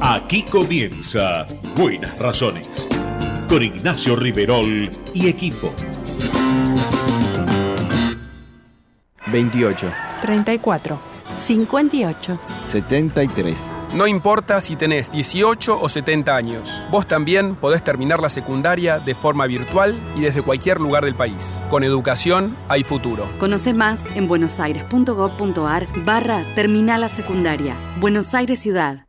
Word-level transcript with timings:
Aquí 0.00 0.44
comienza 0.44 1.44
Buenas 1.74 2.16
Razones 2.20 2.88
con 3.48 3.64
Ignacio 3.64 4.14
Riverol 4.14 4.88
y 5.12 5.26
equipo. 5.26 5.72
28, 9.26 9.92
34, 10.22 11.00
58. 11.36 12.40
73. 12.70 13.58
No 13.96 14.06
importa 14.06 14.60
si 14.60 14.76
tenés 14.76 15.10
18 15.10 15.80
o 15.80 15.88
70 15.88 16.36
años, 16.36 16.86
vos 16.90 17.06
también 17.06 17.56
podés 17.56 17.82
terminar 17.82 18.20
la 18.20 18.28
secundaria 18.28 19.00
de 19.00 19.16
forma 19.16 19.46
virtual 19.46 19.98
y 20.14 20.20
desde 20.20 20.42
cualquier 20.42 20.80
lugar 20.80 21.04
del 21.04 21.16
país. 21.16 21.60
Con 21.70 21.82
educación 21.82 22.56
hay 22.68 22.84
futuro. 22.84 23.28
Conoce 23.38 23.74
más 23.74 24.06
en 24.14 24.28
buenosaires.gov.ar 24.28 25.88
barra 26.04 26.44
Terminal 26.54 27.00
la 27.00 27.08
Secundaria. 27.08 27.76
Buenos 27.98 28.34
Aires 28.34 28.60
Ciudad. 28.60 29.08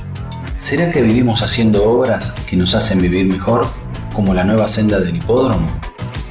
¿Será 0.61 0.89
que 0.91 1.01
vivimos 1.01 1.41
haciendo 1.41 1.83
obras 1.83 2.33
que 2.47 2.55
nos 2.55 2.75
hacen 2.75 3.01
vivir 3.01 3.25
mejor, 3.25 3.65
como 4.13 4.35
la 4.35 4.43
nueva 4.43 4.67
senda 4.67 4.99
del 4.99 5.15
hipódromo? 5.15 5.67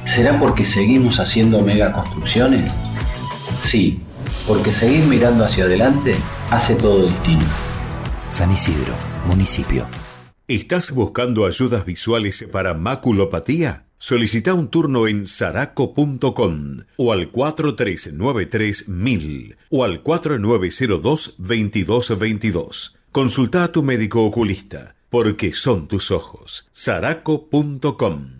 ¿Será 0.05 0.39
porque 0.39 0.63
seguimos 0.63 1.19
haciendo 1.19 1.59
megaconstrucciones? 1.59 2.71
Sí, 3.59 3.99
porque 4.47 4.71
seguir 4.71 5.03
mirando 5.05 5.43
hacia 5.43 5.65
adelante 5.65 6.15
hace 6.49 6.75
todo 6.75 7.07
distinto. 7.07 7.45
San 8.29 8.49
Isidro, 8.51 8.93
municipio. 9.27 9.85
¿Estás 10.47 10.93
buscando 10.93 11.45
ayudas 11.45 11.83
visuales 11.85 12.45
para 12.51 12.73
maculopatía? 12.73 13.83
Solicita 13.97 14.53
un 14.53 14.69
turno 14.69 15.07
en 15.07 15.27
saraco.com 15.27 16.77
o 16.97 17.11
al 17.11 17.31
4393 17.31 18.85
o 19.69 19.83
al 19.83 20.01
4902-2222. 20.03 23.00
Consulta 23.11 23.65
a 23.65 23.71
tu 23.73 23.83
médico 23.83 24.23
oculista, 24.23 24.95
porque 25.09 25.51
son 25.51 25.89
tus 25.89 26.11
ojos. 26.11 26.69
saraco.com 26.71 28.37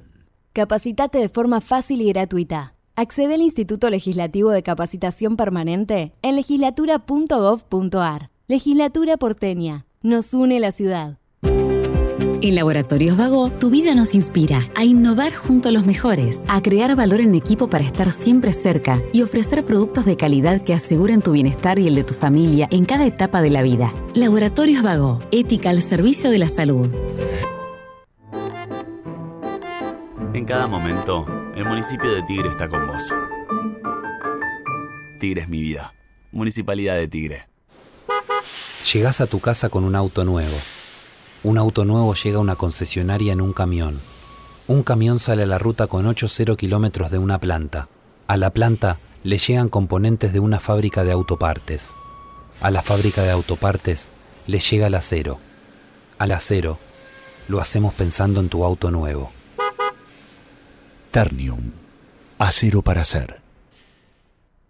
Capacitate 0.53 1.17
de 1.17 1.27
forma 1.27 1.59
fácil 1.59 1.99
y 1.99 2.07
gratuita. 2.07 2.73
Accede 2.95 3.33
al 3.33 3.41
Instituto 3.41 3.89
Legislativo 3.89 4.49
de 4.51 4.63
Capacitación 4.63 5.35
Permanente 5.35 6.13
en 6.21 6.37
legislatura.gov.ar. 6.37 8.29
Legislatura 8.47 9.17
porteña. 9.17 9.85
Nos 10.03 10.33
une 10.33 10.61
la 10.61 10.71
ciudad. 10.71 11.20
En 12.43 12.55
Laboratorios 12.55 13.17
Vago, 13.17 13.51
tu 13.51 13.69
vida 13.69 13.93
nos 13.93 14.15
inspira 14.15 14.67
a 14.73 14.83
innovar 14.83 15.31
junto 15.31 15.69
a 15.69 15.71
los 15.71 15.85
mejores, 15.85 16.43
a 16.47 16.59
crear 16.63 16.95
valor 16.95 17.21
en 17.21 17.35
equipo 17.35 17.69
para 17.69 17.83
estar 17.83 18.11
siempre 18.11 18.51
cerca 18.51 18.99
y 19.13 19.21
ofrecer 19.21 19.63
productos 19.63 20.05
de 20.05 20.17
calidad 20.17 20.63
que 20.63 20.73
aseguren 20.73 21.21
tu 21.21 21.33
bienestar 21.33 21.77
y 21.77 21.87
el 21.87 21.93
de 21.93 22.03
tu 22.03 22.15
familia 22.15 22.67
en 22.71 22.85
cada 22.85 23.05
etapa 23.05 23.43
de 23.43 23.51
la 23.51 23.61
vida. 23.61 23.93
Laboratorios 24.15 24.81
Vago, 24.81 25.19
ética 25.29 25.69
al 25.69 25.83
servicio 25.83 26.31
de 26.31 26.39
la 26.39 26.49
salud. 26.49 26.89
En 30.33 30.45
cada 30.45 30.65
momento, 30.65 31.27
el 31.55 31.65
municipio 31.65 32.11
de 32.11 32.23
Tigre 32.23 32.49
está 32.49 32.67
con 32.67 32.87
vos. 32.87 33.03
Tigre 35.19 35.41
es 35.41 35.47
mi 35.47 35.61
vida. 35.61 35.93
Municipalidad 36.31 36.95
de 36.95 37.07
Tigre. 37.07 37.47
Llegás 38.91 39.21
a 39.21 39.27
tu 39.27 39.39
casa 39.39 39.69
con 39.69 39.83
un 39.83 39.95
auto 39.95 40.25
nuevo. 40.25 40.57
Un 41.43 41.57
auto 41.57 41.85
nuevo 41.85 42.13
llega 42.13 42.37
a 42.37 42.41
una 42.41 42.55
concesionaria 42.55 43.33
en 43.33 43.41
un 43.41 43.51
camión. 43.51 43.99
Un 44.67 44.83
camión 44.83 45.19
sale 45.19 45.43
a 45.43 45.47
la 45.47 45.57
ruta 45.57 45.87
con 45.87 46.05
8-0 46.05 46.55
kilómetros 46.55 47.09
de 47.09 47.17
una 47.17 47.39
planta. 47.39 47.87
A 48.27 48.37
la 48.37 48.51
planta 48.51 48.99
le 49.23 49.39
llegan 49.39 49.67
componentes 49.67 50.33
de 50.33 50.39
una 50.39 50.59
fábrica 50.59 51.03
de 51.03 51.11
autopartes. 51.11 51.95
A 52.61 52.69
la 52.69 52.83
fábrica 52.83 53.23
de 53.23 53.31
autopartes 53.31 54.11
le 54.45 54.59
llega 54.59 54.85
el 54.85 54.93
acero. 54.93 55.39
Al 56.19 56.31
acero 56.31 56.77
lo 57.47 57.59
hacemos 57.59 57.95
pensando 57.95 58.39
en 58.39 58.49
tu 58.49 58.63
auto 58.63 58.91
nuevo. 58.91 59.31
Ternium. 61.09 61.71
Acero 62.37 62.83
para 62.83 63.01
hacer. 63.01 63.40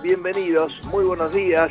Bienvenidos, 0.00 0.84
muy 0.92 1.04
buenos 1.04 1.34
días. 1.34 1.68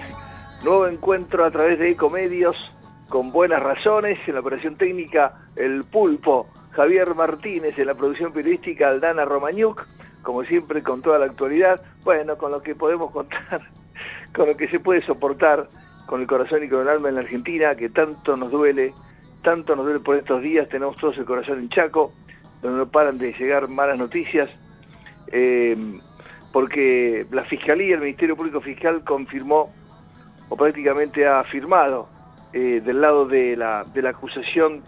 Nuevo 0.65 0.85
encuentro 0.85 1.45
a 1.45 1.51
través 1.51 1.79
de 1.79 1.91
Ecomedios 1.91 2.69
con 3.07 3.31
buenas 3.31 3.63
razones. 3.63 4.19
En 4.27 4.33
la 4.33 4.41
operación 4.41 4.75
técnica, 4.75 5.47
el 5.55 5.85
pulpo 5.85 6.49
Javier 6.71 7.15
Martínez. 7.15 7.79
En 7.79 7.87
la 7.87 7.95
producción 7.95 8.33
periodística, 8.33 8.89
Aldana 8.89 9.23
Romañuk. 9.23 9.87
Como 10.23 10.43
siempre, 10.43 10.83
con 10.83 11.01
toda 11.01 11.19
la 11.19 11.25
actualidad. 11.27 11.81
Bueno, 12.03 12.37
con 12.37 12.51
lo 12.51 12.61
que 12.61 12.75
podemos 12.75 13.11
contar, 13.11 13.61
con 14.35 14.49
lo 14.49 14.57
que 14.57 14.67
se 14.67 14.81
puede 14.81 15.01
soportar, 15.01 15.69
con 16.05 16.19
el 16.19 16.27
corazón 16.27 16.65
y 16.65 16.67
con 16.67 16.81
el 16.81 16.89
alma 16.89 17.07
en 17.07 17.15
la 17.15 17.21
Argentina, 17.21 17.75
que 17.75 17.87
tanto 17.87 18.35
nos 18.35 18.51
duele, 18.51 18.93
tanto 19.41 19.73
nos 19.73 19.85
duele 19.85 20.01
por 20.01 20.17
estos 20.17 20.41
días. 20.41 20.67
Tenemos 20.67 20.97
todos 20.97 21.17
el 21.17 21.23
corazón 21.23 21.59
en 21.59 21.69
Chaco, 21.69 22.11
donde 22.61 22.77
no 22.77 22.89
paran 22.89 23.17
de 23.17 23.31
llegar 23.31 23.69
malas 23.69 23.97
noticias. 23.97 24.49
Eh, 25.31 25.77
porque 26.51 27.25
la 27.31 27.43
Fiscalía, 27.45 27.95
el 27.95 28.01
Ministerio 28.01 28.35
Público 28.35 28.61
Fiscal 28.61 29.03
confirmó, 29.03 29.73
o 30.49 30.55
prácticamente 30.55 31.25
ha 31.25 31.39
afirmado, 31.39 32.09
eh, 32.53 32.81
del 32.83 33.01
lado 33.01 33.25
de 33.25 33.55
la, 33.55 33.85
de 33.85 34.01
la 34.01 34.09
acusación 34.09 34.83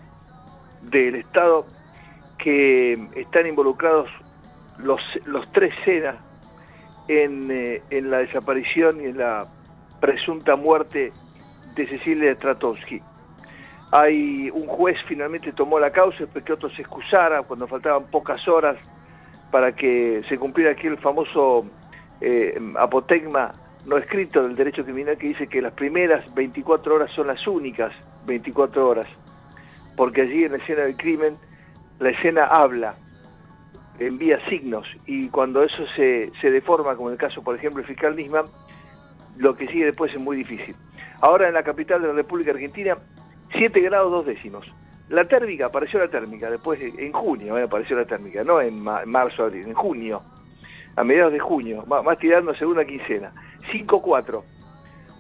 del 0.82 1.16
Estado, 1.16 1.66
que 2.38 3.08
están 3.16 3.48
involucrados 3.48 4.10
los, 4.78 5.02
los 5.26 5.50
tres 5.54 5.74
SENA 5.86 6.18
en, 7.08 7.50
eh, 7.50 7.82
en 7.90 8.12
la 8.12 8.18
desaparición 8.18 9.00
y 9.02 9.06
en 9.06 9.18
la 9.18 9.48
presunta 10.02 10.58
muerte 10.58 11.14
de 11.76 11.88
Cecilia 11.88 12.34
Stratowski. 12.36 13.02
Hay 13.92 14.50
un 14.50 14.68
juez 14.68 14.98
finalmente 15.08 15.54
tomó 15.54 15.80
la 15.80 15.92
causa, 15.92 16.24
esperó 16.24 16.44
que 16.46 16.54
otro 16.54 16.70
se 16.72 16.82
excusara 16.82 17.44
cuando 17.44 17.68
faltaban 17.68 18.06
pocas 18.08 18.46
horas 18.48 18.76
para 19.54 19.76
que 19.76 20.24
se 20.28 20.40
cumpliera 20.40 20.72
aquí 20.72 20.88
el 20.88 20.98
famoso 20.98 21.64
eh, 22.22 22.60
apotegma 22.76 23.54
no 23.86 23.98
escrito 23.98 24.42
del 24.42 24.56
derecho 24.56 24.84
criminal 24.84 25.16
que 25.16 25.28
dice 25.28 25.48
que 25.48 25.62
las 25.62 25.74
primeras 25.74 26.34
24 26.34 26.96
horas 26.96 27.12
son 27.12 27.28
las 27.28 27.46
únicas 27.46 27.94
24 28.26 28.90
horas, 28.90 29.06
porque 29.96 30.22
allí 30.22 30.46
en 30.46 30.54
la 30.54 30.58
escena 30.58 30.82
del 30.82 30.98
crimen 30.98 31.38
la 32.00 32.10
escena 32.10 32.46
habla, 32.46 32.96
envía 34.00 34.44
signos 34.50 34.88
y 35.06 35.30
cuando 35.30 35.62
eso 35.62 35.86
se, 35.96 36.32
se 36.42 36.50
deforma, 36.50 36.96
como 36.96 37.10
en 37.10 37.14
el 37.14 37.20
caso 37.20 37.44
por 37.44 37.56
ejemplo 37.56 37.78
del 37.78 37.88
fiscal 37.88 38.16
Nisman, 38.16 38.48
lo 39.38 39.56
que 39.56 39.68
sigue 39.68 39.86
después 39.86 40.12
es 40.16 40.20
muy 40.20 40.36
difícil. 40.36 40.76
Ahora 41.22 41.48
en 41.48 41.54
la 41.54 41.62
capital 41.62 42.02
de 42.02 42.08
la 42.08 42.16
República 42.16 42.50
Argentina, 42.50 42.98
7 43.56 43.82
grados 43.82 44.12
dos 44.12 44.26
décimos. 44.26 44.66
La 45.10 45.26
térmica, 45.26 45.66
apareció 45.66 46.00
la 46.00 46.08
térmica, 46.08 46.50
después 46.50 46.80
en 46.82 47.12
junio 47.12 47.58
eh, 47.58 47.64
apareció 47.64 47.98
la 47.98 48.06
térmica, 48.06 48.44
no 48.44 48.62
en 48.62 48.80
marzo, 48.80 49.44
abril, 49.44 49.68
en 49.68 49.74
junio, 49.74 50.22
a 50.96 51.04
mediados 51.04 51.34
de 51.34 51.40
junio, 51.40 51.86
más 51.86 52.18
tirando 52.18 52.56
segunda 52.56 52.86
quincena. 52.86 53.32
5,4. 53.72 54.44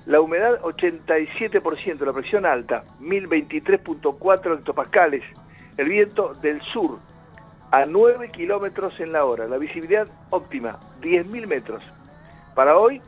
La 0.05 0.19
humedad 0.19 0.59
87%, 0.61 2.05
la 2.05 2.13
presión 2.13 2.45
alta 2.45 2.83
1023.4 3.01 4.57
hectopascales. 4.57 5.23
El 5.77 5.89
viento 5.89 6.33
del 6.35 6.61
sur 6.61 6.99
a 7.71 7.85
9 7.85 8.29
kilómetros 8.29 8.99
en 8.99 9.13
la 9.13 9.25
hora. 9.25 9.47
La 9.47 9.57
visibilidad 9.57 10.07
óptima 10.29 10.79
10.000 11.01 11.47
metros. 11.47 11.83
Para 12.53 12.77
hoy, 12.77 13.01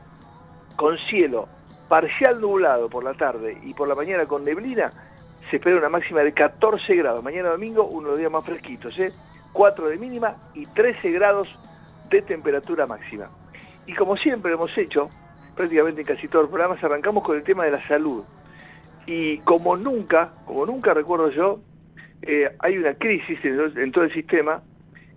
con 0.75 0.97
cielo 0.97 1.47
parcial 1.89 2.41
nublado 2.41 2.89
por 2.89 3.03
la 3.03 3.13
tarde 3.13 3.57
y 3.63 3.73
por 3.73 3.87
la 3.87 3.95
mañana 3.95 4.25
con 4.25 4.43
neblina, 4.43 4.91
se 5.49 5.57
espera 5.57 5.77
una 5.77 5.89
máxima 5.89 6.21
de 6.21 6.33
14 6.33 6.95
grados. 6.95 7.23
Mañana 7.23 7.49
domingo, 7.49 7.85
uno 7.85 8.07
de 8.07 8.11
los 8.11 8.19
días 8.19 8.31
más 8.31 8.43
fresquitos, 8.43 8.97
¿eh? 8.99 9.11
4 9.53 9.87
de 9.87 9.97
mínima 9.97 10.35
y 10.53 10.65
13 10.65 11.11
grados 11.11 11.47
de 12.09 12.21
temperatura 12.21 12.85
máxima. 12.85 13.27
Y 13.87 13.93
como 13.93 14.17
siempre 14.17 14.51
hemos 14.51 14.75
hecho, 14.77 15.09
prácticamente 15.55 16.01
en 16.01 16.07
casi 16.07 16.27
todos 16.27 16.43
los 16.43 16.51
programas, 16.51 16.83
arrancamos 16.83 17.23
con 17.23 17.37
el 17.37 17.43
tema 17.43 17.63
de 17.65 17.71
la 17.71 17.87
salud. 17.87 18.23
Y 19.05 19.37
como 19.39 19.77
nunca, 19.77 20.33
como 20.45 20.65
nunca 20.65 20.93
recuerdo 20.93 21.29
yo, 21.29 21.59
eh, 22.21 22.55
hay 22.59 22.77
una 22.77 22.95
crisis 22.95 23.39
en, 23.43 23.91
todo 23.91 24.03
el 24.03 24.13
sistema 24.13 24.63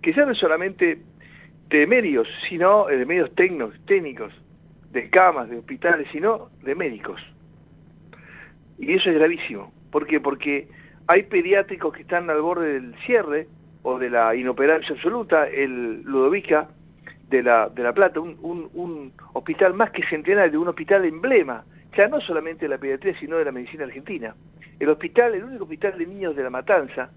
que 0.01 0.13
ya 0.13 0.25
no 0.25 0.31
es 0.31 0.37
solamente 0.37 1.01
de 1.67 1.87
medios, 1.87 2.27
sino 2.47 2.85
de 2.85 3.05
medios 3.05 3.31
técnicos, 3.35 4.33
de 4.91 5.09
camas, 5.09 5.49
de 5.49 5.57
hospitales, 5.57 6.07
sino 6.11 6.49
de 6.61 6.75
médicos. 6.75 7.21
Y 8.77 8.93
eso 8.93 9.09
es 9.09 9.15
gravísimo. 9.15 9.73
¿Por 9.91 10.05
qué? 10.05 10.19
Porque 10.19 10.67
hay 11.07 11.23
pediátricos 11.23 11.93
que 11.93 12.01
están 12.03 12.29
al 12.29 12.41
borde 12.41 12.73
del 12.73 12.95
cierre 13.05 13.47
o 13.81 13.97
de 13.97 14.09
la 14.09 14.35
inoperancia 14.35 14.93
absoluta. 14.93 15.47
El 15.47 16.03
Ludovica 16.03 16.69
de 17.29 17.43
La, 17.43 17.69
de 17.69 17.83
la 17.83 17.93
Plata, 17.93 18.19
un, 18.19 19.11
hospital 19.33 19.73
más 19.73 19.91
que 19.91 20.03
centenario, 20.03 20.61
un 20.61 20.67
hospital 20.67 21.05
emblema, 21.05 21.63
ya 21.97 22.07
no 22.07 22.21
solamente 22.21 22.65
de 22.65 22.69
la 22.69 22.77
pediatría, 22.77 23.17
sino 23.19 23.37
de 23.37 23.45
la 23.45 23.51
medicina 23.51 23.85
argentina. 23.85 24.35
El 24.79 24.89
hospital, 24.89 25.33
el 25.33 25.43
único 25.43 25.63
hospital 25.63 25.97
de 25.97 26.05
niños 26.05 26.35
de 26.35 26.43
La 26.43 26.49
Matanza, 26.49 27.09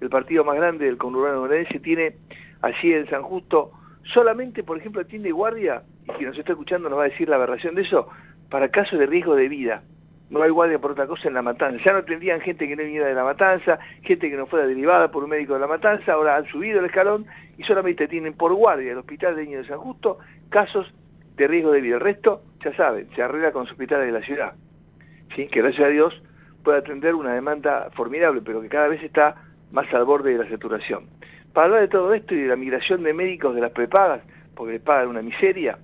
el 0.00 0.08
partido 0.08 0.44
más 0.44 0.56
grande 0.56 0.86
del 0.86 0.96
conurbano 0.96 1.40
bonaerense, 1.40 1.80
tiene 1.80 2.16
allí 2.62 2.92
en 2.92 3.08
San 3.08 3.22
Justo, 3.22 3.72
solamente, 4.04 4.62
por 4.62 4.78
ejemplo, 4.78 5.02
atiende 5.02 5.30
guardia, 5.32 5.82
y 6.04 6.12
quien 6.12 6.28
nos 6.28 6.38
está 6.38 6.52
escuchando 6.52 6.88
nos 6.88 6.98
va 6.98 7.04
a 7.04 7.08
decir 7.08 7.28
la 7.28 7.36
aberración 7.36 7.74
de 7.74 7.82
eso, 7.82 8.08
para 8.48 8.70
casos 8.70 8.98
de 8.98 9.06
riesgo 9.06 9.34
de 9.34 9.48
vida 9.48 9.82
no 10.30 10.42
hay 10.42 10.50
guardia 10.50 10.78
por 10.78 10.92
otra 10.92 11.06
cosa 11.06 11.28
en 11.28 11.34
la 11.34 11.42
matanza. 11.42 11.82
Ya 11.84 11.92
no 11.92 12.04
tendrían 12.04 12.40
gente 12.40 12.66
que 12.66 12.76
no 12.76 12.84
viniera 12.84 13.06
de 13.06 13.14
la 13.14 13.24
matanza, 13.24 13.78
gente 14.02 14.30
que 14.30 14.36
no 14.36 14.46
fuera 14.46 14.66
derivada 14.66 15.10
por 15.10 15.24
un 15.24 15.30
médico 15.30 15.54
de 15.54 15.60
la 15.60 15.66
matanza, 15.66 16.12
ahora 16.12 16.36
han 16.36 16.46
subido 16.46 16.78
el 16.78 16.86
escalón 16.86 17.26
y 17.58 17.64
solamente 17.64 18.08
tienen 18.08 18.34
por 18.34 18.54
guardia 18.54 18.92
el 18.92 18.98
Hospital 18.98 19.36
de 19.36 19.44
Niños 19.44 19.62
de 19.62 19.68
San 19.68 19.78
Justo 19.78 20.18
casos 20.48 20.92
de 21.36 21.48
riesgo 21.48 21.72
de 21.72 21.80
vida. 21.80 21.96
El 21.96 22.00
resto, 22.00 22.42
ya 22.64 22.74
saben, 22.74 23.08
se 23.14 23.22
arregla 23.22 23.52
con 23.52 23.62
los 23.62 23.72
hospitales 23.72 24.06
de 24.06 24.12
la 24.12 24.24
ciudad. 24.24 24.54
¿Sí? 25.34 25.48
Que 25.48 25.62
gracias 25.62 25.86
a 25.86 25.90
Dios 25.90 26.22
puede 26.62 26.78
atender 26.78 27.14
una 27.14 27.34
demanda 27.34 27.90
formidable, 27.92 28.40
pero 28.44 28.60
que 28.60 28.68
cada 28.68 28.88
vez 28.88 29.02
está 29.02 29.34
más 29.72 29.92
al 29.92 30.04
borde 30.04 30.32
de 30.32 30.44
la 30.44 30.48
saturación. 30.48 31.06
Para 31.52 31.66
hablar 31.66 31.80
de 31.80 31.88
todo 31.88 32.14
esto 32.14 32.34
y 32.34 32.42
de 32.42 32.48
la 32.48 32.56
migración 32.56 33.02
de 33.02 33.12
médicos 33.12 33.54
de 33.54 33.60
las 33.60 33.72
prepagas, 33.72 34.22
porque 34.54 34.74
les 34.74 34.82
pagan 34.82 35.08
una 35.08 35.22
miseria, 35.22 35.78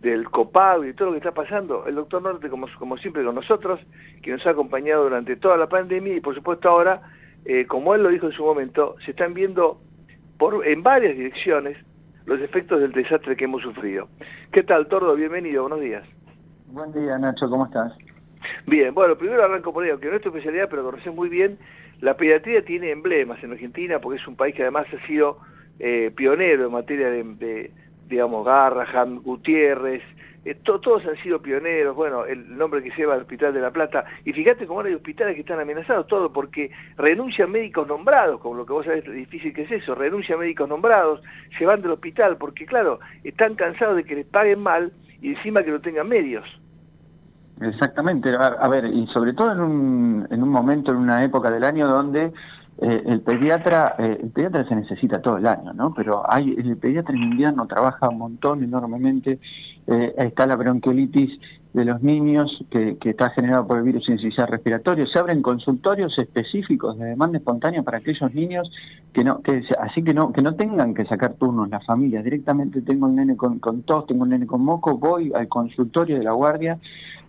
del 0.00 0.28
copado 0.30 0.84
y 0.84 0.88
de 0.88 0.94
todo 0.94 1.06
lo 1.06 1.12
que 1.12 1.18
está 1.18 1.32
pasando, 1.32 1.86
el 1.86 1.94
doctor 1.94 2.22
Norte, 2.22 2.48
como, 2.48 2.66
como 2.78 2.96
siempre 2.98 3.24
con 3.24 3.34
nosotros, 3.34 3.80
que 4.22 4.30
nos 4.30 4.46
ha 4.46 4.50
acompañado 4.50 5.04
durante 5.04 5.36
toda 5.36 5.56
la 5.56 5.68
pandemia 5.68 6.14
y 6.14 6.20
por 6.20 6.34
supuesto 6.34 6.68
ahora, 6.68 7.02
eh, 7.44 7.66
como 7.66 7.94
él 7.94 8.02
lo 8.02 8.10
dijo 8.10 8.26
en 8.26 8.32
su 8.32 8.44
momento, 8.44 8.96
se 9.04 9.12
están 9.12 9.34
viendo 9.34 9.80
por, 10.38 10.66
en 10.66 10.82
varias 10.82 11.16
direcciones 11.16 11.78
los 12.26 12.40
efectos 12.40 12.80
del 12.80 12.92
desastre 12.92 13.36
que 13.36 13.44
hemos 13.44 13.62
sufrido. 13.62 14.08
¿Qué 14.52 14.62
tal, 14.62 14.88
Tordo? 14.88 15.14
Bienvenido, 15.14 15.62
buenos 15.62 15.80
días. 15.80 16.04
Buen 16.66 16.92
día, 16.92 17.16
Nacho, 17.18 17.48
¿cómo 17.48 17.66
estás? 17.66 17.92
Bien, 18.66 18.92
bueno, 18.94 19.16
primero 19.16 19.44
arranco 19.44 19.72
por 19.72 19.84
ello, 19.84 19.98
que 19.98 20.08
no 20.08 20.16
es 20.16 20.22
tu 20.22 20.28
especialidad, 20.28 20.68
pero 20.68 20.84
conoces 20.84 21.12
muy 21.14 21.28
bien, 21.28 21.58
la 22.00 22.16
pediatría 22.16 22.64
tiene 22.64 22.90
emblemas 22.90 23.42
en 23.42 23.52
Argentina, 23.52 24.00
porque 24.00 24.20
es 24.20 24.28
un 24.28 24.36
país 24.36 24.54
que 24.54 24.62
además 24.62 24.86
ha 24.92 25.06
sido 25.06 25.38
eh, 25.78 26.12
pionero 26.14 26.66
en 26.66 26.72
materia 26.72 27.10
de 27.10 27.70
digamos, 28.08 28.44
Garrahan, 28.44 29.22
Gutiérrez, 29.22 30.02
eh, 30.46 30.54
todos 30.62 31.04
han 31.04 31.16
sido 31.16 31.42
pioneros, 31.42 31.96
bueno, 31.96 32.24
el 32.24 32.56
nombre 32.56 32.80
que 32.80 32.92
lleva 32.96 33.16
el 33.16 33.22
Hospital 33.22 33.52
de 33.52 33.60
La 33.60 33.72
Plata, 33.72 34.04
y 34.24 34.32
fíjate 34.32 34.64
cómo 34.64 34.80
hay 34.82 34.94
hospitales 34.94 35.34
que 35.34 35.40
están 35.40 35.58
amenazados, 35.58 36.06
todo 36.06 36.32
porque 36.32 36.70
renuncian 36.96 37.50
médicos 37.50 37.88
nombrados, 37.88 38.40
como 38.40 38.54
lo 38.54 38.64
que 38.64 38.72
vos 38.72 38.86
sabés 38.86 39.04
lo 39.08 39.12
difícil 39.12 39.52
que 39.52 39.62
es 39.62 39.72
eso, 39.72 39.96
renuncian 39.96 40.38
médicos 40.38 40.68
nombrados, 40.68 41.20
se 41.58 41.66
van 41.66 41.82
del 41.82 41.90
hospital, 41.90 42.36
porque 42.36 42.64
claro, 42.64 43.00
están 43.24 43.56
cansados 43.56 43.96
de 43.96 44.04
que 44.04 44.14
les 44.14 44.26
paguen 44.26 44.60
mal 44.60 44.92
y 45.20 45.30
encima 45.30 45.64
que 45.64 45.72
no 45.72 45.80
tengan 45.80 46.08
medios. 46.08 46.44
Exactamente, 47.60 48.30
a, 48.38 48.68
ver, 48.68 48.84
y 48.84 49.04
sobre 49.08 49.32
todo 49.32 49.50
en 49.50 49.60
un, 49.60 50.28
en 50.30 50.42
un 50.44 50.48
momento, 50.48 50.92
en 50.92 50.98
una 50.98 51.24
época 51.24 51.50
del 51.50 51.64
año 51.64 51.88
donde 51.88 52.32
eh, 52.78 53.02
el 53.06 53.22
pediatra 53.22 53.94
eh, 53.98 54.18
el 54.22 54.30
pediatra 54.30 54.68
se 54.68 54.76
necesita 54.76 55.22
todo 55.22 55.38
el 55.38 55.46
año, 55.46 55.72
¿no? 55.72 55.94
Pero 55.94 56.22
hay 56.30 56.54
el 56.58 56.76
pediatra 56.76 57.14
en 57.14 57.22
invierno 57.22 57.66
trabaja 57.66 58.08
un 58.08 58.18
montón, 58.18 58.62
enormemente. 58.62 59.38
Eh, 59.86 60.14
está 60.18 60.46
la 60.46 60.56
bronquiolitis 60.56 61.38
de 61.72 61.84
los 61.84 62.02
niños 62.02 62.64
que, 62.70 62.96
que 62.98 63.10
está 63.10 63.30
generada 63.30 63.64
por 63.64 63.78
el 63.78 63.84
virus 63.84 64.08
incisional 64.08 64.50
respiratorio. 64.50 65.06
Se 65.06 65.18
abren 65.18 65.42
consultorios 65.42 66.18
específicos 66.18 66.98
de 66.98 67.04
demanda 67.04 67.38
espontánea 67.38 67.82
para 67.82 67.98
aquellos 67.98 68.34
niños 68.34 68.70
que 69.12 69.22
no, 69.22 69.40
que 69.42 69.62
así 69.80 70.02
que 70.02 70.12
no, 70.12 70.32
que 70.32 70.42
no 70.42 70.54
tengan 70.54 70.92
que 70.92 71.04
sacar 71.04 71.34
turnos 71.34 71.68
las 71.68 71.84
familias. 71.86 72.24
Directamente 72.24 72.82
tengo 72.82 73.06
un 73.06 73.16
nene 73.16 73.36
con, 73.36 73.58
con 73.58 73.82
tos, 73.82 74.06
tengo 74.06 74.24
un 74.24 74.30
nene 74.30 74.46
con 74.46 74.64
moco, 74.64 74.98
voy 74.98 75.32
al 75.34 75.48
consultorio 75.48 76.18
de 76.18 76.24
la 76.24 76.32
guardia 76.32 76.78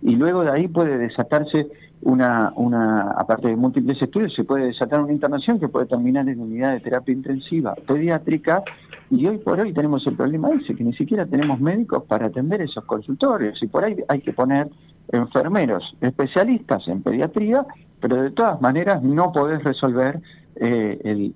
y 0.01 0.15
luego 0.15 0.43
de 0.43 0.51
ahí 0.51 0.67
puede 0.67 0.97
desatarse 0.97 1.67
una, 2.01 2.53
una, 2.55 3.11
aparte 3.11 3.49
de 3.49 3.55
múltiples 3.55 4.01
estudios, 4.01 4.33
se 4.33 4.43
puede 4.43 4.67
desatar 4.67 5.01
una 5.01 5.13
internación 5.13 5.59
que 5.59 5.67
puede 5.67 5.87
terminar 5.87 6.27
en 6.29 6.39
unidad 6.39 6.73
de 6.73 6.79
terapia 6.79 7.13
intensiva 7.13 7.75
pediátrica 7.87 8.63
y 9.09 9.25
hoy 9.25 9.37
por 9.37 9.59
hoy 9.59 9.73
tenemos 9.73 10.05
el 10.05 10.15
problema 10.15 10.49
ese, 10.51 10.75
que 10.75 10.83
ni 10.83 10.93
siquiera 10.93 11.25
tenemos 11.25 11.59
médicos 11.59 12.03
para 12.03 12.27
atender 12.27 12.61
esos 12.61 12.83
consultorios 12.85 13.61
y 13.63 13.67
por 13.67 13.85
ahí 13.85 13.95
hay 14.07 14.21
que 14.21 14.33
poner 14.33 14.69
enfermeros 15.11 15.95
especialistas 16.01 16.87
en 16.87 17.01
pediatría, 17.01 17.65
pero 17.99 18.21
de 18.21 18.31
todas 18.31 18.61
maneras 18.61 19.01
no 19.01 19.31
podés 19.31 19.63
resolver 19.63 20.19
eh, 20.55 21.31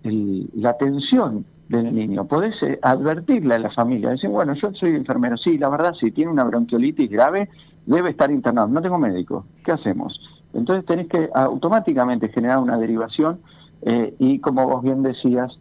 la 0.56 0.72
atención 0.72 1.46
del 1.70 1.96
niño. 1.96 2.26
Podés 2.26 2.62
eh, 2.64 2.78
advertirle 2.82 3.56
a 3.56 3.60
la 3.60 3.72
familia, 3.72 4.10
decir, 4.10 4.30
bueno, 4.30 4.54
yo 4.54 4.74
soy 4.74 4.92
enfermero, 4.92 5.38
sí, 5.38 5.58
la 5.58 5.70
verdad, 5.70 5.94
si 6.00 6.12
tiene 6.12 6.32
una 6.32 6.44
bronquiolitis 6.44 7.10
grave, 7.10 7.50
debe 7.86 8.12
estar 8.12 8.30
internado, 8.30 8.68
no 8.68 8.82
tengo 8.82 8.98
médico, 8.98 9.46
¿qué 9.64 9.72
hacemos? 9.72 10.20
Entonces 10.54 10.86
tenés 10.86 11.08
que 11.08 11.30
automáticamente 11.34 12.30
generar 12.30 12.60
una 12.60 12.78
derivación 12.78 13.40
eh, 13.82 14.16
y 14.20 14.40
como 14.40 14.68
vos 14.68 14.84
bien 14.84 15.02
decías, 15.04 15.52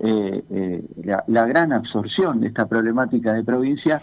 eh, 0.00 0.42
eh, 0.50 0.84
la, 1.26 1.46
gran 1.46 1.72
absorción 1.72 2.40
de 2.40 2.48
esta 2.48 2.66
problemática 2.66 3.32
de 3.32 3.44
provincia 3.44 4.02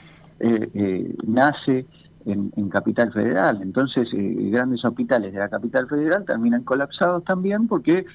nace 1.25 1.85
en, 2.25 2.69
Capital 2.69 3.13
Federal. 3.13 3.61
Entonces, 3.61 4.09
grandes 4.11 4.83
hospitales 4.83 5.31
de 5.31 5.39
la 5.39 5.47
Capital 5.47 5.87
Federal 5.87 6.25
terminan 6.25 6.63
colapsados 6.63 7.23
también 7.23 7.67
porque 7.67 8.05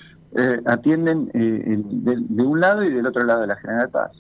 atienden 0.67 1.29
de, 1.33 2.17
de, 2.19 2.43
un 2.43 2.61
lado 2.61 2.85
y 2.85 2.93
del 2.93 3.07
otro 3.07 3.25
lado 3.25 3.41
de 3.41 3.47
la 3.47 3.57
General 3.57 3.89
Paz. 3.89 4.11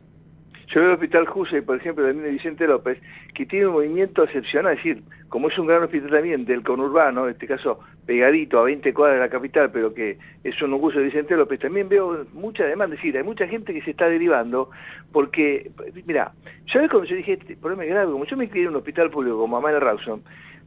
Yo 0.70 0.80
veo 0.80 0.90
el 0.90 0.94
Hospital 0.94 1.26
Jusey, 1.26 1.62
por 1.62 1.76
ejemplo, 1.76 2.04
de 2.04 2.12
Vicente 2.12 2.66
López, 2.66 2.98
que 3.34 3.44
tiene 3.44 3.66
un 3.66 3.72
movimiento 3.72 4.22
excepcional, 4.22 4.72
es 4.74 4.78
decir, 4.78 5.02
como 5.28 5.48
es 5.48 5.58
un 5.58 5.66
gran 5.66 5.82
hospital 5.82 6.10
también 6.10 6.44
del 6.44 6.62
conurbano, 6.62 7.24
en 7.24 7.32
este 7.32 7.48
caso 7.48 7.80
pegadito 8.06 8.58
a 8.58 8.64
20 8.64 8.94
cuadras 8.94 9.18
de 9.18 9.24
la 9.24 9.30
capital, 9.30 9.70
pero 9.72 9.92
que 9.92 10.18
es 10.44 10.62
un 10.62 10.72
uso 10.74 10.98
de 10.98 11.06
Vicente 11.06 11.36
López, 11.36 11.58
también 11.58 11.88
veo 11.88 12.24
mucha 12.32 12.64
demanda, 12.64 12.94
es 12.94 13.00
decir, 13.00 13.16
hay 13.16 13.24
mucha 13.24 13.48
gente 13.48 13.74
que 13.74 13.82
se 13.82 13.90
está 13.90 14.08
derivando, 14.08 14.70
porque, 15.10 15.72
mira, 16.06 16.32
¿sabes 16.66 16.88
cuando 16.88 17.08
yo 17.08 17.16
dije, 17.16 17.32
este 17.32 17.56
problema 17.56 17.84
es 17.84 17.90
grave? 17.90 18.12
Como 18.12 18.24
yo 18.24 18.36
me 18.36 18.48
crié 18.48 18.64
en 18.64 18.70
un 18.70 18.76
hospital 18.76 19.10
público 19.10 19.38
como 19.38 19.56
Amanda 19.56 19.80
Rawson, 19.80 20.22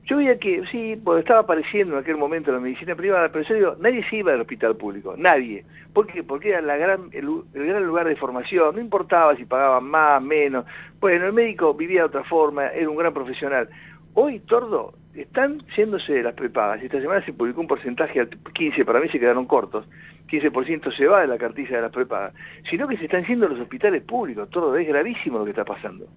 yo 0.05 0.17
veía 0.17 0.37
que, 0.37 0.63
sí, 0.69 0.99
pues 1.01 1.19
estaba 1.19 1.41
apareciendo 1.41 1.93
en 1.93 2.01
aquel 2.01 2.17
momento 2.17 2.51
la 2.51 2.59
medicina 2.59 2.93
privada, 2.93 3.31
pero 3.31 3.45
yo 3.45 3.55
digo, 3.55 3.75
nadie 3.79 4.03
se 4.09 4.17
iba 4.17 4.33
al 4.33 4.41
hospital 4.41 4.75
público, 4.75 5.15
nadie. 5.17 5.63
¿Por 5.93 6.07
qué? 6.07 6.23
Porque 6.23 6.49
era 6.49 6.61
gran, 6.61 7.09
el, 7.13 7.29
gran 7.53 7.85
lugar 7.85 8.07
de 8.07 8.17
formación, 8.17 8.75
no 8.75 8.81
importaba 8.81 9.35
si 9.37 9.45
pagaban 9.45 9.85
más, 9.85 10.21
menos. 10.21 10.65
Bueno, 10.99 11.27
el 11.27 11.33
médico 11.33 11.73
vivía 11.73 12.01
de 12.01 12.07
otra 12.07 12.23
forma, 12.25 12.67
era 12.67 12.89
un 12.89 12.97
gran 12.97 13.13
profesional. 13.13 13.69
Hoy, 14.13 14.39
Tordo, 14.41 14.93
están 15.15 15.59
yéndose 15.75 16.21
las 16.21 16.33
prepagas. 16.33 16.83
Esta 16.83 16.99
semana 16.99 17.23
se 17.23 17.31
publicó 17.31 17.61
un 17.61 17.67
porcentaje, 17.67 18.27
15, 18.53 18.83
para 18.83 18.99
mí 18.99 19.07
se 19.07 19.19
quedaron 19.19 19.45
cortos, 19.45 19.87
15% 20.27 20.95
se 20.95 21.07
va 21.07 21.21
de 21.21 21.27
la 21.27 21.37
cartilla 21.37 21.77
de 21.77 21.81
las 21.81 21.91
prepagas, 21.91 22.33
sino 22.69 22.89
que 22.89 22.97
se 22.97 23.05
están 23.05 23.23
yendo 23.23 23.47
los 23.47 23.59
hospitales 23.59 24.03
públicos, 24.03 24.49
Tordo, 24.49 24.75
es 24.75 24.85
gravísimo 24.87 25.37
lo 25.37 25.45
que 25.45 25.51
está 25.51 25.63
pasando. 25.63 26.07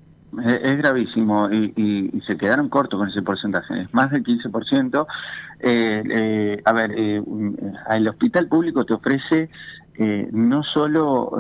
Es, 0.45 0.77
gravísimo 0.79 1.51
y, 1.51 2.23
se 2.27 2.37
quedaron 2.37 2.69
cortos 2.69 2.99
con 2.99 3.09
ese 3.09 3.23
porcentaje, 3.23 3.83
es 3.83 3.95
más 3.95 4.11
del 4.11 4.23
15%. 4.23 5.07
Eh, 5.61 6.03
eh, 6.11 6.63
a 6.65 6.73
ver, 6.73 6.93
eh, 6.97 7.23
el 7.91 8.09
hospital 8.09 8.47
público 8.49 8.85
te 8.85 8.95
ofrece 8.95 9.49
eh, 9.99 10.29
no 10.31 10.63
solo 10.63 11.33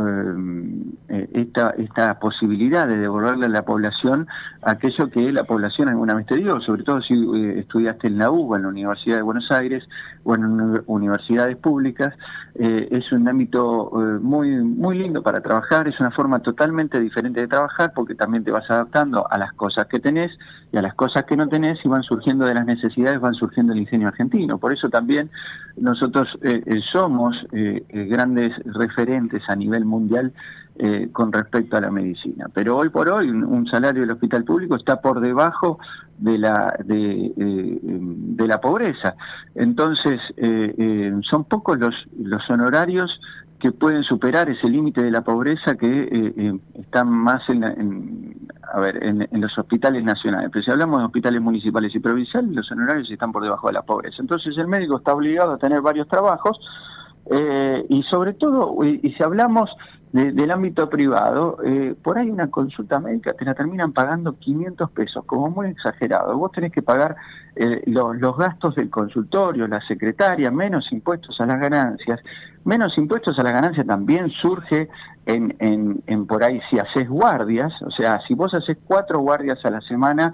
eh, 1.11 1.29
esta, 1.35 1.75
esta 1.77 2.19
posibilidad 2.19 2.89
de 2.89 2.97
devolverle 2.97 3.47
a 3.47 3.49
la 3.51 3.67
población 3.67 4.29
aquello 4.63 5.11
que 5.11 5.31
la 5.31 5.45
población 5.45 5.91
alguna 5.91 6.15
vez 6.15 6.25
te 6.25 6.37
dio, 6.37 6.59
sobre 6.63 6.83
todo 6.83 7.03
si 7.03 7.13
eh, 7.13 7.59
estudiaste 7.59 8.07
en 8.07 8.17
la 8.17 8.31
UBA, 8.31 8.57
en 8.57 8.63
la 8.63 8.69
Universidad 8.71 9.17
de 9.17 9.23
Buenos 9.23 9.51
Aires 9.51 9.87
o 10.25 10.35
en 10.35 10.83
universidades 10.87 11.57
públicas, 11.59 12.15
es 12.55 13.13
un 13.13 13.29
ámbito 13.29 13.93
muy, 14.23 14.51
muy 14.57 14.99
lindo 14.99 15.23
para 15.23 15.41
trabajar, 15.41 15.87
es 15.87 16.01
una 16.01 16.11
forma 16.11 16.41
totalmente 16.41 16.99
diferente 16.99 17.41
de 17.41 17.47
trabajar 17.47 17.93
porque 17.95 18.15
también 18.15 18.43
te 18.43 18.51
vas 18.51 18.69
adaptando 18.87 19.27
a 19.31 19.39
las 19.39 19.53
cosas 19.53 19.87
que 19.87 19.99
tenés 19.99 20.31
y 20.73 20.77
a 20.77 20.83
las 20.83 20.95
cosas 20.95 21.25
que 21.25 21.37
no 21.37 21.49
tenés 21.49 21.79
y 21.85 21.89
van 21.89 22.03
surgiendo 22.03 22.45
de 22.45 22.55
las 22.55 22.67
necesidades, 22.67 23.21
van 23.21 23.35
surgiendo 23.35 23.73
el 23.73 23.81
ingenio 23.81 24.09
argentino. 24.09 24.59
Por 24.59 24.73
eso 24.73 24.89
también 24.89 25.31
nosotros 25.77 26.39
somos 26.93 27.37
grandes 27.89 28.53
referentes 28.65 29.43
a 29.49 29.57
nivel 29.57 29.85
mundial 29.85 30.33
eh, 30.79 31.09
con 31.11 31.33
respecto 31.33 31.79
a 31.79 31.81
la 31.81 31.91
medicina. 31.91 32.51
Pero 32.53 32.77
hoy 32.77 32.91
por 32.91 33.09
hoy 33.09 33.31
un, 33.31 33.67
salario 33.67 34.03
del 34.03 34.11
hospital 34.11 34.45
público 34.45 34.77
está 34.77 35.01
por 35.01 35.21
debajo 35.21 35.79
de 36.19 36.37
la 36.37 36.77
de, 36.85 37.33
eh, 37.35 37.79
de 37.81 38.47
la 38.47 38.61
pobreza. 38.61 39.15
Entonces 39.55 40.21
eh, 40.37 41.19
son 41.23 41.45
pocos 41.45 41.79
los, 41.79 41.95
los 42.19 42.51
honorarios 42.51 43.19
que 43.59 43.73
pueden 43.73 44.03
superar 44.03 44.49
ese 44.51 44.69
límite 44.69 45.03
de 45.03 45.11
la 45.11 45.23
pobreza 45.23 45.77
que 45.77 46.59
están 46.75 47.09
más 47.11 47.49
en, 47.49 47.65
a 48.63 48.81
ver, 48.81 49.03
en, 49.03 49.29
en, 49.31 49.41
los 49.41 49.57
hospitales 49.59 50.05
nacionales. 50.05 50.51
Pero 50.53 50.65
si 50.65 50.71
hablamos 50.71 51.01
de 51.01 51.07
hospitales 51.07 51.41
municipales 51.41 51.95
y 51.95 51.99
provinciales, 51.99 52.51
los 52.53 52.71
honorarios 52.71 53.11
están 53.11 53.33
por 53.33 53.43
debajo 53.43 53.69
de 53.69 53.73
la 53.73 53.83
pobreza. 53.83 54.17
Entonces 54.21 54.57
el 54.59 54.69
médico 54.69 54.99
está 54.99 55.15
obligado 55.15 55.53
a 55.53 55.59
tener 55.59 55.81
varios 55.81 56.07
trabajos 56.09 56.61
eh, 57.31 57.85
y 57.89 58.03
sobre 58.05 58.35
todo, 58.35 58.85
y, 58.85 59.13
si 59.13 59.23
hablamos 59.23 59.71
del 60.13 60.51
ámbito 60.51 60.89
privado, 60.89 61.59
eh, 61.63 61.95
por 62.01 62.17
ahí 62.17 62.31
una 62.31 62.49
consulta 62.51 62.99
médica 63.01 63.35
te 63.35 63.45
la 63.45 63.55
terminan 63.55 63.93
pagando 63.93 64.39
500 64.39 64.91
pesos, 64.93 65.25
como 65.27 65.51
muy 65.51 65.67
exagerado. 65.67 66.39
Vos 66.39 66.53
tenés 66.53 66.73
que 66.73 66.81
pagar 66.81 67.17
eh, 67.55 67.83
los 67.87 68.37
gastos 68.39 68.77
del 68.77 68.89
consultorio, 68.89 69.67
la 69.67 69.81
secretaria, 69.87 70.51
menos 70.51 70.91
impuestos 70.91 71.39
a 71.41 71.47
las 71.47 71.61
ganancias. 71.61 72.21
Menos 72.67 72.99
impuestos 72.99 73.39
a 73.39 73.43
las 73.43 73.53
ganancias 73.53 73.87
también 73.87 74.29
surge 74.31 74.89
en, 75.25 76.27
por 76.27 76.45
ahí 76.45 76.61
si 76.69 76.79
haces 76.79 77.09
guardias, 77.09 77.73
o 77.83 77.91
sea, 77.91 78.21
si 78.29 78.35
vos 78.35 78.53
haces 78.55 78.77
cuatro 78.85 79.21
guardias 79.21 79.65
a 79.65 79.71
la 79.71 79.81
semana, 79.81 80.33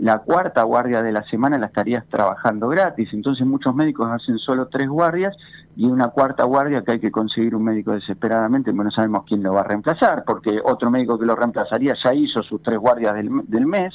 la 0.00 0.18
cuarta 0.18 0.62
guardia 0.64 1.02
de 1.02 1.12
la 1.12 1.22
semana 1.24 1.56
la 1.56 1.66
estarías 1.66 2.04
trabajando 2.08 2.68
gratis. 2.68 3.08
Entonces 3.12 3.46
muchos 3.46 3.74
médicos 3.74 4.10
hacen 4.10 4.38
solo 4.38 4.68
tres 4.68 4.88
guardias 4.88 5.34
y 5.78 5.86
una 5.86 6.08
cuarta 6.08 6.42
guardia 6.42 6.82
que 6.82 6.90
hay 6.90 6.98
que 6.98 7.12
conseguir 7.12 7.54
un 7.54 7.62
médico 7.62 7.92
desesperadamente, 7.92 8.72
pero 8.72 8.82
no 8.82 8.90
sabemos 8.90 9.22
quién 9.24 9.44
lo 9.44 9.52
va 9.52 9.60
a 9.60 9.62
reemplazar, 9.62 10.24
porque 10.26 10.58
otro 10.64 10.90
médico 10.90 11.16
que 11.16 11.24
lo 11.24 11.36
reemplazaría 11.36 11.94
ya 12.02 12.12
hizo 12.12 12.42
sus 12.42 12.60
tres 12.64 12.78
guardias 12.78 13.14
del, 13.14 13.64
mes. 13.64 13.94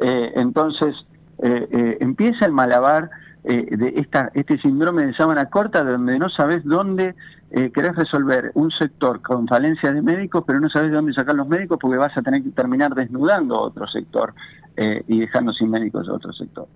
Eh, 0.00 0.32
entonces, 0.36 0.96
eh, 1.42 1.68
eh, 1.70 1.98
empieza 2.00 2.46
el 2.46 2.52
malabar 2.52 3.10
de 3.44 3.94
esta, 3.96 4.30
este 4.34 4.56
síndrome 4.58 5.06
de 5.06 5.14
sábana 5.14 5.50
corta, 5.50 5.82
donde 5.82 6.18
no 6.18 6.28
sabes 6.28 6.64
dónde 6.64 7.14
querés 7.50 7.96
resolver 7.96 8.52
un 8.54 8.70
sector 8.70 9.20
con 9.20 9.48
falencia 9.48 9.92
de 9.92 10.00
médicos, 10.00 10.44
pero 10.46 10.60
no 10.60 10.68
sabes 10.68 10.92
dónde 10.92 11.12
sacar 11.12 11.34
los 11.34 11.48
médicos 11.48 11.78
porque 11.80 11.98
vas 11.98 12.16
a 12.16 12.22
tener 12.22 12.42
que 12.42 12.50
terminar 12.50 12.94
desnudando 12.94 13.60
otro 13.60 13.86
sector 13.88 14.32
y 14.76 15.20
dejando 15.20 15.52
sin 15.52 15.70
médicos 15.70 16.08
otro 16.08 16.32
sector. 16.32 16.66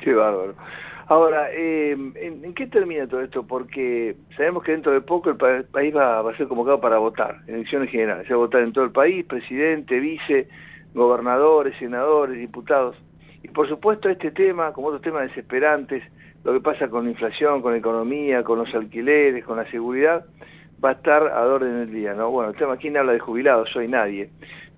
Qué 0.00 0.14
bárbaro. 0.14 0.54
Ahora, 1.06 1.52
eh, 1.52 1.92
¿en, 1.92 2.54
qué 2.54 2.66
termina 2.66 3.06
todo 3.06 3.20
esto? 3.20 3.46
Porque 3.46 4.16
sabemos 4.36 4.62
que 4.62 4.72
dentro 4.72 4.92
de 4.92 5.02
poco 5.02 5.30
el, 5.30 5.36
país 5.36 5.94
va, 5.94 6.20
a 6.20 6.36
ser 6.36 6.48
convocado 6.48 6.80
para 6.80 6.96
votar, 6.96 7.42
elecciones 7.46 7.90
generales. 7.90 8.26
Se 8.26 8.32
va 8.32 8.40
a 8.40 8.44
votar 8.46 8.62
en 8.62 8.72
todo 8.72 8.84
el 8.84 8.90
país, 8.90 9.24
presidente, 9.26 10.00
vice, 10.00 10.48
gobernadores, 10.94 11.76
senadores, 11.78 12.38
diputados. 12.38 12.96
Y 13.44 13.48
por 13.48 13.68
supuesto 13.68 14.08
este 14.08 14.30
tema, 14.30 14.72
como 14.72 14.86
otros 14.88 15.02
temas 15.02 15.28
desesperantes, 15.28 16.02
lo 16.44 16.54
que 16.54 16.60
pasa 16.60 16.88
con 16.88 17.04
la 17.04 17.10
inflación, 17.10 17.60
con 17.60 17.72
la 17.72 17.78
economía, 17.78 18.42
con 18.42 18.58
los 18.58 18.74
alquileres, 18.74 19.44
con 19.44 19.58
la 19.58 19.70
seguridad, 19.70 20.24
va 20.82 20.88
a 20.88 20.92
estar 20.92 21.28
a 21.28 21.42
orden 21.42 21.80
del 21.80 21.92
día, 21.92 22.14
¿no? 22.14 22.30
Bueno, 22.30 22.50
el 22.50 22.56
tema, 22.56 22.78
¿quién 22.78 22.96
habla 22.96 23.12
de 23.12 23.18
jubilados? 23.18 23.68
Soy 23.70 23.86
nadie. 23.86 24.30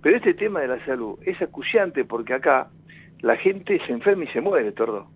Pero 0.02 0.16
este 0.16 0.34
tema 0.34 0.60
de 0.60 0.68
la 0.68 0.84
salud 0.84 1.16
es 1.22 1.40
acuciante 1.40 2.04
porque 2.04 2.34
acá 2.34 2.68
la 3.20 3.36
gente 3.36 3.80
se 3.86 3.92
enferma 3.92 4.24
y 4.24 4.28
se 4.28 4.40
muere, 4.40 4.72
Tordo 4.72 5.15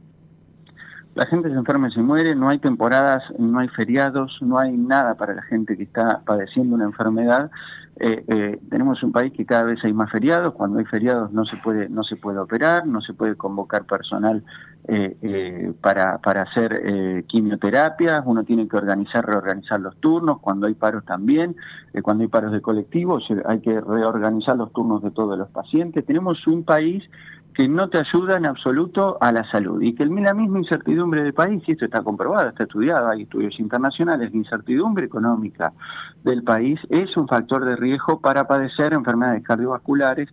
la 1.15 1.27
gente 1.27 1.49
se 1.49 1.55
enferma 1.55 1.89
y 1.89 1.93
se 1.93 2.03
muere, 2.03 2.35
no 2.35 2.49
hay 2.49 2.59
temporadas, 2.59 3.23
no 3.39 3.59
hay 3.59 3.69
feriados, 3.69 4.39
no 4.41 4.59
hay 4.59 4.77
nada 4.77 5.17
para 5.17 5.35
la 5.35 5.43
gente 5.43 5.77
que 5.77 5.83
está 5.83 6.21
padeciendo 6.25 6.77
una 6.77 6.85
enfermedad. 6.85 7.51
Eh, 8.03 8.25
eh, 8.29 8.61
tenemos 8.71 9.03
un 9.03 9.13
país 9.13 9.33
que 9.33 9.45
cada 9.45 9.65
vez 9.65 9.85
hay 9.85 9.93
más 9.93 10.11
feriados, 10.11 10.55
cuando 10.55 10.79
hay 10.79 10.87
feriados 10.87 11.33
no 11.33 11.45
se 11.45 11.57
puede, 11.59 11.89
no 11.89 12.03
se 12.05 12.17
puede 12.17 12.39
operar, 12.39 12.87
no 12.87 13.03
se 13.03 13.13
puede 13.13 13.35
convocar 13.35 13.85
personal 13.85 14.43
eh, 14.89 15.75
para, 15.83 16.19
para 16.19 16.43
hacer 16.43 17.25
quimioterapias, 17.27 18.23
uno 18.25 18.45
tiene 18.45 18.67
que 18.69 18.77
organizar, 18.77 19.27
reorganizar 19.27 19.81
los 19.81 19.97
turnos, 19.99 20.39
cuando 20.41 20.67
hay 20.67 20.75
paros 20.75 21.05
también, 21.05 21.57
cuando 22.03 22.23
hay 22.23 22.29
paros 22.29 22.53
de 22.53 22.63
colectivos 22.63 23.29
hay 23.45 23.61
que 23.61 23.79
reorganizar 23.79 24.57
los 24.57 24.73
turnos 24.73 25.03
de 25.03 25.11
todos 25.11 25.37
los 25.37 25.51
pacientes. 25.51 26.07
Tenemos 26.07 26.47
un 26.47 26.65
país 26.65 27.05
que 27.55 27.69
no 27.69 27.89
te 27.89 27.99
ayuda 27.99 28.37
en 28.37 28.47
absoluto 28.47 29.19
a 29.21 29.33
la 29.33 29.49
salud. 29.51 29.81
Y 29.83 29.95
que 29.95 30.07
la 30.07 30.35
misma 30.35 30.59
incertidumbre 30.59 31.23
del 31.23 31.35
país, 31.35 31.63
y 31.67 31.73
esto 31.73 31.85
está 31.85 32.03
comprobado, 32.03 32.49
está 32.49 32.65
estudiado, 32.65 33.09
hay 33.09 33.23
estudios 33.23 33.59
internacionales, 33.59 34.31
la 34.31 34.37
incertidumbre 34.37 35.07
económica 35.07 35.73
del 36.23 36.43
país 36.43 36.79
es 36.89 37.17
un 37.17 37.27
factor 37.27 37.65
de 37.65 37.77
riesgo 37.77 38.21
para 38.21 38.47
padecer 38.47 38.93
enfermedades 38.93 39.43
cardiovasculares 39.43 40.29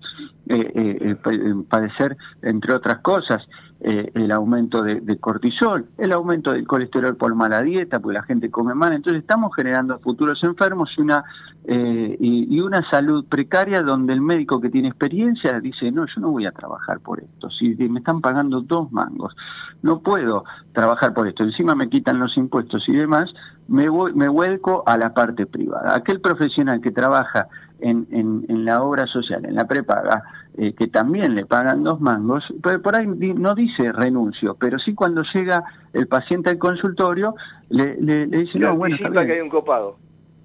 eh, 0.48 0.72
eh, 0.76 1.16
eh, 1.26 1.54
padecer, 1.70 2.18
entre 2.42 2.74
otras 2.74 3.00
cosas, 3.00 3.42
el 3.80 4.32
aumento 4.32 4.82
de, 4.82 5.18
cortisol, 5.20 5.86
el 5.98 6.12
aumento 6.12 6.52
del 6.52 6.66
colesterol 6.66 7.16
por 7.16 7.36
mala 7.36 7.62
dieta, 7.62 8.00
porque 8.00 8.18
la 8.18 8.24
gente 8.24 8.50
come 8.50 8.74
mal. 8.74 8.94
Entonces 8.94 9.22
estamos 9.22 9.56
generando 9.56 10.00
futuros 10.00 10.44
enfermos 10.44 10.92
y 10.98 11.02
una, 11.02 11.24
y, 11.68 12.60
una 12.60 12.90
salud 12.90 13.26
precaria 13.28 13.82
donde 13.82 14.14
el 14.14 14.22
médico 14.22 14.60
que 14.60 14.70
tiene 14.70 14.88
experiencia 14.88 15.60
dice, 15.60 15.92
no, 15.92 16.06
yo 16.08 16.22
no 16.22 16.32
voy 16.32 16.46
a 16.46 16.52
trabajar 16.52 17.00
por 17.00 17.20
esto. 17.20 17.50
Si 17.52 17.76
me 17.76 18.00
están 18.00 18.22
pagando 18.22 18.62
dos 18.62 18.92
mangos, 18.92 19.36
no 19.84 20.00
puedo 20.00 20.44
trabajar 20.74 21.14
por 21.14 21.28
esto. 21.28 21.44
Encima 21.44 21.76
me 21.76 21.90
quitan 21.90 22.20
los 22.20 22.36
impuestos 22.38 22.88
y 22.90 22.94
demás, 22.94 23.32
me, 23.68 23.90
voy, 23.90 24.14
me 24.14 24.28
vuelco 24.28 24.84
a 24.86 24.98
la 24.98 25.14
parte 25.14 25.46
privada. 25.46 25.96
Aquel 25.96 26.20
profesional 26.20 26.82
que 26.82 26.92
trabaja 26.92 27.48
en, 27.80 28.08
en, 28.12 28.66
la 28.66 28.82
obra 28.82 29.06
social, 29.08 29.46
en 29.46 29.56
la 29.56 29.68
prepaga, 29.68 30.24
eh, 30.58 30.74
que 30.74 30.88
también 30.88 31.36
le 31.36 31.46
pagan 31.46 31.84
dos 31.84 32.02
mangos, 32.02 32.44
pero 32.64 32.82
por 32.82 32.96
ahí 32.96 33.06
no 33.06 33.54
dice 33.54 33.92
renuncio, 33.92 34.56
pero 34.60 34.80
sí 34.80 34.96
cuando 34.96 35.22
llega 35.34 35.64
el 35.94 36.08
paciente 36.08 36.50
al 36.50 36.58
consultorio, 36.58 37.36
le, 37.70 37.96
le, 38.02 38.26
dice, 38.26 38.58
no, 38.58 38.76
bueno, 38.76 38.98
que 38.98 39.34
hay 39.34 39.40
un 39.40 39.50
copado. 39.50 39.98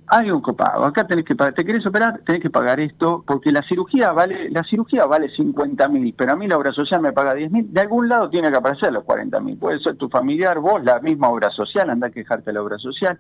Hay 0.09 0.31
un 0.31 0.43
copago, 0.43 0.85
acá 0.85 1.07
tenés 1.07 1.25
que 1.25 1.35
pagar, 1.35 1.55
te 1.55 1.65
querés 1.65 1.87
operar, 1.87 2.21
tenés 2.27 2.43
que 2.43 2.51
pagar 2.51 2.79
esto, 2.81 3.25
porque 3.27 3.51
la 3.51 3.63
cirugía 3.63 4.13
vale, 4.13 4.51
la 4.51 4.63
cirugía 4.65 5.07
vale 5.07 5.31
50 5.31 5.89
mil, 5.89 6.13
pero 6.15 6.33
a 6.33 6.37
mí 6.37 6.47
la 6.47 6.59
obra 6.59 6.73
social 6.73 7.01
me 7.01 7.13
paga 7.13 7.33
10 7.33 7.51
mil, 7.51 7.73
de 7.73 7.81
algún 7.81 8.11
lado 8.11 8.29
tiene 8.29 8.51
que 8.51 8.59
aparecer 8.59 8.93
los 8.93 9.05
40 9.05 9.41
mil, 9.41 9.57
puede 9.57 9.79
ser 9.79 9.97
tu 9.97 10.11
familiar, 10.11 10.59
vos, 10.59 10.85
la 10.85 11.01
misma 11.01 11.29
obra 11.31 11.49
social, 11.51 11.89
anda 11.89 12.09
a 12.09 12.11
quejarte 12.11 12.51
de 12.51 12.53
la 12.53 12.63
obra 12.63 12.77
social, 12.77 13.19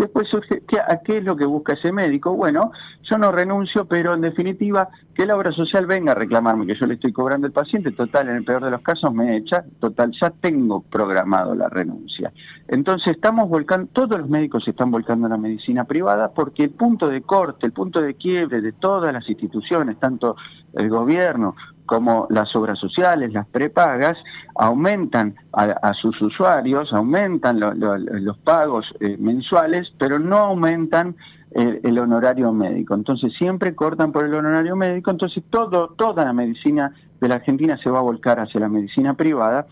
Después 0.00 0.28
surge, 0.28 0.62
¿qué, 0.66 0.78
¿qué 1.04 1.18
es 1.18 1.24
lo 1.24 1.36
que 1.36 1.44
busca 1.44 1.74
ese 1.74 1.92
médico? 1.92 2.34
Bueno, 2.34 2.72
yo 3.02 3.18
no 3.18 3.30
renuncio, 3.32 3.84
pero 3.84 4.14
en 4.14 4.22
definitiva, 4.22 4.88
que 5.14 5.26
la 5.26 5.36
obra 5.36 5.52
social 5.52 5.84
venga 5.84 6.12
a 6.12 6.14
reclamarme 6.14 6.66
que 6.66 6.74
yo 6.74 6.86
le 6.86 6.94
estoy 6.94 7.12
cobrando 7.12 7.46
al 7.46 7.52
paciente, 7.52 7.92
total, 7.92 8.30
en 8.30 8.36
el 8.36 8.44
peor 8.44 8.64
de 8.64 8.70
los 8.70 8.80
casos 8.80 9.12
me 9.12 9.36
echa, 9.36 9.62
total, 9.78 10.10
ya 10.18 10.30
tengo 10.30 10.80
programado 10.80 11.54
la 11.54 11.68
renuncia. 11.68 12.32
Entonces 12.66 13.08
estamos 13.08 13.50
volcando, 13.50 13.90
todos 13.92 14.18
los 14.18 14.30
médicos 14.30 14.64
se 14.64 14.70
están 14.70 14.90
volcando 14.90 15.26
a 15.26 15.30
la 15.30 15.36
medicina 15.36 15.84
privada 15.84 16.30
porque 16.30 16.64
el 16.64 16.70
punto 16.70 17.06
de 17.06 17.20
corte, 17.20 17.66
el 17.66 17.72
punto 17.72 18.00
de 18.00 18.14
quiebre 18.14 18.62
de 18.62 18.72
todas 18.72 19.12
las 19.12 19.28
instituciones, 19.28 19.98
tanto 19.98 20.34
el 20.72 20.88
gobierno 20.88 21.56
como 21.90 22.28
las 22.30 22.54
obras 22.54 22.78
sociales, 22.78 23.32
las 23.32 23.48
prepagas, 23.48 24.16
aumentan 24.54 25.34
a, 25.52 25.92
sus 25.94 26.22
usuarios, 26.22 26.92
aumentan 26.92 27.58
los 27.58 28.38
pagos 28.38 28.86
eh, 29.00 29.16
mensuales, 29.18 29.92
pero 29.98 30.20
no 30.20 30.36
aumentan 30.36 31.16
el, 31.50 31.98
honorario 31.98 32.52
médico. 32.52 32.94
Entonces 32.94 33.32
siempre 33.36 33.74
cortan 33.74 34.12
por 34.12 34.24
el 34.24 34.32
honorario 34.34 34.76
médico, 34.76 35.10
entonces 35.10 35.42
todo, 35.50 35.88
toda 35.98 36.24
la 36.24 36.32
medicina 36.32 36.94
de 37.20 37.26
la 37.26 37.34
Argentina 37.34 37.76
se 37.82 37.90
va 37.90 37.98
a 37.98 38.02
volcar 38.02 38.38
hacia 38.38 38.60
la 38.60 38.68
medicina 38.68 39.14
privada. 39.14 39.66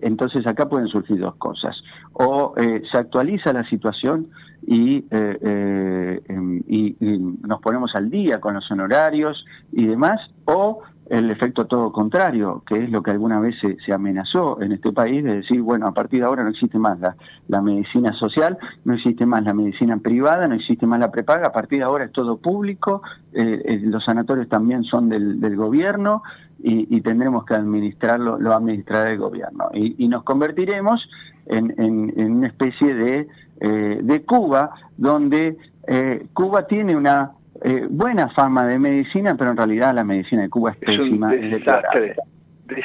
Entonces 0.00 0.46
acá 0.46 0.68
pueden 0.68 0.86
surgir 0.86 1.18
dos 1.18 1.34
cosas. 1.34 1.76
O 2.12 2.54
eh, 2.56 2.82
se 2.88 2.98
actualiza 2.98 3.52
la 3.52 3.68
situación 3.68 4.28
eh, 4.68 6.20
em, 6.28 6.62
y, 6.68 6.96
y 7.00 7.18
nos 7.42 7.60
ponemos 7.60 7.96
al 7.96 8.10
día 8.10 8.38
con 8.38 8.54
los 8.54 8.70
honorarios 8.70 9.44
y 9.72 9.86
demás, 9.86 10.20
o 10.44 10.82
el 11.10 11.30
efecto 11.30 11.66
todo 11.66 11.92
contrario, 11.92 12.62
que 12.66 12.84
es 12.84 12.90
lo 12.90 13.02
que 13.02 13.10
alguna 13.10 13.38
vez 13.38 13.56
se, 13.60 13.92
amenazó 13.92 14.60
en 14.62 14.72
este 14.72 14.92
país, 14.92 15.22
de 15.22 15.36
decir, 15.36 15.60
bueno, 15.60 15.86
a 15.86 15.92
partir 15.92 16.20
de 16.20 16.26
ahora 16.26 16.42
no 16.44 16.50
existe 16.50 16.78
más 16.78 16.98
la, 17.48 17.60
medicina 17.60 18.12
social, 18.14 18.56
no 18.84 18.94
existe 18.94 19.26
más 19.26 19.44
la 19.44 19.52
medicina 19.52 19.98
privada, 19.98 20.48
no 20.48 20.54
existe 20.54 20.86
más 20.86 21.00
la 21.00 21.10
prepaga, 21.10 21.48
a 21.48 21.52
partir 21.52 21.80
de 21.80 21.84
ahora 21.84 22.04
es 22.04 22.12
todo 22.12 22.38
público, 22.38 23.02
eh, 23.32 23.62
eh, 23.64 23.80
los 23.84 24.04
sanatorios 24.04 24.48
también 24.48 24.84
son 24.84 25.08
del, 25.08 25.56
gobierno 25.56 26.22
y, 26.58 27.00
tendremos 27.02 27.44
que 27.44 27.54
administrarlo, 27.54 28.38
lo 28.38 28.54
administrará 28.54 29.10
el 29.10 29.18
gobierno. 29.18 29.68
Y, 29.74 30.08
nos 30.08 30.22
convertiremos 30.22 31.06
en, 31.46 32.34
una 32.36 32.46
especie 32.46 32.94
de, 32.94 33.28
eh, 33.60 34.00
de 34.02 34.24
Cuba, 34.24 34.70
donde 34.96 35.58
Cuba 36.32 36.66
tiene 36.66 36.96
una 36.96 37.32
eh, 37.62 37.86
buena 37.88 38.28
fama 38.30 38.66
de 38.66 38.78
medicina, 38.78 39.36
pero 39.36 39.50
en 39.52 39.56
realidad 39.56 39.94
la 39.94 40.04
medicina 40.04 40.42
de 40.42 40.50
Cuba 40.50 40.72
es 40.72 40.76
pésima, 40.78 41.34
es 41.34 41.50
desastre, 41.50 42.16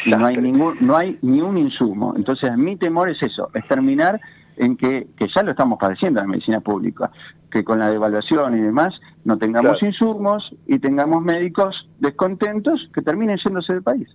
Y 0.05 0.11
no 0.11 0.25
hay 0.25 0.37
ningún, 0.37 0.77
no 0.81 0.95
hay 0.95 1.17
ni 1.21 1.41
un 1.41 1.57
insumo. 1.57 2.13
Entonces 2.15 2.55
mi 2.57 2.75
temor 2.75 3.09
es 3.09 3.21
eso, 3.23 3.49
es 3.53 3.67
terminar 3.67 4.19
en 4.57 4.75
que, 4.75 5.07
que 5.17 5.27
ya 5.33 5.41
lo 5.41 5.51
estamos 5.51 5.79
padeciendo 5.79 6.19
en 6.19 6.27
la 6.27 6.31
medicina 6.31 6.59
pública, 6.59 7.09
que 7.49 7.63
con 7.63 7.79
la 7.79 7.89
devaluación 7.89 8.57
y 8.57 8.61
demás 8.61 8.93
no 9.23 9.37
tengamos 9.37 9.81
insumos 9.81 10.53
y 10.67 10.79
tengamos 10.79 11.23
médicos 11.23 11.89
descontentos 11.99 12.89
que 12.93 13.01
terminen 13.01 13.37
yéndose 13.37 13.73
del 13.73 13.83
país. 13.83 14.07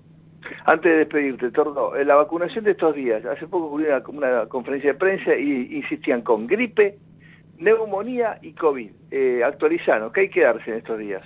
Antes 0.66 0.92
de 0.92 0.98
despedirte, 0.98 1.50
Tordo, 1.50 1.94
la 2.04 2.16
vacunación 2.16 2.64
de 2.64 2.72
estos 2.72 2.94
días, 2.94 3.24
hace 3.24 3.46
poco 3.46 3.66
ocurrió 3.66 3.88
una, 3.88 4.28
una 4.28 4.46
conferencia 4.46 4.92
de 4.92 4.98
prensa 4.98 5.34
y 5.34 5.76
insistían 5.76 6.22
con 6.22 6.46
gripe, 6.46 6.98
neumonía 7.64 8.38
y 8.42 8.52
COVID. 8.52 8.90
Eh, 9.10 9.42
actualizanos, 9.44 10.12
¿qué 10.12 10.22
hay 10.22 10.28
que 10.28 10.42
darse 10.42 10.70
en 10.70 10.76
estos 10.78 10.98
días? 10.98 11.22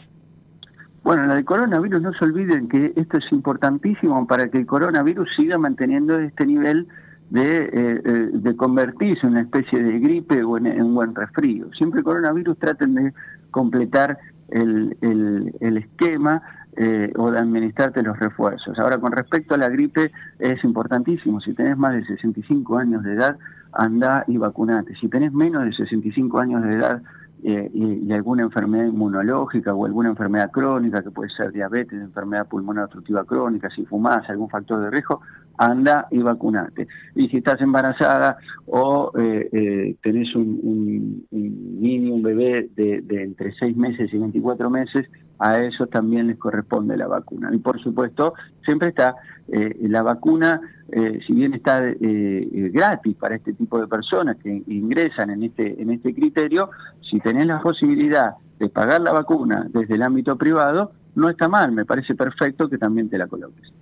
Bueno, 1.03 1.27
la 1.27 1.35
del 1.35 1.45
coronavirus, 1.45 2.03
no 2.03 2.13
se 2.13 2.25
olviden 2.25 2.69
que 2.69 2.93
esto 2.97 3.19
es 3.19 3.33
importantísimo 3.33 4.27
para 4.27 4.49
que 4.49 4.59
el 4.59 4.67
coronavirus 4.67 5.29
siga 5.37 5.59
manteniendo 5.59 6.19
este 6.19 6.47
nivel 6.47 6.87
de, 7.31 7.65
eh, 7.65 8.31
eh, 8.45 8.57
convertirse 8.57 9.27
en 9.27 9.33
una 9.33 9.43
especie 9.43 9.83
de 9.83 9.99
gripe 9.99 10.43
o 10.43 10.57
en, 10.57 10.67
un 10.83 10.95
buen 10.95 11.15
resfrío. 11.15 11.73
Siempre 11.75 12.03
coronavirus 12.03 12.59
traten 12.59 12.95
de 12.95 13.13
completar 13.51 14.19
el, 14.51 14.97
el, 15.01 15.77
esquema 15.77 16.43
eh, 16.77 17.13
o 17.17 17.31
de 17.31 17.39
administrarte 17.39 18.03
los 18.03 18.19
refuerzos. 18.19 18.79
Ahora, 18.79 18.99
con 18.99 19.13
respecto 19.13 19.55
a 19.55 19.59
la 19.59 19.69
gripe, 19.69 20.11
es 20.39 20.63
importantísimo, 20.65 21.41
si 21.41 21.53
tenés 21.53 21.77
más 21.77 21.95
de 21.95 22.05
65 22.05 22.79
años 22.79 23.03
de 23.03 23.13
edad, 23.15 23.39
anda 23.73 24.25
y 24.27 24.37
vacunate. 24.37 24.95
Si 24.97 25.09
tenés 25.09 25.33
menos 25.33 25.65
de 25.65 25.73
65 25.73 26.39
años 26.39 26.63
de 26.63 26.75
edad 26.75 27.03
eh, 27.45 27.71
y, 27.73 28.13
alguna 28.13 28.43
enfermedad 28.43 28.87
inmunológica 28.87 29.75
o 29.75 29.87
alguna 29.87 30.09
enfermedad 30.09 30.51
crónica, 30.51 31.03
que 31.03 31.11
puede 31.11 31.31
ser 31.31 31.53
diabetes, 31.53 32.01
enfermedad 32.01 32.49
pulmonar 32.49 32.85
obstructiva 32.85 33.25
crónica, 33.25 33.71
si 33.71 33.85
fumás, 33.85 34.29
algún 34.29 34.49
factor 34.49 34.81
de 34.81 34.91
riesgo, 34.91 35.21
anda 35.59 36.07
y 36.11 36.19
vacunate. 36.19 36.87
Y 37.15 37.29
si 37.29 37.39
estás 37.39 37.61
embarazada 37.61 38.39
o 38.67 39.13
eh, 39.19 39.49
eh, 39.53 39.97
tenés 40.03 40.35
un, 40.35 41.27
niño, 41.31 42.15
un 42.15 42.23
bebé 42.23 42.71
de, 42.75 43.03
entre 43.11 43.53
6 43.55 43.77
meses 43.77 44.13
y 44.13 44.19
24 44.19 44.71
meses, 44.71 45.07
a 45.41 45.61
eso 45.61 45.87
también 45.87 46.29
les 46.29 46.39
corresponde 46.39 46.97
la 46.97 47.07
vacuna. 47.07 47.51
Y 47.53 47.59
por 47.59 47.81
supuesto, 47.81 48.35
siempre 48.65 48.89
está 48.89 49.17
eh, 49.49 49.77
la 49.83 50.03
vacuna, 50.03 50.61
eh, 50.91 51.21
si 51.27 51.33
bien 51.33 51.55
está 51.55 51.83
gratis 52.01 53.17
para 53.17 53.37
este 53.37 53.53
tipo 53.53 53.81
de 53.81 53.87
personas 53.87 54.37
que 54.37 54.63
ingresan 54.67 55.31
en 55.31 55.43
este, 55.45 55.81
en 55.81 55.91
este 55.91 56.15
criterio, 56.15 56.71
si 57.09 57.21
tenés 57.21 57.47
la 57.47 57.61
posibilidad 57.61 58.35
de 58.59 58.69
pagar 58.69 59.01
la 59.01 59.13
vacuna 59.13 59.67
desde 59.71 59.95
el 59.95 60.03
ámbito 60.03 60.37
privado, 60.37 60.93
no 61.15 61.29
está 61.29 61.49
mal, 61.49 61.73
me 61.73 61.85
parece 61.85 62.15
perfecto 62.15 62.69
que 62.69 62.79
también 62.79 63.09
te 63.09 63.19
la 63.19 63.27
coloques. 63.27 63.73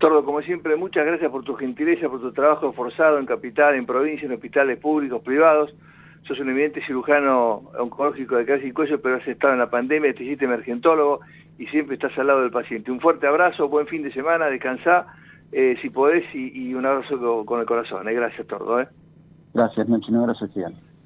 Tordo, 0.00 0.24
como 0.24 0.42
siempre, 0.42 0.74
muchas 0.76 1.06
gracias 1.06 1.30
por 1.30 1.44
tu 1.44 1.54
gentileza, 1.54 2.08
por 2.08 2.20
tu 2.20 2.32
trabajo 2.32 2.72
forzado 2.72 3.18
en 3.18 3.26
capital, 3.26 3.74
en 3.74 3.86
provincia, 3.86 4.26
en 4.26 4.32
hospitales 4.32 4.78
públicos, 4.78 5.22
privados 5.22 5.74
sos 6.26 6.38
un 6.40 6.50
evidente 6.50 6.82
cirujano 6.84 7.70
oncológico 7.78 8.36
de 8.36 8.44
cabeza 8.44 8.66
y 8.66 8.72
cuello, 8.72 9.00
pero 9.00 9.16
has 9.16 9.26
estado 9.26 9.52
en 9.52 9.58
la 9.58 9.70
pandemia, 9.70 10.14
te 10.14 10.24
hiciste 10.24 10.44
emergentólogo 10.44 11.20
y 11.58 11.66
siempre 11.66 11.94
estás 11.94 12.16
al 12.18 12.26
lado 12.26 12.42
del 12.42 12.50
paciente. 12.50 12.90
Un 12.90 13.00
fuerte 13.00 13.26
abrazo, 13.26 13.68
buen 13.68 13.86
fin 13.86 14.02
de 14.02 14.12
semana, 14.12 14.46
descansá 14.46 15.06
eh, 15.52 15.76
si 15.80 15.90
podés 15.90 16.24
y, 16.34 16.74
un 16.74 16.86
abrazo 16.86 17.44
con, 17.44 17.60
el 17.60 17.66
corazón. 17.66 18.08
Eh. 18.08 18.14
Gracias, 18.14 18.46
Tordo. 18.46 18.80
Eh. 18.80 18.88
Gracias, 19.54 19.88
Nacho, 19.88 20.12
un 20.12 20.16
abrazo 20.16 20.46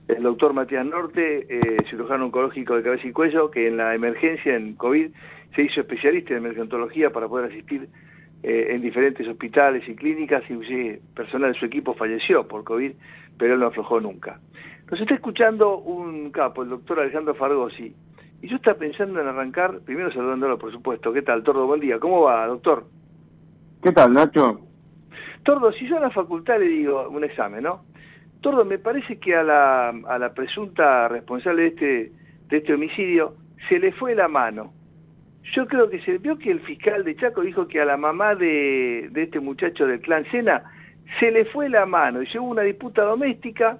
El 0.08 0.22
doctor 0.22 0.52
Matías 0.52 0.84
Norte, 0.84 1.46
cirujano 1.88 2.26
oncológico 2.26 2.76
de 2.76 2.82
cabeza 2.82 3.06
y 3.06 3.12
cuello, 3.12 3.50
que 3.50 3.68
en 3.68 3.76
la 3.76 3.94
emergencia 3.94 4.54
en 4.54 4.74
COVID 4.74 5.10
se 5.54 5.62
hizo 5.62 5.80
especialista 5.80 6.32
en 6.32 6.38
emergentología 6.38 7.10
para 7.10 7.28
poder 7.28 7.50
asistir 7.50 7.88
en 8.44 8.82
diferentes 8.82 9.26
hospitales 9.26 9.88
y 9.88 9.94
clínicas, 9.94 10.42
y 10.50 10.98
personal 11.14 11.52
de 11.52 11.58
su 11.58 11.64
equipo 11.64 11.94
falleció 11.94 12.46
por 12.46 12.62
COVID, 12.64 12.92
pero 13.38 13.54
él 13.54 13.60
no 13.60 13.66
aflojó 13.66 14.00
nunca. 14.00 14.38
Nos 14.90 15.00
está 15.00 15.14
escuchando 15.14 15.78
un 15.78 16.30
capo, 16.30 16.62
el 16.62 16.68
doctor 16.68 17.00
Alejandro 17.00 17.34
Fargosi, 17.34 17.94
y 18.42 18.48
yo 18.48 18.56
estaba 18.56 18.76
pensando 18.76 19.18
en 19.18 19.26
arrancar, 19.26 19.80
primero 19.80 20.12
saludándolo 20.12 20.58
por 20.58 20.70
supuesto. 20.70 21.14
¿Qué 21.14 21.22
tal, 21.22 21.42
Tordo? 21.42 21.66
Buen 21.66 21.80
día. 21.80 21.98
¿Cómo 21.98 22.20
va, 22.20 22.46
doctor? 22.46 22.86
¿Qué 23.82 23.90
tal, 23.90 24.12
Nacho? 24.12 24.60
Tordo, 25.44 25.72
si 25.72 25.88
yo 25.88 25.96
a 25.96 26.00
la 26.00 26.10
facultad 26.10 26.58
le 26.58 26.66
digo 26.66 27.08
un 27.08 27.24
examen, 27.24 27.62
¿no? 27.62 27.86
Tordo, 28.42 28.66
me 28.66 28.78
parece 28.78 29.18
que 29.18 29.34
a 29.34 29.42
la, 29.42 29.88
a 29.88 30.18
la 30.18 30.34
presunta 30.34 31.08
responsable 31.08 31.62
de 31.62 31.68
este, 31.68 32.12
de 32.48 32.56
este 32.58 32.74
homicidio 32.74 33.34
se 33.70 33.78
le 33.78 33.92
fue 33.92 34.14
la 34.14 34.28
mano. 34.28 34.73
Yo 35.52 35.66
creo 35.66 35.90
que 35.90 36.00
se 36.00 36.18
vio 36.18 36.38
que 36.38 36.50
el 36.50 36.60
fiscal 36.60 37.04
de 37.04 37.16
Chaco 37.16 37.42
dijo 37.42 37.68
que 37.68 37.80
a 37.80 37.84
la 37.84 37.96
mamá 37.96 38.34
de, 38.34 39.10
este 39.14 39.40
muchacho 39.40 39.86
del 39.86 40.00
clan 40.00 40.24
Sena 40.30 40.64
se 41.20 41.30
le 41.30 41.44
fue 41.44 41.68
la 41.68 41.84
mano 41.86 42.22
y 42.22 42.38
hubo 42.38 42.48
una 42.48 42.62
disputa 42.62 43.02
doméstica 43.02 43.78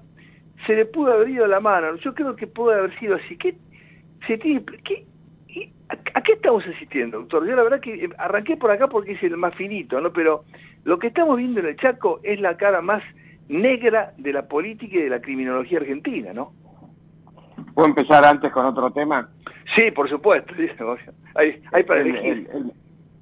se 0.66 0.77
le 0.77 0.87
pudo 0.87 1.12
haber 1.12 1.29
ido 1.29 1.46
la 1.46 1.61
mano. 1.61 1.96
Yo 1.96 2.14
creo 2.14 2.37
que 2.37 2.46
puede 2.46 2.79
haber 2.79 2.98
sido 2.98 3.16
así. 3.16 3.37
¿Qué, 3.37 3.57
se 4.27 4.38
tiene, 4.38 4.64
qué, 4.85 5.05
¿A 5.88 6.22
qué 6.22 6.33
estamos 6.33 6.64
asistiendo, 6.66 7.18
doctor? 7.18 7.46
Yo 7.46 7.57
la 7.57 7.62
verdad 7.62 7.81
que 7.81 8.05
eh, 8.05 8.11
arranqué 8.18 8.57
por 8.57 8.70
acá 8.70 8.88
porque 8.88 9.12
es 9.12 9.22
el 9.22 9.37
más 9.37 9.55
finito, 9.55 10.00
¿no? 10.00 10.12
Pero 10.12 10.44
lo 10.85 10.98
que 10.98 11.09
estamos 11.09 11.37
viendo 11.37 11.61
en 11.61 11.66
el 11.66 11.77
Chaco 11.77 12.20
es 12.22 12.40
la 12.40 12.57
cara 12.57 12.81
más 12.81 13.03
negra 13.48 14.14
de 14.16 14.33
la 14.33 14.48
política 14.48 14.96
y 14.96 15.03
de 15.03 15.11
la 15.11 15.20
criminología 15.20 15.79
argentina, 15.79 16.33
¿no? 16.33 16.53
¿Puedo 17.74 17.88
empezar 17.88 18.24
antes 18.24 18.52
con 18.52 18.64
otro 18.66 18.90
tema? 18.92 19.28
Sí, 19.74 19.90
por 19.90 20.08
supuesto. 20.08 20.54
Hay, 21.34 21.60
hay 21.72 21.82
para 21.82 22.00
elegir. 22.00 22.48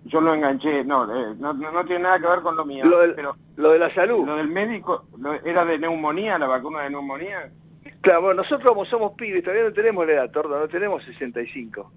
yo 0.05 0.21
lo 0.21 0.35
enganché, 0.35 0.85
no, 0.85 1.05
eh, 1.05 1.35
no, 1.38 1.55
no, 1.55 1.85
tiene 1.87 2.03
nada 2.03 2.19
que 2.19 2.27
ver 2.27 2.41
con 2.41 2.57
lo 2.57 2.67
mío. 2.67 2.85
Lo, 2.85 2.99
del, 2.99 3.15
pero 3.15 3.37
lo 3.57 3.71
de 3.71 3.79
la 3.79 3.95
salud. 3.95 4.27
Lo 4.27 4.37
del 4.37 4.49
médico, 4.49 5.07
¿era 5.45 5.65
de 5.65 5.79
neumonía, 5.79 6.38
la 6.38 6.47
vacuna 6.47 6.83
de 6.83 6.91
neumonía? 6.91 7.51
Claro, 8.03 8.21
bueno, 8.23 8.43
nosotros 8.43 8.69
como 8.69 8.85
somos 8.85 9.12
pibes, 9.12 9.43
todavía 9.43 9.65
no 9.65 9.73
tenemos 9.73 10.07
la 10.07 10.12
edad, 10.12 10.31
Tordo, 10.31 10.59
no 10.59 10.69
tenemos 10.69 11.03
65. 11.05 11.91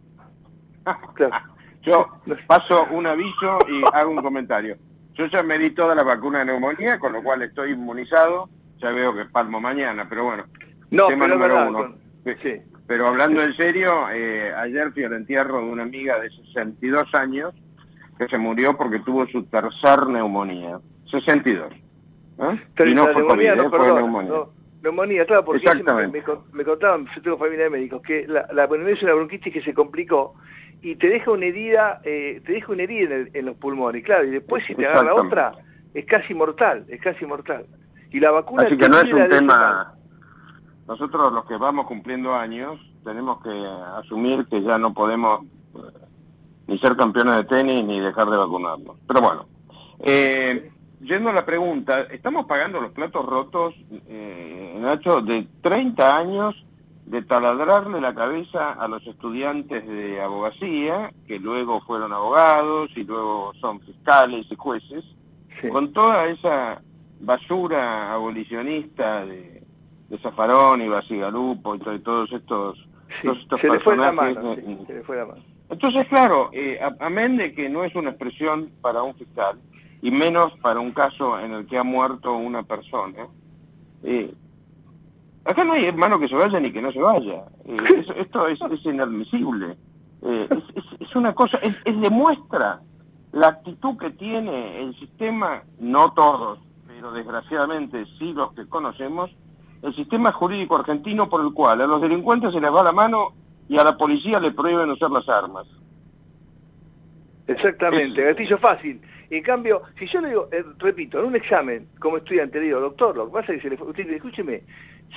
Yo 1.82 2.08
paso 2.48 2.88
un 2.92 3.06
aviso 3.06 3.60
y 3.68 3.84
hago 3.94 4.12
un 4.12 4.22
comentario. 4.22 4.78
Yo 5.16 5.26
ya 5.28 5.44
me 5.44 5.58
di 5.58 5.72
toda 5.72 5.96
la 5.96 6.04
vacuna 6.04 6.40
de 6.40 6.46
neumonía, 6.46 6.98
con 7.00 7.14
lo 7.14 7.22
cual 7.22 7.42
estoy 7.42 7.72
inmunizado. 7.72 8.50
Ya 8.78 8.90
veo 8.92 9.14
que 9.14 9.26
palmo 9.26 9.60
mañana, 9.60 10.08
pero 10.10 10.26
bueno. 10.26 10.46
No, 10.92 11.08
tema 11.08 11.26
pero 11.26 11.36
número 11.36 11.68
uno. 11.68 12.05
Pero 12.88 13.08
hablando 13.08 13.44
en 13.44 13.56
serio, 13.56 14.10
eh, 14.12 14.54
ayer 14.56 14.92
fui 14.92 15.04
al 15.04 15.14
entierro 15.14 15.60
de 15.60 15.66
una 15.66 15.84
amiga 15.84 16.20
de 16.20 16.30
62 16.30 17.14
años 17.14 17.54
que 18.18 18.28
se 18.28 18.38
murió 18.38 18.76
porque 18.78 19.00
tuvo 19.00 19.28
su 19.28 19.44
tercer 19.44 20.08
neumonía. 20.08 20.80
62. 21.12 21.74
¿Eh? 22.38 22.60
Y 22.86 22.94
no 22.94 23.08
fue 23.08 23.26
COVID, 23.26 23.46
¿eh? 23.46 23.70
fue 23.70 23.94
neumonía. 23.94 24.34
neumonía, 24.82 25.26
claro, 25.26 25.46
porque 25.46 25.68
me, 25.76 26.08
me, 26.08 26.24
me, 26.54 26.64
contaban, 26.64 27.08
yo 27.16 27.22
tengo 27.22 27.38
familia 27.38 27.66
de 27.66 27.70
médicos, 27.70 28.02
que 28.02 28.28
la, 28.28 28.48
la 28.54 28.66
es 28.66 29.04
una 29.04 29.14
bronquitis 29.14 29.54
que 29.54 29.62
se 29.62 29.74
complicó 29.74 30.36
y 30.82 30.96
te 30.96 31.10
deja 31.10 31.32
una 31.32 31.46
herida, 31.46 32.02
eh, 32.04 32.42
te 32.46 32.54
deja 32.54 32.72
una 32.72 32.84
herida 32.84 33.16
en, 33.34 33.46
los 33.46 33.56
pulmones, 33.58 34.04
claro, 34.04 34.26
y 34.26 34.32
después 34.32 34.64
si 34.66 34.76
te 34.76 34.86
agarra 34.86 35.16
otra, 35.16 35.54
es 35.94 36.06
casi 36.06 36.34
mortal, 36.34 36.86
es 36.90 37.02
casi 37.02 37.26
mortal. 37.26 37.66
Y 38.12 38.20
la 38.20 38.32
vacuna... 38.32 38.64
Así 38.64 38.78
que 38.78 38.88
no 38.88 39.00
es 39.00 39.12
un 39.12 39.30
tema... 39.30 39.95
Nosotros 40.88 41.34
los 41.34 41.46
que 41.46 41.58
vamos 41.58 41.88
cumpliendo 41.88 42.36
años, 42.36 42.80
tenemos 43.04 43.42
que 43.42 43.50
asumir 43.98 44.46
que 44.46 44.62
ya 44.62 44.78
no 44.78 44.94
podemos 44.94 45.46
eh, 45.76 45.80
ni 46.68 46.78
ser 46.80 46.96
campeones 46.96 47.38
de 47.38 47.44
tenis 47.46 47.84
ni 47.84 48.00
dejar 48.00 48.30
de 48.30 48.38
vacunarnos. 48.38 48.98
Pero 49.08 49.22
bueno, 49.22 49.46
eh, 50.00 50.72
yendo 51.02 51.30
a 51.30 51.34
la 51.34 51.46
pregunta, 51.46 52.02
estamos 52.12 52.46
pagando 52.46 52.80
los 52.80 52.92
platos 52.92 53.26
rotos, 53.26 53.74
eh, 54.08 54.78
Nacho, 54.80 55.22
de 55.22 55.48
30 55.62 56.18
años 56.18 56.56
de 57.06 57.22
taladrarle 57.24 58.02
la 58.02 58.14
cabeza 58.14 58.74
a 58.74 58.88
los 58.88 59.06
estudiantes 59.08 59.88
de 59.88 60.22
abogacía, 60.22 61.12
que 61.28 61.40
luego 61.40 61.82
fueron 61.82 62.14
abogados 62.14 62.90
y 62.96 63.04
luego 63.04 63.54
son 63.60 63.80
fiscales 63.82 64.46
y 64.50 64.56
jueces, 64.56 65.04
con 65.72 65.94
toda 65.94 66.28
esa 66.28 66.82
basura 67.20 68.14
abolicionista 68.14 69.26
de, 69.26 69.55
de 70.10 70.18
Zafarón 70.20 70.82
y 70.82 70.88
Basigalupo 70.88 71.76
y, 71.76 71.80
todos 72.00 72.32
estos, 72.32 72.78
estos 73.24 73.62
se 73.62 73.68
personajes. 73.68 74.36
se 74.88 74.94
le 74.94 75.04
fue 75.04 75.18
la 75.18 75.26
mano. 75.26 75.42
Entonces, 75.70 76.08
claro, 76.08 76.50
eh, 76.54 76.80
amén 77.00 77.38
de 77.38 77.54
que 77.54 77.70
no 77.70 77.84
es 77.84 77.96
una 77.96 78.12
expresión 78.12 78.70
para 78.82 79.02
un 79.02 79.16
fiscal, 79.16 79.60
y 80.02 80.12
menos 80.12 80.54
para 80.62 80.80
un 80.80 80.92
caso 80.92 81.40
en 81.40 81.54
el 81.54 81.66
que 81.66 81.78
ha 81.78 81.84
muerto 81.84 82.36
una 82.36 82.64
persona, 82.64 83.28
eh, 84.04 84.32
Acá 85.46 85.64
no 85.64 85.74
hay 85.74 85.84
hermano 85.84 86.20
que 86.20 86.28
se 86.28 86.36
vaya 86.36 86.60
ni 86.60 86.72
que 86.72 86.82
no 86.82 86.92
se 86.92 87.00
vaya. 87.00 87.44
Eh, 87.66 88.06
esto 88.18 88.48
es, 88.48 88.60
inadmisible. 88.84 89.78
Eh, 90.24 90.50
es, 91.00 91.16
una 91.16 91.34
cosa, 91.36 91.60
es, 91.60 92.02
demuestra 92.02 92.82
la 93.32 93.50
actitud 93.50 93.96
que 93.98 94.10
tiene 94.12 94.82
el 94.82 94.98
sistema, 95.00 95.62
no 95.80 96.14
todos, 96.14 96.60
pero 96.88 97.12
desgraciadamente 97.12 98.06
sí 98.18 98.34
los 98.34 98.54
que 98.54 98.68
conocemos, 98.68 99.30
el 99.82 99.96
sistema 99.96 100.32
jurídico 100.32 100.76
argentino 100.76 101.30
por 101.30 101.42
el 101.42 101.54
cual 101.54 101.82
a 101.82 101.88
los 101.88 102.02
delincuentes 102.02 102.54
se 102.54 102.62
les 102.62 102.72
va 102.72 102.84
la 102.84 102.92
mano 102.92 103.34
y 103.68 103.78
a 103.78 103.84
la 103.84 103.98
policía 103.98 104.40
le 104.40 104.52
prohíben 104.52 104.90
usar 104.90 105.12
las 105.12 105.28
armas. 105.28 105.68
Exactamente, 107.48 108.24
gatillo 108.24 108.58
fácil. 108.58 109.02
En 109.30 109.44
cambio, 109.44 109.82
si 109.98 110.08
yo 110.08 110.22
le 110.22 110.30
digo, 110.30 110.48
eh, 110.52 110.64
repito, 110.80 111.20
en 111.20 111.26
un 111.26 111.36
examen 111.36 111.88
como 112.00 112.18
estudiante 112.18 112.60
le 112.60 112.66
digo, 112.66 112.80
doctor, 112.80 113.16
lo 113.18 113.26
que 113.28 113.34
pasa 113.34 113.54
es 113.54 113.58
que 113.58 113.64
se 113.64 113.70
le 113.72 113.78
fue, 113.78 113.88
usted, 113.88 114.10
escúcheme, 114.10 114.62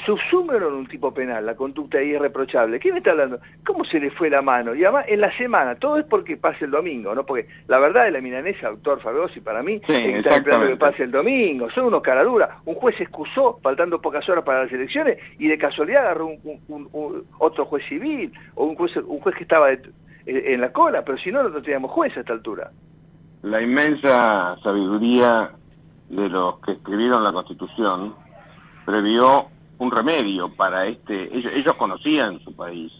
subsúmelo 0.06 0.68
en 0.68 0.74
un 0.74 0.86
tipo 0.86 1.12
penal, 1.12 1.44
la 1.44 1.54
conducta 1.54 2.02
irreprochable. 2.02 2.78
¿Qué 2.78 2.92
me 2.92 2.98
está 2.98 3.10
hablando? 3.10 3.40
¿Cómo 3.66 3.84
se 3.84 3.98
le 4.00 4.10
fue 4.10 4.30
la 4.30 4.42
mano? 4.42 4.74
Y 4.74 4.84
además 4.84 5.06
en 5.08 5.20
la 5.20 5.36
semana, 5.36 5.74
todo 5.74 5.98
es 5.98 6.04
porque 6.04 6.36
pase 6.36 6.64
el 6.64 6.70
domingo, 6.70 7.14
¿no? 7.14 7.24
Porque 7.26 7.48
la 7.66 7.78
verdad 7.78 8.04
de 8.04 8.12
la 8.12 8.20
milanesa, 8.20 8.70
doctor 8.70 9.00
Fagosi, 9.00 9.40
para 9.40 9.62
mí, 9.62 9.80
sí, 9.86 9.94
está 9.94 10.36
esperando 10.36 10.66
que 10.66 10.76
pase 10.76 11.02
el 11.02 11.10
domingo. 11.10 11.70
Son 11.70 11.86
unos 11.86 12.02
caraduras. 12.02 12.50
Un 12.64 12.74
juez 12.74 13.00
excusó, 13.00 13.58
faltando 13.62 14.00
pocas 14.00 14.28
horas 14.28 14.44
para 14.44 14.64
las 14.64 14.72
elecciones, 14.72 15.18
y 15.38 15.48
de 15.48 15.58
casualidad 15.58 16.04
agarró 16.04 16.28
un, 16.28 17.26
otro 17.38 17.64
juez 17.66 17.84
civil, 17.88 18.32
o 18.54 18.64
un 18.64 18.76
juez, 18.76 18.96
un 18.96 19.20
juez 19.20 19.34
que 19.36 19.42
estaba 19.42 19.70
en 19.70 20.60
la 20.60 20.72
cola, 20.72 21.04
pero 21.04 21.18
si 21.18 21.32
no, 21.32 21.42
no 21.42 21.62
teníamos 21.62 21.90
juez 21.90 22.16
a 22.16 22.20
esta 22.20 22.32
altura 22.32 22.70
la 23.42 23.62
inmensa 23.62 24.56
sabiduría 24.62 25.50
de 26.08 26.28
los 26.28 26.58
que 26.60 26.72
escribieron 26.72 27.22
la 27.22 27.32
Constitución 27.32 28.14
previó 28.84 29.46
un 29.78 29.90
remedio 29.90 30.54
para 30.54 30.86
este... 30.86 31.36
Ellos, 31.36 31.74
conocían 31.76 32.40
su 32.40 32.54
país. 32.54 32.92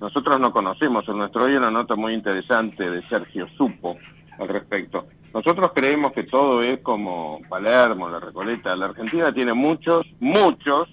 Nosotros 0.00 0.40
no 0.40 0.52
conocemos. 0.52 1.08
En 1.08 1.18
nuestro 1.18 1.44
hay 1.44 1.54
una 1.56 1.70
nota 1.70 1.94
muy 1.94 2.14
interesante 2.14 2.88
de 2.88 3.06
Sergio 3.08 3.48
Supo 3.56 3.96
al 4.38 4.48
respecto. 4.48 5.06
Nosotros 5.34 5.72
creemos 5.74 6.12
que 6.12 6.24
todo 6.24 6.60
es 6.60 6.80
como 6.80 7.40
Palermo, 7.48 8.08
la 8.08 8.20
Recoleta. 8.20 8.76
La 8.76 8.86
Argentina 8.86 9.32
tiene 9.32 9.54
muchos, 9.54 10.06
muchos 10.20 10.88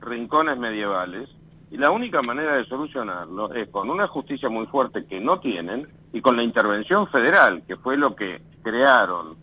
rincones 0.00 0.58
medievales 0.58 1.28
y 1.70 1.78
la 1.78 1.90
única 1.90 2.20
manera 2.20 2.56
de 2.56 2.66
solucionarlo 2.66 3.54
es 3.54 3.68
con 3.70 3.88
una 3.88 4.06
justicia 4.06 4.50
muy 4.50 4.66
fuerte 4.66 5.06
que 5.06 5.20
no 5.20 5.40
tienen 5.40 5.88
y 6.12 6.20
con 6.20 6.36
la 6.36 6.44
intervención 6.44 7.08
federal, 7.08 7.62
que 7.66 7.76
fue 7.76 7.96
lo 7.96 8.14
que 8.14 8.42
crearon 8.62 9.36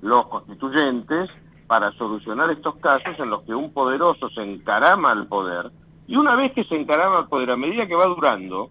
los 0.00 0.26
constituyentes 0.28 1.30
para 1.66 1.92
solucionar 1.92 2.50
estos 2.50 2.76
casos 2.76 3.18
en 3.18 3.30
los 3.30 3.42
que 3.42 3.54
un 3.54 3.72
poderoso 3.72 4.28
se 4.30 4.42
encarama 4.42 5.10
al 5.10 5.26
poder 5.26 5.70
y 6.06 6.16
una 6.16 6.36
vez 6.36 6.52
que 6.52 6.64
se 6.64 6.76
encarama 6.76 7.18
al 7.18 7.28
poder, 7.28 7.50
a 7.50 7.56
medida 7.56 7.86
que 7.86 7.94
va 7.94 8.06
durando, 8.06 8.68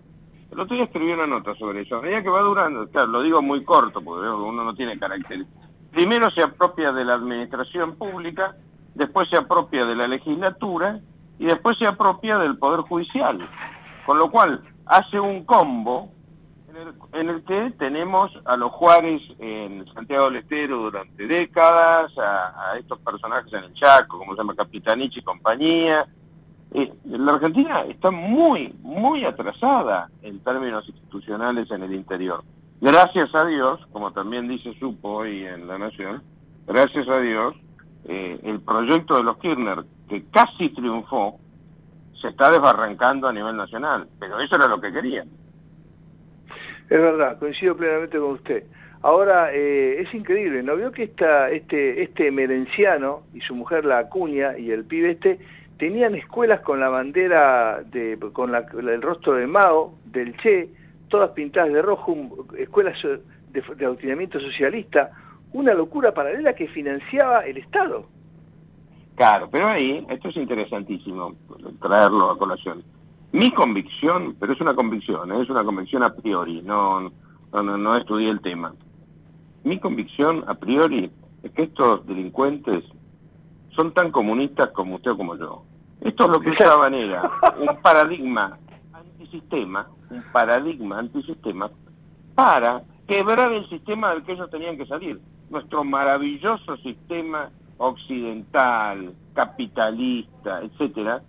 el 0.51 0.59
otro 0.59 0.75
día 0.75 0.85
escribí 0.85 1.11
una 1.11 1.25
nota 1.25 1.55
sobre 1.55 1.81
eso, 1.81 1.95
a 1.95 2.01
medida 2.01 2.21
que 2.21 2.29
va 2.29 2.41
durando, 2.41 2.87
claro, 2.89 3.07
lo 3.07 3.23
digo 3.23 3.41
muy 3.41 3.63
corto 3.63 4.01
porque 4.01 4.27
uno 4.27 4.63
no 4.63 4.75
tiene 4.75 4.99
carácter, 4.99 5.45
primero 5.91 6.29
se 6.29 6.43
apropia 6.43 6.91
de 6.91 7.05
la 7.05 7.15
administración 7.15 7.95
pública, 7.95 8.55
después 8.93 9.27
se 9.29 9.37
apropia 9.37 9.85
de 9.85 9.95
la 9.95 10.07
legislatura 10.07 10.99
y 11.39 11.45
después 11.45 11.77
se 11.79 11.87
apropia 11.87 12.37
del 12.37 12.57
Poder 12.57 12.81
Judicial. 12.81 13.39
Con 14.05 14.17
lo 14.17 14.29
cual 14.29 14.61
hace 14.85 15.19
un 15.19 15.43
combo 15.45 16.12
en 17.13 17.29
el, 17.29 17.43
que 17.43 17.71
tenemos 17.77 18.31
a 18.45 18.57
los 18.57 18.71
Juárez 18.71 19.21
en 19.39 19.85
Santiago 19.93 20.25
del 20.25 20.37
Estero 20.37 20.77
durante 20.77 21.27
décadas, 21.27 22.11
a, 22.17 22.77
estos 22.79 22.99
personajes 22.99 23.51
en 23.53 23.65
el 23.65 23.73
Chaco, 23.75 24.17
como 24.17 24.33
se 24.33 24.39
llama 24.39 24.55
Capitanich 24.55 25.17
y 25.17 25.21
compañía. 25.21 26.05
Eh, 26.71 26.91
la 27.05 27.33
Argentina 27.33 27.81
está 27.81 28.09
muy, 28.09 28.73
muy 28.81 29.23
atrasada 29.25 30.09
en 30.23 30.39
términos 30.39 30.87
institucionales 30.87 31.69
en 31.69 31.83
el 31.83 31.93
interior. 31.93 32.43
Gracias 32.81 33.33
a 33.35 33.45
Dios, 33.45 33.79
como 33.91 34.11
también 34.11 34.47
dice 34.47 34.73
Supo 34.79 35.09
hoy 35.09 35.45
en 35.45 35.67
La 35.67 35.77
Nación, 35.77 36.23
gracias 36.65 37.07
a 37.07 37.19
Dios, 37.19 37.55
eh, 38.05 38.39
el 38.43 38.59
proyecto 38.61 39.17
de 39.17 39.23
los 39.23 39.37
Kirchner, 39.37 39.85
que 40.09 40.25
casi 40.31 40.69
triunfó, 40.69 41.39
se 42.19 42.29
está 42.29 42.49
desbarrancando 42.49 43.27
a 43.27 43.33
nivel 43.33 43.55
nacional, 43.55 44.07
pero 44.19 44.39
eso 44.39 44.55
era 44.55 44.67
lo 44.67 44.81
que 44.81 44.91
querían. 44.91 45.42
Es 46.89 46.99
verdad, 46.99 47.39
coincido 47.39 47.75
plenamente 47.75 48.17
con 48.17 48.31
usted. 48.31 48.63
Ahora, 49.01 49.53
eh, 49.53 50.01
es 50.01 50.13
increíble, 50.13 50.63
¿no 50.63 50.75
vio 50.77 50.91
que 50.91 51.03
este, 51.03 52.03
este 52.03 52.31
merenciano 52.31 53.23
y 53.33 53.41
su 53.41 53.53
mujer, 53.53 53.83
la 53.83 53.99
Acuña, 53.99 54.57
y 54.57 54.71
el 54.71 54.85
pibe 54.85 55.11
este, 55.11 55.39
tenían 55.77 56.15
escuelas 56.15 56.61
con 56.61 56.79
la 56.79 56.87
bandera, 56.87 57.83
de, 57.83 58.17
con 58.31 58.55
el 58.55 59.01
rostro 59.01 59.33
de 59.33 59.45
Mao, 59.45 59.95
del 60.05 60.37
Che, 60.37 60.69
todas 61.09 61.31
pintadas 61.31 61.73
de 61.73 61.81
rojo, 61.81 62.15
escuelas 62.57 62.97
de, 63.03 63.61
de 63.75 63.85
adoctrinamiento 63.85 64.39
socialista, 64.39 65.11
una 65.51 65.73
locura 65.73 66.13
paralela 66.13 66.53
que 66.53 66.67
financiaba 66.67 67.41
el 67.41 67.57
Estado. 67.57 68.05
Claro, 69.15 69.49
pero 69.51 69.67
ahí, 69.67 70.05
esto 70.09 70.29
es 70.29 70.37
interesantísimo, 70.37 71.35
traerlo 71.81 72.31
a 72.31 72.37
colación. 72.37 72.83
Mi 73.33 73.49
convicción, 73.49 74.35
pero 74.39 74.53
es 74.53 74.61
una 74.61 74.75
convicción, 74.75 75.31
¿eh? 75.31 75.41
es 75.41 75.49
una 75.49 75.63
convicción 75.63 76.03
a 76.03 76.13
priori, 76.13 76.61
no, 76.61 77.11
no, 77.51 77.63
no, 77.63 77.97
estudié 77.97 78.29
el 78.29 78.41
tema. 78.41 78.75
Mi 79.63 79.79
convicción 79.79 80.43
a 80.45 80.53
priori 80.53 81.11
es 81.41 81.51
que 81.51 81.63
estos 81.63 82.05
delincuentes 82.05 82.83
son 83.75 83.91
tan 83.91 84.11
comunistas 84.11 84.69
como 84.69 84.97
usted 84.97 85.11
o 85.11 85.17
como 85.17 85.35
yo. 85.35 85.63
Esto 86.01 86.25
es 86.25 86.29
lo 86.29 86.39
que 86.41 86.51
usaban 86.51 86.93
era 86.93 87.23
un 87.59 87.75
paradigma 87.81 88.59
antisistema, 88.93 89.87
un 90.11 90.23
paradigma 90.31 90.99
antisistema, 90.99 91.71
para 92.35 92.83
quebrar 93.07 93.51
el 93.51 93.67
sistema 93.67 94.11
del 94.11 94.23
que 94.25 94.33
ellos 94.33 94.51
tenían 94.51 94.77
que 94.77 94.85
salir. 94.85 95.19
Nuestro 95.49 95.83
maravilloso 95.83 96.77
sistema 96.77 97.49
occidental, 97.77 99.11
capitalista, 99.33 100.61
etcétera, 100.61 101.23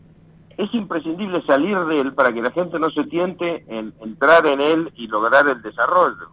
es 0.56 0.72
imprescindible 0.74 1.42
salir 1.46 1.78
de 1.86 2.00
él 2.00 2.14
para 2.14 2.32
que 2.32 2.42
la 2.42 2.50
gente 2.50 2.78
no 2.78 2.90
se 2.90 3.04
tiente 3.04 3.64
en 3.68 3.92
entrar 4.00 4.46
en 4.46 4.60
él 4.60 4.92
y 4.96 5.06
lograr 5.08 5.48
el 5.48 5.60
desarrollo. 5.62 6.28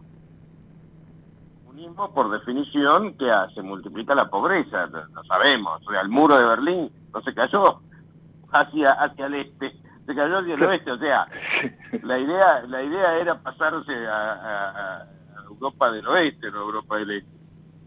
Comunismo, 1.64 2.12
por 2.12 2.30
definición, 2.30 3.14
¿qué 3.18 3.30
hace? 3.30 3.62
Multiplica 3.62 4.14
la 4.14 4.28
pobreza, 4.28 4.86
lo 4.86 5.24
sabemos. 5.24 5.80
O 5.86 5.90
sea, 5.90 6.00
el 6.02 6.08
muro 6.08 6.36
de 6.36 6.44
Berlín 6.46 6.90
no 7.12 7.20
se 7.22 7.34
cayó 7.34 7.80
hacia, 8.52 8.90
hacia 8.92 9.26
el 9.26 9.34
este, 9.34 9.72
se 10.06 10.14
cayó 10.14 10.38
hacia 10.38 10.54
el 10.54 10.62
oeste. 10.62 10.92
O 10.92 10.98
sea, 10.98 11.26
la 12.02 12.18
idea, 12.18 12.62
la 12.68 12.82
idea 12.82 13.18
era 13.18 13.40
pasarse 13.40 14.06
a, 14.06 14.32
a- 14.32 14.96
a 15.02 15.44
Europa 15.48 15.90
del 15.90 16.06
oeste, 16.08 16.50
no 16.50 16.58
a 16.58 16.62
Europa 16.62 16.96
del 16.98 17.10
este. 17.10 17.30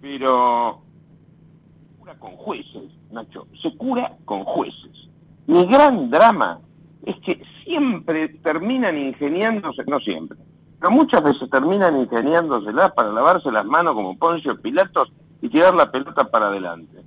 Pero 0.01 0.81
cura 1.99 2.13
con 2.19 2.31
jueces, 2.37 2.91
Nacho, 3.11 3.47
se 3.61 3.75
cura 3.77 4.11
con 4.25 4.43
jueces. 4.43 5.04
Mi 5.47 5.65
gran 5.65 6.09
drama 6.09 6.59
es 7.05 7.15
que 7.21 7.41
siempre 7.63 8.29
terminan 8.43 8.97
ingeniándose, 8.97 9.83
no 9.87 9.99
siempre, 9.99 10.37
pero 10.79 10.91
muchas 10.91 11.23
veces 11.23 11.49
terminan 11.49 11.97
ingeniándoselas 11.99 12.91
para 12.93 13.11
lavarse 13.11 13.51
las 13.51 13.65
manos 13.65 13.93
como 13.93 14.17
Poncio 14.17 14.59
Pilatos 14.61 15.11
y 15.41 15.49
tirar 15.49 15.75
la 15.75 15.91
pelota 15.91 16.25
para 16.29 16.47
adelante. 16.47 17.01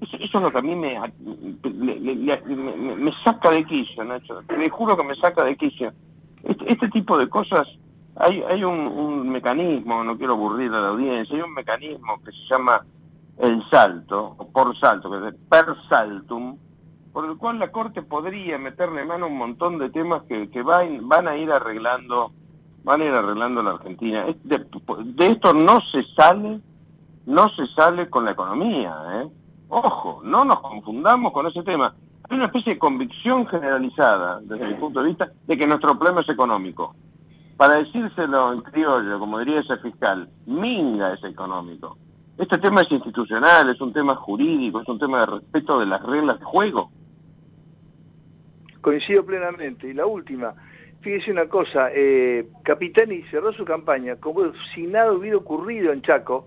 Eso, 0.00 0.16
eso 0.18 0.38
es 0.38 0.42
lo 0.44 0.50
que 0.52 0.58
a 0.58 0.62
mí 0.62 0.74
me, 0.76 0.98
le- 1.62 2.00
le- 2.00 2.14
le- 2.16 2.42
me, 2.56 2.96
me- 2.96 3.12
saca 3.24 3.50
de 3.50 3.64
quicio, 3.64 4.04
Nacho. 4.04 4.42
Te 4.46 4.68
juro 4.68 4.94
que 4.96 5.04
me 5.04 5.14
saca 5.16 5.42
de 5.44 5.56
quicio. 5.56 5.92
Este, 6.42 6.70
este 6.70 6.88
tipo 6.90 7.16
de 7.16 7.28
cosas, 7.28 7.66
hay, 8.16 8.42
hay 8.42 8.62
un, 8.62 9.28
mecanismo, 9.30 10.04
no 10.04 10.18
quiero 10.18 10.34
aburrir 10.34 10.70
a 10.72 10.80
la 10.80 10.88
audiencia, 10.88 11.34
hay 11.34 11.42
un 11.42 11.54
mecanismo 11.54 12.18
que 12.22 12.30
se 12.32 12.38
llama 12.50 12.84
el 13.38 13.62
salto, 13.70 14.34
o 14.38 14.48
por 14.52 14.78
salto, 14.78 15.10
que 15.10 15.28
es 15.28 15.34
per 15.48 15.66
saltum, 15.88 16.56
por 17.16 17.24
el 17.24 17.38
cual 17.38 17.58
la 17.58 17.72
Corte 17.72 18.02
podría 18.02 18.58
meterle 18.58 19.02
mano 19.06 19.24
a 19.24 19.28
un 19.30 19.38
montón 19.38 19.78
de 19.78 19.88
temas 19.88 20.24
que, 20.24 20.50
que 20.50 20.60
van, 20.60 21.08
van 21.08 21.26
a 21.26 21.34
ir 21.34 21.50
arreglando, 21.50 22.30
van 22.84 23.00
a 23.00 23.04
ir 23.06 23.10
arreglando 23.10 23.62
la 23.62 23.70
Argentina. 23.70 24.26
De 24.44 25.26
esto 25.26 25.54
no 25.54 25.80
se 25.90 26.02
sale, 26.14 26.60
no 27.24 27.48
se 27.56 27.66
sale 27.68 28.10
con 28.10 28.26
la 28.26 28.32
economía, 28.32 28.94
¿eh? 29.14 29.28
Ojo, 29.70 30.20
no 30.24 30.44
nos 30.44 30.60
confundamos 30.60 31.32
con 31.32 31.46
ese 31.46 31.62
tema. 31.62 31.94
Hay 32.28 32.36
una 32.36 32.48
especie 32.48 32.74
de 32.74 32.78
convicción 32.78 33.46
generalizada, 33.46 34.40
desde 34.42 34.66
mi 34.66 34.74
punto 34.74 35.00
de 35.00 35.06
vista, 35.06 35.32
de 35.46 35.56
que 35.56 35.66
nuestro 35.66 35.98
problema 35.98 36.20
es 36.20 36.28
económico. 36.28 36.94
Para 37.56 37.78
decírselo 37.78 38.52
en 38.52 38.60
criollo, 38.60 39.18
como 39.18 39.38
diría 39.38 39.60
ese 39.60 39.78
fiscal, 39.78 40.28
minga 40.44 41.14
es 41.14 41.24
económico. 41.24 41.96
Este 42.36 42.58
tema 42.58 42.82
es 42.82 42.92
institucional, 42.92 43.70
es 43.70 43.80
un 43.80 43.94
tema 43.94 44.16
jurídico, 44.16 44.82
es 44.82 44.88
un 44.88 44.98
tema 44.98 45.20
de 45.20 45.26
respeto 45.26 45.78
de 45.80 45.86
las 45.86 46.02
reglas 46.02 46.38
de 46.40 46.44
juego. 46.44 46.90
Coincido 48.86 49.26
plenamente. 49.26 49.88
Y 49.88 49.94
la 49.94 50.06
última, 50.06 50.54
fíjese 51.00 51.32
una 51.32 51.46
cosa, 51.46 51.90
eh, 51.92 52.46
Capitani 52.62 53.20
cerró 53.32 53.52
su 53.52 53.64
campaña 53.64 54.14
como 54.14 54.52
si 54.72 54.86
nada 54.86 55.10
hubiera 55.10 55.38
ocurrido 55.38 55.92
en 55.92 56.02
Chaco, 56.02 56.46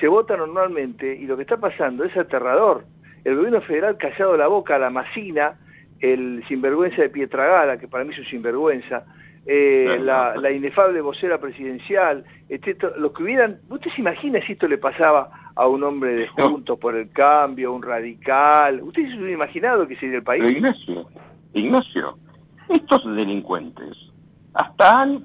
se 0.00 0.08
vota 0.08 0.36
normalmente 0.36 1.14
y 1.14 1.26
lo 1.26 1.36
que 1.36 1.42
está 1.42 1.58
pasando 1.58 2.02
es 2.02 2.16
aterrador. 2.16 2.86
El 3.22 3.36
gobierno 3.36 3.60
federal 3.60 3.98
callado 3.98 4.36
la 4.36 4.48
boca 4.48 4.74
a 4.74 4.78
la 4.80 4.90
Macina, 4.90 5.60
el 6.00 6.42
sinvergüenza 6.48 7.02
de 7.02 7.08
Pietragala, 7.08 7.78
que 7.78 7.86
para 7.86 8.02
mí 8.02 8.12
es 8.14 8.18
un 8.18 8.24
sinvergüenza, 8.24 9.04
eh, 9.46 9.96
la, 10.00 10.34
la 10.34 10.50
inefable 10.50 11.00
vocera 11.00 11.38
presidencial, 11.38 12.24
etcétera, 12.48 12.94
los 12.96 13.12
que 13.12 13.22
hubieran, 13.22 13.60
¿usted 13.68 13.92
se 13.92 14.00
imagina 14.00 14.40
si 14.44 14.54
esto 14.54 14.66
le 14.66 14.78
pasaba 14.78 15.52
a 15.54 15.68
un 15.68 15.84
hombre 15.84 16.16
de 16.16 16.26
Juntos 16.26 16.80
por 16.80 16.96
el 16.96 17.10
Cambio, 17.12 17.72
un 17.72 17.84
radical? 17.84 18.82
¿Usted 18.82 19.02
se 19.02 19.14
hubiera 19.14 19.34
imaginado 19.34 19.86
que 19.86 19.94
sería 19.94 20.16
el 20.16 20.24
país? 20.24 20.50
Ignacio, 20.50 21.06
Ignacio, 21.60 22.18
estos 22.68 23.04
delincuentes 23.14 23.96
hasta 24.54 25.00
han 25.02 25.24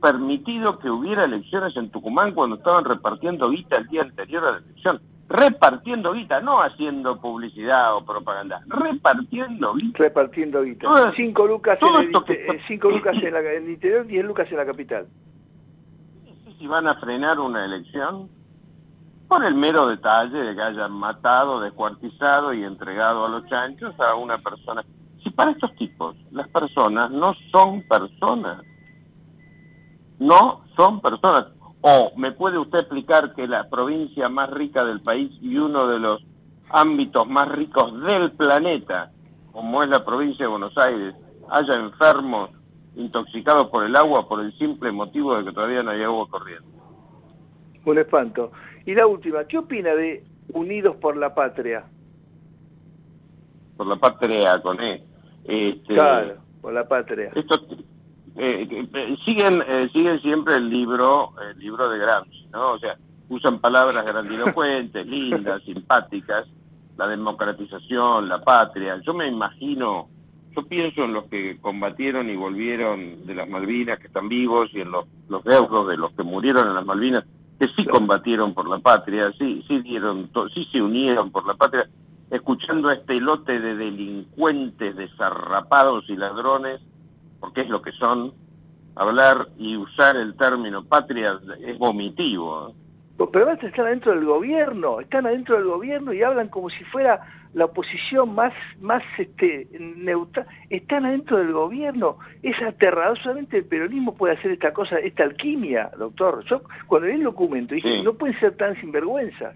permitido 0.00 0.78
que 0.78 0.90
hubiera 0.90 1.24
elecciones 1.24 1.76
en 1.76 1.90
Tucumán 1.90 2.32
cuando 2.34 2.56
estaban 2.56 2.84
repartiendo 2.84 3.50
guita 3.50 3.76
el 3.78 3.86
día 3.88 4.02
anterior 4.02 4.44
a 4.46 4.52
la 4.52 4.58
elección. 4.58 5.00
Repartiendo 5.28 6.12
guita, 6.12 6.40
no 6.40 6.62
haciendo 6.62 7.20
publicidad 7.20 7.96
o 7.96 8.04
propaganda, 8.04 8.60
repartiendo 8.68 9.74
guita. 9.74 9.98
Repartiendo 9.98 10.62
guita. 10.62 10.88
Todo- 10.88 11.12
Cinco 11.16 11.46
lucas, 11.46 11.78
todo 11.80 12.00
en 12.00 12.14
el, 12.14 12.24
que 12.24 12.32
eh, 12.34 12.60
cinco 12.68 12.90
lucas 12.90 13.16
en, 13.20 13.32
la- 13.32 13.40
en 13.40 13.64
el 13.64 13.70
interior, 13.70 14.06
10 14.06 14.24
lucas 14.24 14.46
en 14.50 14.56
la 14.58 14.66
capital. 14.66 15.06
si 16.58 16.66
van 16.66 16.86
a 16.86 16.94
frenar 16.94 17.38
una 17.40 17.64
elección 17.64 18.28
por 19.28 19.44
el 19.44 19.54
mero 19.56 19.86
detalle 19.88 20.38
de 20.38 20.54
que 20.54 20.62
hayan 20.62 20.92
matado, 20.92 21.60
descuartizado 21.60 22.54
y 22.54 22.62
entregado 22.62 23.24
a 23.26 23.28
los 23.28 23.44
chanchos 23.46 23.98
a 23.98 24.14
una 24.14 24.38
persona. 24.38 24.84
Si 25.26 25.30
para 25.32 25.50
estos 25.50 25.74
tipos 25.74 26.14
las 26.30 26.46
personas 26.50 27.10
no 27.10 27.34
son 27.50 27.82
personas, 27.82 28.62
no 30.20 30.64
son 30.76 31.00
personas. 31.00 31.48
O 31.80 32.12
me 32.16 32.30
puede 32.30 32.58
usted 32.58 32.78
explicar 32.78 33.34
que 33.34 33.48
la 33.48 33.68
provincia 33.68 34.28
más 34.28 34.48
rica 34.50 34.84
del 34.84 35.00
país 35.00 35.32
y 35.42 35.56
uno 35.56 35.88
de 35.88 35.98
los 35.98 36.22
ámbitos 36.70 37.26
más 37.26 37.48
ricos 37.48 38.00
del 38.04 38.30
planeta, 38.36 39.10
como 39.50 39.82
es 39.82 39.88
la 39.88 40.04
provincia 40.04 40.44
de 40.44 40.50
Buenos 40.50 40.78
Aires, 40.78 41.16
haya 41.50 41.74
enfermos 41.74 42.50
intoxicados 42.94 43.66
por 43.70 43.82
el 43.82 43.96
agua 43.96 44.28
por 44.28 44.38
el 44.38 44.56
simple 44.58 44.92
motivo 44.92 45.36
de 45.36 45.44
que 45.44 45.52
todavía 45.52 45.82
no 45.82 45.90
hay 45.90 46.04
agua 46.04 46.28
corriente. 46.30 46.68
Un 47.84 47.98
espanto. 47.98 48.52
Y 48.84 48.94
la 48.94 49.08
última, 49.08 49.44
¿qué 49.44 49.58
opina 49.58 49.92
de 49.92 50.24
Unidos 50.52 50.94
por 50.94 51.16
la 51.16 51.34
Patria? 51.34 51.84
Por 53.76 53.88
la 53.88 53.96
patria 53.96 54.62
con 54.62 54.80
E. 54.80 55.05
Este, 55.48 55.94
Claro, 55.94 56.36
por 56.60 56.72
la 56.72 56.86
patria. 56.88 57.30
Esto, 57.34 57.54
eh, 58.36 58.68
eh, 58.92 59.16
siguen, 59.24 59.62
eh, 59.66 59.88
siguen 59.94 60.20
siempre 60.20 60.56
el 60.56 60.68
libro, 60.68 61.32
el 61.50 61.58
libro 61.58 61.88
de 61.88 61.98
Gramsci, 61.98 62.46
¿no? 62.52 62.72
O 62.72 62.78
sea, 62.78 62.96
usan 63.28 63.60
palabras 63.60 64.04
grandilocuentes, 64.04 65.06
lindas, 65.06 65.62
simpáticas, 65.64 66.46
la 66.96 67.06
democratización, 67.08 68.28
la 68.28 68.42
patria. 68.42 69.00
Yo 69.04 69.14
me 69.14 69.28
imagino, 69.28 70.08
yo 70.54 70.62
pienso 70.66 71.04
en 71.04 71.12
los 71.14 71.24
que 71.24 71.58
combatieron 71.60 72.28
y 72.30 72.36
volvieron 72.36 73.26
de 73.26 73.34
las 73.34 73.48
Malvinas, 73.48 73.98
que 74.00 74.06
están 74.08 74.28
vivos, 74.28 74.68
y 74.72 74.80
en 74.80 74.90
los, 74.90 75.06
los 75.28 75.44
deudos 75.44 75.88
de 75.88 75.96
los 75.96 76.12
que 76.12 76.22
murieron 76.22 76.66
en 76.68 76.74
las 76.74 76.84
Malvinas, 76.86 77.24
que 77.58 77.68
sí 77.76 77.84
combatieron 77.86 78.52
por 78.54 78.68
la 78.68 78.78
patria, 78.78 79.32
sí, 79.38 79.64
sí 79.66 79.80
dieron, 79.80 80.28
to- 80.28 80.48
sí 80.50 80.66
se 80.72 80.80
unieron 80.82 81.30
por 81.30 81.46
la 81.46 81.54
patria, 81.54 81.88
escuchando 82.30 82.88
a 82.88 82.94
este 82.94 83.20
lote 83.20 83.58
de 83.60 83.76
delincuentes 83.76 84.96
desarrapados 84.96 86.04
y 86.08 86.16
ladrones, 86.16 86.80
porque 87.40 87.62
es 87.62 87.68
lo 87.68 87.82
que 87.82 87.92
son, 87.92 88.32
hablar 88.96 89.48
y 89.58 89.76
usar 89.76 90.16
el 90.16 90.36
término 90.36 90.84
patria 90.84 91.38
es 91.60 91.78
vomitivo. 91.78 92.74
Pero 93.16 93.46
además 93.46 93.64
están 93.64 93.86
adentro 93.86 94.12
del 94.12 94.24
gobierno, 94.26 95.00
están 95.00 95.26
adentro 95.26 95.56
del 95.56 95.64
gobierno 95.64 96.12
y 96.12 96.22
hablan 96.22 96.48
como 96.48 96.68
si 96.68 96.84
fuera 96.84 97.20
la 97.54 97.64
oposición 97.64 98.34
más, 98.34 98.52
más 98.80 99.02
este, 99.16 99.66
neutral. 99.80 100.46
Están 100.68 101.06
adentro 101.06 101.38
del 101.38 101.52
gobierno. 101.52 102.18
Es 102.42 102.60
aterrador, 102.60 103.18
solamente 103.18 103.56
el 103.58 103.64
peronismo 103.64 104.14
puede 104.14 104.34
hacer 104.34 104.50
esta 104.50 104.74
cosa, 104.74 104.98
esta 104.98 105.22
alquimia, 105.24 105.90
doctor. 105.98 106.44
Yo 106.44 106.60
cuando 106.86 107.08
vi 107.08 107.14
el 107.14 107.22
documento 107.22 107.74
dije, 107.74 107.88
Sí. 107.88 108.02
no 108.02 108.12
pueden 108.12 108.38
ser 108.38 108.54
tan 108.56 108.78
sinvergüenza. 108.78 109.54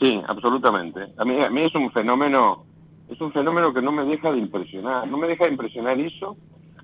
Sí, 0.00 0.20
absolutamente. 0.28 1.12
A 1.16 1.24
mí, 1.24 1.40
a 1.42 1.50
mí 1.50 1.60
es 1.62 1.74
un 1.74 1.90
fenómeno, 1.92 2.64
es 3.08 3.20
un 3.20 3.32
fenómeno 3.32 3.72
que 3.72 3.82
no 3.82 3.92
me 3.92 4.04
deja 4.04 4.30
de 4.30 4.38
impresionar. 4.38 5.06
No 5.08 5.16
me 5.16 5.26
deja 5.26 5.44
de 5.44 5.50
impresionar 5.52 5.98
eso, 5.98 6.36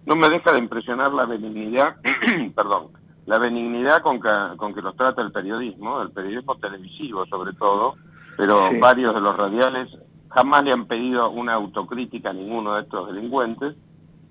no 0.06 0.16
me 0.16 0.28
deja 0.28 0.52
de 0.52 0.58
impresionar 0.58 1.12
la 1.12 1.24
benignidad, 1.26 1.96
perdón, 2.54 2.88
la 3.26 3.38
benignidad 3.38 4.02
con 4.02 4.20
que, 4.20 4.28
con 4.56 4.74
que 4.74 4.82
los 4.82 4.96
trata 4.96 5.22
el 5.22 5.32
periodismo, 5.32 6.02
el 6.02 6.10
periodismo 6.10 6.56
televisivo 6.56 7.24
sobre 7.26 7.52
todo, 7.54 7.94
pero 8.36 8.68
Sí. 8.70 8.78
varios 8.78 9.14
de 9.14 9.20
los 9.20 9.36
radiales 9.36 9.88
jamás 10.30 10.64
le 10.64 10.72
han 10.72 10.86
pedido 10.86 11.30
una 11.30 11.54
autocrítica 11.54 12.30
a 12.30 12.32
ninguno 12.32 12.74
de 12.74 12.82
estos 12.82 13.06
delincuentes. 13.12 13.76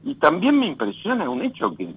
Y 0.04 0.16
también 0.16 0.60
me 0.60 0.68
impresiona 0.68 1.30
un 1.30 1.42
hecho 1.42 1.74
que 1.76 1.96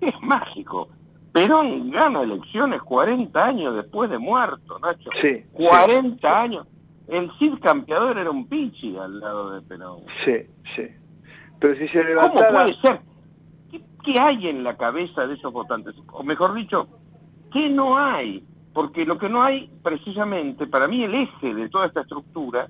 es 0.00 0.22
mágico. 0.22 0.88
Perón 1.32 1.90
gana 1.90 2.22
elecciones 2.22 2.82
40 2.82 3.44
años 3.44 3.76
después 3.76 4.10
de 4.10 4.18
muerto, 4.18 4.78
Nacho. 4.80 5.10
Sí, 5.20 5.44
40 5.52 6.40
años. 6.40 6.66
El 7.06 7.30
Cid 7.38 7.60
Campeador 7.60 8.18
era 8.18 8.30
un 8.30 8.46
pichi 8.48 8.96
al 8.96 9.20
lado 9.20 9.52
de 9.52 9.62
Perón. 9.62 10.00
Sí, 10.24 10.36
sí. 10.74 10.88
Pero 11.58 11.76
si 11.76 11.88
se 11.88 11.98
¿Cómo 11.98 12.08
levantara... 12.08 12.50
puede 12.50 12.80
ser? 12.80 13.00
¿Qué, 13.70 13.82
qué 14.04 14.20
hay 14.20 14.48
en 14.48 14.64
la 14.64 14.76
cabeza 14.76 15.26
de 15.26 15.34
esos 15.34 15.52
votantes? 15.52 15.94
O 16.12 16.22
mejor 16.22 16.54
dicho, 16.54 16.88
¿qué 17.52 17.68
no 17.68 17.98
hay? 17.98 18.44
Porque 18.72 19.04
lo 19.04 19.18
que 19.18 19.28
no 19.28 19.42
hay, 19.42 19.70
precisamente, 19.82 20.66
para 20.66 20.88
mí 20.88 21.02
el 21.04 21.14
eje 21.14 21.54
de 21.54 21.68
toda 21.68 21.86
esta 21.86 22.02
estructura 22.02 22.68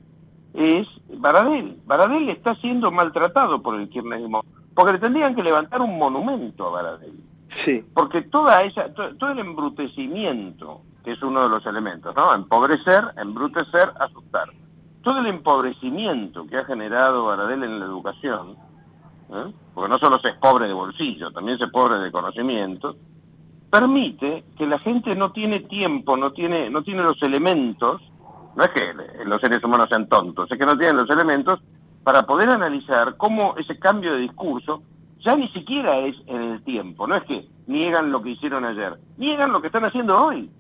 es 0.55 0.87
Baradel. 1.19 1.79
Baradel 1.87 2.31
está 2.31 2.55
siendo 2.57 2.91
maltratado 2.91 3.63
por 3.63 3.79
el 3.79 3.89
kirchnerismo. 3.89 4.45
Porque 4.75 4.95
le 4.95 4.99
tendrían 4.99 5.35
que 5.35 5.43
levantar 5.43 5.81
un 5.81 5.99
monumento 5.99 6.67
a 6.67 6.71
Baradel. 6.71 7.13
Sí. 7.65 7.85
Porque 7.95 8.23
toda 8.23 8.63
esa, 8.63 8.93
to- 8.95 9.17
todo 9.17 9.31
el 9.31 9.41
embrutecimiento, 9.41 10.83
que 11.05 11.13
es 11.13 11.23
uno 11.23 11.43
de 11.43 11.49
los 11.49 11.65
elementos, 11.67 12.15
¿no? 12.15 12.35
Empobrecer, 12.35 13.05
embrutecer, 13.17 13.93
asustar. 13.99 14.49
Todo 15.03 15.19
el 15.21 15.27
empobrecimiento 15.27 16.47
que 16.47 16.59
ha 16.59 16.65
generado 16.65 17.25
Baradel 17.25 17.63
en 17.65 17.81
la 17.81 17.87
educación, 17.87 18.57
¿eh? 19.31 19.53
porque 19.75 19.89
no 19.89 19.99
solo 19.99 20.19
se 20.19 20.31
es 20.31 20.37
pobre 20.37 20.67
de 20.69 20.75
bolsillo, 20.75 21.31
también 21.33 21.59
se 21.59 21.65
es 21.65 21.71
pobre 21.71 21.99
de 21.99 22.13
conocimiento, 22.13 22.97
permite 23.71 24.45
que 24.59 24.67
la 24.67 24.79
gente 24.81 25.15
no 25.15 25.33
tiene 25.33 25.61
tiempo, 25.61 26.17
no 26.17 26.33
tiene, 26.33 26.69
no 26.71 26.83
tiene 26.83 27.03
los 27.03 27.21
elementos, 27.23 28.03
no 28.57 28.65
es 28.65 28.71
que 28.71 28.93
los 29.25 29.41
seres 29.41 29.63
humanos 29.65 29.89
sean 29.89 30.09
tontos, 30.09 30.51
es 30.51 30.59
que 30.59 30.67
no 30.67 30.77
tienen 30.77 30.97
los 30.97 31.09
elementos 31.11 31.61
para 32.03 32.23
poder 32.25 32.51
analizar 32.51 33.17
cómo 33.17 33.55
ese 33.57 33.79
cambio 33.79 34.13
de 34.15 34.21
discurso 34.21 34.83
ya 35.25 35.37
ni 35.37 35.49
siquiera 35.49 35.99
es 35.99 36.17
en 36.27 36.41
el 36.43 36.63
tiempo, 36.65 37.07
no 37.07 37.17
es 37.17 37.25
que 37.25 37.45
niegan 37.67 38.11
lo 38.11 38.23
que 38.23 38.31
hicieron 38.31 38.65
ayer, 38.65 38.95
niegan 39.19 39.53
lo 39.53 39.61
que 39.61 39.69
están 39.69 39.85
haciendo 39.85 40.17
hoy. 40.17 40.51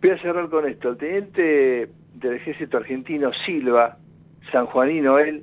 Voy 0.00 0.10
a 0.10 0.18
cerrar 0.18 0.48
con 0.48 0.66
esto. 0.68 0.90
El 0.90 0.96
teniente 0.96 1.90
del 2.14 2.34
ejército 2.34 2.76
argentino 2.76 3.32
Silva, 3.44 3.96
sanjuanino 4.52 5.18
él, 5.18 5.42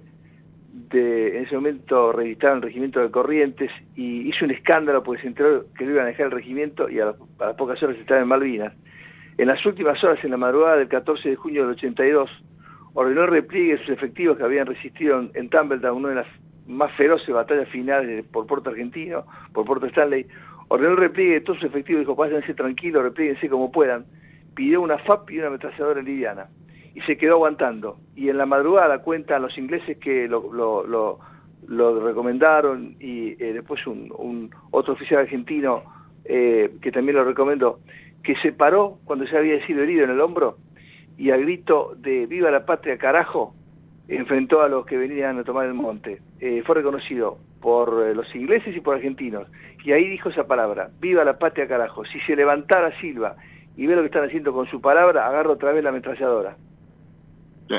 de, 0.90 1.38
en 1.38 1.44
ese 1.46 1.56
momento 1.56 2.12
registraron 2.12 2.58
el 2.58 2.64
regimiento 2.64 3.00
de 3.00 3.10
Corrientes 3.12 3.72
y 3.96 4.28
hizo 4.28 4.46
un 4.46 4.52
escándalo 4.52 5.04
porque 5.04 5.22
se 5.22 5.28
enteró 5.28 5.66
que 5.78 5.86
lo 5.86 5.92
iban 5.92 6.04
a 6.04 6.08
dejar 6.08 6.28
el 6.28 6.32
regimiento 6.34 6.90
y 6.90 7.00
a, 7.00 7.06
las- 7.40 7.56
pocas 7.56 7.82
horas 7.82 7.98
estaba 7.98 8.22
en 8.22 8.28
Malvinas. 8.28 8.74
En 9.38 9.48
las 9.48 9.66
últimas 9.66 10.02
horas, 10.04 10.24
en 10.24 10.32
la 10.32 10.38
madrugada 10.38 10.78
del 10.78 10.88
14 10.88 11.30
de 11.30 11.36
junio 11.36 11.64
del 11.64 11.72
82, 11.76 12.30
ordenó 12.94 13.24
el 13.24 13.30
efectivos 13.90 14.38
que 14.38 14.44
habían 14.44 14.66
resistido 14.68 15.20
en, 15.20 15.32
en 15.34 15.50
Tumbledown, 15.50 15.98
una 15.98 16.10
de 16.10 16.16
las 16.16 16.28
más 16.68 16.92
feroces 16.94 17.34
batallas 17.34 17.70
finales 17.70 18.26
por 18.32 18.48
Puerto 18.48 18.70
Argentino, 18.70 19.26
por 19.54 19.66
Puerto 19.66 19.86
Stanley, 19.88 20.26
ordenó 20.68 20.92
el 20.92 20.98
repliegue 20.98 21.34
de 21.34 21.42
todos 21.42 21.60
sus 21.60 21.70
efectivos, 21.70 22.02
dijo, 22.02 22.16
pásense 22.16 22.54
tranquilos, 22.54 23.04
replieguense 23.04 23.50
como 23.50 23.72
puedan, 23.72 24.06
pidió 24.56 24.82
una 24.82 24.98
FAP 24.98 25.32
y 25.32 25.38
una 25.40 25.48
ametralladora 25.48 26.02
liviana, 26.02 26.48
y 26.94 27.02
se 27.02 27.18
quedó 27.18 27.34
aguantando. 27.34 27.98
Y 28.16 28.30
en 28.30 28.38
la 28.38 28.46
madrugada 28.46 29.00
cuentan 29.00 29.42
los 29.42 29.58
ingleses 29.58 29.98
que 29.98 30.28
lo, 30.28 30.52
lo- 30.54 30.86
lo- 30.88 31.20
lo 31.68 32.00
recomendaron, 32.06 32.96
y 33.00 33.32
eh, 33.44 33.54
después 33.54 33.86
un, 33.88 34.50
otro 34.72 34.94
oficial 34.94 35.22
argentino 35.22 35.84
eh, 36.24 36.76
que 36.82 36.92
también 36.92 37.16
lo 37.18 37.24
recomendó, 37.24 37.80
que 38.24 38.36
se 38.38 38.52
paró 38.52 39.00
cuando 39.06 39.26
se 39.28 39.38
había 39.38 39.64
sido 39.66 39.82
herido 39.84 40.04
en 40.04 40.12
el 40.12 40.22
hombro, 40.22 40.58
y 41.18 41.32
al 41.32 41.42
grito 41.42 41.94
de 41.98 42.26
¡Viva 42.28 42.52
la 42.52 42.66
patria, 42.66 42.98
carajo! 42.98 43.55
Enfrentó 44.08 44.62
a 44.62 44.70
los 44.70 44.86
que 44.86 44.98
venían 44.98 45.40
a 45.40 45.44
tomar 45.44 45.66
el 45.66 45.74
monte. 45.74 46.22
Eh, 46.40 46.64
fue 46.66 46.76
reconocido 46.76 47.38
por 47.62 48.06
eh, 48.06 48.14
los 48.14 48.34
ingleses 48.36 48.76
y 48.76 48.82
por 48.82 48.96
argentinos. 48.96 49.48
Y 49.84 49.92
ahí 49.92 50.08
dijo 50.08 50.30
esa 50.30 50.48
palabra, 50.48 50.90
viva 51.00 51.24
la 51.24 51.40
patria 51.40 51.68
carajo. 51.68 52.06
Si 52.06 52.20
se 52.20 52.36
levantara 52.36 52.98
Silva 53.00 53.36
y 53.76 53.88
ve 53.88 53.96
lo 53.96 54.02
que 54.02 54.08
están 54.08 54.26
haciendo 54.26 54.54
con 54.54 54.68
su 54.68 54.82
palabra, 54.82 55.28
agarra 55.28 55.52
otra 55.52 55.72
vez 55.72 55.84
la 55.84 55.90
ametralladora. 55.90 56.56
Sí, 57.70 57.78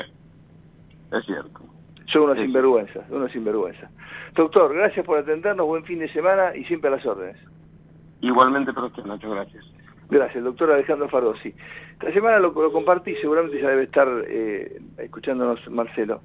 es 1.11 1.25
cierto. 1.25 1.61
Son 2.07 2.23
unos 2.23 2.37
sinvergüenzas, 2.37 3.09
unos 3.09 3.31
sinvergüenzas. 3.31 3.89
Doctor, 4.33 4.73
gracias 4.73 5.05
por 5.05 5.17
atendernos, 5.17 5.65
buen 5.65 5.83
fin 5.83 5.99
de 5.99 6.11
semana 6.13 6.55
y 6.55 6.63
siempre 6.65 6.89
a 6.89 6.95
las 6.95 7.05
órdenes. 7.05 7.37
Igualmente 8.21 8.71
usted, 8.71 9.03
Nacho, 9.03 9.29
gracias. 9.29 9.65
Gracias, 10.09 10.41
doctor 10.41 10.71
Alejandro 10.71 11.09
Fardossi. 11.09 11.53
Esta 11.93 12.13
semana 12.13 12.39
lo, 12.39 12.51
lo 12.51 12.71
compartí, 12.71 13.15
seguramente 13.15 13.61
ya 13.61 13.69
debe 13.69 13.83
estar 13.83 14.07
eh, 14.27 14.79
escuchándonos 14.97 15.69
Marcelo, 15.69 16.21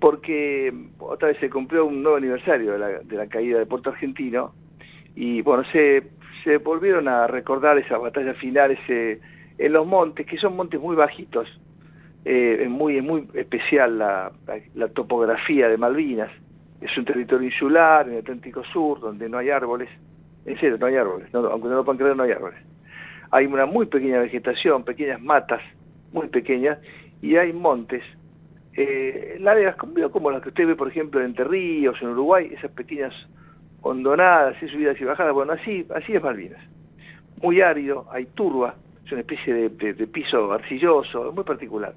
porque 0.00 0.74
otra 0.98 1.28
vez 1.28 1.38
se 1.38 1.48
cumplió 1.48 1.86
un 1.86 2.02
nuevo 2.02 2.16
aniversario 2.16 2.72
de 2.72 3.16
la, 3.16 3.26
caída 3.28 3.58
de 3.58 3.66
Puerto 3.66 3.90
Argentino 3.90 4.52
y 5.14 5.42
bueno, 5.42 5.62
se, 5.70 6.02
volvieron 6.64 7.06
a 7.06 7.26
recordar 7.28 7.78
esas 7.78 8.00
batallas 8.00 8.36
finales 8.36 8.78
en 8.88 9.72
los 9.72 9.86
montes, 9.86 10.26
que 10.26 10.36
son 10.36 10.56
montes 10.56 10.80
muy 10.80 10.96
bajitos, 10.96 11.48
eh, 12.24 12.58
es, 12.62 12.68
muy, 12.68 12.96
es 12.98 13.04
muy 13.04 13.28
especial 13.34 13.96
la, 13.98 14.32
topografía 14.92 15.68
de 15.68 15.78
Malvinas, 15.78 16.32
es 16.80 16.98
un 16.98 17.04
territorio 17.04 17.46
insular 17.46 18.08
en 18.08 18.14
el 18.14 18.20
Atlántico 18.20 18.64
Sur, 18.64 18.98
donde 18.98 19.28
no 19.28 19.38
hay 19.38 19.50
árboles, 19.50 19.88
en 20.44 20.58
serio, 20.58 20.78
no 20.78 20.86
hay 20.86 20.96
árboles, 20.96 21.32
aunque 21.32 21.68
no 21.68 21.76
lo 21.76 21.84
puedan 21.84 21.98
creer, 21.98 22.16
no 22.16 22.24
hay 22.24 22.32
árboles 22.32 22.73
hay 23.34 23.46
una 23.46 23.66
muy 23.66 23.86
pequeña 23.86 24.20
vegetación, 24.20 24.84
pequeñas 24.84 25.20
matas, 25.20 25.60
muy 26.12 26.28
pequeñas, 26.28 26.78
y 27.20 27.34
hay 27.34 27.52
montes, 27.52 28.04
eh, 28.74 29.38
largas 29.40 29.74
como, 29.74 30.30
las 30.30 30.40
que 30.40 30.50
usted 30.50 30.68
ve, 30.68 30.76
por 30.76 30.86
ejemplo, 30.86 31.18
en 31.18 31.26
Entre 31.26 31.44
Ríos, 31.44 32.00
en 32.00 32.10
Uruguay, 32.10 32.52
esas 32.56 32.70
pequeñas 32.70 33.12
hondonadas, 33.82 34.54
y 34.62 34.68
subidas 34.68 35.00
y 35.00 35.04
bajadas, 35.04 35.34
bueno, 35.34 35.52
así, 35.52 35.84
así 35.96 36.14
es 36.14 36.22
Malvinas. 36.22 36.62
Muy 37.42 37.60
árido, 37.60 38.06
hay 38.12 38.26
turba, 38.26 38.76
es 39.04 39.10
una 39.10 39.22
especie 39.22 39.68
de 39.68 40.06
piso 40.06 40.52
arcilloso, 40.52 41.32
muy 41.32 41.42
particular. 41.42 41.92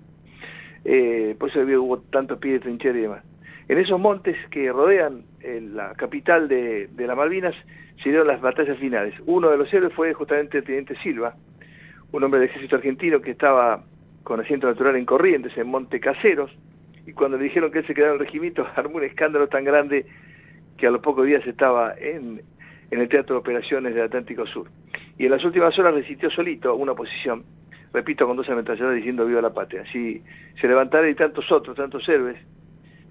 Eh, 0.86 1.36
por 1.38 1.50
eso 1.50 1.60
hubo 1.60 2.00
tantos 2.00 2.39
pies 2.39 2.56
de 2.56 2.60
trinchera 2.62 2.97
y 2.97 3.02
demás. 3.02 3.23
En 3.67 3.78
esos 3.78 4.00
montes 4.00 4.36
que 4.50 4.71
rodean 4.71 5.21
eh, 5.41 5.62
la 5.62 5.93
capital 5.93 6.47
de, 6.47 6.88
de 6.88 7.06
las 7.06 7.15
Malvinas 7.15 7.54
se 8.03 8.12
las 8.12 8.41
batallas 8.41 8.77
finales. 8.77 9.15
Uno 9.25 9.49
de 9.49 9.57
los 9.57 9.73
héroes 9.73 9.93
fue 9.93 10.13
justamente 10.13 10.60
el 10.60 10.63
teniente 10.63 10.95
Silva, 11.01 11.36
un 12.12 12.23
hombre 12.23 12.39
del 12.39 12.49
ejército 12.49 12.75
argentino 12.75 13.21
que 13.21 13.31
estaba 13.31 13.83
con 14.23 14.39
asiento 14.39 14.67
natural 14.67 14.95
en 14.95 15.05
Corrientes, 15.05 15.57
en 15.57 15.67
Monte 15.67 15.99
Caseros, 15.99 16.51
y 17.05 17.13
cuando 17.13 17.38
le 17.38 17.45
dijeron 17.45 17.71
que 17.71 17.79
él 17.79 17.88
se 17.88 17.93
quedaba 17.93 18.13
en 18.13 18.19
el 18.19 18.25
regimiento, 18.25 18.67
armó 18.75 18.97
un 18.97 19.03
escándalo 19.03 19.47
tan 19.47 19.63
grande 19.63 20.05
que 20.77 20.88
a 20.88 20.91
los 20.91 21.01
pocos 21.01 21.25
días 21.25 21.45
estaba 21.47 21.95
en, 21.97 22.41
en 22.91 22.99
el 22.99 23.10
Teatro 23.10 23.36
de 23.36 23.39
Operaciones 23.39 23.95
del 23.95 24.03
Atlántico 24.03 24.45
Sur. 24.45 24.69
Y 25.17 25.25
en 25.25 25.31
las 25.31 25.43
últimas 25.43 25.77
horas 25.79 25.95
resistió 25.95 26.29
solito 26.29 26.75
una 26.75 26.93
posición, 26.93 27.43
repito, 27.93 28.27
con 28.27 28.38
dos 28.38 28.49
ametralladoras 28.49 28.97
diciendo 28.97 29.25
viva 29.25 29.41
la 29.41 29.53
patria. 29.53 29.83
Si 29.91 30.21
se 30.60 30.67
levantara 30.67 31.10
y 31.10 31.15
tantos 31.15 31.51
otros, 31.51 31.75
tantos 31.75 32.07
héroes, 32.07 32.38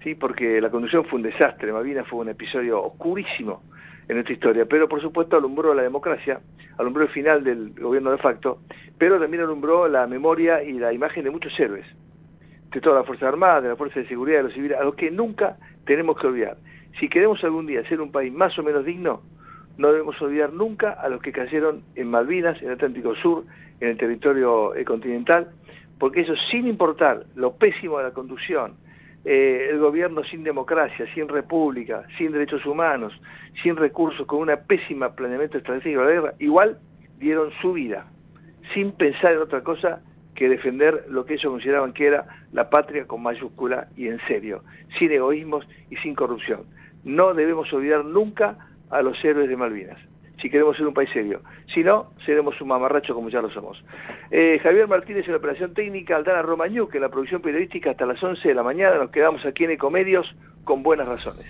¿sí? 0.03 0.15
porque 0.15 0.61
la 0.61 0.69
conducción 0.69 1.03
fue 1.03 1.17
un 1.17 1.23
desastre, 1.23 1.73
Malvinas 1.73 2.07
fue 2.07 2.19
un 2.19 2.29
episodio 2.29 2.81
oscurísimo 2.81 3.63
en 4.07 4.15
nuestra 4.15 4.33
historia, 4.33 4.65
pero 4.65 4.87
por 4.87 5.01
supuesto 5.01 5.37
alumbró 5.37 5.73
la 5.73 5.83
democracia, 5.83 6.39
alumbró 6.77 7.03
el 7.03 7.09
final 7.09 7.43
del 7.43 7.71
gobierno 7.71 8.11
de 8.11 8.17
facto, 8.17 8.59
pero 8.97 9.19
también 9.19 9.43
alumbró 9.43 9.87
la 9.87 10.07
memoria 10.07 10.63
y 10.63 10.73
la 10.73 10.93
imagen 10.93 11.23
de 11.23 11.31
muchos 11.31 11.57
héroes, 11.59 11.85
de 12.71 12.81
todas 12.81 12.99
las 12.99 13.07
Fuerzas 13.07 13.27
Armadas, 13.27 13.63
de 13.63 13.69
la 13.69 13.75
Fuerza 13.75 13.99
de 13.99 14.07
Seguridad, 14.07 14.37
de 14.37 14.43
los 14.43 14.53
civiles, 14.53 14.77
a 14.77 14.83
los 14.83 14.95
que 14.95 15.11
nunca 15.11 15.57
tenemos 15.85 16.17
que 16.17 16.27
olvidar. 16.27 16.57
Si 16.99 17.09
queremos 17.09 17.43
algún 17.43 17.67
día 17.67 17.87
ser 17.87 18.01
un 18.01 18.11
país 18.11 18.33
más 18.33 18.57
o 18.57 18.63
menos 18.63 18.85
digno, 18.85 19.21
no 19.77 19.91
debemos 19.91 20.19
olvidar 20.21 20.53
nunca 20.53 20.91
a 20.91 21.09
los 21.09 21.21
que 21.21 21.31
cayeron 21.31 21.83
en 21.95 22.09
Malvinas, 22.09 22.59
en 22.61 22.69
el 22.69 22.73
Atlántico 22.73 23.15
Sur, 23.15 23.45
en 23.79 23.89
el 23.89 23.97
territorio 23.97 24.73
eh, 24.73 24.83
continental, 24.83 25.49
porque 25.99 26.21
eso 26.21 26.35
sin 26.49 26.67
importar 26.67 27.25
lo 27.35 27.55
pésimo 27.55 27.97
de 27.97 28.05
la 28.05 28.11
conducción, 28.11 28.73
eh, 29.29 29.71
el 29.71 29.79
gobierno 29.79 30.23
sin 30.23 30.41
democracia, 30.45 31.05
sin 31.13 31.27
república, 31.27 32.05
sin 32.17 32.31
derechos 32.31 32.65
humanos, 32.65 33.11
sin 33.61 33.75
recursos, 33.75 34.25
con 34.25 34.39
una 34.39 34.55
pésima 34.55 35.15
planeamiento 35.15 35.57
estratégico 35.57 35.99
de 35.99 36.07
la 36.07 36.13
guerra, 36.13 36.33
igual 36.39 36.79
dieron 37.19 37.51
su 37.61 37.73
vida, 37.73 38.07
sin 38.73 38.93
pensar 38.93 39.33
en 39.33 39.39
otra 39.39 39.63
cosa 39.63 40.01
que 40.33 40.47
defender 40.47 41.07
lo 41.09 41.25
que 41.25 41.33
ellos 41.33 41.51
consideraban 41.51 41.91
que 41.91 42.07
era 42.07 42.25
la 42.53 42.69
patria 42.69 43.05
con 43.05 43.21
mayúscula 43.21 43.89
y 43.97 44.07
en 44.07 44.21
serio, 44.29 44.63
sin 44.97 45.11
egoísmos 45.11 45.67
y 45.89 45.97
sin 45.97 46.15
corrupción. 46.15 46.61
No 47.03 47.33
debemos 47.33 47.73
olvidar 47.73 48.05
nunca 48.05 48.57
a 48.89 49.01
los 49.01 49.21
héroes 49.25 49.49
de 49.49 49.57
Malvinas, 49.57 49.99
si 50.41 50.49
queremos 50.49 50.77
ser 50.77 50.87
un 50.87 50.93
país 50.93 51.09
serio. 51.11 51.41
Si 51.73 51.83
no, 51.83 52.11
seremos 52.25 52.59
un 52.61 52.67
mamarracho 52.69 53.13
como 53.13 53.29
ya 53.29 53.41
lo 53.41 53.49
somos. 53.49 53.83
Eh, 54.31 54.59
Javier 54.61 54.87
Martínez 54.87 55.25
en 55.25 55.31
la 55.31 55.37
operación 55.37 55.73
técnica, 55.73 56.15
Aldana 56.15 56.41
Romañuc 56.41 56.93
en 56.95 57.01
la 57.01 57.09
producción 57.09 57.41
periodística 57.41 57.91
hasta 57.91 58.05
las 58.05 58.21
11 58.21 58.47
de 58.47 58.53
la 58.53 58.63
mañana. 58.63 58.97
Nos 58.97 59.11
quedamos 59.11 59.45
aquí 59.45 59.65
en 59.65 59.71
Ecomedios 59.71 60.35
con 60.63 60.83
buenas 60.83 61.07
razones. 61.07 61.45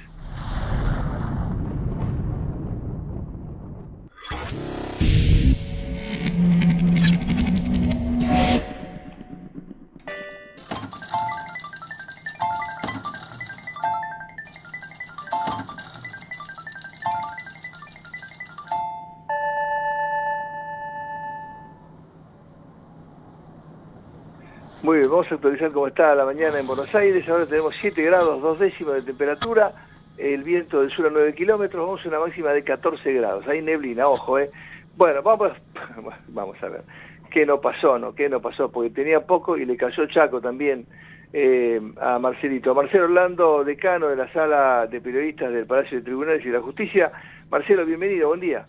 Muy 24.88 25.00
bien, 25.00 25.10
vamos 25.10 25.30
a 25.30 25.36
actualizar 25.36 25.70
cómo 25.74 25.88
está 25.88 26.16
la 26.16 26.24
mañana 26.24 26.62
en 26.62 26.66
Buenos 26.66 26.96
Aires. 26.96 27.28
Ahora 27.28 27.46
tenemos 27.46 27.76
7 27.78 28.02
grados, 28.04 28.42
2 28.42 28.58
décimas 28.58 28.94
de 28.94 29.02
temperatura, 29.02 29.74
el 30.18 30.44
viento 30.44 30.80
del 30.80 30.90
sur 30.92 31.08
a 31.08 31.10
9 31.10 31.36
kilómetros, 31.36 31.86
vamos 31.86 32.06
a 32.06 32.08
una 32.08 32.20
máxima 32.22 32.52
de 32.52 32.64
14 32.64 33.12
grados. 33.12 33.46
Hay 33.50 33.62
neblina, 33.62 34.08
ojo, 34.08 34.40
¿eh? 34.40 34.50
Bueno, 34.96 35.22
vamos, 35.24 35.52
vamos 36.30 36.64
a 36.64 36.70
ver. 36.70 36.84
¿Qué 37.30 37.46
no 37.46 37.60
pasó, 37.60 38.00
no? 38.00 38.16
¿Qué 38.16 38.30
no 38.30 38.40
pasó? 38.40 38.72
Porque 38.72 38.90
tenía 38.92 39.26
poco 39.26 39.58
y 39.58 39.66
le 39.66 39.76
cayó 39.76 40.06
Chaco 40.06 40.40
también 40.40 40.86
eh, 41.34 41.82
a 42.00 42.18
Marcelito. 42.18 42.74
Marcelo 42.74 43.04
Orlando, 43.04 43.66
decano 43.66 44.08
de 44.08 44.16
la 44.16 44.32
Sala 44.32 44.88
de 44.88 45.02
Periodistas 45.02 45.52
del 45.52 45.66
Palacio 45.66 45.98
de 45.98 46.06
Tribunales 46.06 46.46
y 46.46 46.50
la 46.50 46.62
Justicia. 46.62 47.12
Marcelo, 47.52 47.86
bienvenido, 47.86 48.30
buen 48.30 48.40
día. 48.40 48.66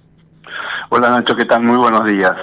Hola 0.88 1.10
Nacho, 1.10 1.36
¿qué 1.36 1.44
tal? 1.44 1.62
Muy 1.62 1.76
buenos 1.76 2.04
días. 2.06 2.34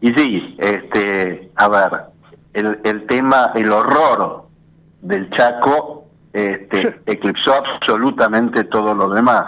Y 0.00 0.12
sí, 0.12 0.56
este, 0.60 1.50
a 1.56 1.68
ver, 1.68 2.17
el, 2.52 2.80
el 2.84 3.06
tema, 3.06 3.52
el 3.54 3.70
horror 3.70 4.46
del 5.02 5.30
Chaco 5.30 6.08
este, 6.32 7.00
eclipsó 7.06 7.54
absolutamente 7.54 8.64
todo 8.64 8.94
lo 8.94 9.08
demás. 9.10 9.46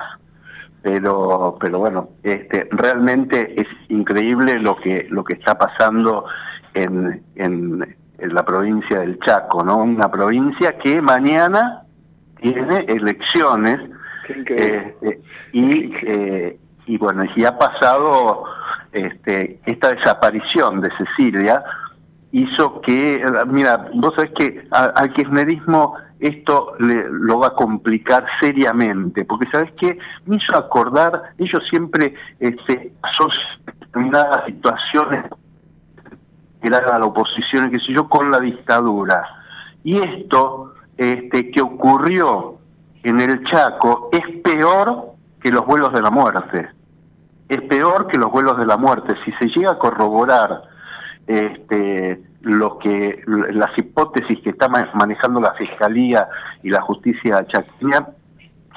Pero, 0.83 1.59
pero 1.61 1.79
bueno, 1.79 2.09
este, 2.23 2.67
realmente 2.71 3.61
es 3.61 3.69
increíble 3.91 4.59
lo 4.59 4.77
que 4.77 5.07
lo 5.11 5.23
que 5.23 5.35
está 5.35 5.59
pasando 5.59 6.25
en, 6.73 7.23
en, 7.35 7.97
en 8.19 8.35
la 8.35 8.43
provincia 8.45 9.01
del 9.01 9.19
Chaco, 9.21 9.63
¿no? 9.63 9.77
Una 9.77 10.11
provincia 10.11 10.79
que 10.79 11.03
mañana 11.03 11.83
tiene 12.41 12.87
elecciones 12.89 13.77
este, 14.27 14.97
y 15.53 15.95
eh, 16.07 16.59
y 16.87 16.97
bueno 16.97 17.25
y 17.37 17.45
ha 17.45 17.59
pasado 17.59 18.45
este, 18.93 19.61
esta 19.67 19.91
desaparición 19.91 20.81
de 20.81 20.89
Cecilia 20.97 21.63
hizo 22.33 22.81
que 22.83 23.25
mira 23.47 23.89
vos 23.95 24.15
sabés 24.15 24.31
que 24.39 24.67
a- 24.71 24.85
al 24.97 25.13
kirchnerismo 25.13 25.95
esto 26.21 26.75
le, 26.79 27.07
lo 27.11 27.39
va 27.41 27.49
a 27.49 27.55
complicar 27.55 28.25
seriamente 28.41 29.25
porque 29.25 29.49
sabés 29.51 29.73
que 29.73 29.99
me 30.27 30.37
hizo 30.37 30.57
acordar 30.57 31.23
ellos 31.39 31.63
siempre 31.69 32.15
este, 32.39 32.93
asocian 33.03 33.59
determinadas 33.65 34.45
situaciones 34.47 35.25
que 36.61 36.69
era 36.69 36.99
la 36.99 37.07
oposición, 37.07 37.71
qué 37.71 37.81
sé 37.81 37.95
yo, 37.95 38.07
con 38.07 38.31
la 38.31 38.39
dictadura. 38.39 39.25
Y 39.83 39.97
esto 39.99 40.75
este, 40.99 41.51
que 41.51 41.63
ocurrió 41.63 42.59
en 43.03 43.19
el 43.19 43.43
Chaco 43.47 44.11
es 44.13 44.21
peor 44.43 45.13
que 45.43 45.51
los 45.51 45.65
vuelos 45.65 45.91
de 45.95 46.03
la 46.03 46.11
muerte. 46.11 46.69
Es 47.49 47.63
peor 47.63 48.09
que 48.09 48.19
los 48.19 48.31
vuelos 48.31 48.59
de 48.59 48.67
la 48.67 48.77
muerte. 48.77 49.15
Si 49.25 49.33
se 49.33 49.47
llega 49.49 49.73
a 49.73 49.79
corroborar 49.79 50.65
este, 51.31 52.21
lo 52.43 52.79
que 52.79 53.23
las 53.27 53.77
hipótesis 53.79 54.41
que 54.41 54.51
está 54.51 54.69
ma- 54.69 54.91
manejando 54.95 55.41
la 55.41 55.53
Fiscalía 55.55 56.29
y 56.63 56.71
la 56.71 56.81
justicia 56.83 57.47
chaqueña, 57.47 58.07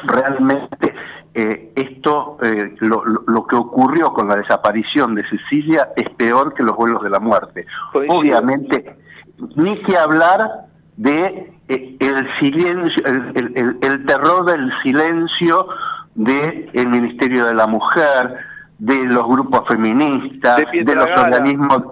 realmente 0.04 0.94
eh, 1.34 1.72
esto, 1.76 2.38
eh, 2.44 2.76
lo, 2.80 3.04
lo- 3.06 3.48
que 3.48 3.56
ocurrió 3.56 4.14
con 4.14 4.28
la 4.28 4.36
desaparición 4.36 5.16
de 5.16 5.24
Cecilia 5.28 5.90
es 5.96 6.10
peor 6.12 6.54
que 6.54 6.64
los 6.64 6.76
vuelos 6.76 7.02
de 7.04 7.10
la 7.10 7.20
muerte. 7.20 7.66
Obviamente, 8.10 8.96
ni 9.56 9.82
que 9.84 9.98
hablar 9.98 10.48
de 10.98 11.52
eh, 11.70 11.98
el 12.00 12.28
silencio, 12.40 13.04
el, 13.06 13.32
el- 13.36 13.54
el- 13.56 13.78
el 13.82 14.06
terror 14.06 14.46
del 14.46 14.72
silencio 14.84 15.68
del 16.16 16.88
Ministerio 16.88 17.46
de 17.46 17.56
la 17.56 17.66
Mujer, 17.66 18.36
de 18.78 19.04
los 19.06 19.26
grupos 19.28 19.64
feministas, 19.68 20.58
De 20.58 20.84
de, 20.84 20.96
los 20.96 21.06
organismos, 21.20 21.84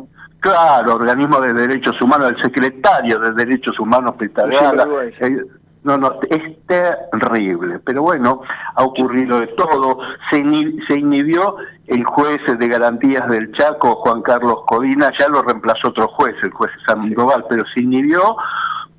claro, 0.42 0.96
organismos 0.96 1.42
de 1.42 1.54
derechos 1.54 2.00
humanos, 2.02 2.34
el 2.36 2.42
secretario 2.44 3.18
de 3.20 3.32
Derechos 3.32 3.80
Humanos, 3.80 4.16
vergüenza. 4.18 5.26
eh, 5.28 5.46
no, 5.84 5.98
no, 5.98 6.20
es 6.30 6.68
terrible, 6.68 7.80
pero 7.80 8.04
bueno, 8.04 8.42
ha 8.76 8.84
ocurrido 8.84 9.40
de 9.40 9.48
todo. 9.48 9.98
Se, 10.30 10.38
inhibió 10.38 11.56
el 11.88 12.04
juez 12.04 12.40
de 12.60 12.68
garantías 12.68 13.28
del 13.30 13.52
Chaco, 13.54 13.96
Juan 13.96 14.22
Carlos 14.22 14.58
Codina, 14.68 15.12
ya 15.18 15.28
lo 15.28 15.42
reemplazó 15.42 15.88
otro 15.88 16.08
juez, 16.10 16.36
el 16.44 16.52
juez 16.52 16.72
Sandoval, 16.86 17.46
pero 17.50 17.64
se 17.74 17.82
inhibió 17.82 18.36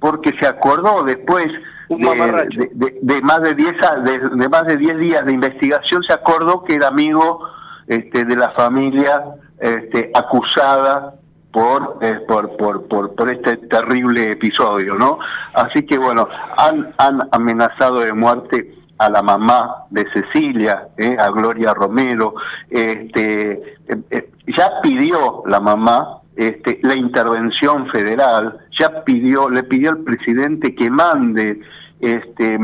porque 0.00 0.30
se 0.40 0.46
acordó 0.48 1.04
después 1.04 1.46
de, 1.88 2.18
de- 2.56 2.70
de- 2.74 2.98
de 3.00 3.22
más 3.22 3.40
de 3.42 3.54
10 3.54 3.74
a- 3.88 3.96
de, 4.00 4.48
más 4.48 4.66
de 4.66 4.76
10 4.76 4.98
días 4.98 5.24
de 5.24 5.32
investigación, 5.34 6.02
se 6.02 6.12
acordó 6.12 6.64
que 6.64 6.74
era 6.74 6.88
amigo 6.88 7.46
este, 7.86 8.24
de 8.24 8.34
la 8.36 8.50
familia 8.50 9.22
este, 9.60 10.10
acusada 10.14 11.14
por, 11.52 11.98
eh, 12.00 12.20
por, 12.26 12.56
por, 12.56 12.88
por, 12.88 13.14
por 13.14 13.30
este 13.30 13.56
terrible 13.68 14.32
episodio, 14.32 14.94
¿no? 14.94 15.18
Así 15.54 15.84
que 15.86 15.98
bueno, 15.98 16.26
han, 16.56 16.94
han 16.98 17.28
amenazado 17.30 18.00
de 18.00 18.12
muerte 18.12 18.74
a 18.98 19.10
la 19.10 19.22
mamá 19.22 19.84
de 19.90 20.06
Cecilia, 20.12 20.88
¿eh? 20.96 21.16
a 21.18 21.28
Gloria 21.30 21.74
Romero, 21.74 22.34
este, 22.70 23.52
eh, 23.88 24.02
eh, 24.10 24.30
ya 24.46 24.80
pidió 24.82 25.42
la 25.46 25.60
mamá 25.60 26.18
este, 26.36 26.78
la 26.82 26.96
intervención 26.96 27.88
federal, 27.90 28.58
ya 28.78 29.04
pidió, 29.04 29.50
le 29.50 29.64
pidió 29.64 29.90
al 29.90 29.98
presidente 29.98 30.74
que 30.74 30.88
mande 30.88 31.60
este, 32.00 32.58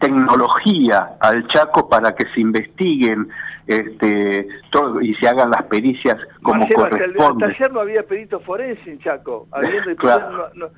tecnología 0.00 1.16
al 1.20 1.46
Chaco 1.48 1.88
para 1.88 2.14
que 2.14 2.26
se 2.34 2.40
investiguen 2.40 3.28
este, 3.66 4.46
todo 4.70 5.00
y 5.00 5.14
se 5.14 5.28
hagan 5.28 5.50
las 5.50 5.62
pericias 5.64 6.16
como 6.42 6.60
Marcelo, 6.60 6.84
hasta, 6.84 6.96
el- 6.96 7.02
hasta 7.02 7.14
corresponde. 7.16 7.44
ayer 7.46 7.72
no 7.72 7.80
había 7.80 8.02
perito 8.02 8.40
forense 8.40 8.90
en 8.90 8.98
Chaco. 9.00 9.46
Habiendo 9.52 9.96
Claro. 9.96 10.48
no, 10.54 10.66
no- 10.66 10.72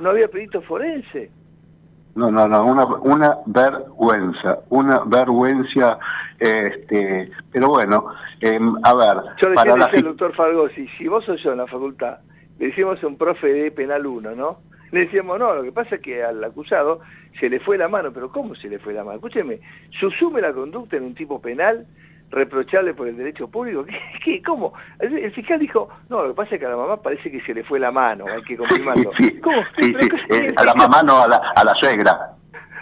no 0.00 0.10
había 0.10 0.28
perito 0.28 0.62
forense. 0.62 1.30
No, 2.14 2.30
no, 2.32 2.48
no, 2.48 2.64
una, 2.64 2.84
una 2.84 3.36
vergüenza, 3.46 4.58
una 4.70 5.00
vergüenza, 5.06 5.98
este, 6.38 7.30
pero 7.52 7.68
bueno, 7.68 8.06
em, 8.40 8.74
a 8.82 8.94
ver, 8.94 9.16
Yo 9.40 9.54
para 9.54 9.72
le 9.74 9.78
la 9.78 9.84
decía 9.86 9.98
al 10.00 10.04
doctor 10.06 10.34
Fargosi, 10.34 10.88
si 10.98 11.06
vos 11.06 11.24
sos 11.24 11.40
yo 11.42 11.52
en 11.52 11.58
la 11.58 11.66
facultad, 11.66 12.18
le 12.58 12.66
decíamos 12.68 13.02
a 13.02 13.06
un 13.06 13.16
profe 13.16 13.52
de 13.52 13.70
penal 13.70 14.04
1, 14.06 14.34
¿no? 14.34 14.58
Le 14.90 15.00
decíamos, 15.00 15.38
no, 15.38 15.54
lo 15.54 15.62
que 15.62 15.70
pasa 15.70 15.96
es 15.96 16.00
que 16.00 16.24
al 16.24 16.42
acusado 16.42 17.00
se 17.38 17.48
le 17.50 17.60
fue 17.60 17.78
la 17.78 17.88
mano, 17.88 18.10
pero 18.12 18.32
¿cómo 18.32 18.54
se 18.56 18.68
le 18.68 18.78
fue 18.80 18.94
la 18.94 19.04
mano? 19.04 19.16
Escúcheme, 19.16 19.60
¿susume 19.90 20.40
la 20.40 20.52
conducta 20.52 20.96
en 20.96 21.04
un 21.04 21.14
tipo 21.14 21.40
penal 21.40 21.86
reprochable 22.30 22.94
por 22.94 23.08
el 23.08 23.16
derecho 23.16 23.48
público? 23.48 23.84
¿Qué, 23.86 23.98
qué, 24.24 24.42
cómo? 24.42 24.72
El, 24.98 25.32
fiscal 25.32 25.58
dijo, 25.58 25.88
no, 26.08 26.22
lo 26.22 26.28
que 26.28 26.34
pasa 26.34 26.54
es 26.54 26.60
que 26.60 26.66
a 26.66 26.70
la 26.70 26.76
mamá 26.76 27.00
parece 27.02 27.30
que 27.30 27.40
se 27.42 27.54
le 27.54 27.64
fue 27.64 27.78
la 27.78 27.90
mano, 27.90 28.24
hay 28.26 28.42
que 28.42 28.56
confirmarlo. 28.56 29.10
sí, 29.18 29.24
sí, 29.28 29.40
sí, 29.82 29.92
¿qué- 30.30 30.36
eh, 30.46 30.54
a 30.56 30.64
la 30.64 30.74
mamá 30.74 31.02
no, 31.02 31.18
a 31.22 31.28
la, 31.28 31.36
a 31.54 31.64
la 31.64 31.74
suegra. 31.74 32.34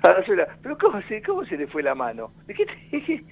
a 0.03 0.09
la 0.09 0.25
suegra, 0.25 0.49
pero 0.63 0.77
¿cómo 0.79 1.01
se, 1.03 1.23
cómo 1.23 1.45
se 1.45 1.57
le 1.57 1.67
fue 1.67 1.83
la 1.83 1.95
mano? 1.95 2.33
¿De 2.47 2.55
qué 2.55 2.67
te- 2.67 3.25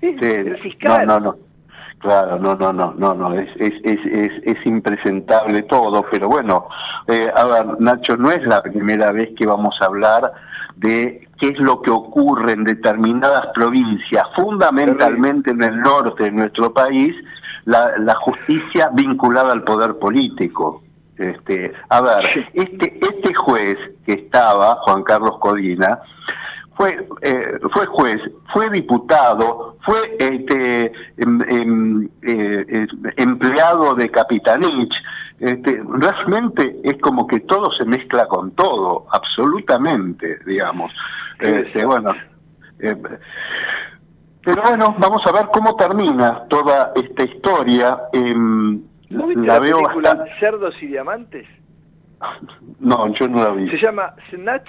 el 0.02 0.58
fiscal. 0.58 1.06
No, 1.06 1.20
no, 1.20 1.32
no. 1.32 1.50
Claro, 1.98 2.38
no, 2.38 2.54
no, 2.54 2.72
no, 2.72 2.94
no, 2.96 3.14
no, 3.14 3.34
es, 3.38 3.50
es, 3.56 3.74
es, 3.84 3.98
es, 4.06 4.32
es 4.44 4.66
impresentable 4.66 5.60
todo, 5.64 6.02
pero 6.10 6.28
bueno, 6.28 6.66
eh, 7.06 7.30
a 7.36 7.44
ver, 7.44 7.78
Nacho, 7.78 8.16
no 8.16 8.30
es 8.30 8.42
la 8.46 8.62
primera 8.62 9.12
vez 9.12 9.28
que 9.38 9.46
vamos 9.46 9.76
a 9.82 9.84
hablar 9.84 10.32
de 10.76 11.28
qué 11.40 11.48
es 11.48 11.58
lo 11.58 11.80
que 11.82 11.90
ocurre 11.90 12.52
en 12.52 12.64
determinadas 12.64 13.46
provincias, 13.54 14.24
fundamentalmente 14.36 15.50
en 15.50 15.62
el 15.62 15.80
norte 15.80 16.24
de 16.24 16.32
nuestro 16.32 16.72
país, 16.72 17.14
la, 17.64 17.92
la 17.98 18.14
justicia 18.16 18.90
vinculada 18.92 19.52
al 19.52 19.64
poder 19.64 19.98
político. 19.98 20.82
Este, 21.16 21.72
a 21.88 22.00
ver, 22.00 22.48
este, 22.54 22.98
este 23.00 23.34
juez 23.34 23.76
que 24.06 24.12
estaba, 24.12 24.76
Juan 24.82 25.02
Carlos 25.02 25.38
Codina, 25.38 25.98
fue 26.76 27.06
eh, 27.20 27.58
fue 27.74 27.84
juez, 27.86 28.18
fue 28.54 28.70
diputado, 28.70 29.76
fue 29.84 30.16
este, 30.18 30.90
em- 31.18 31.42
em- 31.48 32.08
eh, 32.22 32.64
eh, 32.68 32.86
empleado 33.16 33.94
de 33.94 34.08
Capitanich. 34.10 34.94
Este, 35.40 35.82
realmente 35.88 36.76
es 36.84 36.98
como 37.00 37.26
que 37.26 37.40
todo 37.40 37.72
se 37.72 37.84
mezcla 37.86 38.26
con 38.26 38.50
todo, 38.52 39.06
absolutamente, 39.10 40.38
digamos. 40.46 40.92
Este, 41.38 41.84
bueno, 41.86 42.12
eh, 42.78 42.94
pero 44.44 44.62
bueno, 44.62 44.94
vamos 44.98 45.26
a 45.26 45.32
ver 45.32 45.46
cómo 45.52 45.74
termina 45.76 46.44
toda 46.48 46.92
esta 46.94 47.24
historia. 47.24 47.98
Em, 48.12 48.82
¿No 49.08 49.26
viste 49.26 49.46
la 49.46 49.54
la, 49.54 49.60
veo 49.60 49.76
película 49.78 50.10
bastante. 50.14 50.38
Cerdos 50.38 50.82
y 50.82 50.86
Diamantes? 50.88 51.46
No, 52.78 53.12
yo 53.14 53.28
no 53.28 53.42
la 53.42 53.50
vi. 53.50 53.70
Se 53.70 53.78
llama 53.78 54.14
Snatch, 54.30 54.68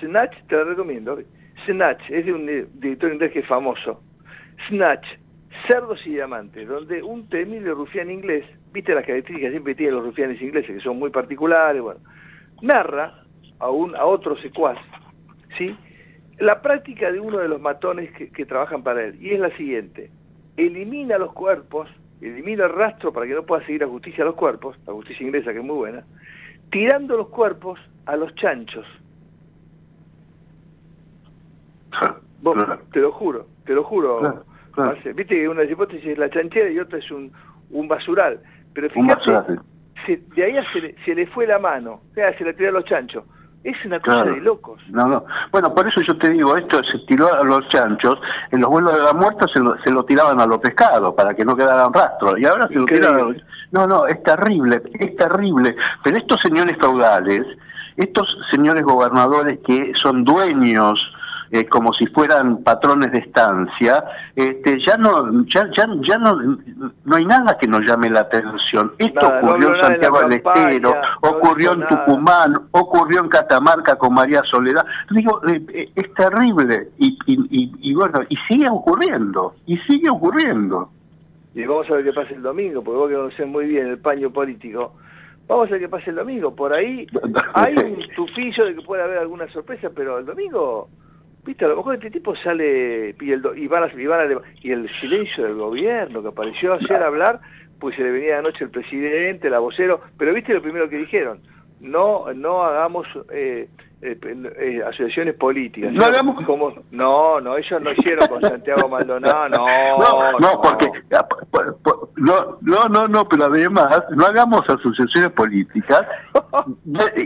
Snatch, 0.00 0.36
te 0.48 0.56
la 0.56 0.64
recomiendo. 0.64 1.18
Snatch, 1.66 2.02
es 2.10 2.24
de 2.26 2.32
un 2.32 2.46
di- 2.46 2.66
director 2.74 3.12
inglés 3.12 3.32
que 3.32 3.40
es 3.40 3.46
famoso. 3.46 4.00
Snatch, 4.68 5.06
Cerdos 5.66 6.00
y 6.06 6.10
Diamantes, 6.10 6.68
donde 6.68 7.02
un 7.02 7.28
temible 7.28 7.72
rufián 7.72 8.10
inglés, 8.10 8.44
viste 8.72 8.94
las 8.94 9.04
características 9.04 9.48
que 9.48 9.50
siempre 9.50 9.74
tienen 9.74 9.96
los 9.96 10.04
rufianes 10.04 10.40
ingleses, 10.42 10.76
que 10.76 10.82
son 10.82 10.98
muy 10.98 11.10
particulares, 11.10 11.80
bueno, 11.80 12.00
narra 12.60 13.24
a, 13.58 13.70
un, 13.70 13.96
a 13.96 14.04
otro 14.04 14.36
secuaz, 14.38 14.78
¿sí? 15.56 15.76
La 16.38 16.60
práctica 16.60 17.10
de 17.10 17.20
uno 17.20 17.38
de 17.38 17.48
los 17.48 17.60
matones 17.60 18.12
que, 18.12 18.30
que 18.30 18.44
trabajan 18.44 18.82
para 18.82 19.04
él, 19.04 19.16
y 19.20 19.30
es 19.30 19.40
la 19.40 19.56
siguiente, 19.56 20.10
elimina 20.56 21.16
los 21.18 21.32
cuerpos, 21.32 21.88
elimina 22.20 22.64
el 22.64 22.72
rastro 22.72 23.12
para 23.12 23.26
que 23.26 23.34
no 23.34 23.44
pueda 23.44 23.64
seguir 23.64 23.84
a 23.84 23.88
justicia 23.88 24.24
los 24.24 24.34
cuerpos, 24.34 24.76
la 24.86 24.92
justicia 24.92 25.24
inglesa 25.26 25.52
que 25.52 25.60
es 25.60 25.64
muy 25.64 25.76
buena, 25.76 26.04
tirando 26.70 27.16
los 27.16 27.28
cuerpos 27.28 27.78
a 28.06 28.16
los 28.16 28.34
chanchos. 28.34 28.86
Vos, 32.42 32.62
te 32.92 33.00
lo 33.00 33.12
juro, 33.12 33.46
te 33.64 33.72
lo 33.72 33.84
juro. 33.84 34.44
Viste 35.14 35.24
que 35.36 35.48
una 35.48 35.64
hipótesis 35.64 36.06
es 36.06 36.18
la 36.18 36.28
chanchera 36.30 36.70
y 36.70 36.78
otra 36.78 36.98
es 36.98 37.10
un, 37.10 37.32
un 37.70 37.88
basural. 37.88 38.40
Pero 38.74 38.88
Un 38.88 38.92
fíjate, 39.04 39.30
basural, 39.32 39.60
se- 40.06 40.22
de 40.34 40.44
ahí 40.44 40.56
se 40.72 40.80
le, 40.80 40.96
se 41.04 41.14
le 41.14 41.26
fue 41.28 41.46
la 41.46 41.58
mano, 41.58 42.00
o 42.10 42.14
sea, 42.14 42.36
se 42.36 42.44
le 42.44 42.52
tiró 42.54 42.70
a 42.70 42.72
los 42.72 42.84
chanchos. 42.84 43.24
Es 43.62 43.82
una 43.86 43.98
cosa 43.98 44.16
Claro. 44.24 44.34
de 44.34 44.40
locos. 44.42 44.82
No, 44.90 45.08
no. 45.08 45.24
Bueno, 45.50 45.74
por 45.74 45.88
eso 45.88 46.02
yo 46.02 46.18
te 46.18 46.28
digo, 46.28 46.54
esto 46.54 46.82
se 46.84 46.98
tiró 47.06 47.32
a 47.32 47.42
los 47.44 47.66
chanchos, 47.70 48.20
en 48.50 48.60
los 48.60 48.68
vuelos 48.68 48.92
de 48.94 49.02
la 49.02 49.14
muerte 49.14 49.46
se 49.54 49.60
lo, 49.60 49.74
se 49.82 49.90
lo 49.90 50.04
tiraban 50.04 50.38
a 50.38 50.44
los 50.46 50.58
pescados 50.58 51.14
para 51.14 51.32
que 51.32 51.46
no 51.46 51.56
quedaran 51.56 51.90
rastros, 51.92 52.34
y 52.38 52.44
ahora 52.44 52.68
se 52.68 52.74
lo 52.74 52.84
tiran 52.84 53.14
a 53.14 53.18
los... 53.22 53.36
No, 53.72 53.86
no, 53.86 54.06
es 54.06 54.22
terrible, 54.22 54.82
es 55.00 55.16
terrible. 55.16 55.74
Pero 56.02 56.18
estos 56.18 56.42
señores 56.42 56.76
feudales, 56.78 57.40
estos 57.96 58.36
señores 58.50 58.82
gobernadores 58.82 59.58
que 59.66 59.92
son 59.94 60.24
dueños 60.24 61.14
eh, 61.50 61.64
como 61.66 61.92
si 61.92 62.06
fueran 62.06 62.62
patrones 62.62 63.12
de 63.12 63.18
estancia, 63.18 64.04
este, 64.34 64.80
ya 64.80 64.96
no, 64.96 65.44
ya, 65.46 65.68
ya, 65.72 65.86
ya 66.00 66.18
no, 66.18 66.36
no 67.04 67.16
hay 67.16 67.24
nada 67.24 67.56
que 67.58 67.68
nos 67.68 67.80
llame 67.80 68.10
la 68.10 68.20
atención. 68.20 68.92
Esto 68.98 69.28
Nada, 69.28 69.40
ocurrió 69.40 69.74
en 69.74 69.80
Santiago 69.82 70.20
del 70.20 70.32
Estero, 70.32 70.94
ocurrió 71.20 71.72
en 71.72 71.80
nada. 71.80 72.04
Tucumán, 72.04 72.54
ocurrió 72.72 73.20
en 73.20 73.28
Catamarca 73.28 73.96
con 73.96 74.14
María 74.14 74.42
Soledad. 74.44 74.84
Digo, 75.10 75.40
eh, 75.48 75.62
eh, 75.72 75.90
es 75.94 76.14
terrible 76.14 76.88
y, 76.98 77.18
y, 77.26 77.34
y, 77.50 77.72
y 77.90 77.94
bueno, 77.94 78.20
y 78.28 78.36
sigue 78.48 78.68
ocurriendo, 78.68 79.54
y 79.66 79.76
sigue 79.78 80.10
ocurriendo. 80.10 80.90
Y 81.54 81.64
vamos 81.66 81.88
a 81.88 81.94
ver 81.94 82.04
qué 82.04 82.12
pasa 82.12 82.34
el 82.34 82.42
domingo, 82.42 82.82
porque 82.82 82.98
vos 82.98 83.08
que 83.08 83.14
conocés 83.14 83.46
muy 83.46 83.66
bien 83.66 83.86
el 83.86 83.98
paño 83.98 84.30
político. 84.30 84.92
Vamos 85.46 85.68
a 85.68 85.72
ver 85.72 85.80
qué 85.80 85.88
pasa 85.88 86.10
el 86.10 86.16
domingo. 86.16 86.54
Por 86.54 86.72
ahí 86.72 87.06
hay 87.54 87.76
un 87.76 87.98
tufillo 88.16 88.64
de 88.64 88.74
que 88.74 88.82
puede 88.82 89.02
haber 89.02 89.18
alguna 89.18 89.48
sorpresa, 89.52 89.90
pero 89.94 90.18
el 90.18 90.26
domingo, 90.26 90.88
viste, 91.44 91.64
a 91.64 91.68
lo 91.68 91.76
mejor 91.76 91.94
este 91.96 92.10
tipo 92.10 92.34
sale 92.36 93.14
y 93.20 93.32
el, 93.32 93.42
y 93.56 93.66
van 93.68 93.84
a- 93.84 94.40
y 94.62 94.70
el 94.72 94.88
silencio 95.00 95.44
del 95.44 95.54
gobierno 95.54 96.22
que 96.22 96.28
apareció 96.28 96.74
ayer 96.74 97.02
hablar, 97.02 97.40
pues 97.78 97.96
se 97.96 98.02
le 98.02 98.10
venía 98.10 98.38
anoche 98.38 98.64
el 98.64 98.70
presidente, 98.70 99.50
la 99.50 99.58
vocero, 99.58 100.00
pero 100.18 100.32
viste 100.32 100.54
lo 100.54 100.62
primero 100.62 100.88
que 100.88 100.96
dijeron, 100.96 101.40
no 101.80 102.32
no 102.32 102.62
hagamos 102.62 103.06
eh, 103.30 103.68
eh, 104.04 104.18
eh, 104.60 104.82
asociaciones 104.82 105.34
políticas. 105.34 105.92
No 105.92 106.04
hagamos- 106.04 106.44
como 106.44 106.72
no, 106.90 107.40
no, 107.40 107.56
ellos 107.56 107.80
no 107.80 107.90
hicieron 107.92 108.28
con 108.28 108.40
Santiago 108.42 108.88
Maldonado, 108.88 109.48
no, 109.48 109.66
No, 109.98 110.38
no, 110.38 110.60
porque 110.62 110.90
ah, 111.16 111.26
no, 112.16 112.58
no, 112.60 112.84
no, 112.88 113.08
no, 113.08 113.28
pero 113.28 113.46
además 113.46 114.04
no 114.14 114.26
hagamos 114.26 114.60
asociaciones 114.68 115.30
políticas 115.32 116.02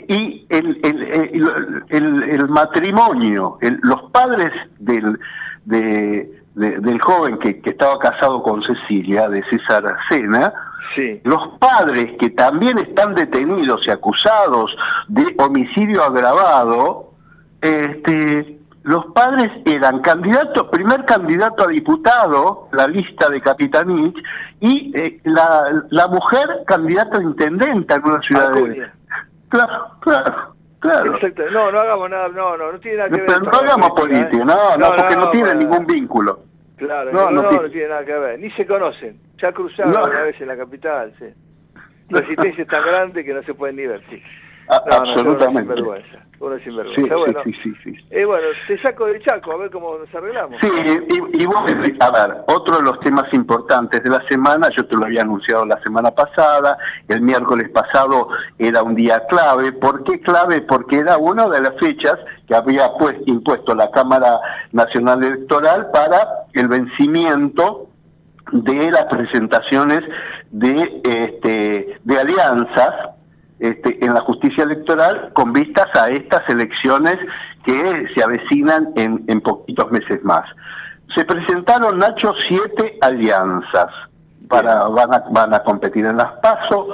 y 0.09 0.47
el, 0.51 0.81
el, 0.85 1.03
el, 1.03 1.83
el- 1.89 2.23
el 2.31 2.49
matrimonio, 2.49 3.59
el- 3.61 3.79
los 3.83 4.11
padres 4.13 4.53
del, 4.79 5.19
de- 5.65 6.31
de- 6.55 6.79
del 6.81 7.01
joven 7.01 7.39
que, 7.39 7.61
que 7.61 7.71
estaba 7.71 7.99
casado 7.99 8.43
con 8.43 8.63
Cecilia, 8.63 9.29
de 9.29 9.43
César 9.51 9.85
Sena, 10.11 10.53
los 11.25 11.59
padres 11.59 12.17
que 12.19 12.31
también 12.31 12.79
están 12.79 13.15
detenidos 13.15 13.87
y 13.87 13.91
acusados 13.91 14.77
de 15.09 15.35
homicidio 15.39 16.03
agravado, 16.05 17.13
este, 17.61 18.59
los 18.89 19.05
padres 19.07 19.51
eran 19.67 20.01
candidatos, 20.01 20.69
primer 20.69 21.05
candidato 21.05 21.65
a 21.65 21.67
diputado, 21.67 22.69
la 22.73 22.87
lista 22.87 23.29
de 23.29 23.41
Capitanich, 23.41 24.17
y 24.61 24.93
eh, 24.97 25.21
la, 25.25 25.85
la 25.91 26.09
mujer 26.09 26.49
candidata 26.67 27.19
a 27.19 27.23
intendente 27.23 27.95
en 27.95 28.05
una 28.05 28.23
ciudad 28.23 28.51
de... 28.53 28.91
Claro, 29.51 29.91
claro, 30.01 30.55
claro. 30.79 31.15
Exacto. 31.15 31.43
No, 31.51 31.71
no 31.71 31.81
hagamos 31.81 32.11
nada, 32.11 32.29
no, 32.29 32.57
no, 32.57 32.73
no 32.73 32.81
tiene 32.81 32.99
nada 32.99 33.11
que 33.11 33.17
ver. 33.17 33.27
Pero 33.27 33.41
no 33.41 33.51
hagamos 33.51 33.91
política, 33.91 34.37
¿eh? 34.37 34.45
no, 34.45 34.77
no, 34.79 34.97
porque 34.97 35.17
no, 35.17 35.31
tiene 35.33 35.55
ningún 35.57 35.87
vínculo. 35.87 36.41
Claro, 36.79 37.13
No, 37.13 37.31
no, 37.31 37.51
no 37.51 37.71
tiene 37.71 37.89
nada 37.89 38.05
que 38.05 38.13
ver. 38.15 38.39
Ni 38.39 38.51
se 38.53 38.67
conocen. 38.67 39.19
Ya 39.43 39.53
cruzaron 39.53 39.93
No. 39.93 40.03
una 40.05 40.23
vez 40.23 40.41
en 40.41 40.49
la 40.49 40.57
capital, 40.57 41.13
sí. 41.19 41.27
La 42.11 42.21
resistencia 42.21 42.63
es 42.63 42.69
tan 42.69 42.83
grande 42.85 43.25
que 43.25 43.35
no 43.35 43.43
se 43.43 43.53
pueden 43.55 43.77
ni 43.77 43.87
ver, 43.87 44.01
sí. 44.09 44.23
A- 44.71 44.83
No, 44.87 44.97
no, 45.05 45.11
absolutamente. 45.11 45.73
Uno 45.83 45.95
es 45.95 46.03
sinvergüenza. 46.05 46.25
Uno 46.41 46.55
es 46.55 46.63
Sí, 46.63 46.69
sinvergüenza. 46.71 47.17
bueno, 47.17 47.41
sí, 47.45 47.53
sí, 47.63 47.73
sí, 47.83 47.95
sí. 47.97 48.07
eh, 48.11 48.25
bueno, 48.25 48.47
te 48.69 48.79
saco 48.81 49.07
del 49.07 49.21
chaco 49.23 49.53
a 49.53 49.57
ver 49.57 49.71
cómo 49.71 49.97
nos 49.99 50.15
arreglamos. 50.15 50.59
Sí, 50.63 50.69
y, 51.09 51.43
y 51.43 51.47
vos, 51.47 51.57
a 52.01 52.11
ver, 52.11 52.37
otro 52.47 52.77
de 52.77 52.83
los 52.85 53.01
temas 53.01 53.25
importantes 53.33 54.03
de 54.05 54.11
la 54.11 54.23
semana, 54.29 54.69
yo 54.77 54.87
te 54.87 54.97
lo 54.97 55.07
había 55.07 55.23
anunciado 55.23 55.65
la 55.67 55.81
semana 55.83 56.11
pasada, 56.13 56.79
el 57.09 57.21
miércoles 57.23 57.69
pasado 57.71 58.29
era 58.59 58.83
un 58.83 58.95
día 58.95 59.21
clave. 59.29 59.73
¿Por 59.73 60.05
qué 60.05 60.21
clave? 60.21 60.61
Porque 60.63 60.99
era 60.99 61.17
una 61.17 61.49
de 61.49 61.61
las 61.61 61.75
fechas 61.81 62.15
que 62.47 62.55
había 62.55 62.93
pues, 62.99 63.17
impuesto 63.27 63.75
la 63.75 63.91
Cámara 63.91 64.39
Nacional 64.73 65.25
Electoral 65.25 65.91
para 65.93 66.45
el 66.53 66.69
vencimiento 66.69 67.87
de 68.53 68.91
las 68.91 69.05
presentaciones 69.05 70.01
de, 70.51 71.03
este, 71.05 71.99
de 72.05 72.19
alianzas 72.19 72.95
este, 73.61 74.05
en 74.05 74.15
la 74.15 74.21
justicia 74.21 74.65
electoral 74.65 75.31
con 75.35 75.53
vistas 75.53 75.87
a 75.95 76.09
estas 76.09 76.49
elecciones 76.49 77.17
que 77.65 78.07
se 78.15 78.23
avecinan 78.23 78.89
en, 78.97 79.25
en 79.29 79.41
poquitos 79.41 79.91
meses 79.91 80.23
más. 80.25 80.45
Se 81.15 81.25
presentaron, 81.25 81.99
Nacho, 81.99 82.35
siete 82.47 82.99
alianzas. 83.01 83.89
Para, 84.49 84.85
van, 84.89 85.13
a, 85.13 85.25
van 85.31 85.53
a 85.53 85.59
competir 85.63 86.07
en 86.07 86.17
las 86.17 86.33
PASO. 86.41 86.89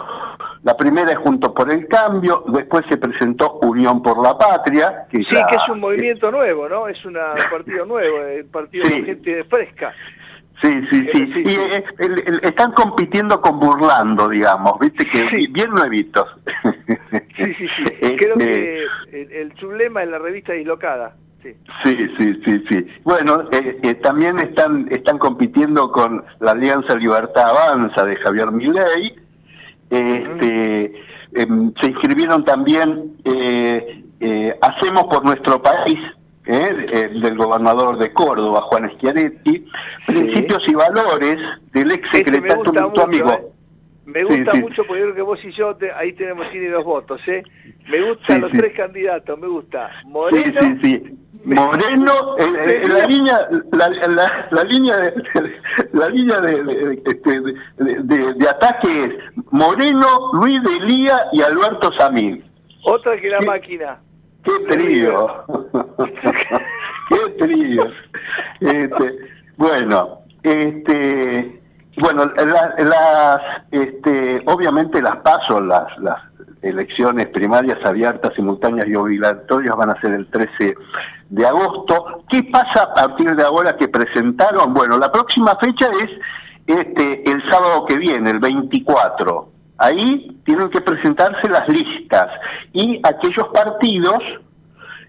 La 0.65 0.77
primera 0.77 1.13
es 1.13 1.19
Juntos 1.19 1.53
por 1.55 1.73
el 1.73 1.87
Cambio, 1.87 2.43
después 2.49 2.85
se 2.89 2.97
presentó 2.97 3.61
Unión 3.63 4.03
por 4.03 4.21
la 4.21 4.37
Patria. 4.37 5.07
Que 5.09 5.19
Sí, 5.19 5.27
ya- 5.31 5.47
que 5.47 5.55
es 5.55 5.69
un 5.69 5.79
movimiento 5.79 6.33
nuevo, 6.33 6.69
¿no? 6.69 6.89
Es 6.89 7.05
una- 7.05 7.31
un 7.33 7.51
partido 7.51 7.87
nuevo, 7.87 8.17
el 8.25 8.47
partido 8.47 8.83
de 8.89 9.03
gente 9.05 9.45
fresca. 9.45 9.93
Sí, 10.65 10.81
sí, 10.91 11.09
sí. 11.13 11.43
Y 11.45 11.55
eh, 11.55 11.85
el- 11.99 12.23
el- 12.27 12.41
están 12.43 12.73
compitiendo 12.73 13.41
con 13.41 13.61
Burlando, 13.61 14.29
digamos, 14.31 14.79
viste 14.81 15.05
que 15.07 15.47
bien 15.51 15.71
nuevitos. 15.71 16.27
Sí, 17.37 17.53
sí, 17.59 17.69
sí. 17.69 17.85
Creo 18.17 18.35
Este, 18.39 18.39
que 19.11 19.23
el, 19.23 19.33
el 19.33 19.57
sublema 19.59 20.03
es 20.03 20.09
la 20.09 20.19
revista 20.19 20.53
dislocada. 20.53 21.17
Sí. 21.43 21.53
Sí, 21.85 21.97
sí, 22.19 22.41
sí, 22.45 22.65
sí. 22.71 22.87
Bueno, 23.03 23.49
eh, 23.53 23.79
eh, 23.83 23.95
también 23.95 24.39
están 24.39 24.87
están 24.91 25.19
compitiendo 25.19 25.91
con 25.93 26.25
la 26.41 26.53
Alianza 26.53 26.95
Libertad 26.97 27.51
Avanza 27.51 28.05
de 28.05 28.17
Javier 28.17 28.51
Milei. 28.53 29.15
Este, 29.91 30.95
em, 31.35 31.73
se 31.81 31.91
inscribieron 31.91 32.45
también 32.45 33.17
eh, 33.25 34.03
eh, 34.21 34.57
Hacemos 34.63 35.05
por 35.05 35.25
nuestro 35.25 35.61
país, 35.63 35.99
eh, 36.47 36.87
eh, 36.93 37.09
del 37.21 37.37
gobernador 37.37 37.99
de 37.99 38.13
Córdoba, 38.13 38.63
Juan 38.63 38.91
Schiaretti. 38.97 39.65
Principios 40.07 40.63
y 40.69 40.75
valores 40.75 41.37
del 41.73 41.93
ex 41.93 42.07
Ese 42.13 42.25
me 42.25 42.33
secretario, 42.33 42.57
gusta 42.65 42.81
tu 42.83 42.89
mucho, 42.91 43.03
amigo. 43.05 43.31
¿eh? 43.33 43.43
Me 44.07 44.23
gusta 44.25 44.53
Sí, 44.53 44.61
mucho 44.61 44.85
porque 44.87 45.03
creo 45.03 45.15
que 45.15 45.23
vos 45.23 45.43
y 45.45 45.51
yo 45.53 45.75
te- 45.77 45.91
ahí 45.93 46.13
tenemos 46.13 46.51
tiene 46.51 46.69
dos 46.69 46.85
votos, 46.85 47.21
¿eh? 47.27 47.43
Me 47.89 48.03
gustan 48.03 48.43
los 48.43 48.53
tres 48.53 48.75
candidatos, 48.77 49.39
me 49.39 49.47
gusta 49.47 49.91
Moreno. 50.05 50.61
Moreno, 51.47 52.37
eh, 52.39 52.45
eh, 52.85 52.89
la 52.89 53.07
línea, 53.07 53.49
la, 53.73 53.89
la- 53.89 54.49
la 54.51 54.63
línea 54.65 54.97
de, 54.97 55.13
la 55.93 56.09
línea 56.09 56.41
de, 56.41 56.63
de- 56.65 57.03
este, 57.05 57.41
de- 57.41 58.03
de- 58.03 58.35
de 58.35 58.49
ataque 58.49 58.89
es 59.05 59.43
Moreno, 59.51 60.33
Luis 60.35 60.63
de 60.63 60.81
Lía 60.87 61.27
y 61.33 61.41
Alberto 61.43 61.91
Samil. 61.99 62.45
otra 62.85 63.19
que 63.19 63.29
la 63.31 63.41
máquina. 63.41 63.99
¡Qué 64.45 64.53
trío! 64.77 65.45
¡Qué 67.09 67.31
trío! 67.39 67.85
Este, 68.61 69.19
bueno, 69.57 70.21
este, 70.43 71.61
bueno, 71.99 72.25
la- 72.37 72.75
las, 72.79 73.41
este, 73.71 74.43
obviamente 74.47 75.01
las 75.03 75.17
pasos, 75.19 75.63
las, 75.65 75.87
las 75.99 76.19
elecciones 76.63 77.27
primarias 77.27 77.79
abiertas, 77.85 78.33
simultáneas 78.35 78.87
y 78.89 78.95
obligatorias 78.95 79.77
van 79.77 79.91
a 79.91 80.01
ser 80.01 80.13
el 80.15 80.27
13 80.31 80.75
de 81.31 81.47
agosto. 81.47 82.25
¿Qué 82.31 82.43
pasa 82.45 82.85
a 82.85 82.95
partir 82.95 83.35
de 83.37 83.43
ahora 83.45 83.77
que 83.77 83.89
presentaron? 83.89 84.73
Bueno, 84.75 84.99
la 84.99 85.11
próxima 85.13 85.57
fecha 85.57 85.87
es 86.03 86.11
este 86.67 87.31
el 87.31 87.47
sábado 87.49 87.85
que 87.87 87.99
viene, 87.99 88.31
el 88.31 88.39
24. 88.39 89.51
Ahí 89.85 90.35
tienen 90.47 90.71
que 90.71 90.81
presentarse 90.81 91.47
las 91.51 91.69
listas 91.69 92.31
y 92.73 92.99
aquellos 93.05 93.49
partidos 93.53 94.23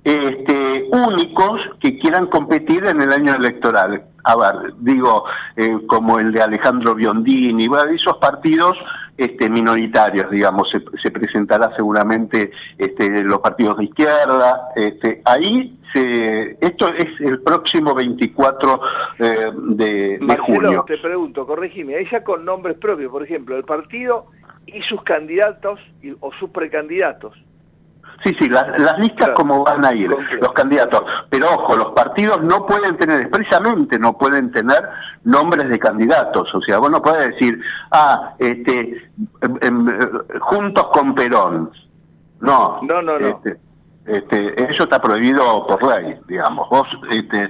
este, 0.03 0.89
únicos 0.91 1.61
que 1.79 1.97
quieran 1.97 2.27
competir 2.27 2.85
en 2.85 3.01
el 3.01 3.09
año 3.09 3.35
electoral. 3.35 4.03
A 4.25 4.35
ver, 4.35 4.73
digo, 4.79 5.23
eh, 5.55 5.77
como 5.87 6.19
el 6.19 6.33
de 6.33 6.41
Alejandro 6.41 6.93
Biondini, 6.93 7.69
bueno, 7.69 7.89
esos 7.89 8.17
partidos 8.17 8.77
este, 9.17 9.49
minoritarios, 9.49 10.29
digamos, 10.29 10.69
se, 10.69 10.83
se 11.01 11.09
presentará 11.09 11.73
seguramente 11.77 12.51
este, 12.77 13.23
los 13.23 13.39
partidos 13.39 13.77
de 13.77 13.85
izquierda. 13.85 14.71
Este, 14.75 15.21
ahí, 15.23 15.79
se, 15.93 16.57
esto 16.59 16.89
es 16.89 17.21
el 17.21 17.39
próximo 17.39 17.95
24 17.95 18.81
eh, 19.19 19.51
de, 19.55 19.85
de 19.85 20.17
Marcelo, 20.19 20.45
junio. 20.45 20.85
te 20.85 20.97
pregunto, 20.97 21.47
corregime, 21.47 21.95
ahí 21.95 22.05
ya 22.11 22.25
con 22.25 22.43
nombres 22.43 22.77
propios, 22.77 23.09
por 23.09 23.23
ejemplo, 23.23 23.55
el 23.55 23.63
partido 23.63 24.27
y 24.67 24.81
sus 24.83 25.01
candidatos 25.03 25.79
y- 26.01 26.15
o 26.19 26.31
sus 26.33 26.49
precandidatos. 26.49 27.33
Sí, 28.23 28.33
sí, 28.39 28.49
las, 28.49 28.79
las 28.79 28.97
listas 28.99 29.29
como 29.35 29.63
van 29.65 29.83
a 29.85 29.93
ir, 29.93 30.09
los 30.09 30.53
candidatos. 30.53 31.03
Pero 31.29 31.47
ojo, 31.53 31.75
los 31.75 31.91
partidos 31.91 32.41
no 32.43 32.65
pueden 32.65 32.97
tener, 32.97 33.19
expresamente 33.21 33.99
no 33.99 34.17
pueden 34.17 34.51
tener 34.51 34.87
nombres 35.25 35.69
de 35.69 35.77
candidatos. 35.77 36.53
O 36.55 36.61
sea, 36.61 36.79
vos 36.79 36.89
no 36.89 37.01
podés 37.01 37.27
decir, 37.27 37.59
ah, 37.91 38.33
este, 38.39 39.09
em, 39.41 39.57
em, 39.61 39.87
juntos 40.39 40.85
con 40.93 41.13
Perón. 41.13 41.71
No. 42.39 42.79
No, 42.83 43.01
no, 43.01 43.19
no. 43.19 43.27
Este, 43.27 43.57
este, 44.05 44.71
eso 44.71 44.83
está 44.83 45.01
prohibido 45.01 45.67
por 45.67 45.83
ley, 45.83 46.15
digamos. 46.27 46.69
Vos 46.69 46.87
este, 47.11 47.49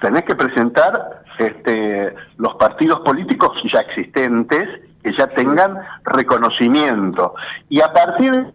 tenés 0.00 0.22
que 0.22 0.36
presentar 0.36 1.24
este, 1.38 2.14
los 2.36 2.54
partidos 2.54 3.00
políticos 3.00 3.60
ya 3.64 3.80
existentes 3.80 4.66
que 5.02 5.12
ya 5.18 5.26
tengan 5.28 5.78
reconocimiento. 6.04 7.34
Y 7.68 7.80
a 7.80 7.92
partir 7.92 8.32
de 8.32 8.52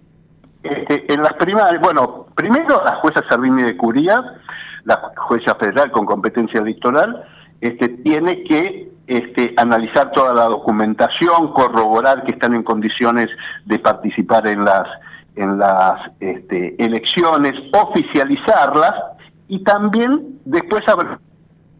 este, 0.65 1.13
en 1.13 1.21
las 1.21 1.33
primarias, 1.33 1.79
bueno, 1.79 2.25
primero 2.35 2.81
la 2.83 2.95
jueza 2.95 3.21
Servini 3.29 3.61
de 3.63 3.77
Curía, 3.77 4.23
la 4.83 5.11
jueza 5.15 5.53
federal 5.55 5.91
con 5.91 6.05
competencia 6.05 6.59
electoral, 6.59 7.23
este, 7.61 7.87
tiene 7.89 8.43
que 8.43 8.91
este, 9.05 9.53
analizar 9.57 10.11
toda 10.11 10.33
la 10.33 10.45
documentación, 10.45 11.53
corroborar 11.53 12.23
que 12.23 12.33
están 12.33 12.55
en 12.55 12.63
condiciones 12.63 13.27
de 13.65 13.77
participar 13.79 14.47
en 14.47 14.65
las 14.65 14.87
en 15.35 15.59
las 15.59 15.99
este, 16.21 16.81
elecciones, 16.83 17.51
oficializarlas 17.73 18.93
y 19.49 19.63
también 19.65 20.39
después 20.45 20.81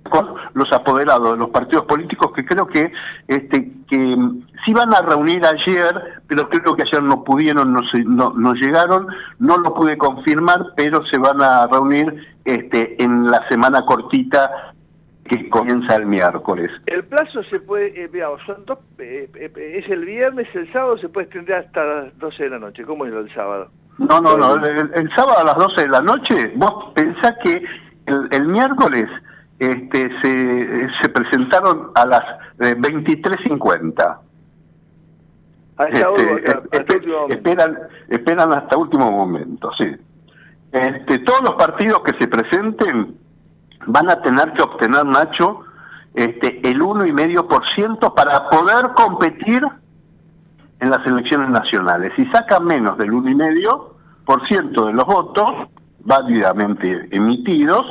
con 0.10 0.36
los 0.53 0.72
apoderados 0.72 1.32
de 1.32 1.38
los 1.38 1.49
partidos 1.49 1.86
políticos 1.86 2.32
que 2.36 2.45
creo 2.45 2.68
que 2.68 2.91
este 3.28 3.72
que 3.89 3.97
mm, 3.97 4.47
sí 4.66 4.74
van 4.74 4.93
a 4.93 5.01
reunir 5.01 5.45
ayer, 5.45 6.22
pero 6.28 6.49
creo 6.49 6.76
que 6.76 6.84
ayer 6.84 7.03
no 7.03 7.24
pudieron, 7.24 7.74
no, 7.74 7.84
se, 7.88 8.03
no, 8.03 8.34
no 8.36 8.53
llegaron, 8.53 9.08
no 9.39 9.58
lo 9.58 9.74
pude 9.74 9.97
confirmar, 9.97 10.66
pero 10.76 11.06
se 11.06 11.18
van 11.18 11.41
a 11.41 11.68
reunir 11.68 12.36
este 12.45 13.01
en 13.03 13.30
la 13.30 13.47
semana 13.49 13.86
cortita 13.86 14.74
que 15.30 15.49
comienza 15.49 15.95
el 15.95 16.06
miércoles. 16.06 16.72
El 16.86 17.03
plazo 17.06 17.43
se 17.43 17.60
puede, 17.60 18.03
eh, 18.03 18.08
veamos, 18.08 18.41
son 18.45 18.64
dos, 18.66 18.78
eh, 18.99 19.28
eh, 19.34 19.82
es 19.84 19.89
el 19.89 20.06
viernes, 20.06 20.47
el 20.53 20.72
sábado 20.72 20.97
se 20.99 21.10
puede 21.10 21.26
extender 21.26 21.66
hasta 21.66 21.84
las 21.84 22.20
12 22.20 22.43
de 22.43 22.49
la 22.51 22.60
noche. 22.60 22.84
¿Cómo 22.84 23.06
es 23.06 23.12
del 23.12 23.34
sábado? 23.34 23.70
No, 23.97 24.20
no, 24.20 24.38
no, 24.38 24.56
el, 24.56 24.91
el 24.93 25.10
sábado 25.16 25.39
a 25.39 25.43
las 25.45 25.56
12 25.56 25.82
de 25.82 25.89
la 25.89 26.01
noche, 26.01 26.53
vos 26.56 26.91
pensás 26.93 27.34
que 27.43 27.64
el, 28.06 28.28
el 28.32 28.47
miércoles 28.47 29.10
este, 29.60 30.10
se, 30.22 30.89
se 31.01 31.10
presentaron 31.10 31.91
a 31.95 32.06
las 32.06 32.24
eh, 32.60 32.76
23.50. 32.76 34.18
Este, 35.78 36.43
esperan, 37.30 37.78
esperan 38.10 38.53
hasta 38.53 38.78
último 38.78 39.12
momento, 39.12 39.72
sí. 39.78 39.95
Este, 40.72 41.20
todos 41.20 41.41
los 41.41 41.56
partidos 41.56 42.01
que 42.03 42.18
se 42.20 42.28
presenten 42.28 43.18
van 43.88 44.10
a 44.10 44.22
tener 44.22 44.53
que 44.53 44.64
obtener, 44.64 45.06
Nacho, 45.06 45.62
este, 46.14 46.62
el 46.70 46.82
1,5% 46.82 48.14
para 48.14 48.49
poder 48.49 48.91
competir 48.95 49.64
en 50.80 50.89
las 50.89 51.06
elecciones 51.06 51.49
nacionales. 51.49 52.14
Si 52.16 52.26
sacan 52.28 52.66
menos 52.66 52.97
del 52.97 53.12
1,5% 53.12 54.86
de 54.86 54.93
los 54.93 55.06
votos 55.06 55.70
válidamente 55.99 57.08
emitidos, 57.12 57.86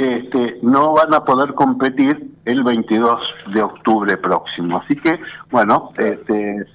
este, 0.00 0.58
no 0.62 0.92
van 0.94 1.12
a 1.14 1.24
poder 1.24 1.54
competir 1.54 2.30
el 2.44 2.62
22 2.62 3.20
de 3.54 3.62
octubre 3.62 4.16
próximo. 4.16 4.78
Así 4.78 4.96
que, 4.96 5.20
bueno, 5.50 5.92
este, 5.98 6.66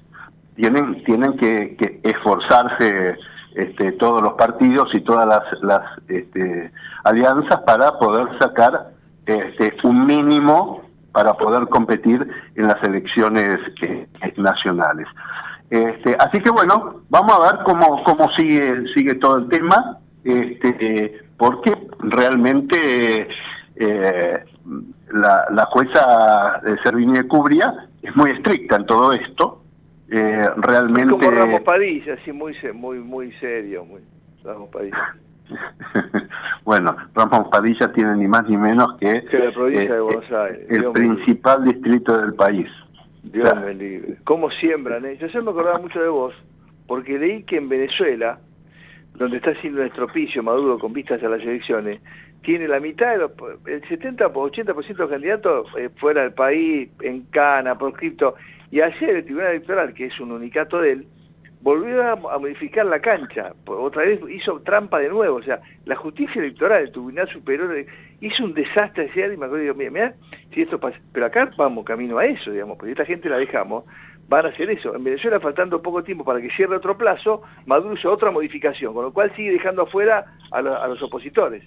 tienen, 0.56 1.04
tienen 1.04 1.38
que, 1.38 2.00
esforzarse 2.04 3.18
este, 3.56 3.92
todos 3.94 4.22
los 4.22 4.34
partidos 4.34 4.94
y 4.94 5.02
todas 5.02 5.26
las, 5.26 5.44
las 5.62 5.82
este, 6.08 6.72
alianzas 7.04 7.62
para 7.62 7.98
poder 8.00 8.28
sacar 8.40 8.92
este, 9.26 9.76
un 9.84 10.06
mínimo 10.06 10.84
para 11.12 11.34
poder 11.34 11.68
competir 11.70 12.28
en 12.56 12.68
las 12.68 12.84
elecciones 12.84 13.58
que, 13.80 14.08
nacionales. 14.36 15.08
Este, 15.70 16.16
así 16.20 16.40
que 16.42 16.52
bueno, 16.52 17.02
vamos 17.10 17.34
a 17.34 17.54
ver 17.54 17.64
cómo, 17.64 18.04
cómo 18.04 18.30
sigue, 18.32 18.84
sigue 18.94 19.16
todo 19.16 19.38
el 19.38 19.48
tema, 19.48 19.98
este, 20.26 21.25
porque 21.38 21.74
realmente 22.00 23.28
eh, 23.76 24.44
la, 25.12 25.46
la 25.52 25.66
jueza 25.66 26.62
de 26.64 26.78
Servini 26.84 27.14
de 27.14 27.28
Cubria 27.28 27.88
es 28.02 28.16
muy 28.16 28.32
estricta 28.32 28.78
en 28.78 28.86
todo 28.86 29.14
esto, 29.14 29.62
eh, 30.10 30.48
realmente... 30.58 31.12
como 31.12 31.32
Ramos 31.32 31.62
Padilla, 31.62 32.14
así 32.14 32.32
muy, 32.32 32.56
muy, 32.74 33.00
muy 33.00 33.32
serio, 33.34 33.86
muy 33.86 34.02
Ramos 34.44 34.70
Padilla. 34.70 35.16
bueno, 36.64 36.96
Ramos 37.14 37.48
Padilla 37.50 37.92
tiene 37.92 38.16
ni 38.16 38.28
más 38.28 38.48
ni 38.48 38.58
menos 38.58 38.96
que, 39.00 39.24
que 39.26 39.40
la 39.40 39.52
provincia 39.52 39.92
de 39.92 39.98
eh, 39.98 40.02
Buenos 40.02 40.32
Aires. 40.32 40.66
el 40.70 40.82
Dios 40.82 40.94
principal 40.94 41.64
distrito 41.66 42.18
del 42.18 42.34
país. 42.34 42.68
Dios 43.24 43.56
me 43.60 43.74
libre. 43.74 44.18
¿Cómo 44.24 44.52
siembran? 44.52 45.06
Eh? 45.06 45.18
Yo 45.20 45.28
siempre 45.30 45.42
me 45.42 45.52
acordaba 45.52 45.80
mucho 45.80 46.00
de 46.00 46.10
vos, 46.10 46.34
porque 46.88 47.18
leí 47.18 47.44
que 47.44 47.58
en 47.58 47.70
Venezuela, 47.70 48.40
donde 49.18 49.38
está 49.38 49.52
haciendo 49.52 49.82
un 49.82 49.88
estropicio 49.88 50.44
Maduro 50.44 50.78
con 50.78 50.94
vistas 50.94 51.24
a 51.24 51.30
las 51.30 51.42
elecciones, 51.42 52.02
tiene 52.42 52.68
la 52.68 52.80
mitad, 52.80 53.12
de 53.12 53.18
los, 53.18 53.32
el 53.66 53.88
70 53.88 54.28
o 54.28 54.50
80% 54.50 54.88
de 54.88 54.94
los 54.94 55.10
candidatos 55.10 55.68
eh, 55.78 55.90
fuera 55.96 56.22
del 56.22 56.34
país, 56.34 56.90
en 57.02 57.22
cana, 57.24 57.78
proscripto. 57.78 58.36
Y 58.72 58.82
ayer 58.82 59.16
el 59.16 59.26
Tribunal 59.26 59.52
Electoral, 59.52 59.94
que 59.94 60.06
es 60.06 60.20
un 60.20 60.32
unicato 60.32 60.80
de 60.80 60.92
él, 60.92 61.08
volvió 61.66 62.08
a, 62.08 62.16
modificar 62.16 62.86
la 62.86 63.00
cancha. 63.00 63.54
Otra 63.66 64.04
vez 64.04 64.20
hizo 64.30 64.62
trampa 64.62 65.00
de 65.00 65.10
nuevo. 65.10 65.38
O 65.38 65.42
sea, 65.42 65.62
la 65.86 65.96
justicia 65.96 66.40
electoral, 66.40 66.84
el 66.84 66.92
Tribunal 66.92 67.28
Superior, 67.28 67.86
hizo 68.22 68.44
un 68.44 68.54
desastre 68.54 69.10
ayer 69.12 69.34
y 69.34 69.38
me 69.38 69.46
acuerdo, 69.46 69.64
digo, 69.64 69.74
mira, 69.74 69.90
mira, 69.90 70.16
si 70.54 70.62
esto 70.62 70.80
pasa. 70.80 71.00
Pero 71.12 71.26
acá 71.26 71.50
vamos 71.58 71.84
camino 71.84 72.20
a 72.20 72.26
eso, 72.28 72.52
digamos, 72.52 72.78
porque 72.78 72.92
esta 72.92 73.06
gente 73.06 73.30
la 73.30 73.38
dejamos, 73.38 73.86
van 74.28 74.46
a 74.46 74.50
hacer 74.50 74.70
eso. 74.70 74.96
En 74.96 75.04
Venezuela, 75.04 75.40
faltando 75.40 75.82
poco 75.82 76.04
tiempo 76.04 76.24
para 76.24 76.42
que 76.42 76.50
cierre 76.50 76.76
otro 76.78 76.98
plazo, 76.98 77.44
Maduro 77.66 77.94
hizo 77.96 78.12
otra 78.12 78.32
modificación, 78.32 78.94
con 78.94 79.04
lo 79.06 79.14
cual 79.14 79.32
sigue 79.36 79.52
dejando 79.52 79.84
afuera 79.84 80.26
a, 80.52 80.62
lo- 80.62 80.82
a 80.82 80.88
los 80.88 81.02
opositores. 81.04 81.64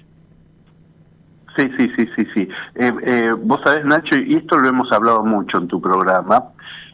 Sí, 1.56 1.68
sí, 1.78 1.90
sí, 1.96 2.06
sí, 2.16 2.26
sí. 2.34 2.48
Eh, 2.76 2.92
eh, 3.04 3.32
vos 3.36 3.60
sabés, 3.64 3.84
Nacho, 3.84 4.16
y 4.16 4.36
esto 4.36 4.58
lo 4.58 4.68
hemos 4.68 4.92
hablado 4.92 5.24
mucho 5.24 5.58
en 5.58 5.66
tu 5.68 5.80
programa, 5.80 6.44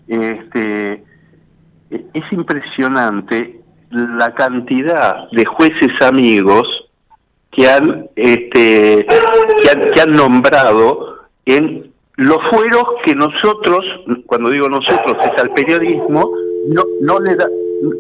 este, 0.07 1.03
es 1.91 2.33
impresionante 2.33 3.61
la 3.91 4.35
cantidad 4.35 5.31
de 5.31 5.45
jueces 5.45 5.93
amigos 6.03 6.67
que 7.51 7.69
han, 7.71 8.09
este, 8.17 9.07
que 9.07 9.71
han, 9.71 9.91
que 9.91 10.01
han 10.01 10.11
nombrado 10.17 11.17
en 11.47 11.93
los 12.17 12.39
fueros 12.49 12.85
que 13.05 13.15
nosotros, 13.15 13.85
cuando 14.27 14.51
digo 14.51 14.69
nosotros, 14.69 15.17
es 15.25 15.43
al 15.43 15.51
periodismo, 15.51 16.31
no, 16.69 16.83
no 17.01 17.19
le 17.19 17.35
da, 17.35 17.49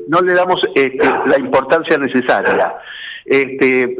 no 0.09 0.21
le 0.21 0.35
damos 0.35 0.63
este, 0.75 1.05
la 1.27 1.39
importancia 1.39 1.99
necesaria. 1.99 2.75
Este, 3.25 3.97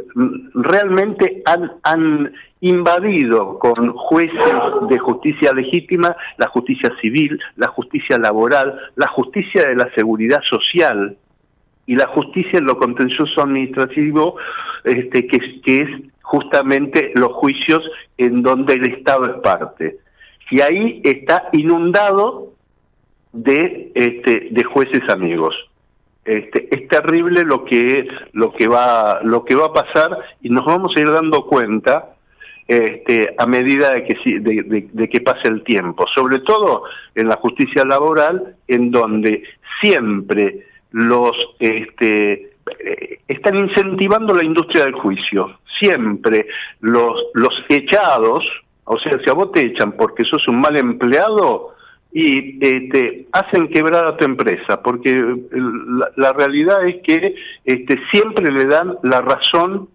realmente 0.55 1.43
han, 1.47 1.73
han 1.83 2.33
invadido 2.61 3.59
con 3.59 3.93
jueces 3.95 4.55
de 4.89 4.99
justicia 4.99 5.53
legítima 5.53 6.15
la 6.37 6.47
justicia 6.49 6.93
civil, 7.01 7.41
la 7.57 7.69
justicia 7.69 8.19
laboral, 8.19 8.79
la 8.97 9.09
justicia 9.09 9.67
de 9.67 9.77
la 9.77 9.91
seguridad 9.95 10.43
social 10.45 11.17
y 11.87 11.97
la 11.97 12.07
justicia 12.09 12.59
en 12.59 12.67
lo 12.67 12.79
contencioso 12.79 13.43
administrativo, 13.43 14.37
este, 14.85 15.27
que, 15.27 15.61
que 15.63 15.79
es 15.83 15.91
justamente 16.25 17.13
los 17.15 17.33
juicios 17.35 17.83
en 18.19 18.43
donde 18.43 18.75
el 18.75 18.93
Estado 18.93 19.27
es 19.27 19.41
parte. 19.43 19.99
Y 20.51 20.61
ahí 20.61 21.01
está 21.05 21.49
inundado 21.53 22.53
de, 23.33 23.93
este, 23.95 24.49
de 24.51 24.65
jueces 24.65 25.09
amigos. 25.09 25.55
Este, 26.25 26.69
es 26.75 26.89
terrible 26.89 27.45
lo 27.45 27.65
que 27.67 28.09
lo 28.33 28.53
que 28.55 28.67
va 28.67 29.21
lo 29.23 29.45
que 29.45 29.55
va 29.55 29.67
a 29.67 29.73
pasar 29.75 30.19
y 30.41 30.49
nos 30.49 30.65
vamos 30.65 30.97
a 30.97 31.01
ir 31.01 31.11
dando 31.11 31.45
cuenta 31.47 32.15
este, 32.67 33.35
a 33.37 33.47
medida 33.47 33.93
de 33.93 34.05
que 34.05 34.41
de, 34.41 34.89
de- 34.91 35.09
que 35.11 35.21
pase 35.21 35.49
el 35.49 35.63
tiempo, 35.65 36.07
sobre 36.15 36.39
todo 36.39 36.85
en 37.15 37.29
la 37.29 37.37
justicia 37.37 37.85
laboral, 37.85 38.57
en 38.69 38.91
donde 38.91 39.43
siempre 39.83 40.61
los 40.93 41.37
este, 41.59 42.53
están 43.29 43.57
incentivando 43.57 44.35
la 44.35 44.45
industria 44.45 44.85
del 44.85 44.95
juicio, 44.95 45.59
siempre 45.79 46.47
los 46.81 47.27
los 47.35 47.65
echados, 47.69 48.47
o 48.85 48.99
sea, 48.99 49.19
si 49.23 49.31
a 49.31 49.35
vos 49.35 49.53
te 49.53 49.63
echan 49.63 49.93
porque 49.93 50.25
sos 50.25 50.47
un 50.49 50.61
mal 50.61 50.77
empleado, 50.77 51.75
y 52.15 52.65
este, 52.65 53.27
hacen 53.33 53.69
quebrar 53.69 54.07
a 54.07 54.17
tu 54.17 54.25
empresa, 54.25 54.81
porque 54.81 55.37
la, 56.15 56.33
realidad 56.33 56.87
es 56.87 57.03
que 57.03 57.35
este, 57.65 58.01
siempre 58.13 58.53
le 58.53 58.67
dan 58.67 58.97
la 59.03 59.21
razón 59.21 59.89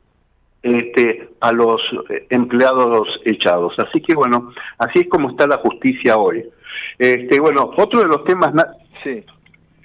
este, 0.62 1.30
a 1.40 1.54
los 1.54 1.82
eh, 2.10 2.28
empleados 2.30 3.22
echados. 3.24 3.74
Así 3.80 4.02
que 4.02 4.16
bueno, 4.16 4.52
así 4.80 5.00
es 5.00 5.08
como 5.08 5.30
está 5.30 5.48
la 5.48 5.60
justicia 5.60 6.18
hoy. 6.18 6.44
Este, 6.98 7.40
bueno, 7.40 7.72
otro 7.78 8.02
de 8.02 8.08
los 8.08 8.26
temas... 8.26 8.54
Sí. 9.02 9.24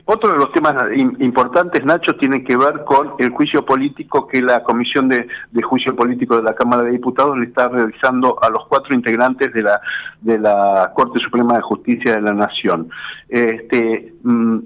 Otro 0.06 0.32
de 0.32 0.38
los 0.38 0.52
temas 0.52 0.74
im- 0.90 1.16
importantes, 1.20 1.84
Nacho, 1.84 2.14
tiene 2.16 2.44
que 2.44 2.56
ver 2.56 2.84
con 2.84 3.12
el 3.18 3.30
juicio 3.30 3.64
político 3.64 4.26
que 4.26 4.42
la 4.42 4.62
Comisión 4.62 5.08
de, 5.08 5.26
Juicio 5.62 5.96
Político 5.96 6.36
de 6.36 6.42
la 6.42 6.54
Cámara 6.54 6.82
de 6.82 6.90
Diputados 6.90 7.38
le 7.38 7.46
está 7.46 7.68
realizando 7.68 8.36
a 8.42 8.50
los 8.50 8.66
cuatro 8.66 8.94
integrantes 8.94 9.52
de 9.54 9.62
la, 9.62 9.80
de 10.20 10.38
la 10.38 10.92
Corte 10.94 11.20
Suprema 11.20 11.54
de 11.56 11.62
Justicia 11.62 12.14
de 12.16 12.20
la 12.20 12.34
Nación. 12.34 12.90
Este, 13.28 14.12
mm, 14.22 14.58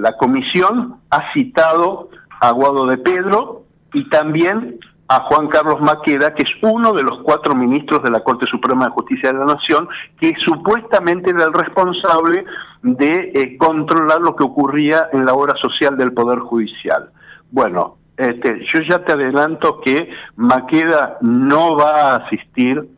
la 0.00 0.16
comisión 0.16 0.96
ha 1.10 1.32
citado 1.34 2.08
a 2.40 2.50
Guado 2.52 2.86
de 2.86 2.98
Pedro 2.98 3.64
y 3.92 4.08
también 4.08 4.78
a 5.08 5.20
Juan 5.20 5.48
Carlos 5.48 5.80
Maqueda, 5.82 6.34
que 6.34 6.44
es 6.44 6.50
uno 6.62 6.92
de 6.94 7.02
los 7.02 7.18
cuatro 7.22 7.54
ministros 7.54 8.02
de 8.02 8.10
la 8.10 8.20
Corte 8.20 8.46
Suprema 8.46 8.86
de 8.86 8.92
Justicia 8.92 9.32
de 9.32 9.38
la 9.38 9.44
Nación, 9.44 9.86
que 10.20 10.32
supuestamente 10.38 11.30
era 11.30 11.44
el 11.44 11.52
responsable 11.52 12.44
de 12.82 13.30
eh, 13.34 13.56
controlar 13.58 14.20
lo 14.20 14.34
que 14.34 14.44
ocurría 14.44 15.08
en 15.12 15.26
la 15.26 15.34
obra 15.34 15.54
social 15.56 15.96
del 15.98 16.12
Poder 16.14 16.38
Judicial. 16.38 17.10
Bueno, 17.50 17.98
este, 18.16 18.64
yo 18.66 18.80
ya 18.80 19.04
te 19.04 19.12
adelanto 19.12 19.80
que 19.80 20.08
Maqueda 20.36 21.18
no 21.20 21.76
va 21.76 22.12
a 22.12 22.16
asistir 22.16 22.88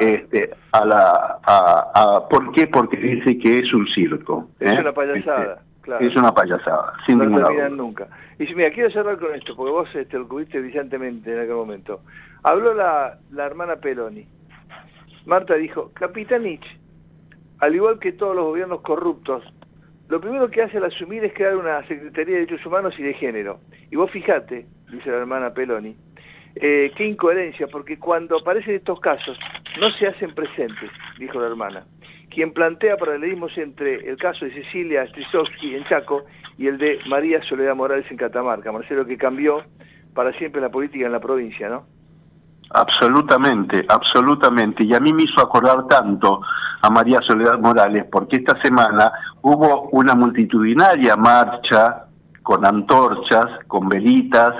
este, 0.00 0.50
a 0.72 0.84
la... 0.84 1.38
A, 1.44 1.90
a- 1.94 2.28
¿Por 2.28 2.52
qué? 2.52 2.66
Porque 2.68 2.96
dice 2.96 3.36
que 3.38 3.58
es 3.58 3.74
un 3.74 3.86
circo. 3.88 4.48
Es 4.60 4.72
¿eh? 4.72 4.78
una 4.80 4.92
payasada, 4.92 5.42
Este, 5.42 5.62
claro. 5.84 6.04
Es 6.04 6.16
una 6.16 6.32
payasada, 6.34 6.92
sin 7.06 7.18
no 7.18 7.24
ninguna 7.24 7.48
duda. 7.48 7.68
nunca. 7.68 8.08
Y 8.38 8.52
mira, 8.54 8.70
quiero 8.70 8.90
cerrar 8.90 9.18
con 9.18 9.34
esto, 9.34 9.54
porque 9.54 9.72
vos 9.72 9.88
este, 9.94 10.18
lo 10.18 10.26
cubriste 10.26 10.60
brillantemente 10.60 11.32
en 11.32 11.40
aquel 11.40 11.54
momento. 11.54 12.00
Habló 12.42 12.74
la, 12.74 13.18
la 13.30 13.46
hermana 13.46 13.76
Peloni. 13.76 14.26
Marta 15.26 15.54
dijo, 15.54 15.92
Capitanich, 15.94 16.64
al 17.60 17.74
igual 17.74 17.98
que 17.98 18.12
todos 18.12 18.34
los 18.34 18.44
gobiernos 18.46 18.80
corruptos, 18.80 19.44
lo 20.08 20.20
primero 20.20 20.50
que 20.50 20.62
hace 20.62 20.78
al 20.78 20.84
asumir 20.84 21.24
es 21.24 21.32
crear 21.32 21.56
una 21.56 21.86
Secretaría 21.86 22.34
de 22.34 22.40
Derechos 22.46 22.66
Humanos 22.66 22.94
y 22.98 23.02
de 23.02 23.14
Género. 23.14 23.60
Y 23.90 23.96
vos 23.96 24.10
fijate, 24.10 24.66
dice 24.90 25.10
la 25.10 25.18
hermana 25.18 25.54
Peloni, 25.54 25.96
eh, 26.56 26.92
qué 26.96 27.06
incoherencia, 27.06 27.66
porque 27.68 27.98
cuando 27.98 28.38
aparecen 28.38 28.74
estos 28.74 29.00
casos 29.00 29.38
no 29.80 29.90
se 29.92 30.06
hacen 30.06 30.34
presentes, 30.34 30.90
dijo 31.18 31.40
la 31.40 31.46
hermana. 31.46 31.86
Quien 32.30 32.52
plantea 32.52 32.96
paralelismos 32.96 33.56
entre 33.58 34.08
el 34.08 34.16
caso 34.16 34.44
de 34.44 34.52
Cecilia 34.52 35.06
Strisowski 35.08 35.74
en 35.74 35.84
Chaco 35.84 36.24
y 36.58 36.66
el 36.66 36.78
de 36.78 36.98
María 37.06 37.42
Soledad 37.42 37.74
Morales 37.74 38.06
en 38.10 38.16
Catamarca, 38.16 38.72
Marcelo, 38.72 39.06
que 39.06 39.16
cambió 39.16 39.62
para 40.14 40.32
siempre 40.32 40.60
la 40.60 40.70
política 40.70 41.06
en 41.06 41.12
la 41.12 41.20
provincia, 41.20 41.68
¿no? 41.68 41.86
Absolutamente, 42.70 43.84
absolutamente. 43.88 44.84
Y 44.84 44.94
a 44.94 45.00
mí 45.00 45.12
me 45.12 45.24
hizo 45.24 45.40
acordar 45.40 45.86
tanto 45.86 46.40
a 46.82 46.90
María 46.90 47.20
Soledad 47.22 47.58
Morales, 47.58 48.04
porque 48.10 48.36
esta 48.38 48.60
semana 48.62 49.12
hubo 49.42 49.88
una 49.90 50.14
multitudinaria 50.14 51.16
marcha 51.16 52.03
con 52.44 52.64
antorchas, 52.66 53.46
con 53.66 53.88
velitas, 53.88 54.54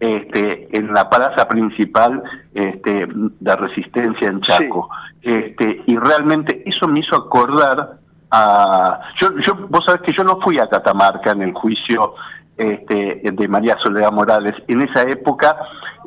este, 0.00 0.68
en 0.76 0.92
la 0.92 1.08
plaza 1.08 1.48
principal 1.48 2.22
este, 2.52 3.06
de 3.08 3.56
Resistencia 3.56 4.28
en 4.28 4.40
Chaco. 4.40 4.90
Este, 5.22 5.82
y 5.86 5.96
realmente 5.96 6.62
eso 6.66 6.86
me 6.88 7.00
hizo 7.00 7.16
acordar 7.16 7.98
a... 8.32 9.00
Yo, 9.16 9.38
yo, 9.38 9.54
vos 9.70 9.84
sabés 9.84 10.02
que 10.02 10.12
yo 10.12 10.24
no 10.24 10.40
fui 10.40 10.58
a 10.58 10.68
Catamarca 10.68 11.30
en 11.30 11.42
el 11.42 11.52
juicio 11.54 12.14
este, 12.56 13.22
de 13.22 13.48
María 13.48 13.78
Soledad 13.78 14.10
Morales. 14.10 14.56
En 14.66 14.82
esa 14.82 15.02
época, 15.02 15.56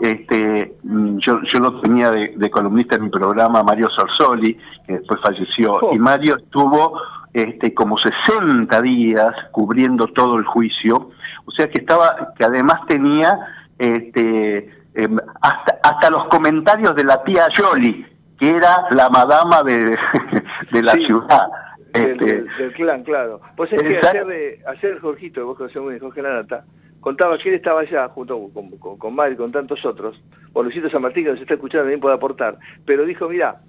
este, 0.02 0.76
yo, 0.84 1.42
yo 1.44 1.60
lo 1.60 1.80
tenía 1.80 2.12
de, 2.12 2.34
de 2.36 2.50
columnista 2.52 2.98
en 2.98 3.04
mi 3.04 3.10
programa 3.10 3.64
Mario 3.64 3.90
Sorsoli, 3.90 4.58
que 4.86 4.98
después 4.98 5.22
falleció, 5.22 5.80
y 5.94 5.98
Mario 5.98 6.36
estuvo 6.36 7.00
este, 7.34 7.74
como 7.74 7.98
60 7.98 8.82
días 8.82 9.34
cubriendo 9.52 10.08
todo 10.08 10.38
el 10.38 10.44
juicio, 10.44 11.12
o 11.46 11.52
sea 11.52 11.68
que 11.68 11.80
estaba, 11.82 12.34
que 12.38 12.44
además 12.46 12.82
tenía 12.88 13.38
este, 13.78 14.70
em, 14.96 15.18
hasta, 15.42 15.80
hasta 15.84 16.10
los 16.10 16.26
comentarios 16.28 16.96
de 16.96 17.04
la 17.04 17.24
tía 17.24 17.48
Yoli, 17.50 18.06
que 18.40 18.52
era 18.52 18.86
la 18.92 19.10
madama 19.10 19.64
de, 19.64 19.98
de 20.72 20.82
la 20.84 20.94
Sí. 20.94 21.06
ciudad. 21.06 21.48
Del, 21.94 22.12
Este, 22.12 22.26
del- 22.26 22.48
del 22.58 22.74
clan, 22.74 23.04
claro. 23.04 23.42
Pues 23.58 23.74
es 23.74 23.82
que 23.84 23.96
Exacto. 23.96 24.28
ayer, 24.68 25.00
Jorgito, 25.00 25.46
vos 25.46 25.58
conocés 25.58 25.82
muy 25.82 25.92
bien, 25.94 26.00
Jorge 26.02 26.22
Lanata, 26.22 26.64
contaba 27.02 27.38
que 27.38 27.50
él 27.50 27.56
estaba 27.56 27.82
allá 27.82 28.08
junto 28.10 28.48
con, 28.54 28.70
con, 28.78 28.98
con 28.98 29.14
Mario 29.16 29.34
y 29.34 29.38
con 29.38 29.52
tantos 29.52 29.84
otros, 29.86 30.22
o 30.54 30.64
Luisito 30.64 30.90
San 30.90 31.02
Martín 31.02 31.26
que 31.26 31.32
nos 31.32 31.42
está 31.42 31.56
escuchando 31.56 31.84
también 31.84 32.00
puede 32.00 32.16
aportar, 32.16 32.58
pero 32.86 33.04
dijo, 33.06 33.28
mirá, 33.28 33.60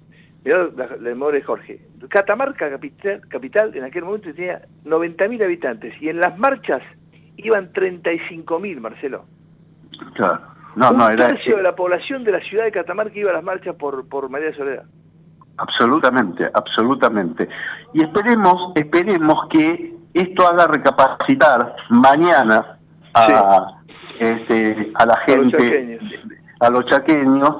mirá 0.45 0.69
la, 0.75 0.85
la 0.87 0.97
memoria 0.97 1.39
de 1.41 1.45
Jorge, 1.45 1.81
Catamarca 2.09 2.69
capital, 2.69 3.21
capital 3.27 3.75
en 3.75 3.83
aquel 3.83 4.05
momento 4.05 4.33
tenía 4.33 4.61
90.000 4.85 5.43
habitantes 5.43 5.93
y 6.01 6.07
en 6.09 6.19
las 6.21 6.37
marchas 6.37 6.81
iban 7.37 7.71
35.000, 7.73 8.79
Marcelo. 8.79 9.25
claro. 10.15 10.41
No, 10.75 10.89
Un 10.89 10.97
no, 10.97 11.09
era, 11.09 11.27
tercio 11.27 11.57
de 11.57 11.61
la 11.63 11.75
población 11.75 12.23
de 12.23 12.31
la 12.31 12.39
ciudad 12.41 12.63
de 12.63 12.71
Catamarca 12.71 13.17
iba 13.19 13.29
a 13.29 13.33
las 13.33 13.43
marchas 13.43 13.75
por, 13.75 14.07
por 14.09 14.27
María 14.29 14.55
Soledad. 14.55 14.85
Absolutamente, 15.57 16.49
absolutamente. 16.51 17.47
Y 17.93 18.03
esperemos, 18.03 18.71
esperemos 18.73 19.47
que 19.51 19.93
esto 20.15 20.47
haga 20.47 20.65
recapacitar 20.65 21.75
mañana 21.89 22.79
a, 23.13 23.81
este, 24.19 24.91
a 24.95 25.05
la 25.05 25.13
A 25.13 25.17
los 25.17 25.25
gente, 25.27 25.57
chaqueños. 25.57 26.03
a 26.59 26.69
los 26.71 26.85
chaqueños, 26.87 27.55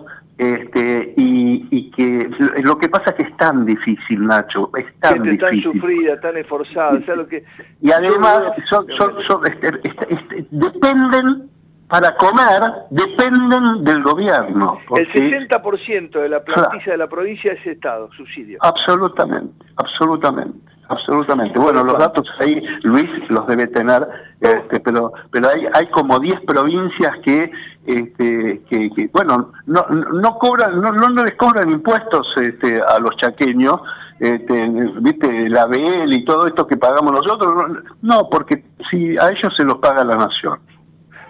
este, 0.54 1.14
y, 1.18 1.68
y 1.72 1.92
que 1.92 2.30
lo 2.64 2.78
que 2.78 2.90
pasa 2.90 3.12
es 3.12 3.16
que 3.16 3.24
es 3.24 3.38
tan 3.38 3.66
difícil, 3.66 4.26
Nacho, 4.26 4.70
es 4.76 4.86
tan 5.00 5.16
Gente 5.24 5.38
tan 5.38 5.52
difícil. 5.52 5.74
sufrida, 5.82 6.20
tan 6.20 6.38
esforzada, 6.38 7.00
¿sabes 7.06 7.18
lo 7.18 7.28
que...? 7.28 7.44
Y 7.82 7.92
además 7.92 8.42
son, 8.70 8.88
son- 8.98 9.22
son- 9.24 9.46
este, 9.48 9.68
este, 9.84 10.14
este, 10.14 10.46
dependen, 10.52 11.50
para 11.88 12.16
comer, 12.16 12.62
dependen 12.90 13.84
del 13.84 14.02
gobierno. 14.04 14.80
El 14.96 15.06
porque- 15.08 15.48
60% 15.48 16.12
de 16.22 16.30
la 16.30 16.44
plantilla 16.44 16.92
de 16.94 16.98
la 16.98 17.08
provincia 17.08 17.54
es 17.54 17.66
Estado, 17.68 18.10
subsidio. 18.14 18.58
Absolutamente, 18.62 19.66
absolutamente, 19.76 20.72
absolutamente. 20.90 21.60
Bueno, 21.60 21.84
los 21.84 21.98
datos 21.98 22.28
ahí 22.40 22.62
Luis 22.84 23.10
los 23.30 23.48
debe 23.48 23.68
tener, 23.68 24.08
este, 24.40 24.80
pero 24.80 25.14
pero 25.32 25.50
hay 25.50 25.68
hay 25.74 25.88
como 25.88 26.20
10 26.20 26.42
provincias 26.42 27.18
que 27.26 27.52
este, 27.86 28.62
que, 28.70 28.90
que, 28.92 29.10
bueno 29.12 29.52
no 29.66 29.86
no 29.90 30.38
cobran 30.38 30.80
no 30.82 30.92
no, 30.92 31.24
les 31.24 31.36
cobran 31.36 31.70
impuestos 31.70 32.34
este, 32.38 32.82
a 32.82 33.00
los 33.00 33.16
chaqueños. 33.18 33.82
Este, 34.20 34.70
viste 35.02 35.50
la 35.50 35.66
BL 35.66 36.14
y 36.14 36.24
todo 36.24 36.48
esto 36.48 36.68
que 36.68 36.78
pagamos 36.78 37.12
nosotros 37.12 37.52
no, 37.56 37.82
no 38.04 38.30
porque 38.30 38.64
si 38.90 39.18
a 39.18 39.30
ellos 39.32 39.54
se 39.56 39.66
los 39.66 39.80
paga 39.80 40.04
la 40.06 40.16
nación 40.16 40.60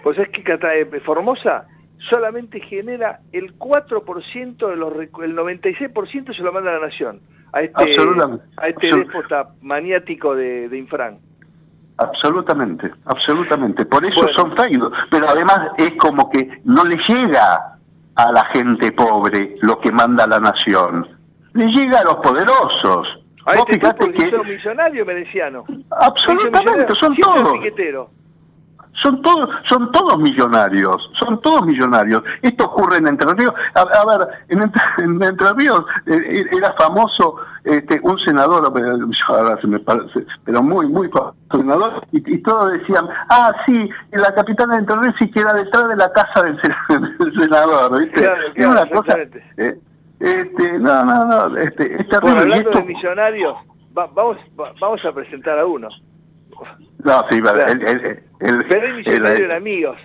Pues 0.02 0.18
es 0.18 0.28
que 0.28 0.44
eh, 0.46 1.00
Formosa 1.00 1.66
solamente 2.08 2.60
genera 2.60 3.20
el 3.32 3.58
4% 3.58 4.68
de 4.68 4.76
los 4.76 4.92
el 4.94 5.36
96% 5.36 6.34
se 6.34 6.42
lo 6.42 6.52
manda 6.52 6.70
a 6.70 6.78
la 6.78 6.86
nación. 6.86 7.20
A 7.52 7.62
este, 7.62 7.92
a 8.56 8.68
este 8.68 8.96
déspota 8.96 9.50
maniático 9.62 10.34
de, 10.34 10.68
de 10.68 10.76
Infran. 10.76 11.18
Absolutamente, 11.98 12.90
absolutamente. 13.04 13.86
Por 13.86 14.04
eso 14.04 14.22
Bueno. 14.22 14.32
son 14.34 14.56
feidos. 14.56 14.92
Pero 15.10 15.28
además 15.28 15.70
es 15.78 15.92
como 15.92 16.28
que 16.30 16.60
no 16.64 16.84
le 16.84 16.96
llega 16.96 17.78
a 18.16 18.32
la 18.32 18.44
gente 18.46 18.90
pobre 18.92 19.56
lo 19.62 19.78
que 19.78 19.92
manda 19.92 20.26
la 20.26 20.40
nación. 20.40 21.06
Le 21.52 21.66
llega 21.66 22.00
a 22.00 22.04
los 22.04 22.16
poderosos. 22.16 23.20
A 23.46 23.56
Vos 23.56 23.66
este 23.68 23.78
tipo 23.78 24.42
que 24.42 24.52
millonario 24.52 25.04
mereciano. 25.06 25.64
Absolutamente, 25.90 26.94
son 26.94 27.14
todos. 27.16 27.60
Son 28.94 29.20
todos, 29.22 29.48
son 29.64 29.90
todos 29.92 30.18
millonarios, 30.18 31.10
son 31.14 31.40
todos 31.42 31.66
millonarios. 31.66 32.22
Esto 32.42 32.64
ocurre 32.66 32.98
en 32.98 33.08
Entre 33.08 33.32
Ríos. 33.34 33.52
A, 33.74 33.80
a 33.82 34.04
ver, 34.18 34.28
en 34.48 34.62
Entre, 34.62 34.82
en 34.98 35.22
Entre 35.22 35.52
Ríos 35.54 35.84
eh, 36.06 36.44
era 36.56 36.72
famoso 36.74 37.36
este, 37.64 37.98
un 38.02 38.18
senador, 38.18 38.70
pero, 38.72 38.96
ahora 39.28 39.60
se 39.60 39.66
me 39.66 39.78
parece, 39.80 40.24
pero 40.44 40.62
muy, 40.62 40.86
muy 40.86 41.08
famoso 41.08 41.34
senador, 41.50 42.06
y, 42.12 42.34
y 42.34 42.38
todos 42.42 42.72
decían, 42.72 43.08
ah, 43.30 43.52
sí, 43.66 43.88
la 44.12 44.34
capital 44.34 44.68
de 44.70 44.76
Entre 44.76 44.96
Ríos 44.96 45.14
sí 45.18 45.30
queda 45.30 45.52
detrás 45.54 45.88
de 45.88 45.96
la 45.96 46.12
casa 46.12 46.42
del, 46.42 46.60
sen- 46.60 47.18
del 47.18 47.38
senador, 47.40 47.98
¿viste? 48.00 48.22
Claro, 48.22 48.46
es 48.48 48.54
claro, 48.54 48.70
una 48.72 48.86
cosa... 48.90 49.18
eh, 49.56 49.78
este, 50.20 50.78
no, 50.78 51.04
no, 51.04 51.24
no, 51.48 51.56
este, 51.58 52.00
es 52.00 52.08
terrible. 52.08 52.40
Hablando 52.40 52.70
esto- 52.70 52.78
de 52.80 52.84
millonarios, 52.94 53.54
va- 53.96 54.08
vamos, 54.14 54.36
va- 54.58 54.72
vamos 54.80 55.04
a 55.04 55.12
presentar 55.12 55.58
a 55.58 55.66
uno. 55.66 55.88
No, 57.04 57.24
sí, 57.30 57.40
Claro. 57.40 57.66
el, 57.66 57.82
el, 57.88 58.22
el- 58.40 58.64
Pero 58.68 58.86
es 58.88 58.94
millonario 58.94 59.36
el- 59.44 59.50
en 59.50 59.56
amigos. 59.56 59.96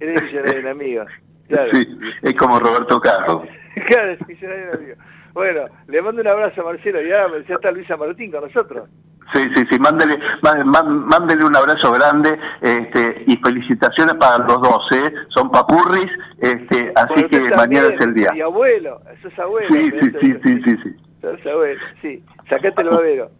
Él 0.00 0.08
es 0.10 0.22
millonario 0.22 0.60
en 0.60 0.66
amigos. 0.68 1.06
Claro. 1.48 1.70
Sí, 1.72 1.98
es 2.22 2.34
como 2.34 2.58
Roberto 2.60 3.00
Carlos. 3.00 3.42
Claro, 3.86 4.10
es 4.12 4.26
millonario 4.28 4.64
en 4.70 4.74
amigos. 4.76 4.98
Bueno, 5.34 5.60
le 5.86 6.02
mando 6.02 6.20
un 6.20 6.26
abrazo 6.26 6.62
a 6.62 6.64
Marcelo 6.64 7.00
y 7.00 7.12
ahora 7.12 7.34
ya 7.48 7.54
está 7.54 7.70
Luisa 7.70 7.96
Martín 7.96 8.30
con 8.32 8.42
nosotros. 8.42 8.88
Sí, 9.34 9.42
sí, 9.54 9.62
sí, 9.70 9.78
mándele, 9.78 10.16
má- 10.42 10.64
má- 10.64 10.82
mándele 10.82 11.44
un 11.44 11.54
abrazo 11.54 11.92
grande 11.92 12.36
este, 12.62 13.24
y 13.26 13.36
felicitaciones 13.36 14.14
para 14.14 14.38
los 14.38 14.60
dos, 14.62 14.88
¿eh? 14.92 15.12
Son 15.28 15.50
papurris, 15.50 16.10
este, 16.40 16.90
así 16.96 17.24
que 17.28 17.40
mañana 17.54 17.88
es 17.94 18.00
el 18.06 18.14
día. 18.14 18.30
Y 18.34 18.40
abuelo, 18.40 19.00
eso 19.16 19.28
es 19.28 19.38
abuelo. 19.38 19.68
Sí, 19.70 19.90
sí, 20.00 20.10
sí, 20.20 20.34
sí, 20.42 20.60
sí, 20.64 20.76
sí. 20.82 20.96
Sos 21.20 21.46
abuelo, 21.46 21.80
sí. 22.00 22.24
Sacate 22.48 22.82
el 22.82 22.88
babero. 22.88 23.30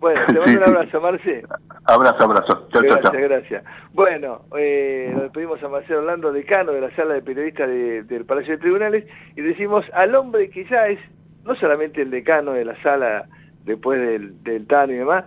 Bueno, 0.00 0.20
te 0.26 0.34
mando 0.38 0.52
un 0.56 0.62
abrazo, 0.64 1.00
Marce. 1.00 1.42
Abrazo, 1.84 2.24
abrazo. 2.24 2.68
Chao, 2.72 2.82
Gracias, 2.82 3.12
gracias. 3.12 3.64
Bueno, 3.92 4.42
eh, 4.56 5.10
nos 5.12 5.22
despedimos 5.24 5.62
a 5.62 5.68
Marcelo 5.68 6.00
Orlando, 6.00 6.32
decano 6.32 6.72
de 6.72 6.80
la 6.80 6.90
sala 6.94 7.14
de 7.14 7.22
periodistas 7.22 7.68
de- 7.68 8.02
del 8.04 8.24
Palacio 8.24 8.52
de 8.52 8.58
Tribunales, 8.58 9.04
y 9.36 9.40
decimos 9.42 9.84
al 9.92 10.14
hombre 10.14 10.50
que 10.50 10.64
ya 10.66 10.86
es 10.88 10.98
no 11.44 11.54
solamente 11.56 12.02
el 12.02 12.10
decano 12.10 12.52
de 12.52 12.64
la 12.64 12.80
sala 12.82 13.26
después 13.64 14.00
del, 14.00 14.42
del 14.44 14.66
TAN 14.66 14.90
y 14.90 14.94
demás, 14.94 15.24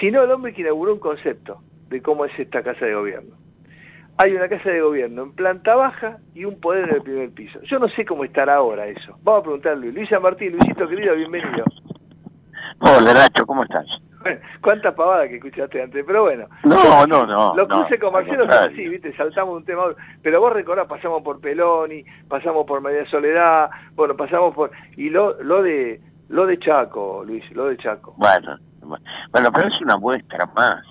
sino 0.00 0.22
el 0.22 0.30
hombre 0.30 0.52
que 0.52 0.62
inauguró 0.62 0.92
un 0.92 1.00
concepto 1.00 1.60
de 1.88 2.00
cómo 2.02 2.24
es 2.24 2.38
esta 2.38 2.62
casa 2.62 2.84
de 2.86 2.94
gobierno. 2.94 3.36
Hay 4.18 4.34
una 4.34 4.48
casa 4.48 4.68
de 4.70 4.80
gobierno 4.82 5.22
en 5.22 5.32
planta 5.32 5.74
baja 5.74 6.18
y 6.34 6.44
un 6.44 6.60
poder 6.60 6.90
en 6.90 6.96
el 6.96 7.02
primer 7.02 7.30
piso. 7.30 7.60
Yo 7.62 7.78
no 7.78 7.88
sé 7.88 8.04
cómo 8.04 8.24
estará 8.24 8.56
ahora 8.56 8.86
eso. 8.86 9.18
Vamos 9.22 9.40
a 9.40 9.42
preguntarle. 9.44 9.90
Luisa 9.92 10.20
Martín, 10.20 10.52
Luisito 10.52 10.86
querido, 10.86 11.14
bienvenido. 11.16 11.64
Hola 12.80 13.14
Nacho, 13.14 13.46
¿cómo 13.46 13.62
estás? 13.62 13.86
Cuánta 14.60 14.94
pavada 14.94 15.28
que 15.28 15.36
escuchaste 15.36 15.82
antes, 15.82 16.04
pero 16.06 16.22
bueno. 16.22 16.46
No, 16.64 17.06
no, 17.06 17.26
no. 17.26 17.54
Lo 17.54 17.66
no, 17.66 17.68
cruce 17.68 17.98
con 17.98 18.12
Marcelo 18.12 18.40
contrario. 18.40 18.70
así, 18.72 18.88
viste, 18.88 19.16
saltamos 19.16 19.56
un 19.56 19.64
tema. 19.64 19.84
Pero 20.22 20.40
vos 20.40 20.52
recordás, 20.52 20.86
pasamos 20.86 21.22
por 21.22 21.40
Peloni, 21.40 22.04
pasamos 22.28 22.66
por 22.66 22.80
María 22.80 23.08
Soledad, 23.10 23.70
bueno, 23.94 24.16
pasamos 24.16 24.54
por... 24.54 24.70
Y 24.96 25.10
lo, 25.10 25.42
lo 25.42 25.62
de 25.62 26.00
lo 26.32 26.46
de 26.46 26.58
Chaco, 26.58 27.22
Luis, 27.26 27.44
lo 27.52 27.66
de 27.66 27.76
Chaco. 27.76 28.14
Bueno, 28.16 28.56
bueno, 28.80 29.52
pero 29.52 29.68
es 29.68 29.80
una 29.82 29.98
muestra 29.98 30.46
más. 30.54 30.82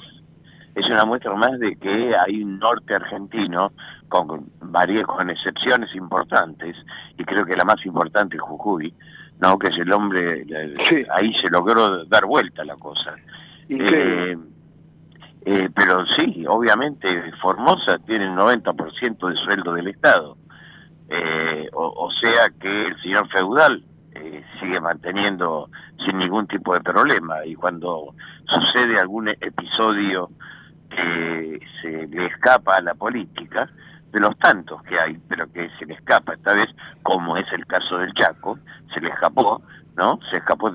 Es 0.76 0.86
una 0.86 1.04
muestra 1.04 1.34
más 1.34 1.60
de 1.60 1.76
que 1.76 2.16
hay 2.16 2.44
un 2.44 2.60
norte 2.60 2.96
argentino 2.96 3.72
con 4.08 4.50
varias 4.62 5.06
con 5.06 5.30
excepciones 5.30 5.94
importantes 5.96 6.76
y 7.18 7.26
creo 7.26 7.46
que 7.46 7.56
la 7.56 7.66
más 7.66 7.84
importante 7.86 8.36
es 8.36 8.42
Jujuy, 8.42 8.94
no 9.42 9.58
que 9.58 9.68
es 9.68 9.78
el 9.78 9.92
hombre 9.92 10.46
ahí 11.16 11.34
se 11.42 11.50
logró 11.50 12.06
dar 12.06 12.26
vuelta 12.26 12.64
la 12.64 12.76
cosa. 12.76 13.16
Eh, 13.68 14.38
eh, 15.44 15.70
pero 15.76 16.06
sí, 16.18 16.46
obviamente 16.48 17.32
Formosa 17.42 17.98
tiene 18.06 18.26
el 18.26 18.32
90% 18.32 19.30
de 19.30 19.36
sueldo 19.38 19.74
del 19.74 19.88
Estado. 19.88 20.38
Eh, 21.10 21.68
o, 21.74 22.06
o 22.06 22.12
sea 22.12 22.50
que 22.60 22.86
el 22.88 23.02
señor 23.02 23.28
feudal 23.30 23.84
eh, 24.14 24.44
sigue 24.60 24.80
manteniendo 24.80 25.70
sin 26.06 26.18
ningún 26.18 26.46
tipo 26.48 26.74
de 26.74 26.82
problema 26.82 27.46
y 27.46 27.56
cuando 27.56 28.14
sucede 28.46 29.00
algún 29.00 29.30
episodio 29.30 30.30
que 30.90 31.60
se 31.82 32.08
le 32.08 32.28
escapa 32.28 32.76
a 32.76 32.82
la 32.82 32.94
política, 32.94 33.70
de 34.12 34.20
los 34.20 34.38
tantos 34.40 34.82
que 34.84 35.00
hay, 35.00 35.18
pero 35.30 35.52
que 35.52 35.70
se 35.80 35.86
le 35.86 35.94
escapa, 35.94 36.34
esta 36.34 36.54
vez, 36.54 36.68
como 37.04 37.38
es 37.38 37.46
el 37.54 37.66
caso 37.66 37.98
del 37.98 38.14
Chaco, 38.14 38.60
se 38.94 39.00
le 39.00 39.10
escapó, 39.10 39.62
¿no? 39.96 40.20
Se 40.30 40.38
escapó 40.38 40.72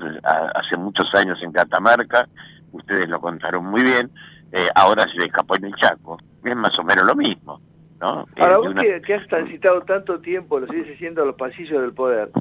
hace 0.55 0.75
muchos 0.77 1.13
años 1.15 1.41
en 1.43 1.51
Catamarca, 1.51 2.27
ustedes 2.71 3.07
lo 3.09 3.19
contaron 3.21 3.65
muy 3.65 3.83
bien, 3.83 4.09
eh, 4.51 4.67
ahora 4.75 5.03
se 5.07 5.17
le 5.19 5.25
escapó 5.25 5.55
en 5.55 5.65
el 5.65 5.75
Chaco, 5.75 6.17
es 6.43 6.55
más 6.55 6.77
o 6.79 6.83
menos 6.83 7.05
lo 7.05 7.15
mismo, 7.15 7.61
¿no? 7.99 8.21
Eh, 8.35 8.41
Ahora 8.41 8.53
de 8.53 8.57
vos 8.59 8.67
una- 8.69 8.81
que, 8.81 9.01
que 9.01 9.13
has 9.13 9.27
transitado 9.27 9.81
tanto 9.81 10.19
tiempo, 10.19 10.59
lo 10.59 10.67
sigues 10.67 10.95
haciendo 10.95 11.21
a 11.21 11.25
los 11.25 11.35
pasillos 11.35 11.81
del 11.81 11.93
poder, 11.93 12.31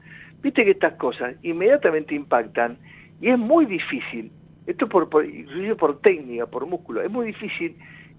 viste 0.43 0.65
que 0.65 0.71
estas 0.71 0.95
cosas 0.95 1.35
inmediatamente 1.43 2.15
impactan 2.15 2.79
y 3.21 3.29
es 3.31 3.39
muy 3.39 3.67
difícil, 3.67 4.31
esto 4.67 4.89
por, 4.89 5.09
por 5.11 6.01
técnica, 6.01 6.47
por 6.47 6.67
músculo, 6.67 7.03
es 7.03 7.11
muy 7.11 7.27
difícil 7.27 7.77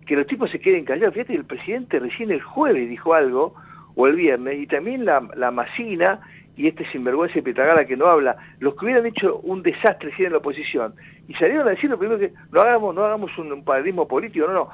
que 0.08 0.16
los 0.16 0.26
tipos 0.26 0.50
se 0.50 0.60
queden 0.60 0.86
callados. 0.86 1.14
Fíjate 1.14 1.36
el 1.36 1.46
presidente 1.46 2.00
recién 2.00 2.32
el 2.32 2.42
jueves 2.42 2.90
dijo 2.90 3.14
algo, 3.14 3.54
o 3.96 4.08
el 4.08 4.16
viernes, 4.16 4.60
y 4.60 4.68
también 4.68 5.06
la, 5.06 5.28
la 5.36 5.52
Macina 5.52 6.22
y 6.56 6.68
este 6.68 6.90
sinvergüenza 6.92 7.36
de 7.36 7.44
Petragala 7.44 7.86
que 7.86 7.98
no 7.98 8.08
habla, 8.08 8.38
los 8.60 8.76
que 8.76 8.86
hubieran 8.86 9.06
hecho 9.06 9.38
un 9.40 9.62
desastre 9.62 10.12
si 10.16 10.26
en 10.26 10.32
la 10.32 10.40
oposición, 10.40 10.96
y 11.28 11.34
salieron 11.36 11.68
a 11.68 11.72
decir 11.72 11.90
lo 11.90 12.00
primero 12.00 12.20
que 12.20 12.34
no 12.52 12.62
hagamos, 12.62 12.96
no 12.96 13.04
hagamos 13.04 13.38
un, 13.38 13.52
un 13.52 13.64
paradigma 13.64 14.06
político, 14.06 14.48
no, 14.48 14.54
no, 14.54 14.70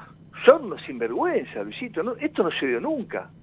son 0.45 0.65
unos 0.65 0.81
sinvergüenza, 0.83 1.63
Luisito, 1.63 2.03
no, 2.03 2.15
esto 2.15 2.43
no 2.43 2.51
se 2.51 2.67
dio 2.67 2.79
nunca. 2.79 3.29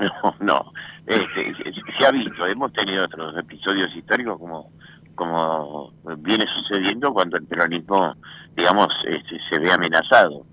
No, 0.00 0.34
no. 0.40 0.72
Este, 1.06 1.52
se 1.98 2.06
ha 2.06 2.10
visto, 2.10 2.46
hemos 2.46 2.72
tenido 2.72 3.04
otros 3.04 3.36
episodios 3.36 3.94
históricos 3.94 4.38
como 4.38 4.70
como 5.14 5.92
viene 6.20 6.46
sucediendo 6.46 7.12
cuando 7.12 7.36
el 7.36 7.44
peronismo, 7.44 8.14
digamos, 8.56 8.88
este, 9.06 9.38
se 9.50 9.58
ve 9.58 9.70
amenazado. 9.70 10.46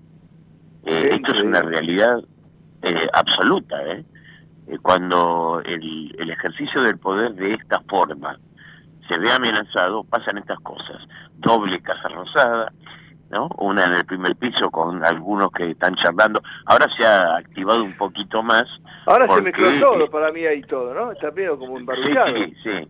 Eh, 0.84 1.08
esto 1.12 1.34
es 1.34 1.40
una 1.42 1.62
realidad 1.62 2.18
eh, 2.82 3.06
absoluta, 3.12 3.76
¿eh? 3.86 4.04
Eh, 4.68 4.78
Cuando 4.82 5.60
el, 5.64 6.14
el 6.18 6.30
ejercicio 6.30 6.82
del 6.82 6.98
poder 6.98 7.34
de 7.34 7.50
esta 7.50 7.80
forma 7.88 8.38
se 9.08 9.18
ve 9.18 9.30
amenazado, 9.32 10.04
pasan 10.04 10.38
estas 10.38 10.60
cosas. 10.60 10.96
Doble 11.38 11.80
Casa 11.80 12.08
Rosada, 12.08 12.72
¿no? 13.30 13.48
Una 13.58 13.86
en 13.86 13.92
el 13.94 14.04
primer 14.04 14.36
piso 14.36 14.70
con 14.70 15.02
algunos 15.04 15.50
que 15.52 15.70
están 15.70 15.94
charlando. 15.96 16.42
Ahora 16.66 16.86
se 16.96 17.06
ha 17.06 17.36
activado 17.36 17.82
un 17.82 17.96
poquito 17.96 18.42
más. 18.42 18.64
Ahora 19.06 19.24
se 19.24 19.28
porque, 19.28 19.42
mezcló 19.44 19.70
eh, 19.70 19.80
todo 19.80 20.10
para 20.10 20.30
mí 20.32 20.44
ahí 20.44 20.60
todo, 20.62 20.92
¿no? 20.94 21.12
Está 21.12 21.30
medio 21.30 21.58
como 21.58 21.74
Sí, 21.74 21.80
embarrullado. 21.80 22.28
sí, 22.36 22.54
sí. 22.62 22.88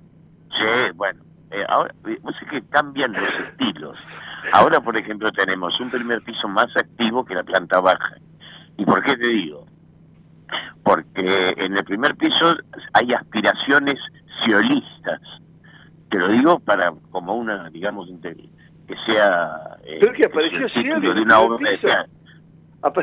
Sí, 0.59 0.67
bueno. 0.95 1.23
eh, 1.53 1.65
ahora, 1.69 1.95
eh, 2.09 2.19
vos 2.23 2.35
sabés 2.35 2.51
que 2.51 2.69
cambian 2.69 3.13
los 3.13 3.29
estilos. 3.51 3.97
Ahora, 4.53 4.81
por 4.81 4.97
ejemplo, 4.97 5.31
tenemos 5.33 5.79
un 5.81 5.91
primer 5.91 6.23
piso 6.23 6.49
más 6.49 6.75
activo 6.77 7.25
que 7.25 7.35
la 7.35 7.43
planta 7.43 7.81
baja. 7.81 8.17
¿Y 8.77 8.85
por 8.85 9.03
qué 9.03 9.17
te 9.17 9.29
digo? 9.29 9.67
Porque 10.83 11.55
en 11.57 11.77
el 11.77 11.85
primer 11.85 12.15
piso 12.17 12.55
hay 12.95 13.13
aspiraciones 13.13 13.97
ciolistas. 14.45 15.21
Te 16.11 16.19
lo 16.19 16.29
digo 16.29 16.59
para 16.61 16.93
como 17.11 17.35
una, 17.37 17.69
digamos, 17.71 18.09
que 18.23 18.95
sea 19.07 19.77
eh, 19.85 19.99
Pero 20.01 20.13
que 20.15 20.25
apareció 20.27 20.67
el 20.67 20.73
título 20.73 21.13
de 21.15 21.21
una 21.23 21.41
obra 21.41 21.71
de 21.71 21.77
teatro. 21.79 22.13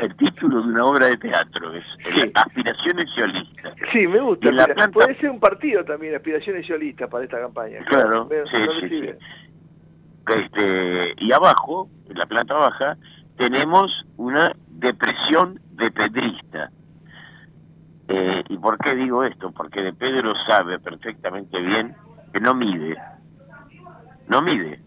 El 0.00 0.16
título 0.16 0.62
de 0.62 0.68
una 0.68 0.84
obra 0.86 1.06
de 1.06 1.16
teatro 1.18 1.72
es 1.74 1.84
eh, 1.98 2.32
Aspiraciones 2.34 3.04
ciolistas. 3.14 3.74
Sí, 3.92 4.08
me 4.08 4.18
gusta. 4.20 4.50
Mira, 4.50 4.64
planta- 4.66 4.90
Puede 4.90 5.14
ser 5.20 5.30
un 5.30 5.38
partido 5.38 5.84
también, 5.84 6.14
aspiraciones 6.16 6.66
siolistas 6.66 7.08
para 7.10 7.24
esta 7.24 7.38
campaña. 7.38 7.78
Claro, 7.84 8.28
sí, 8.30 8.36
sí, 8.56 8.80
recibe. 8.80 9.18
Este, 10.28 11.14
y 11.18 11.32
abajo, 11.32 11.88
en 12.08 12.18
la 12.18 12.26
planta 12.26 12.54
baja, 12.54 12.96
tenemos 13.36 14.04
una 14.16 14.52
depresión 14.68 15.60
de 15.72 15.90
pedrista. 15.90 16.70
Eh, 18.08 18.44
¿Y 18.48 18.56
por 18.58 18.78
qué 18.78 18.94
digo 18.94 19.24
esto? 19.24 19.50
Porque 19.52 19.82
de 19.82 19.92
Pedro 19.92 20.34
sabe 20.46 20.78
perfectamente 20.78 21.60
bien 21.60 21.94
que 22.32 22.40
no 22.40 22.54
mide. 22.54 22.96
No 24.28 24.42
mide. 24.42 24.80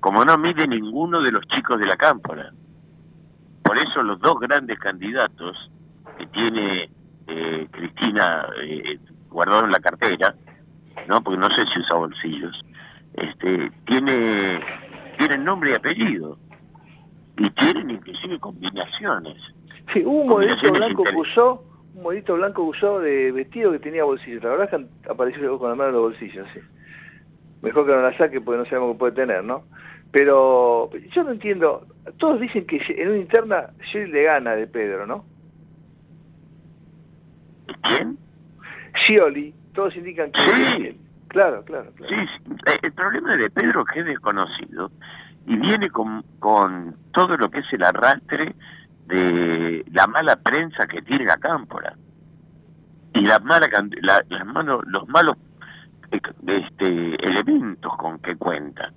Como 0.00 0.24
no 0.24 0.36
mide 0.38 0.66
ninguno 0.66 1.22
de 1.22 1.32
los 1.32 1.46
chicos 1.48 1.78
de 1.78 1.86
la 1.86 1.96
cámpora. 1.96 2.52
Por 3.62 3.78
eso 3.78 4.02
los 4.02 4.20
dos 4.20 4.38
grandes 4.40 4.78
candidatos 4.78 5.70
que 6.18 6.26
tiene 6.28 6.90
eh, 7.26 7.68
Cristina 7.70 8.46
eh, 8.62 8.98
guardado 9.28 9.64
en 9.64 9.72
la 9.72 9.80
cartera, 9.80 10.34
¿no? 11.08 11.22
Porque 11.22 11.38
no 11.38 11.48
sé 11.50 11.66
si 11.66 11.80
usa 11.80 11.96
bolsillos. 11.96 12.62
Este, 13.16 13.70
tiene 13.86 14.60
tienen 15.18 15.44
nombre 15.44 15.70
y 15.70 15.74
apellido 15.74 16.38
y 17.38 17.50
tienen 17.50 17.90
inclusive 17.90 18.38
combinaciones. 18.38 19.36
Sí, 19.92 20.02
hubo 20.04 20.22
un 20.22 20.28
modelito 20.28 20.72
blanco 20.72 21.04
que 21.04 21.16
usó, 21.16 21.64
un 21.94 22.02
modelito 22.02 22.34
blanco 22.34 22.62
que 22.62 22.78
usó 22.78 23.00
de 23.00 23.32
vestido 23.32 23.72
que 23.72 23.78
tenía 23.78 24.04
bolsillos. 24.04 24.42
La 24.42 24.50
verdad 24.50 24.68
es 24.72 24.88
que 25.04 25.10
apareció 25.10 25.58
con 25.58 25.70
la 25.70 25.74
mano 25.76 25.90
en 25.90 25.94
los 25.94 26.02
bolsillos, 26.02 26.46
sí. 26.54 26.60
Mejor 27.62 27.86
que 27.86 27.92
no 27.92 28.02
la 28.02 28.16
saque 28.16 28.40
porque 28.40 28.58
no 28.58 28.64
sabemos 28.66 28.92
qué 28.92 28.98
puede 28.98 29.12
tener, 29.12 29.44
¿no? 29.44 29.64
Pero 30.12 30.90
yo 31.14 31.24
no 31.24 31.32
entiendo, 31.32 31.86
todos 32.18 32.40
dicen 32.40 32.66
que 32.66 32.80
en 32.88 33.08
una 33.08 33.18
interna 33.18 33.70
Scioli 33.84 34.12
le 34.12 34.22
gana 34.22 34.52
de 34.52 34.66
Pedro, 34.66 35.06
¿no? 35.06 35.24
¿Quién? 37.82 38.16
Scioli, 38.94 39.52
todos 39.74 39.96
indican 39.96 40.32
que... 40.32 40.40
Sí. 40.40 41.00
Claro, 41.28 41.64
claro, 41.64 41.90
claro. 41.96 42.14
Sí. 42.14 42.52
Eh, 42.66 42.78
el 42.82 42.92
problema 42.92 43.36
de 43.36 43.50
Pedro 43.50 43.82
es 43.86 43.92
que 43.92 44.00
es 44.00 44.06
desconocido 44.06 44.90
y 45.46 45.56
viene 45.56 45.88
con, 45.90 46.22
con 46.38 46.96
todo 47.12 47.36
lo 47.36 47.50
que 47.50 47.60
es 47.60 47.72
el 47.72 47.82
arrastre 47.84 48.54
de 49.06 49.84
la 49.92 50.06
mala 50.06 50.36
prensa 50.36 50.86
que 50.86 51.02
tiene 51.02 51.24
la 51.24 51.36
cámpora 51.36 51.94
y 53.14 53.20
la 53.20 53.38
mala 53.38 53.68
la- 54.02 54.24
las 54.28 54.46
manos 54.46 54.82
los 54.86 55.08
malos 55.08 55.36
eh, 56.10 56.20
este 56.46 57.14
elementos 57.26 57.96
con 57.96 58.18
que 58.18 58.36
cuenta 58.36 58.92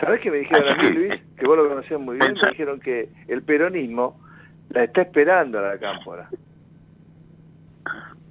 ¿Sabés 0.00 0.20
qué 0.20 0.30
me 0.30 0.36
dijeron 0.38 0.68
a 0.68 0.72
Así 0.76 0.86
mí, 0.86 0.92
que, 0.92 0.94
Luis? 1.08 1.22
Que 1.36 1.46
vos 1.46 1.56
lo 1.56 1.68
conocés 1.68 1.98
muy 1.98 2.16
bien. 2.18 2.28
pensá- 2.34 2.46
Me 2.46 2.50
dijeron 2.52 2.78
que 2.80 3.10
el 3.26 3.42
peronismo 3.42 4.20
la 4.70 4.84
está 4.84 5.02
esperando 5.02 5.58
a 5.58 5.62
la 5.62 5.78
cámpora. 5.78 6.28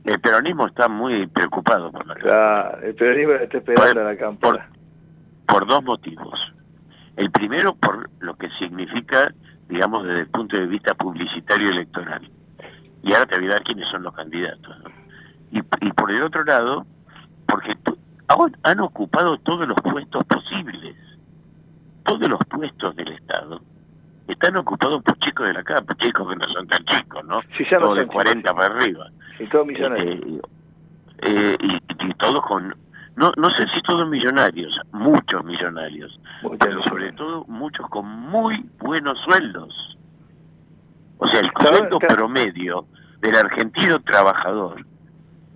El 0.07 0.19
peronismo 0.19 0.67
está 0.67 0.87
muy 0.87 1.27
preocupado 1.27 1.91
por 1.91 2.05
la 2.07 2.15
Claro, 2.15 2.81
el 2.81 2.95
peronismo 2.95 3.33
está 3.33 3.57
esperando 3.57 4.01
a 4.01 4.03
la 4.05 4.17
cámpora. 4.17 4.69
por 5.45 5.67
dos 5.67 5.83
motivos. 5.83 6.39
El 7.15 7.29
primero 7.31 7.75
por 7.75 8.09
lo 8.19 8.35
que 8.35 8.49
significa, 8.59 9.33
digamos, 9.67 10.05
desde 10.05 10.21
el 10.21 10.27
punto 10.27 10.57
de 10.57 10.65
vista 10.67 10.93
publicitario 10.95 11.69
electoral. 11.69 12.29
Y 13.03 13.13
ahora 13.13 13.25
te 13.25 13.37
voy 13.37 13.47
a 13.47 13.53
dar 13.53 13.63
quiénes 13.63 13.87
son 13.89 14.03
los 14.03 14.13
candidatos. 14.13 14.77
¿no? 14.83 14.89
Y, 15.51 15.59
y 15.59 15.91
por 15.93 16.11
el 16.11 16.23
otro 16.23 16.43
lado, 16.43 16.85
porque 17.47 17.75
han 18.63 18.79
ocupado 18.79 19.37
todos 19.39 19.67
los 19.67 19.77
puestos 19.81 20.23
posibles. 20.25 20.95
todos 22.03 22.29
los 22.29 22.39
puestos 22.49 22.95
del 22.95 23.09
Estado 23.13 23.61
están 24.27 24.57
ocupados 24.57 25.01
por 25.03 25.17
chicos 25.19 25.47
de 25.47 25.53
la 25.53 25.63
capa, 25.63 25.95
chicos 25.95 26.27
que 26.29 26.35
no 26.35 26.47
son 26.49 26.67
tan 26.67 26.83
chicos, 26.85 27.23
¿no? 27.25 27.41
Sí, 27.57 27.65
ya 27.69 27.77
no 27.79 27.85
todos 27.85 27.97
de 27.97 28.03
son 28.03 28.13
40 28.13 28.53
para 28.53 28.75
arriba. 28.75 29.09
Y 29.39 29.47
todos 29.47 29.67
millonarios. 29.67 30.11
Eh, 30.11 30.41
eh, 31.23 31.57
y, 31.59 32.05
y 32.07 32.13
todos 32.15 32.41
con, 32.45 32.75
no, 33.17 33.31
no 33.35 33.49
sé 33.49 33.67
si 33.73 33.81
todos 33.81 34.07
millonarios, 34.07 34.79
muchos 34.91 35.43
millonarios, 35.43 36.19
pero 36.59 36.83
sobre 36.83 37.11
todo 37.13 37.45
muchos 37.45 37.89
con 37.89 38.05
muy 38.05 38.63
buenos 38.77 39.19
sueldos. 39.21 39.97
O 41.17 41.27
sea, 41.27 41.39
el 41.39 41.49
sueldo 41.59 41.97
promedio 41.97 42.85
del 43.19 43.35
argentino 43.35 43.99
trabajador 44.01 44.85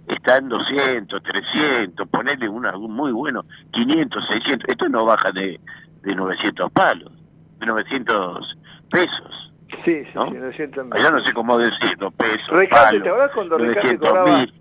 está 0.08 0.38
en 0.38 0.50
200, 0.50 1.22
300, 1.22 2.10
ponerle 2.10 2.50
un 2.50 2.66
algo 2.66 2.88
muy 2.88 3.12
bueno, 3.12 3.46
500, 3.72 4.28
600, 4.28 4.68
esto 4.68 4.90
no 4.90 5.06
baja 5.06 5.32
de, 5.32 5.60
de 6.02 6.16
900 6.16 6.72
palos, 6.72 7.12
de 7.60 7.66
900 7.68 8.58
pesos. 8.90 9.51
Sí, 9.86 10.04
sí, 10.04 10.12
¿no? 10.14 10.26
sí, 10.28 10.34
900 10.34 10.88
Allá 10.92 11.12
no 11.12 11.20
sé 11.22 11.34
cómo 11.34 11.58
decirlo, 11.58 12.12
pesos, 12.12 12.48
Recalde, 12.50 12.70
palos, 12.70 13.04
¿te 13.04 13.10
acuerdas 13.10 13.32
cuando 13.34 13.58
Recalde 13.58 13.82
900 13.98 14.10
cobraba 14.10 14.38
mil. 14.38 14.54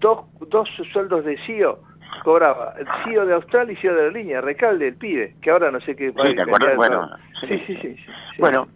dos, 0.00 0.18
dos 0.48 0.68
sueldos 0.92 1.24
de 1.24 1.38
CIO? 1.46 1.80
Cobraba 2.22 2.74
el 2.78 2.86
CIO 3.04 3.26
de 3.26 3.34
Australia 3.34 3.72
y 3.72 3.76
CIO 3.76 3.94
de 3.94 4.02
la 4.02 4.10
línea, 4.10 4.40
Recalde, 4.40 4.88
el 4.88 4.96
pibe, 4.96 5.36
que 5.40 5.50
ahora 5.50 5.70
no 5.70 5.80
sé 5.80 5.96
qué... 5.96 6.10
Sí, 6.10 6.34
¿te 6.34 6.42
acuerdas? 6.42 6.76
Bueno, 6.76 7.10
sí, 7.40 7.48
sí, 7.48 7.58
sí. 7.66 7.76
sí, 7.82 7.96
sí. 7.96 8.06
Bueno, 8.38 8.68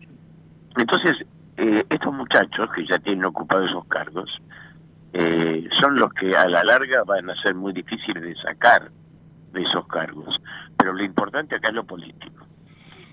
entonces, 0.76 1.24
eh, 1.56 1.84
estos 1.88 2.12
muchachos 2.12 2.70
que 2.74 2.86
ya 2.86 2.98
tienen 2.98 3.24
ocupados 3.24 3.68
esos 3.70 3.84
cargos, 3.86 4.30
eh, 5.12 5.68
son 5.80 5.96
los 5.98 6.12
que 6.14 6.34
a 6.36 6.46
la 6.48 6.62
larga 6.64 7.02
van 7.04 7.30
a 7.30 7.36
ser 7.42 7.54
muy 7.54 7.72
difíciles 7.72 8.22
de 8.22 8.34
sacar 8.36 8.90
de 9.52 9.62
esos 9.62 9.86
cargos. 9.88 10.40
Pero 10.76 10.92
lo 10.92 11.02
importante 11.02 11.56
acá 11.56 11.68
es 11.68 11.74
lo 11.74 11.84
político. 11.84 12.46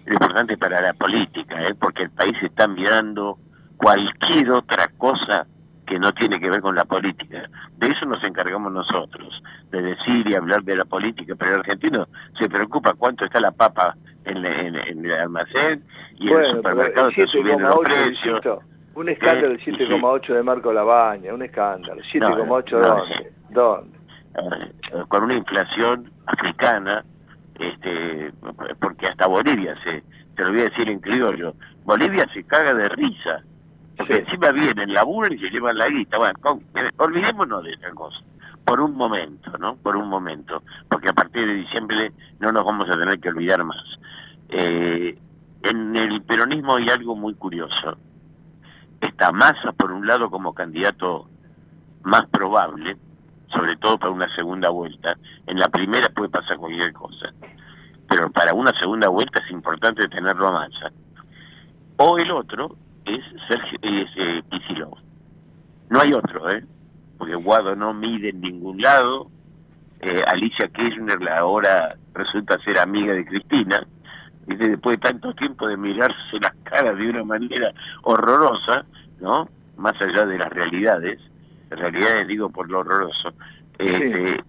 Lo 0.06 0.14
importante 0.14 0.58
para 0.58 0.82
la 0.82 0.93
política, 0.93 1.62
¿eh? 1.64 1.74
porque 1.80 2.03
el 2.03 2.10
país 2.12 2.36
está 2.41 2.68
mirando 2.68 3.38
cualquier 3.78 4.51
otra 4.51 4.88
cosa 4.97 5.45
que 5.86 5.99
no 5.99 6.12
tiene 6.14 6.39
que 6.39 6.49
ver 6.49 6.62
con 6.62 6.76
la 6.76 6.86
política. 6.86 7.47
De 7.78 7.88
eso 7.88 8.06
nos 8.06 8.24
encargamos 8.24 8.72
nosotros, 8.72 9.43
de 9.72 9.82
decir 9.82 10.28
y 10.28 10.36
hablar 10.36 10.64
de 10.64 10.76
la 10.78 10.86
política, 10.86 11.36
pero 11.38 11.53
el 11.53 11.60
argentino 11.60 12.08
se 12.39 12.49
preocupa 12.49 12.93
cuánto 12.93 13.26
está 13.26 13.39
la 13.39 13.51
papa 13.51 13.95
en, 14.24 14.41
la- 14.41 14.62
en- 14.62 14.76
en 14.76 15.06
el 15.06 15.12
almacén 15.14 15.84
y 16.18 16.32
en 16.32 16.39
el 16.39 16.51
supermercado 16.56 17.08
el 17.10 17.14
está 17.14 17.28
subiendo 17.32 17.68
los 17.68 17.78
7,8 17.78 17.84
precios. 17.84 18.26
insisto, 18.28 18.60
Un 18.95 19.10
escándalo 19.10 19.47
Eh, 19.47 19.49
del 19.49 19.60
7,8 19.60 20.34
de 20.34 20.43
Marco 20.43 20.74
Labaña, 20.74 21.34
un 21.34 21.41
escándalo. 21.43 22.01
7,8 22.12 22.72
no, 22.72 22.88
¿dónde? 22.88 23.16
sí. 23.18 23.24
¿Dónde? 23.49 23.97
eh, 24.38 25.03
con 25.08 25.24
una 25.24 25.34
inflación 25.36 26.12
africana, 26.26 27.03
este, 27.60 28.32
porque 28.80 29.08
hasta 29.08 29.28
Bolivia 29.28 29.76
se, 29.84 30.03
te 30.36 30.43
lo 30.43 30.51
voy 30.51 30.62
a 30.62 30.70
decir 30.70 30.89
en 30.89 30.99
criollo, 30.99 31.53
Bolivia 31.86 32.26
se 32.34 32.43
caga 32.43 32.74
de 32.74 32.89
risa, 32.89 33.41
porque 33.97 34.18
encima 34.18 34.51
vienen, 34.51 34.93
laburan 34.93 35.34
y 35.34 35.39
se 35.39 35.49
llevan 35.49 35.78
la 35.78 35.88
guita, 35.88 36.18
bueno, 36.18 36.39
con- 36.41 36.60
eh, 36.76 36.89
olvidémonos 36.97 37.64
de 37.64 37.72
esa 37.74 37.91
cosa, 37.91 38.20
por 38.66 38.80
un 38.82 38.95
momento, 38.95 39.58
¿no? 39.58 39.76
Por 39.78 39.95
un 39.95 40.10
momento, 40.10 40.64
porque 40.89 41.10
a 41.10 41.14
partir 41.14 41.45
de 41.47 41.53
diciembre 41.53 42.12
no 42.39 42.51
nos 42.51 42.66
vamos 42.66 42.89
a 42.89 42.97
tener 42.97 43.20
que 43.20 43.30
olvidar 43.30 43.64
más. 43.64 43.84
Eh, 44.49 45.18
en 45.64 45.95
el 45.95 46.22
peronismo 46.24 46.76
hay 46.76 46.89
algo 46.89 47.16
muy 47.16 47.34
curioso. 47.36 47.97
Está 49.01 49.32
Massa, 49.32 49.72
por 49.72 49.91
un 49.91 50.06
lado, 50.06 50.30
como 50.30 50.53
candidato 50.53 51.28
más 52.03 52.26
probable, 52.28 52.97
sobre 53.56 53.78
todo 53.78 53.97
para 53.97 54.12
una 54.12 54.34
segunda 54.36 54.70
vuelta. 54.70 55.16
En 55.47 55.58
la 55.58 55.70
primera 55.70 56.10
puede 56.10 56.30
pasar 56.30 56.58
cualquier 56.58 56.93
cosa, 56.93 57.34
pero 58.10 58.30
para 58.32 58.53
una 58.53 58.72
segunda 58.78 59.08
vuelta 59.08 59.41
es 59.43 59.51
importante 59.51 60.08
tenerlo 60.08 60.47
a 60.47 60.51
Massa. 60.51 60.91
O 61.97 62.18
el 62.18 62.30
otro 62.32 62.76
es 63.06 63.24
Sergio 63.47 63.80
es, 63.82 64.10
eh, 64.18 64.43
Kicillof. 64.49 64.99
No 65.89 66.01
hay 66.01 66.14
otro, 66.14 66.49
¿eh? 66.49 66.64
Porque 67.18 67.36
Guado 67.36 67.76
no 67.76 67.93
mide 67.93 68.30
en 68.30 68.41
ningún 68.41 68.82
lado. 68.82 69.28
Eh, 70.01 70.24
Alicia 70.28 70.68
Kirchner 70.68 71.30
ahora 71.30 71.95
resulta 72.14 72.60
ser 72.60 72.80
amiga 72.80 73.14
de 73.14 73.26
Cristina. 73.26 73.86
Y 74.47 74.56
después 74.56 74.97
de 74.97 75.10
tanto 75.10 75.34
tiempo 75.34 75.68
de 75.68 75.78
mirarse 75.78 76.39
las 76.41 76.53
caras 76.64 76.97
de 76.97 77.10
una 77.10 77.24
manera 77.24 77.72
horrorosa, 78.03 78.86
¿no? 79.20 79.47
Más 79.78 79.99
allá 80.01 80.26
de 80.26 80.38
las 80.38 80.49
realidades, 80.49 81.20
en 81.76 81.93
realidad 81.93 82.26
digo 82.28 82.49
por 82.49 82.69
lo 82.69 82.80
horroroso, 82.80 83.34
este, 83.78 84.43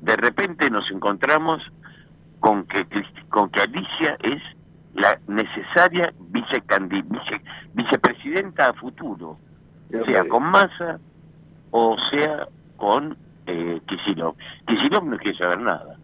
de 0.00 0.16
repente 0.16 0.70
nos 0.70 0.90
encontramos 0.90 1.62
con 2.40 2.64
que 2.66 2.86
con 3.28 3.50
que 3.50 3.60
Alicia 3.62 4.16
es 4.22 4.42
la 4.94 5.18
necesaria 5.26 6.12
vice- 6.30 6.62
vicepresidenta 7.74 8.66
a 8.70 8.72
futuro, 8.74 9.38
sea 10.06 10.22
con 10.28 10.42
Massa 10.44 10.98
o 11.70 11.96
sea 12.10 12.48
con 12.76 13.16
eh, 13.46 13.80
Kicillof. 13.86 14.36
Kicillof 14.66 15.04
no 15.04 15.16
quiere 15.18 15.36
saber 15.38 15.60
nada, 15.60 15.96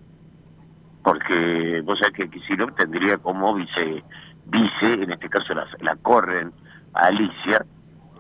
porque 1.03 1.81
vos 1.85 1.99
sabés 1.99 2.15
que 2.15 2.31
Kicillof 2.31 2.75
tendría 2.77 3.19
como 3.19 3.55
vice, 3.55 4.05
vice 4.47 4.93
en 4.93 5.11
este 5.13 5.29
caso 5.29 5.55
la, 5.55 5.67
la 5.81 5.97
corren 5.97 6.53
a 6.95 7.07
Alicia, 7.07 7.65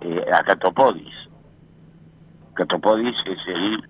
eh, 0.01 0.24
a 0.33 0.43
Catopodis. 0.43 1.14
Catopodis 2.55 3.16
es 3.26 3.38
el 3.46 3.84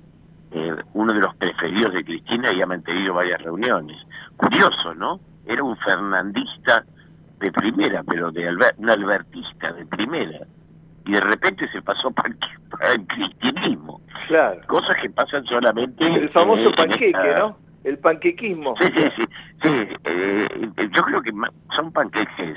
eh, 0.53 0.77
uno 0.95 1.13
de 1.13 1.21
los 1.21 1.35
preferidos 1.37 1.93
de 1.95 2.05
Cristina 2.05 2.53
y 2.53 2.61
ha 2.63 2.67
mantenido 2.67 3.15
varias 3.15 3.41
reuniones. 3.43 3.97
Curioso, 4.37 4.95
¿no? 4.95 5.19
Era 5.47 5.63
un 5.63 5.77
fernandista 5.79 6.85
de 7.41 7.51
primera, 7.53 8.03
pero 8.05 8.31
de 8.31 8.49
alber- 8.51 8.75
un 8.77 8.91
albertista 8.91 9.73
de 9.73 9.87
primera. 9.87 10.47
Y 11.07 11.13
de 11.13 11.21
repente 11.21 11.69
se 11.73 11.83
pasó 11.83 12.11
para 12.13 12.35
para 12.71 12.93
el 12.93 13.07
cristianismo. 13.07 14.01
Claro. 14.29 14.61
Cosas 14.67 14.97
que 15.03 15.11
pasan 15.11 15.45
solamente... 15.47 16.07
El 16.07 16.29
famoso 16.31 16.69
eh, 16.71 16.73
panqueque, 16.77 17.07
esta- 17.07 17.39
¿no? 17.39 17.59
El 17.85 17.99
panquequismo. 17.99 18.75
Sí, 18.81 18.87
sí, 18.97 19.05
sí. 19.17 19.25
sí 19.63 19.71
eh, 20.05 20.47
yo 20.95 21.03
creo 21.03 21.21
que 21.23 21.33
son 21.75 21.91
panqueques 21.93 22.57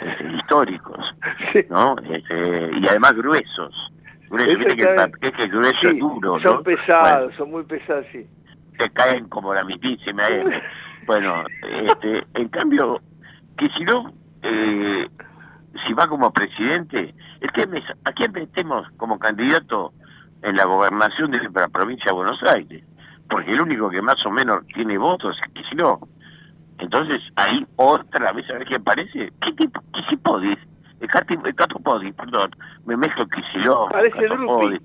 este, 0.00 0.32
históricos, 0.36 0.98
¿no? 1.70 1.96
Este, 2.10 2.70
y 2.80 2.88
además 2.88 3.12
gruesos. 3.14 3.92
Gruesos, 4.32 4.48
Eso 4.54 4.58
viste 4.58 4.76
que 4.82 4.90
el 4.90 4.96
panqueque 4.96 5.46
grueso 5.48 5.80
Sí, 5.82 5.86
es 5.88 5.98
duro, 5.98 6.40
son 6.40 6.54
¿no? 6.56 6.62
pesados, 6.62 7.34
son 7.36 7.50
muy 7.50 7.62
pesados, 7.64 8.06
sí. 8.10 8.26
se 8.78 8.90
caen 8.90 9.28
como 9.28 9.52
la 9.54 9.62
mismísima 9.64 10.26
M. 10.26 10.62
Bueno, 11.06 11.44
este, 11.62 12.24
en 12.34 12.48
cambio, 12.48 13.00
que 13.58 13.66
si 13.76 13.84
no, 13.84 14.12
eh, 14.42 15.08
si 15.84 15.92
va 15.94 16.06
como 16.06 16.32
presidente, 16.32 17.12
es, 17.40 17.50
¿a 18.04 18.12
quién 18.12 18.30
metemos 18.30 18.86
como 18.98 19.18
candidato 19.18 19.92
en 20.42 20.54
la 20.56 20.64
gobernación 20.64 21.32
de 21.32 21.40
la 21.52 21.68
provincia 21.68 22.06
de 22.06 22.12
Buenos 22.12 22.40
Aires? 22.44 22.84
Porque 23.28 23.50
el 23.50 23.60
único 23.62 23.90
que 23.90 24.00
más 24.00 24.24
o 24.24 24.30
menos 24.30 24.64
tiene 24.68 24.96
votos 24.96 25.36
es 25.44 25.52
Kicillof. 25.52 26.02
Entonces, 26.78 27.20
ahí 27.34 27.66
otra 27.76 28.32
vez, 28.32 28.48
a 28.50 28.54
ver 28.54 28.66
qué 28.66 28.76
aparece. 28.76 29.32
¿Qué 29.40 29.52
tipo? 29.54 29.82
Kisipodis. 29.92 30.58
El 31.02 31.54
Catopodis, 31.56 32.14
perdón. 32.14 32.50
Me 32.86 32.96
mezclo 32.96 33.26
Kicillof. 33.28 33.90
Parece 33.90 34.16
Catopodis. 34.16 34.80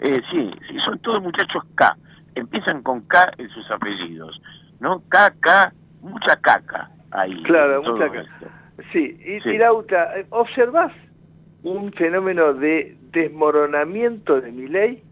Eh, 0.00 0.20
sí, 0.30 0.50
sí, 0.68 0.78
son 0.84 0.98
todos 0.98 1.22
muchachos 1.22 1.62
K. 1.76 1.96
Empiezan 2.34 2.82
con 2.82 3.00
K 3.02 3.32
en 3.38 3.48
sus 3.50 3.70
apellidos. 3.70 4.40
¿No? 4.80 5.00
K, 5.08 5.32
K, 5.40 5.72
mucha 6.02 6.36
caca 6.36 6.90
ahí. 7.12 7.42
Claro, 7.44 7.82
mucha 7.82 8.06
caca. 8.10 8.20
esto. 8.22 8.46
Sí, 8.92 9.16
y, 9.24 9.40
Sí. 9.40 9.50
eh, 9.50 10.26
¿observás 10.30 10.92
un 11.62 11.92
fenómeno 11.92 12.52
de 12.52 12.98
desmoronamiento 13.12 14.40
de 14.40 14.50
mi 14.50 14.66
ley? 14.66 15.02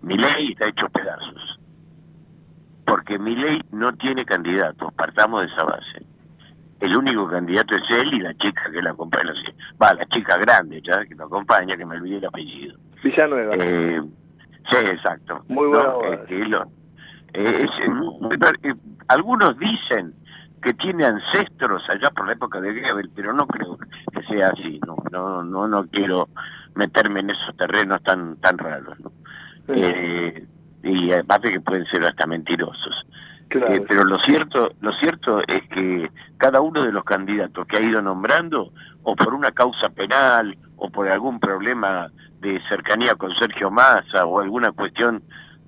Mi 0.00 0.16
ley 0.16 0.52
está 0.52 0.68
hecho 0.70 0.88
pedazos. 0.88 1.60
Porque 2.86 3.18
mi 3.18 3.36
ley 3.36 3.60
no 3.72 3.92
tiene 3.94 4.24
candidatos, 4.24 4.92
partamos 4.94 5.42
de 5.42 5.48
esa 5.54 5.64
base. 5.64 6.03
El 6.80 6.96
único 6.96 7.28
candidato 7.28 7.74
es 7.76 7.82
él 7.90 8.14
y 8.14 8.20
la 8.20 8.34
chica 8.34 8.62
que 8.70 8.82
la 8.82 8.90
acompaña. 8.90 9.32
Va, 9.82 9.94
la 9.94 10.04
chica 10.06 10.36
grande 10.38 10.82
ya 10.82 11.04
que 11.06 11.14
lo 11.14 11.24
acompaña, 11.26 11.76
que 11.76 11.86
me 11.86 11.96
olvidé 11.96 12.18
el 12.18 12.26
apellido. 12.26 12.76
Villanueva. 13.02 13.54
Eh, 13.58 14.02
sí, 14.70 14.76
exacto. 14.76 15.44
Muy 15.48 15.64
¿no? 15.64 15.70
buena 15.70 15.90
boda. 15.90 16.24
Eh, 16.28 16.44
lo- 16.48 16.62
eh, 17.34 17.66
eh, 17.66 18.52
eh, 18.64 18.74
algunos 19.08 19.58
dicen 19.58 20.14
que 20.62 20.72
tiene 20.74 21.04
ancestros 21.04 21.82
allá 21.90 22.10
por 22.10 22.26
la 22.26 22.32
época 22.32 22.60
de 22.60 22.80
Goebbels, 22.80 23.10
pero 23.14 23.32
no 23.34 23.46
creo 23.46 23.76
que 23.76 24.22
sea 24.28 24.48
así. 24.48 24.80
No, 24.86 24.96
no, 25.10 25.42
no, 25.44 25.68
no 25.68 25.86
quiero 25.88 26.28
meterme 26.74 27.20
en 27.20 27.30
esos 27.30 27.56
terrenos 27.56 28.02
tan, 28.02 28.36
tan 28.36 28.56
raros. 28.58 28.98
¿no? 29.00 29.12
Eh, 29.68 30.46
y 30.82 31.12
aparte 31.12 31.50
que 31.50 31.60
pueden 31.60 31.84
ser 31.86 32.04
hasta 32.04 32.26
mentirosos. 32.26 33.06
Claro. 33.48 33.72
Eh, 33.74 33.84
pero 33.88 34.04
lo 34.04 34.18
cierto, 34.20 34.70
lo 34.80 34.92
cierto 34.94 35.40
es 35.46 35.60
que 35.68 36.10
cada 36.38 36.60
uno 36.60 36.82
de 36.82 36.90
los 36.92 37.04
candidatos 37.04 37.66
que 37.66 37.76
ha 37.76 37.80
ido 37.82 38.02
nombrando, 38.02 38.72
o 39.02 39.14
por 39.14 39.34
una 39.34 39.50
causa 39.52 39.88
penal, 39.90 40.56
o 40.76 40.90
por 40.90 41.08
algún 41.08 41.38
problema 41.38 42.10
de 42.40 42.60
cercanía 42.68 43.14
con 43.14 43.34
Sergio 43.36 43.70
Massa, 43.70 44.26
o 44.26 44.40
alguna 44.40 44.72
cuestión 44.72 45.22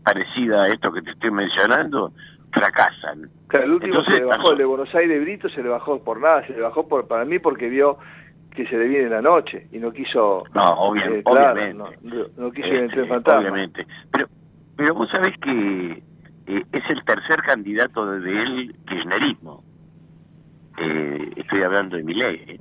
parecida 0.04 0.64
a 0.64 0.68
esto 0.68 0.92
que 0.92 1.02
te 1.02 1.10
estoy 1.12 1.30
mencionando, 1.30 2.12
fracasan. 2.52 3.28
Claro, 3.48 3.66
el 3.66 3.72
último 3.72 3.90
Entonces, 3.92 4.14
se 4.14 4.20
le 4.20 4.26
bajó, 4.26 4.38
pasó- 4.42 4.52
el 4.52 4.58
de 4.58 4.64
Buenos 4.64 4.94
Aires 4.94 5.20
Brito 5.22 5.48
se 5.48 5.62
le 5.62 5.68
bajó 5.68 6.02
por 6.02 6.20
nada, 6.20 6.46
se 6.46 6.52
le 6.54 6.60
bajó 6.62 6.88
por 6.88 7.06
para 7.06 7.24
mí 7.24 7.38
porque 7.38 7.68
vio 7.68 7.98
que 8.54 8.66
se 8.66 8.76
le 8.78 8.88
viene 8.88 9.10
la 9.10 9.20
noche 9.20 9.66
y 9.72 9.78
no 9.78 9.92
quiso... 9.92 10.44
No, 10.54 10.62
obvia- 10.80 11.06
eh, 11.10 11.22
claro, 11.24 11.60
obviamente. 11.60 12.30
no, 12.38 12.50
quiso 12.52 12.68
ir 12.68 12.74
en 12.76 12.84
Este, 12.84 12.96
tren 12.96 13.08
fantasma. 13.08 13.40
Obviamente. 13.40 13.86
Pero, 14.10 14.28
pero 14.76 14.94
vos 14.94 15.10
sabés 15.10 15.36
que 15.38 16.02
eh, 16.46 16.64
es 16.72 16.90
el 16.90 17.04
tercer 17.04 17.42
candidato 17.42 18.06
de, 18.10 18.20
de 18.20 18.42
él 18.42 18.76
kirchnerismo. 18.88 19.64
Eh, 20.78 21.30
estoy 21.36 21.62
hablando 21.62 21.96
de 21.96 22.02
Milei. 22.04 22.36
¿eh? 22.48 22.60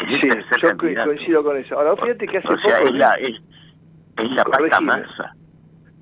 Es 0.00 0.20
Sí, 0.20 0.28
yo 0.62 0.68
candidato. 0.76 1.06
coincido 1.08 1.44
con 1.44 1.56
eso. 1.56 1.78
Ahora, 1.78 1.96
fíjate 1.96 2.26
que 2.26 2.38
hace 2.38 2.48
o 2.48 2.58
sea, 2.58 2.76
poco... 2.78 2.88
es 2.88 2.94
la, 2.94 3.14
es, 3.14 3.40
es 4.18 4.30
la 4.30 4.80
masa. 4.80 5.34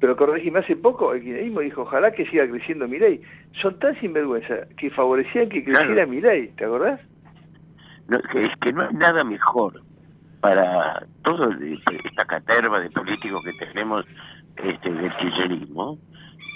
Pero 0.01 0.17
corregime, 0.17 0.59
hace 0.59 0.75
poco 0.75 1.13
el 1.13 1.23
kirchnerismo 1.23 1.61
dijo, 1.61 1.83
ojalá 1.83 2.11
que 2.11 2.27
siga 2.27 2.49
creciendo 2.49 2.89
Milei. 2.89 3.21
Son 3.61 3.79
tan 3.79 3.95
sinvergüenza 4.01 4.67
que 4.77 4.91
favorecían 4.91 5.49
que 5.49 5.63
creciera 5.63 5.93
Claro. 5.95 6.09
Milei, 6.11 6.49
¿te 6.57 6.65
acordás? 6.65 7.01
No, 8.09 8.17
es, 8.19 8.25
que, 8.33 8.41
es 8.41 8.57
que 8.61 8.73
no 8.73 8.83
hay 8.83 8.95
nada 8.95 9.23
mejor 9.23 9.81
para 10.41 11.07
toda 11.23 11.57
esta 12.05 12.25
caterva 12.25 12.81
de 12.81 12.91
políticos 12.91 13.45
que 13.45 13.67
tenemos 13.67 14.05
este, 14.57 14.91
del 14.93 15.17
kirchnerismo, 15.19 15.99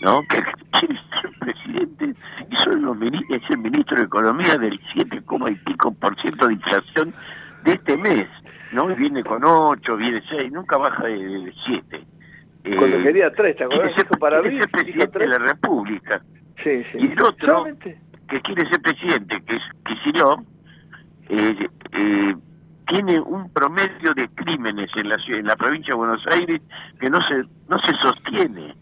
¿no? 0.03 0.23
Que 0.29 0.87
quiere 0.87 1.01
ser 1.23 1.31
presidente 1.39 2.15
y 2.51 2.57
son 2.57 2.83
los 2.83 2.97
es 3.01 3.51
el 3.51 3.59
ministro 3.59 3.97
de 3.97 4.05
Economía 4.05 4.59
del 4.59 4.79
7, 4.93 5.23
coma 5.25 5.51
y 5.51 5.55
pico 5.55 5.93
por 5.95 6.21
ciento 6.21 6.49
de 6.49 6.55
inflación 6.55 7.15
de 7.65 7.73
este 7.73 7.97
mes, 7.97 8.27
¿no? 8.73 8.91
Y 8.91 8.95
viene 8.95 9.25
con 9.25 9.43
8, 9.43 9.97
viene 9.97 10.23
6, 10.29 10.53
nunca 10.53 10.77
baja 10.77 11.05
de 11.05 11.53
7. 11.65 12.07
Cuando 12.77 13.03
quería 13.03 13.33
tres, 13.33 13.57
¿te 13.57 13.65
acordás? 13.65 13.95
Dijo 13.97 14.19
para 14.19 14.43
ser 14.43 14.51
dijo 14.53 14.67
presidente 14.69 15.19
de 15.19 15.27
la 15.29 15.39
República. 15.39 16.21
Sí, 16.63 16.83
sí. 16.91 16.99
Y 16.99 17.13
el 17.13 17.23
otro, 17.23 17.49
Solamente- 17.49 18.01
que 18.29 18.41
quiere 18.41 18.69
ser 18.69 18.81
presidente, 18.83 19.43
que 19.45 19.57
es 19.57 19.63
Kicillof, 19.85 20.41
eh, 21.29 21.69
eh, 21.93 22.37
tiene 22.89 23.21
un 23.21 23.51
promedio 23.53 24.15
de 24.15 24.29
crímenes 24.35 24.91
en 24.97 25.09
la, 25.09 25.17
en 25.29 25.47
la 25.47 25.57
provincia 25.57 25.93
de 25.93 25.99
Buenos 25.99 26.27
Aires 26.29 26.61
que 27.01 27.11
no 27.11 27.21
se 27.23 27.45
no 27.69 27.79
se 27.81 27.95
sostiene. 27.97 28.75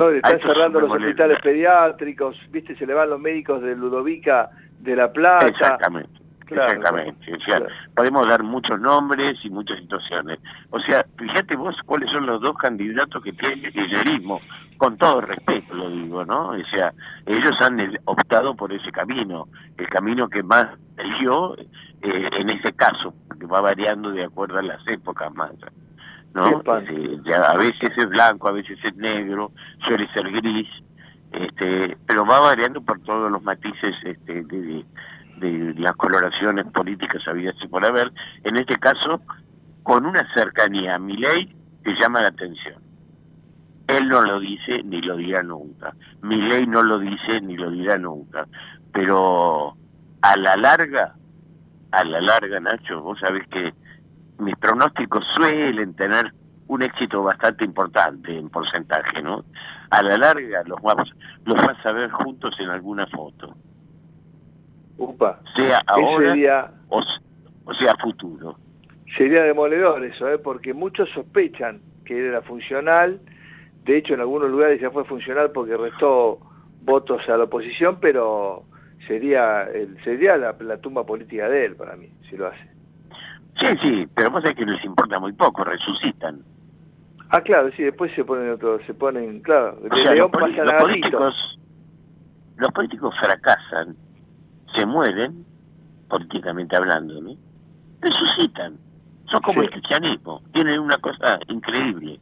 No, 0.00 0.10
le 0.10 0.16
Ah, 0.16 0.30
están 0.30 0.36
esto 0.36 0.48
cerrando 0.48 0.80
los 0.80 0.90
hospitales 0.90 1.38
pediátricos, 1.42 2.34
viste, 2.50 2.74
se 2.74 2.86
le 2.86 2.94
van 2.94 3.10
los 3.10 3.20
médicos 3.20 3.60
de 3.60 3.76
Ludovica 3.76 4.48
de 4.78 4.96
La 4.96 5.12
Plata. 5.12 5.46
Exactamente. 5.46 6.18
Claro, 6.46 6.72
Exactamente. 6.72 7.34
O 7.34 7.40
sea, 7.42 7.62
podemos 7.94 8.26
dar 8.26 8.42
muchos 8.42 8.80
nombres 8.80 9.34
y 9.44 9.50
muchas 9.50 9.78
situaciones. 9.78 10.40
O 10.70 10.80
sea, 10.80 11.04
fíjate 11.18 11.54
vos 11.54 11.76
cuáles 11.84 12.10
son 12.10 12.24
los 12.26 12.40
dos 12.40 12.56
candidatos 12.56 13.22
que 13.22 13.32
tiene 13.34 13.66
el 13.66 13.72
kirchnerismo, 13.72 14.40
con 14.78 14.96
todo 14.96 15.20
respeto 15.20 15.74
lo 15.74 15.90
digo, 15.90 16.24
¿no? 16.24 16.48
O 16.48 16.64
sea, 16.74 16.92
ellos 17.26 17.54
han 17.60 17.78
optado 18.06 18.56
por 18.56 18.72
ese 18.72 18.90
camino, 18.90 19.48
el 19.76 19.88
camino 19.90 20.28
que 20.28 20.42
más 20.42 20.66
eligió 20.96 21.56
eh, 21.58 22.30
en 22.38 22.48
ese 22.48 22.72
caso, 22.72 23.14
que 23.38 23.46
va 23.46 23.60
variando 23.60 24.10
de 24.10 24.24
acuerdo 24.24 24.58
a 24.58 24.62
las 24.62 24.84
épocas 24.88 25.32
más. 25.34 25.52
¿No? 26.34 26.44
Este, 26.82 27.18
ya 27.24 27.42
a 27.50 27.56
veces 27.56 27.90
es 27.96 28.08
blanco, 28.08 28.48
a 28.48 28.52
veces 28.52 28.78
es 28.84 28.94
negro, 28.96 29.52
suele 29.86 30.08
ser 30.12 30.30
gris, 30.30 30.68
este, 31.32 31.96
pero 32.06 32.24
va 32.26 32.40
variando 32.40 32.80
por 32.82 33.00
todos 33.00 33.30
los 33.30 33.42
matices 33.42 33.94
este, 34.04 34.42
de, 34.44 34.62
de- 34.62 34.84
de 35.36 35.72
las 35.80 35.96
coloraciones 35.96 36.66
políticas 36.66 37.26
habidas 37.26 37.54
y 37.62 37.68
por 37.68 37.82
haber. 37.86 38.12
En 38.44 38.56
este 38.56 38.76
caso, 38.76 39.22
con 39.82 40.04
una 40.04 40.26
cercanía 40.34 40.96
a 40.96 40.98
mi 40.98 41.16
ley 41.16 41.56
que 41.82 41.94
llama 41.98 42.20
la 42.20 42.28
atención. 42.28 42.74
Él 43.88 44.06
no 44.08 44.20
lo 44.20 44.38
dice 44.38 44.82
ni 44.84 45.00
lo 45.00 45.16
dirá 45.16 45.42
nunca. 45.42 45.94
Mi 46.20 46.36
ley 46.36 46.66
no 46.66 46.82
lo 46.82 46.98
dice 46.98 47.40
ni 47.40 47.56
lo 47.56 47.70
dirá 47.70 47.96
nunca. 47.96 48.46
Pero 48.92 49.74
a 50.20 50.36
la 50.36 50.56
larga, 50.56 51.14
a 51.90 52.04
la 52.04 52.20
larga, 52.20 52.60
Nacho, 52.60 53.00
vos 53.00 53.18
sabés 53.18 53.48
que 53.48 53.72
mis 54.40 54.56
pronósticos 54.56 55.24
suelen 55.34 55.94
tener 55.94 56.32
un 56.68 56.82
éxito 56.82 57.22
bastante 57.22 57.64
importante 57.64 58.36
en 58.36 58.48
porcentaje, 58.48 59.20
¿no? 59.22 59.44
A 59.90 60.02
la 60.02 60.16
larga 60.16 60.62
los 60.66 60.80
vas, 60.82 61.08
los 61.44 61.56
vas 61.56 61.84
a 61.84 61.92
ver 61.92 62.10
juntos 62.10 62.54
en 62.60 62.68
alguna 62.68 63.06
foto, 63.08 63.56
Upa. 64.96 65.40
sea 65.56 65.82
ahora 65.86 66.32
día- 66.32 66.70
o, 66.88 67.02
sea 67.74 67.96
futuro. 67.96 68.56
Sería 69.16 69.42
demoledor 69.42 70.04
eso, 70.04 70.28
¿eh? 70.28 70.38
porque 70.38 70.72
muchos 70.72 71.10
sospechan 71.10 71.80
que 72.04 72.26
era 72.28 72.42
funcional. 72.42 73.20
De 73.84 73.96
hecho, 73.96 74.14
en 74.14 74.20
algunos 74.20 74.50
lugares 74.50 74.80
ya 74.80 74.90
fue 74.90 75.04
funcional 75.04 75.50
porque 75.50 75.76
restó 75.76 76.38
votos 76.82 77.28
a 77.28 77.36
la 77.36 77.44
oposición, 77.44 77.98
pero 78.00 78.64
sería 79.08 79.64
el, 79.64 80.00
sería 80.04 80.36
la, 80.36 80.54
la 80.60 80.76
tumba 80.78 81.04
política 81.04 81.48
de 81.48 81.64
él 81.64 81.76
para 81.76 81.96
mí, 81.96 82.12
si 82.28 82.36
lo 82.36 82.46
hace. 82.46 82.79
Sí, 83.60 83.66
sí, 83.82 84.08
pero 84.14 84.30
vos 84.30 84.42
sabés 84.42 84.56
que 84.56 84.64
les 84.64 84.82
importa 84.84 85.18
muy 85.18 85.32
poco, 85.32 85.64
resucitan. 85.64 86.42
Ah, 87.30 87.40
claro, 87.42 87.70
sí, 87.76 87.82
después 87.84 88.12
se 88.14 88.24
ponen 88.24 88.50
otros, 88.50 88.80
se 88.86 88.94
ponen, 88.94 89.40
claro, 89.40 89.78
O 89.90 89.96
sea, 89.96 90.14
los, 90.14 90.30
poli- 90.30 90.56
políticos, 90.80 91.58
los 92.56 92.72
políticos 92.72 93.14
fracasan, 93.20 93.94
se 94.74 94.84
mueren, 94.86 95.44
políticamente 96.08 96.74
hablando, 96.74 97.20
¿no? 97.20 97.36
Resucitan. 98.00 98.78
Son 99.30 99.40
como 99.42 99.60
Sí. 99.60 99.66
el 99.66 99.70
cristianismo, 99.72 100.42
tienen 100.52 100.80
una 100.80 100.96
cosa 100.96 101.38
increíble, 101.48 102.18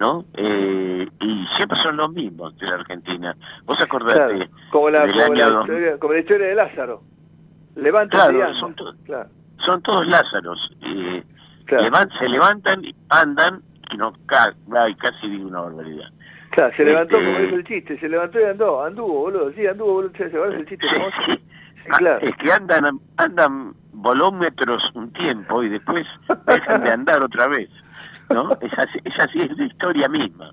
¿no? 0.00 0.24
Eh, 0.34 1.06
y 1.20 1.46
siempre 1.56 1.78
son 1.80 1.96
los 1.96 2.10
mismos 2.12 2.56
de 2.58 2.66
la 2.66 2.74
Argentina. 2.76 3.36
Vos 3.66 3.80
acordate 3.80 4.16
Claro, 4.34 4.50
como 4.72 4.90
la, 4.90 5.02
del 5.02 5.12
como, 5.12 5.24
año 5.26 5.50
la 5.50 5.60
historia, 5.60 5.98
como 5.98 6.12
la 6.14 6.18
historia 6.18 6.46
de 6.48 6.54
Lázaro. 6.56 7.02
Levanta 7.76 8.28
Claro, 8.30 8.54
son 8.54 8.74
Claro. 9.04 9.30
Son 9.64 9.82
todos 9.82 10.06
Lázaros. 10.06 10.70
eh, 10.82 11.22
se 12.18 12.28
levantan, 12.28 12.82
andan 13.08 13.62
y 13.90 13.96
no 13.96 14.12
casi 14.96 15.28
digo 15.28 15.48
una 15.48 15.60
barbaridad. 15.60 16.08
Claro, 16.50 16.72
se 16.76 16.84
levantó, 16.84 17.16
Este- 17.18 17.32
como 17.32 17.44
es 17.46 17.52
el 17.52 17.64
chiste, 17.64 17.98
se 17.98 18.08
levantó 18.08 18.40
y 18.40 18.44
andó, 18.44 18.84
anduvo, 18.84 19.20
boludo, 19.22 19.52
sí, 19.52 19.66
anduvo, 19.66 19.94
boludo, 19.94 20.12
¿se 20.16 20.24
acuerdan 20.26 20.60
el 20.60 20.66
chiste 20.68 20.86
famoso? 20.88 21.16
Sí, 21.28 21.40
Ah, 21.90 21.98
claro. 21.98 22.18
Es 22.26 22.34
que 22.36 22.50
andan 22.52 22.98
andan 23.18 23.74
volómetros 23.92 24.82
un 24.94 25.12
tiempo 25.12 25.62
y 25.62 25.68
después 25.68 26.06
dejan 26.46 26.82
de 26.84 26.90
andar 26.92 27.22
otra 27.22 27.46
vez. 27.48 27.68
¿no? 28.30 28.56
Es 28.62 28.72
así, 28.78 28.98
es 29.04 29.20
así, 29.20 29.38
es 29.40 29.54
la 29.58 29.64
historia 29.66 30.08
misma. 30.08 30.50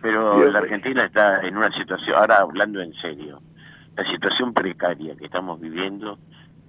Pero 0.00 0.36
Dios 0.38 0.52
la. 0.52 0.60
Argentina 0.60 1.04
está 1.04 1.42
en 1.46 1.56
una 1.58 1.70
situación, 1.72 2.16
ahora 2.16 2.36
hablando 2.40 2.80
en 2.80 2.94
serio, 2.94 3.40
la 3.96 4.04
situación 4.10 4.54
precaria 4.54 5.14
que 5.16 5.26
estamos 5.26 5.60
viviendo 5.60 6.18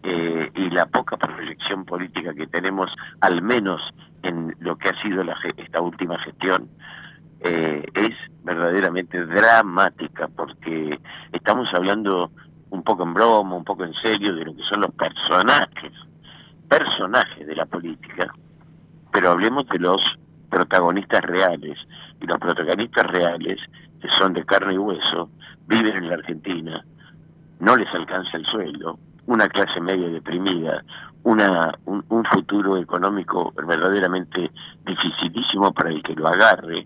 eh, 0.03 0.51
y 0.53 0.69
la 0.69 0.85
poca 0.85 1.17
proyección 1.17 1.85
política 1.85 2.33
que 2.33 2.47
tenemos, 2.47 2.91
al 3.21 3.41
menos 3.41 3.81
en 4.21 4.55
lo 4.59 4.77
que 4.77 4.89
ha 4.89 5.01
sido 5.01 5.23
la 5.23 5.35
esta 5.57 5.81
última 5.81 6.19
gestión, 6.19 6.69
eh, 7.39 7.85
es 7.93 8.15
verdaderamente 8.43 9.25
dramática 9.25 10.27
porque 10.27 10.99
estamos 11.31 11.73
hablando 11.73 12.31
un 12.69 12.83
poco 12.83 13.03
en 13.03 13.13
broma, 13.13 13.55
un 13.55 13.63
poco 13.63 13.85
en 13.85 13.93
serio 13.93 14.35
de 14.35 14.45
lo 14.45 14.55
que 14.55 14.63
son 14.63 14.81
los 14.81 14.91
personajes, 14.91 15.93
personajes 16.67 17.45
de 17.45 17.55
la 17.55 17.65
política, 17.65 18.33
pero 19.11 19.31
hablemos 19.31 19.67
de 19.67 19.79
los 19.79 20.01
protagonistas 20.49 21.21
reales. 21.21 21.77
Y 22.21 22.25
los 22.25 22.37
protagonistas 22.37 23.05
reales, 23.07 23.59
que 24.01 24.07
son 24.09 24.33
de 24.33 24.45
carne 24.45 24.73
y 24.73 24.77
hueso, 24.77 25.29
viven 25.67 25.95
en 25.95 26.09
la 26.09 26.15
Argentina, 26.15 26.85
no 27.59 27.75
les 27.75 27.93
alcanza 27.93 28.37
el 28.37 28.45
sueldo, 28.45 28.97
una 29.27 29.47
clase 29.47 29.79
media 29.79 30.09
deprimida, 30.09 30.83
una, 31.23 31.73
un, 31.85 32.25
futuro 32.25 32.77
económico 32.77 33.53
verdaderamente 33.55 34.51
dificilísimo 34.85 35.71
para 35.73 35.89
el 35.89 36.03
que 36.03 36.15
lo 36.15 36.27
agarre, 36.27 36.85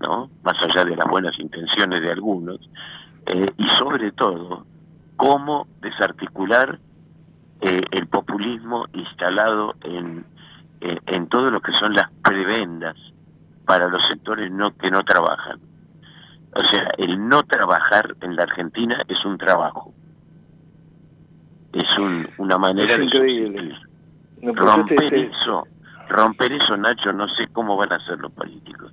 ¿no? 0.00 0.30
Más 0.42 0.54
allá 0.62 0.84
de 0.84 0.96
las 0.96 1.06
buenas 1.08 1.38
intenciones 1.38 2.00
de 2.00 2.10
algunos, 2.10 2.58
eh, 3.26 3.46
y 3.56 3.68
sobre 3.70 4.12
todo, 4.12 4.64
cómo 5.16 5.66
desarticular 5.80 6.78
eh, 7.60 7.82
el 7.90 8.06
populismo 8.06 8.86
instalado 8.92 9.74
en, 9.82 10.24
eh, 10.80 10.98
en 11.06 11.28
todo 11.28 11.50
lo 11.50 11.60
que 11.60 11.72
son 11.72 11.92
las 11.92 12.10
prebendas 12.22 12.96
para 13.66 13.88
los 13.88 14.06
sectores 14.06 14.50
no 14.50 14.74
que 14.76 14.90
no 14.90 15.02
trabajan. 15.02 15.60
O 16.54 16.64
sea, 16.64 16.88
el 16.96 17.28
no 17.28 17.42
trabajar 17.42 18.16
en 18.22 18.36
la 18.36 18.44
Argentina 18.44 19.02
es 19.08 19.22
un 19.24 19.36
trabajo. 19.36 19.92
Es 21.72 21.98
un, 21.98 22.26
una 22.38 22.58
manera 22.58 22.92
Es 22.92 22.98
de 22.98 23.04
increíble. 23.04 23.72
No, 24.40 24.52
te- 24.52 24.60
romper 24.60 25.14
eso, 25.14 25.66
romper 26.08 26.52
eso, 26.52 26.76
Nacho, 26.76 27.12
no 27.12 27.28
sé 27.28 27.48
cómo 27.52 27.76
van 27.76 27.92
a 27.92 27.96
hacer 27.96 28.18
los 28.18 28.32
políticos. 28.32 28.92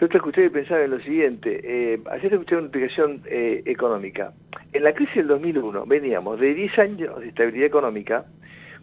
Yo 0.00 0.08
te 0.08 0.16
escuché 0.16 0.50
pensar 0.50 0.80
en 0.80 0.90
lo 0.90 1.00
siguiente, 1.00 1.60
eh, 1.62 2.00
ayer 2.10 2.28
te 2.28 2.34
escuché 2.34 2.56
una 2.56 2.64
explicación 2.66 3.22
eh, 3.26 3.62
económica. 3.64 4.32
En 4.72 4.82
la 4.82 4.92
crisis 4.92 5.14
del 5.16 5.28
2001 5.28 5.86
veníamos 5.86 6.40
de 6.40 6.52
10 6.52 6.78
años 6.80 7.20
de 7.20 7.28
estabilidad 7.28 7.66
económica 7.66 8.24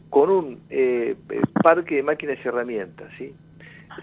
con 0.10 0.30
un 0.30 0.60
eh, 0.70 1.16
eh, 1.30 1.42
parque 1.62 1.96
de 1.96 2.04
máquinas 2.04 2.38
y 2.44 2.48
herramientas, 2.48 3.12
¿sí? 3.18 3.34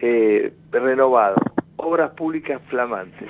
Eh, 0.00 0.52
renovado, 0.70 1.36
obras 1.76 2.10
públicas 2.10 2.60
flamantes, 2.68 3.28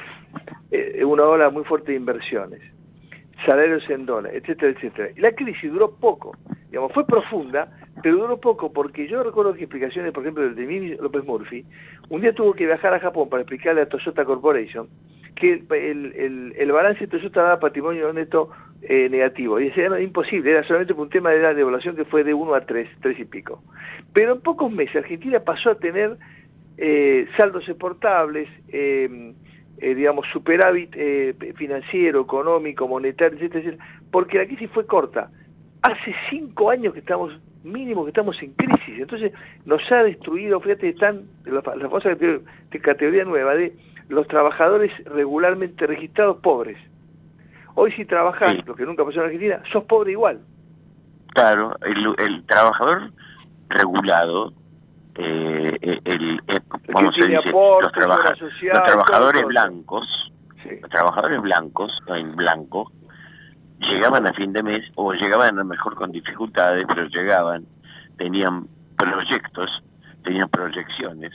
una 1.05 1.23
ola 1.23 1.51
muy 1.51 1.63
fuerte 1.65 1.93
de 1.93 1.99
inversiones, 1.99 2.61
salarios 3.45 3.89
en 3.91 4.07
dólares, 4.07 4.43
etcétera, 4.43 4.73
etcétera. 4.73 5.11
Y 5.17 5.21
la 5.21 5.33
crisis 5.33 5.71
duró 5.71 5.91
poco, 5.91 6.37
digamos, 6.71 6.93
fue 6.93 7.07
profunda, 7.07 7.71
pero 8.03 8.17
duró 8.17 8.39
poco 8.39 8.73
porque 8.73 9.07
yo 9.09 9.23
recuerdo 9.23 9.55
que 9.55 9.65
explicaciones, 9.65 10.13
por 10.13 10.23
ejemplo, 10.23 10.49
de 10.49 10.67
Mimi 10.67 10.97
López 10.97 11.25
Murphy, 11.25 11.65
un 12.09 12.21
día 12.21 12.33
tuvo 12.33 12.53
que 12.55 12.67
viajar 12.67 12.95
a 12.95 13.01
Japón 13.01 13.29
para 13.29 13.43
explicarle 13.43 13.83
a 13.83 13.89
Toyota 13.89 14.25
Corporation 14.25 14.89
que 15.35 15.53
el, 15.53 16.13
el, 16.17 16.55
el 16.57 16.73
balance 16.73 17.01
de 17.01 17.07
Toyota 17.07 17.43
daba 17.43 17.61
patrimonio 17.61 18.13
neto 18.13 18.51
eh, 18.83 19.09
negativo. 19.09 19.61
Y 19.61 19.67
decía, 19.67 19.87
era 19.87 20.01
imposible, 20.01 20.51
era 20.51 20.65
solamente 20.65 20.95
por 20.95 21.05
un 21.05 21.11
tema 21.11 21.31
de 21.31 21.41
la 21.41 21.55
devaluación 21.55 21.95
que 21.97 22.05
fue 22.05 22.25
de 22.25 22.35
1 22.35 22.55
a 22.55 22.61
3, 22.63 22.89
3 23.01 23.21
y 23.21 23.25
pico. 23.25 23.63
Pero 24.13 24.35
en 24.35 24.41
pocos 24.41 24.71
meses 24.73 24.97
Argentina 24.97 25.41
pasó 25.41 25.71
a 25.71 25.75
tener 25.77 26.17
eh, 26.77 27.27
saldos 27.37 27.69
exportables, 27.69 28.49
eh, 28.69 29.33
eh, 29.81 29.95
digamos, 29.95 30.27
superávit 30.29 30.95
eh, 30.97 31.35
financiero, 31.57 32.21
económico, 32.21 32.89
monetario, 32.89 33.39
etcétera, 33.39 33.61
etcétera, 33.65 33.85
porque 34.11 34.39
la 34.39 34.47
crisis 34.47 34.71
fue 34.71 34.87
corta. 34.87 35.31
Hace 35.83 36.15
cinco 36.29 36.71
años 36.71 36.93
que 36.93 37.01
estamos, 37.01 37.39
mínimo 37.63 38.05
que 38.05 38.11
estamos 38.11 38.43
en 38.43 38.53
crisis, 38.53 38.99
entonces 38.99 39.33
nos 39.65 39.91
ha 39.93 40.03
destruido, 40.03 40.61
fíjate, 40.61 40.89
están 40.89 41.23
la, 41.45 41.63
la 41.77 41.89
famosa 41.89 42.11
categoría, 42.11 42.41
categoría 42.83 43.25
nueva 43.25 43.55
de 43.55 43.77
los 44.09 44.27
trabajadores 44.27 44.93
regularmente 45.05 45.87
registrados 45.87 46.39
pobres. 46.39 46.79
Hoy 47.75 47.93
si 47.93 48.05
trabajás, 48.05 48.67
lo 48.67 48.75
que 48.75 48.85
nunca 48.85 49.05
pasó 49.05 49.21
en 49.21 49.27
Argentina, 49.27 49.63
sos 49.71 49.85
pobre 49.85 50.13
igual. 50.13 50.41
Claro, 51.35 51.77
el, 51.83 52.15
el 52.27 52.45
trabajador 52.47 53.13
regulado, 53.69 54.53
eh, 55.19 55.77
el, 56.05 56.41
el- 56.47 56.63
¿cómo 56.93 57.13
se 57.13 57.21
tiene 57.21 57.37
dice? 57.37 57.49
aportes, 57.51 57.83
los, 57.85 57.93
trabaja- 57.93 58.37
social, 58.37 58.77
los 58.77 58.85
trabajadores 58.87 59.43
blancos, 59.47 60.33
los 60.81 60.91
trabajadores 60.91 61.41
blancos, 61.43 62.01
en 62.09 62.37
blanco, 62.37 62.93
llegaban 63.81 64.27
a 64.27 64.33
fin 64.33 64.53
de 64.53 64.63
mes, 64.63 64.85
o 64.95 65.13
llegaban 65.13 65.57
a 65.57 65.63
lo 65.63 65.65
mejor 65.65 65.95
con 65.97 66.13
dificultades, 66.13 66.85
pero 66.89 67.07
llegaban, 67.09 67.67
tenían 68.17 68.67
proyectos, 68.97 69.83
tenían 70.25 70.49
proyecciones, 70.49 71.33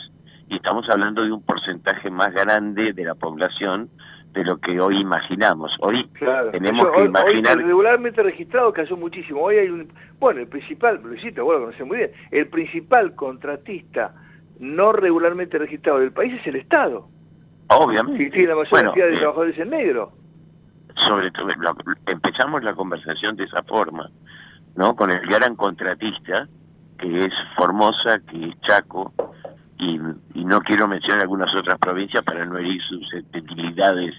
y 0.49 0.55
estamos 0.55 0.89
hablando 0.89 1.23
de 1.23 1.31
un 1.31 1.41
porcentaje 1.41 2.10
más 2.10 2.31
grande 2.34 2.93
de 2.93 3.03
la 3.05 3.15
población 3.15 3.89
de 4.34 4.43
lo 4.43 4.57
que 4.57 4.80
hoy 4.80 4.99
imaginamos. 4.99 5.76
Hoy 5.80 6.10
tenemos 6.51 6.85
Eso, 6.85 6.91
que 6.91 6.97
hoy- 7.01 7.03
hoy 7.03 7.07
imaginar... 7.10 7.57
el 7.60 7.65
regularmente 7.68 8.23
registrado 8.23 8.73
cayó 8.73 8.97
muchísimo. 8.97 9.41
Hoy 9.41 9.57
hay 9.57 9.69
un, 9.69 9.88
bueno, 10.19 10.41
el 10.41 10.47
principal, 10.47 10.99
Luisito, 11.03 11.45
vos 11.45 11.53
lo 11.55 11.60
conocés 11.61 11.85
muy 11.85 11.97
bien, 11.97 12.11
el 12.31 12.47
principal 12.47 13.15
contratista 13.15 14.15
no 14.60 14.91
regularmente 14.91 15.57
registrado 15.57 15.99
del 15.99 16.11
país 16.11 16.34
es 16.39 16.47
el 16.47 16.55
Estado. 16.57 17.07
Obviamente. 17.69 18.26
Que 18.26 18.31
tiene 18.31 18.49
la 18.49 18.55
mayor 18.55 18.69
Bueno, 18.72 18.89
cantidad 18.89 19.07
de 19.07 19.14
eh, 19.14 19.18
trabajadores 19.18 19.57
en 19.60 19.69
negro. 19.69 20.11
sobre 20.95 21.31
todo 21.31 21.47
lo- 21.57 21.76
empezamos 22.07 22.64
la 22.64 22.73
conversación 22.76 23.35
de 23.35 23.45
esa 23.45 23.64
forma, 23.64 24.10
¿no? 24.76 24.95
Con 24.95 25.11
el 25.11 25.22
gran 25.27 25.55
contratista 25.55 26.47
que 26.99 27.19
es 27.26 27.34
Formosa, 27.57 28.19
que 28.30 28.49
es 28.49 28.61
Chaco 28.61 29.11
y, 29.79 29.99
y 30.35 30.45
no 30.45 30.59
quiero 30.61 30.87
mencionar 30.87 31.21
algunas 31.21 31.53
otras 31.55 31.77
provincias 31.79 32.23
para 32.23 32.45
no 32.45 32.57
herir 32.57 32.81
susceptibilidades 32.83 34.13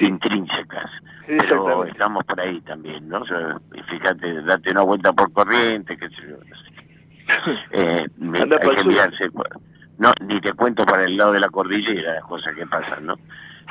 intrínsecas. 0.00 0.90
Pero 1.26 1.84
estamos 1.84 2.24
por 2.24 2.40
ahí 2.40 2.60
también, 2.62 3.08
¿no? 3.08 3.18
O 3.20 3.26
sea, 3.26 3.58
fíjate, 3.90 4.42
date 4.42 4.70
una 4.70 4.82
vuelta 4.82 5.12
por 5.12 5.30
corriente, 5.32 5.96
qué 5.96 6.08
sé 6.08 6.16
yo. 6.22 6.36
no 6.36 6.56
sé. 6.56 6.68
Eh, 7.72 8.06
me- 8.16 8.38
hay 8.38 8.48
que 8.74 8.80
enviarse, 8.80 9.28
no, 9.98 10.12
ni 10.26 10.40
te 10.40 10.52
cuento 10.54 10.86
para 10.86 11.04
el 11.04 11.16
lado 11.16 11.32
de 11.32 11.40
la 11.40 11.48
cordillera 11.50 12.14
las 12.14 12.24
cosas 12.24 12.54
que 12.54 12.64
pasan, 12.66 13.04
¿no? 13.04 13.16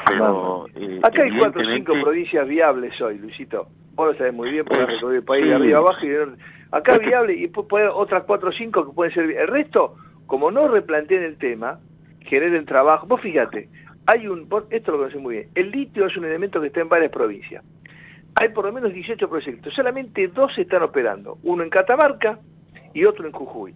Pero 0.05 0.67
eh, 0.75 0.99
Acá 1.01 1.23
hay 1.23 1.35
cuatro 1.39 1.67
o 1.67 1.73
cinco 1.73 1.93
provincias 2.01 2.47
viables 2.47 3.01
hoy, 3.01 3.17
Luisito. 3.17 3.67
Vos 3.95 4.09
lo 4.11 4.17
sabés 4.17 4.33
muy 4.33 4.51
bien, 4.51 4.63
porque 4.65 4.85
recorrido 4.85 5.11
el 5.13 5.23
país 5.23 5.43
sí. 5.43 5.49
de 5.49 5.55
arriba 5.55 5.79
abajo 5.79 6.05
y 6.05 6.09
de. 6.09 6.27
Acá 6.71 6.97
viable 6.99 7.33
y 7.33 7.41
después 7.43 7.65
puede- 7.67 7.87
otras 7.87 8.23
cuatro 8.27 8.49
o 8.49 8.51
cinco 8.51 8.85
que 8.85 8.93
pueden 8.93 9.11
ser... 9.13 9.31
El 9.31 9.47
resto, 9.47 9.95
como 10.27 10.51
no 10.51 10.67
replanteen 10.67 11.23
el 11.23 11.37
tema, 11.37 11.79
generen 12.19 12.65
trabajo. 12.65 13.07
Vos 13.07 13.21
fíjate, 13.21 13.69
hay 14.05 14.27
un... 14.27 14.47
Esto 14.69 14.91
lo 14.91 14.99
conocés 14.99 15.21
muy 15.21 15.35
bien. 15.35 15.49
El 15.55 15.71
litio 15.71 16.05
es 16.05 16.15
un 16.15 16.25
elemento 16.25 16.61
que 16.61 16.67
está 16.67 16.81
en 16.81 16.89
varias 16.89 17.11
provincias. 17.11 17.63
Hay 18.35 18.49
por 18.49 18.65
lo 18.65 18.73
menos 18.73 18.93
18 18.93 19.27
proyectos. 19.29 19.73
Solamente 19.73 20.27
dos 20.27 20.57
están 20.57 20.83
operando. 20.83 21.39
Uno 21.43 21.63
en 21.63 21.69
Catamarca 21.69 22.39
y 22.93 23.05
otro 23.05 23.25
en 23.25 23.31
Jujuy. 23.31 23.73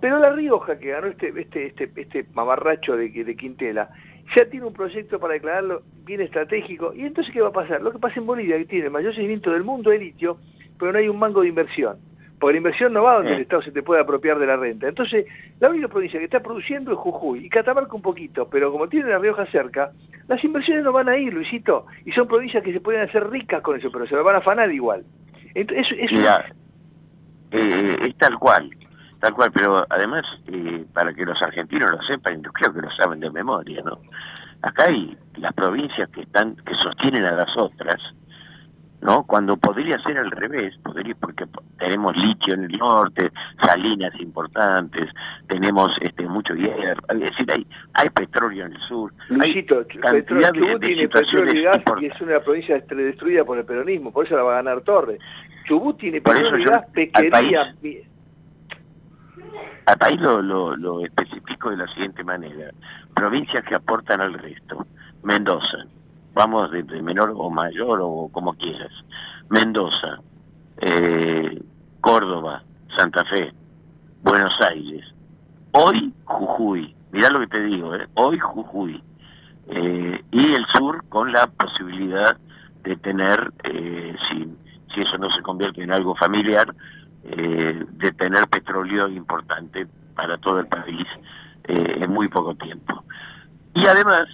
Pero 0.00 0.18
La 0.18 0.30
Rioja, 0.30 0.78
que 0.78 0.90
ganó 0.90 1.06
este, 1.06 1.32
este, 1.40 1.66
este, 1.66 1.90
este 1.94 2.26
mamarracho 2.34 2.96
de, 2.96 3.08
de 3.08 3.36
Quintela, 3.36 3.90
ya 4.34 4.44
tiene 4.46 4.66
un 4.66 4.72
proyecto 4.72 5.18
para 5.18 5.34
declararlo 5.34 5.82
bien 6.04 6.20
estratégico. 6.20 6.92
¿Y 6.94 7.02
entonces 7.02 7.32
qué 7.32 7.40
va 7.40 7.48
a 7.48 7.52
pasar? 7.52 7.80
Lo 7.80 7.92
que 7.92 7.98
pasa 7.98 8.18
en 8.18 8.26
Bolivia, 8.26 8.58
que 8.58 8.64
tiene 8.64 8.86
el 8.86 8.90
mayor 8.90 9.14
seguimiento 9.14 9.52
del 9.52 9.64
mundo 9.64 9.90
de 9.90 9.98
litio, 9.98 10.38
pero 10.78 10.92
no 10.92 10.98
hay 10.98 11.08
un 11.08 11.18
mango 11.18 11.42
de 11.42 11.48
inversión. 11.48 11.98
Porque 12.38 12.52
la 12.54 12.58
inversión 12.58 12.92
no 12.92 13.02
va 13.02 13.14
donde 13.16 13.34
el 13.34 13.40
Estado 13.42 13.62
se 13.62 13.72
te 13.72 13.82
puede 13.82 14.02
apropiar 14.02 14.38
de 14.38 14.46
la 14.46 14.56
renta. 14.56 14.86
Entonces, 14.88 15.24
la 15.58 15.70
única 15.70 15.88
provincia 15.88 16.18
que 16.18 16.26
está 16.26 16.40
produciendo 16.40 16.92
es 16.92 16.98
Jujuy 16.98 17.46
y 17.46 17.48
Catamarca 17.48 17.94
un 17.94 18.02
poquito, 18.02 18.48
pero 18.48 18.70
como 18.70 18.88
tiene 18.88 19.08
La 19.08 19.18
Rioja 19.18 19.46
cerca, 19.46 19.90
las 20.28 20.44
inversiones 20.44 20.84
no 20.84 20.92
van 20.92 21.08
a 21.08 21.16
ir, 21.16 21.32
Luisito, 21.32 21.86
y 22.04 22.12
son 22.12 22.28
provincias 22.28 22.62
que 22.62 22.72
se 22.74 22.80
pueden 22.80 23.00
hacer 23.00 23.28
ricas 23.30 23.62
con 23.62 23.78
eso, 23.78 23.90
pero 23.90 24.06
se 24.06 24.14
lo 24.14 24.22
van 24.22 24.34
a 24.34 24.38
afanar 24.38 24.70
igual. 24.70 25.02
Entonces, 25.54 25.86
eso, 25.86 25.94
eso- 25.98 26.14
Mira, 26.16 26.44
eh, 27.52 27.96
es 28.02 28.16
tal 28.18 28.38
cual, 28.38 28.70
tal 29.20 29.32
cual, 29.34 29.50
pero 29.52 29.86
además, 29.88 30.24
eh, 30.48 30.84
para 30.92 31.14
que 31.14 31.24
los 31.24 31.40
argentinos 31.40 31.90
lo 31.90 32.02
sepan, 32.02 32.42
yo 32.42 32.52
creo 32.52 32.74
que 32.74 32.82
lo 32.82 32.90
saben 32.90 33.20
de 33.20 33.30
memoria, 33.30 33.82
¿no? 33.84 33.98
Acá 34.62 34.84
hay 34.88 35.16
las 35.36 35.52
provincias 35.54 36.08
que 36.10 36.22
están, 36.22 36.56
que 36.56 36.74
sostienen 36.74 37.24
a 37.24 37.32
las 37.32 37.56
otras, 37.56 37.96
¿no? 39.00 39.22
Cuando 39.24 39.56
podría 39.56 39.98
ser 40.00 40.18
al 40.18 40.30
revés, 40.30 40.76
podría, 40.82 41.14
porque 41.16 41.46
po- 41.46 41.62
tenemos 41.78 42.16
litio 42.16 42.54
en 42.54 42.64
el 42.64 42.72
norte, 42.78 43.30
salinas 43.62 44.12
importantes, 44.20 45.08
tenemos 45.48 45.90
este 46.00 46.26
mucho 46.26 46.54
hierro, 46.54 47.02
es 47.10 47.20
decir, 47.20 47.46
hay, 47.52 47.66
hay 47.94 48.08
petróleo 48.10 48.66
en 48.66 48.72
el 48.72 48.80
sur, 48.82 49.12
Luisito, 49.28 49.78
hay 49.78 49.84
cantidad 49.84 50.12
Petróleo, 50.12 50.52
de, 50.52 50.58
Chubut 50.60 50.80
de 50.80 50.86
tiene 50.86 51.08
petróleo 51.08 51.54
y 51.54 51.62
gas 51.62 51.82
y 52.00 52.06
es 52.06 52.20
una 52.20 52.40
provincia 52.40 52.78
destruida 52.80 53.44
por 53.44 53.58
el 53.58 53.64
peronismo, 53.64 54.12
por 54.12 54.26
eso 54.26 54.36
la 54.36 54.42
va 54.42 54.52
a 54.54 54.56
ganar 54.62 54.80
Torres. 54.82 55.20
Chubut 55.66 55.98
tiene 55.98 56.20
Por 56.20 56.34
petróleo 56.34 56.58
y 56.60 56.64
gas, 56.64 56.82
al 56.84 56.92
pequería. 56.92 57.74
Al 59.86 59.98
país 59.98 60.20
lo, 60.20 60.42
lo, 60.42 60.76
lo 60.76 61.04
especifico 61.04 61.70
de 61.70 61.76
la 61.76 61.86
siguiente 61.88 62.24
manera. 62.24 62.70
Provincias 63.14 63.62
que 63.64 63.74
aportan 63.76 64.20
al 64.20 64.34
resto. 64.34 64.84
Mendoza. 65.22 65.78
Vamos 66.36 66.70
de, 66.70 66.82
menor 67.00 67.32
o 67.34 67.48
mayor 67.48 67.98
o 68.02 68.28
como 68.30 68.52
quieras. 68.52 68.92
Mendoza. 69.48 70.18
eh, 70.82 71.62
Córdoba. 72.02 72.62
Santa 72.94 73.24
Fe. 73.24 73.54
Buenos 74.22 74.52
Aires. 74.60 75.02
Hoy 75.72 76.12
Jujuy. 76.24 76.94
Mirá 77.10 77.30
lo 77.30 77.40
que 77.40 77.46
te 77.46 77.62
digo, 77.62 77.94
¿eh? 77.94 78.06
Hoy 78.14 78.38
Jujuy. 78.38 79.02
Eh, 79.68 80.22
y 80.30 80.52
el 80.52 80.66
sur 80.66 81.02
con 81.08 81.32
la 81.32 81.46
posibilidad 81.46 82.36
de 82.84 82.96
tener, 82.96 83.50
eh, 83.64 84.14
si, 84.28 84.46
si 84.94 85.00
eso 85.00 85.16
no 85.16 85.30
se 85.30 85.40
convierte 85.40 85.82
en 85.82 85.90
algo 85.90 86.14
familiar, 86.16 86.66
eh, 87.24 87.82
de 87.92 88.12
tener 88.12 88.46
petróleo 88.48 89.08
importante 89.08 89.86
para 90.14 90.36
todo 90.36 90.60
el 90.60 90.66
país 90.66 91.06
en 91.68 92.12
muy 92.12 92.28
poco 92.28 92.54
tiempo. 92.54 93.02
Y 93.74 93.86
además, 93.86 94.28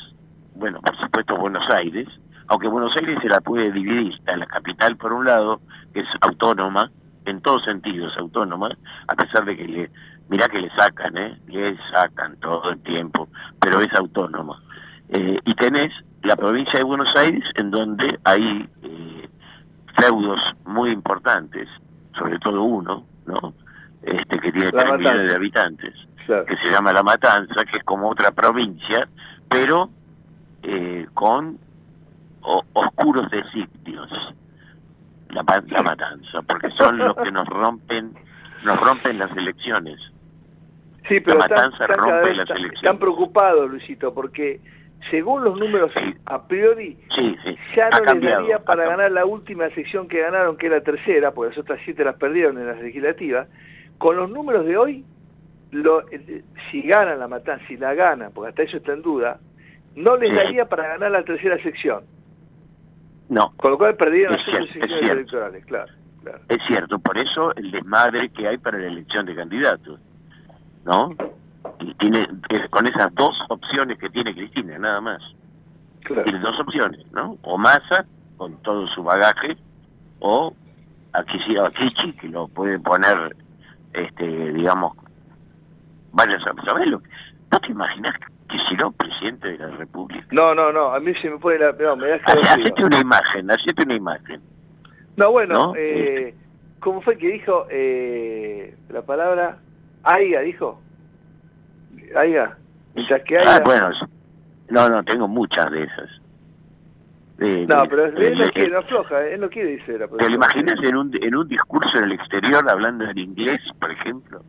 bueno, 0.54 0.80
por 0.80 0.96
supuesto 0.98 1.36
Buenos 1.36 1.68
Aires, 1.70 2.08
aunque 2.48 2.68
Buenos 2.68 2.94
Aires 2.96 3.18
se 3.22 3.28
la 3.28 3.40
puede 3.40 3.70
dividir, 3.72 4.12
está 4.12 4.36
la 4.36 4.46
capital 4.46 4.96
por 4.96 5.12
un 5.12 5.24
lado, 5.24 5.60
que 5.92 6.00
es 6.00 6.08
autónoma, 6.20 6.90
en 7.24 7.40
todos 7.40 7.64
sentidos 7.64 8.16
autónoma, 8.18 8.76
a 9.08 9.14
pesar 9.14 9.44
de 9.44 9.56
que 9.56 9.64
le, 9.64 9.90
mirá 10.28 10.48
que 10.48 10.60
le 10.60 10.70
sacan, 10.70 11.16
¿eh? 11.16 11.38
le 11.46 11.76
sacan 11.92 12.36
todo 12.36 12.70
el 12.70 12.82
tiempo, 12.82 13.28
pero 13.60 13.80
es 13.80 13.92
autónoma. 13.94 14.60
Eh, 15.08 15.38
y 15.44 15.54
tenés 15.54 15.92
la 16.22 16.36
provincia 16.36 16.78
de 16.78 16.84
Buenos 16.84 17.14
Aires, 17.16 17.44
en 17.56 17.70
donde 17.70 18.18
hay 18.24 18.68
eh, 18.82 19.28
feudos 19.96 20.40
muy 20.64 20.90
importantes, 20.90 21.68
sobre 22.16 22.38
todo 22.38 22.62
uno, 22.62 23.04
¿no? 23.26 23.54
Este 24.02 24.38
que 24.40 24.50
tiene 24.50 24.70
La 24.72 24.84
3 24.84 24.98
millones 24.98 25.28
de 25.28 25.34
habitantes, 25.34 25.94
que 26.26 26.56
se 26.62 26.70
llama 26.70 26.92
La 26.92 27.02
Matanza, 27.02 27.64
que 27.64 27.78
es 27.78 27.84
como 27.84 28.10
otra 28.10 28.32
provincia, 28.32 29.08
pero 29.48 29.90
eh, 30.62 31.06
con 31.14 31.59
o- 32.43 32.64
oscuros 32.72 33.30
designios. 33.30 34.09
La, 35.30 35.43
la 35.68 35.82
Matanza, 35.82 36.43
porque 36.43 36.70
son 36.72 36.98
los 36.98 37.16
que 37.16 37.30
nos 37.32 37.47
rompen, 37.48 38.12
nos 38.64 38.78
rompen 38.80 39.18
las 39.18 39.34
elecciones. 39.36 39.98
Sí, 41.09 41.20
pero 41.20 41.39
la 41.39 41.48
Matanza 41.48 41.78
están 41.84 41.97
rompe 41.98 42.12
vez 42.12 42.36
las 42.36 42.39
están- 42.44 42.56
elecciones. 42.59 42.82
están 42.82 42.98
preocupados, 42.98 43.70
Luisito, 43.70 44.12
porque 44.12 44.60
según 45.10 45.43
los 45.43 45.59
números 45.59 45.90
a 46.26 46.47
priori, 46.47 46.98
Sí, 47.16 47.34
sí. 47.44 47.56
ya 47.74 47.89
no 47.90 48.12
les 48.14 48.22
daría 48.22 48.59
para 48.62 48.86
ganar 48.86 49.10
la 49.10 49.24
última 49.24 49.68
sección 49.70 50.06
que 50.06 50.20
ganaron, 50.20 50.56
que 50.59 50.66
es 50.66 50.72
la 50.72 50.82
tercera, 50.82 51.32
porque 51.32 51.51
las 51.51 51.59
otras 51.59 51.80
siete 51.84 52.05
las 52.05 52.16
perdieron 52.16 52.59
en 52.59 52.66
las 52.66 52.78
legislativas. 52.80 53.48
Con 53.98 54.16
los 54.16 54.30
números 54.30 54.66
de 54.66 54.76
hoy, 54.76 55.05
lo- 55.70 56.06
eh, 56.10 56.44
si 56.70 56.82
ganan 56.82 57.18
la 57.18 57.26
matanza, 57.26 57.64
si 57.66 57.76
la 57.78 57.94
ganan, 57.94 58.32
porque 58.34 58.51
hasta 58.51 58.62
eso 58.64 58.76
está 58.76 58.93
en 58.93 59.01
duda, 59.02 59.40
no 59.97 60.16
les 60.16 60.35
daría 60.35 60.66
para 60.69 60.89
ganar 60.89 61.10
la 61.10 61.24
tercera 61.24 61.60
sección. 61.62 62.05
No. 63.28 63.52
Con 63.56 63.73
lo 63.73 63.78
cual 63.78 63.97
perdieron 63.97 64.35
las 64.35 64.44
cierto, 64.44 64.73
secciones 64.73 65.10
electorales, 65.10 65.64
claro. 65.66 65.93
Es 66.48 66.59
cierto, 66.66 66.98
por 66.98 67.19
eso 67.19 67.55
el 67.56 67.70
desmadre 67.70 68.28
que 68.31 68.47
hay 68.47 68.59
para 68.59 68.78
la 68.78 68.86
elección 68.86 69.27
de 69.27 69.35
candidatos, 69.35 69.98
¿no? 70.85 71.14
Y 71.81 71.94
tiene 71.94 72.27
con 72.70 72.86
esas 72.86 73.12
dos 73.14 73.36
opciones 73.48 73.98
que 73.98 74.09
tiene 74.10 74.35
Cristina, 74.35 74.78
nada 74.78 75.01
más. 75.01 75.23
Tiene 76.06 76.39
dos 76.40 76.59
opciones, 76.60 77.01
¿no? 77.12 77.39
O 77.43 77.59
Massa, 77.59 78.05
con 78.36 78.56
todo 78.62 78.86
su 78.89 79.02
bagaje, 79.02 79.56
o 80.20 80.55
aquí 81.12 81.39
sí, 81.47 81.56
a 81.56 81.70
Kichi, 81.70 82.12
que 82.14 82.28
lo 82.28 82.48
puede 82.48 82.78
poner, 82.78 83.35
este, 83.93 84.52
digamos, 84.52 84.97
vaya 86.12 86.36
a 86.36 86.64
saber 86.64 86.86
lo 86.86 87.01
que- 87.01 87.09
¿No 87.51 87.60
te 87.60 87.70
imaginas 87.70 88.12
que 88.52 88.58
si 88.68 88.74
no 88.76 88.92
presidente 88.92 89.48
de 89.48 89.58
la 89.58 89.68
República? 89.76 90.26
No, 90.30 90.54
no, 90.54 90.70
no, 90.72 90.92
a 90.94 91.00
mí 91.00 91.14
se 91.16 91.28
me 91.30 91.38
pone 91.38 91.58
la... 91.58 91.72
No, 91.72 91.96
me. 91.96 92.12
Hacete 92.12 92.84
una 92.84 93.00
imagen, 93.00 93.50
hacete 93.50 93.82
una 93.84 93.94
imagen. 93.94 94.40
No, 95.16 95.30
bueno, 95.32 95.54
¿No? 95.54 95.74
eh, 95.76 96.34
¿cómo 96.80 97.00
fue 97.02 97.18
que 97.18 97.28
dijo 97.28 97.66
eh, 97.70 98.76
la 98.90 99.02
palabra? 99.02 99.58
Aiga, 100.04 100.40
dijo. 100.40 100.80
Aiga. 102.16 102.56
Mientras 102.94 103.22
que 103.22 103.38
Ah, 103.38 103.54
Aiga... 103.54 103.64
bueno, 103.64 103.90
no, 104.68 104.88
no, 104.88 105.02
tengo 105.04 105.28
muchas 105.28 105.70
de 105.70 105.82
esas. 105.84 106.10
De- 107.38 107.66
no, 107.66 107.82
de- 107.82 107.88
pero 107.88 108.04
él 108.06 108.14
de- 108.14 108.30
no 108.36 108.44
de- 108.44 108.50
quiere, 108.52 108.70
no 108.70 108.78
afloja, 108.78 109.26
él 109.26 109.40
no 109.40 109.48
quiere 109.50 109.76
decir 109.76 109.98
la 109.98 110.06
¿Te 110.08 110.28
lo 110.28 110.34
imaginas 110.36 110.78
en 110.82 110.96
un, 110.96 111.10
en 111.20 111.34
un 111.34 111.48
discurso 111.48 111.98
en 111.98 112.04
el 112.04 112.12
exterior 112.12 112.68
hablando 112.68 113.04
en 113.04 113.18
inglés, 113.18 113.60
por 113.80 113.90
ejemplo? 113.90 114.42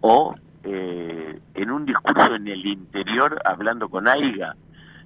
O 0.00 0.34
eh, 0.66 1.38
en 1.54 1.70
un 1.70 1.86
discurso 1.86 2.34
en 2.34 2.48
el 2.48 2.66
interior 2.66 3.40
hablando 3.44 3.88
con 3.88 4.08
AIGA. 4.08 4.56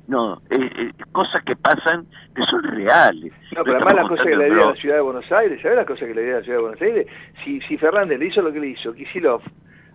No, 0.08 0.42
eh, 0.50 0.58
eh, 0.58 0.92
cosas 1.12 1.42
que 1.44 1.54
pasan 1.54 2.06
que 2.34 2.42
son 2.42 2.62
reales. 2.64 3.32
No, 3.54 3.62
pero 3.62 3.76
además 3.76 3.94
las 3.94 4.08
cosas 4.08 4.24
que 4.24 4.36
le 4.36 4.50
dio 4.50 4.68
a 4.68 4.70
la 4.70 4.76
ciudad 4.76 4.96
de 4.96 5.00
Buenos 5.02 5.30
Aires, 5.30 5.62
¿sabes 5.62 5.76
las 5.76 5.86
cosas 5.86 6.08
que 6.08 6.14
le 6.14 6.24
dio 6.24 6.34
a 6.34 6.38
la 6.38 6.44
ciudad 6.44 6.58
de 6.58 6.62
Buenos 6.62 6.82
Aires? 6.82 7.06
Si, 7.44 7.60
si 7.60 7.76
Fernández 7.76 8.18
le 8.18 8.26
hizo 8.26 8.42
lo 8.42 8.52
que 8.52 8.58
le 8.58 8.68
hizo, 8.68 8.92
Kisilov, 8.92 9.42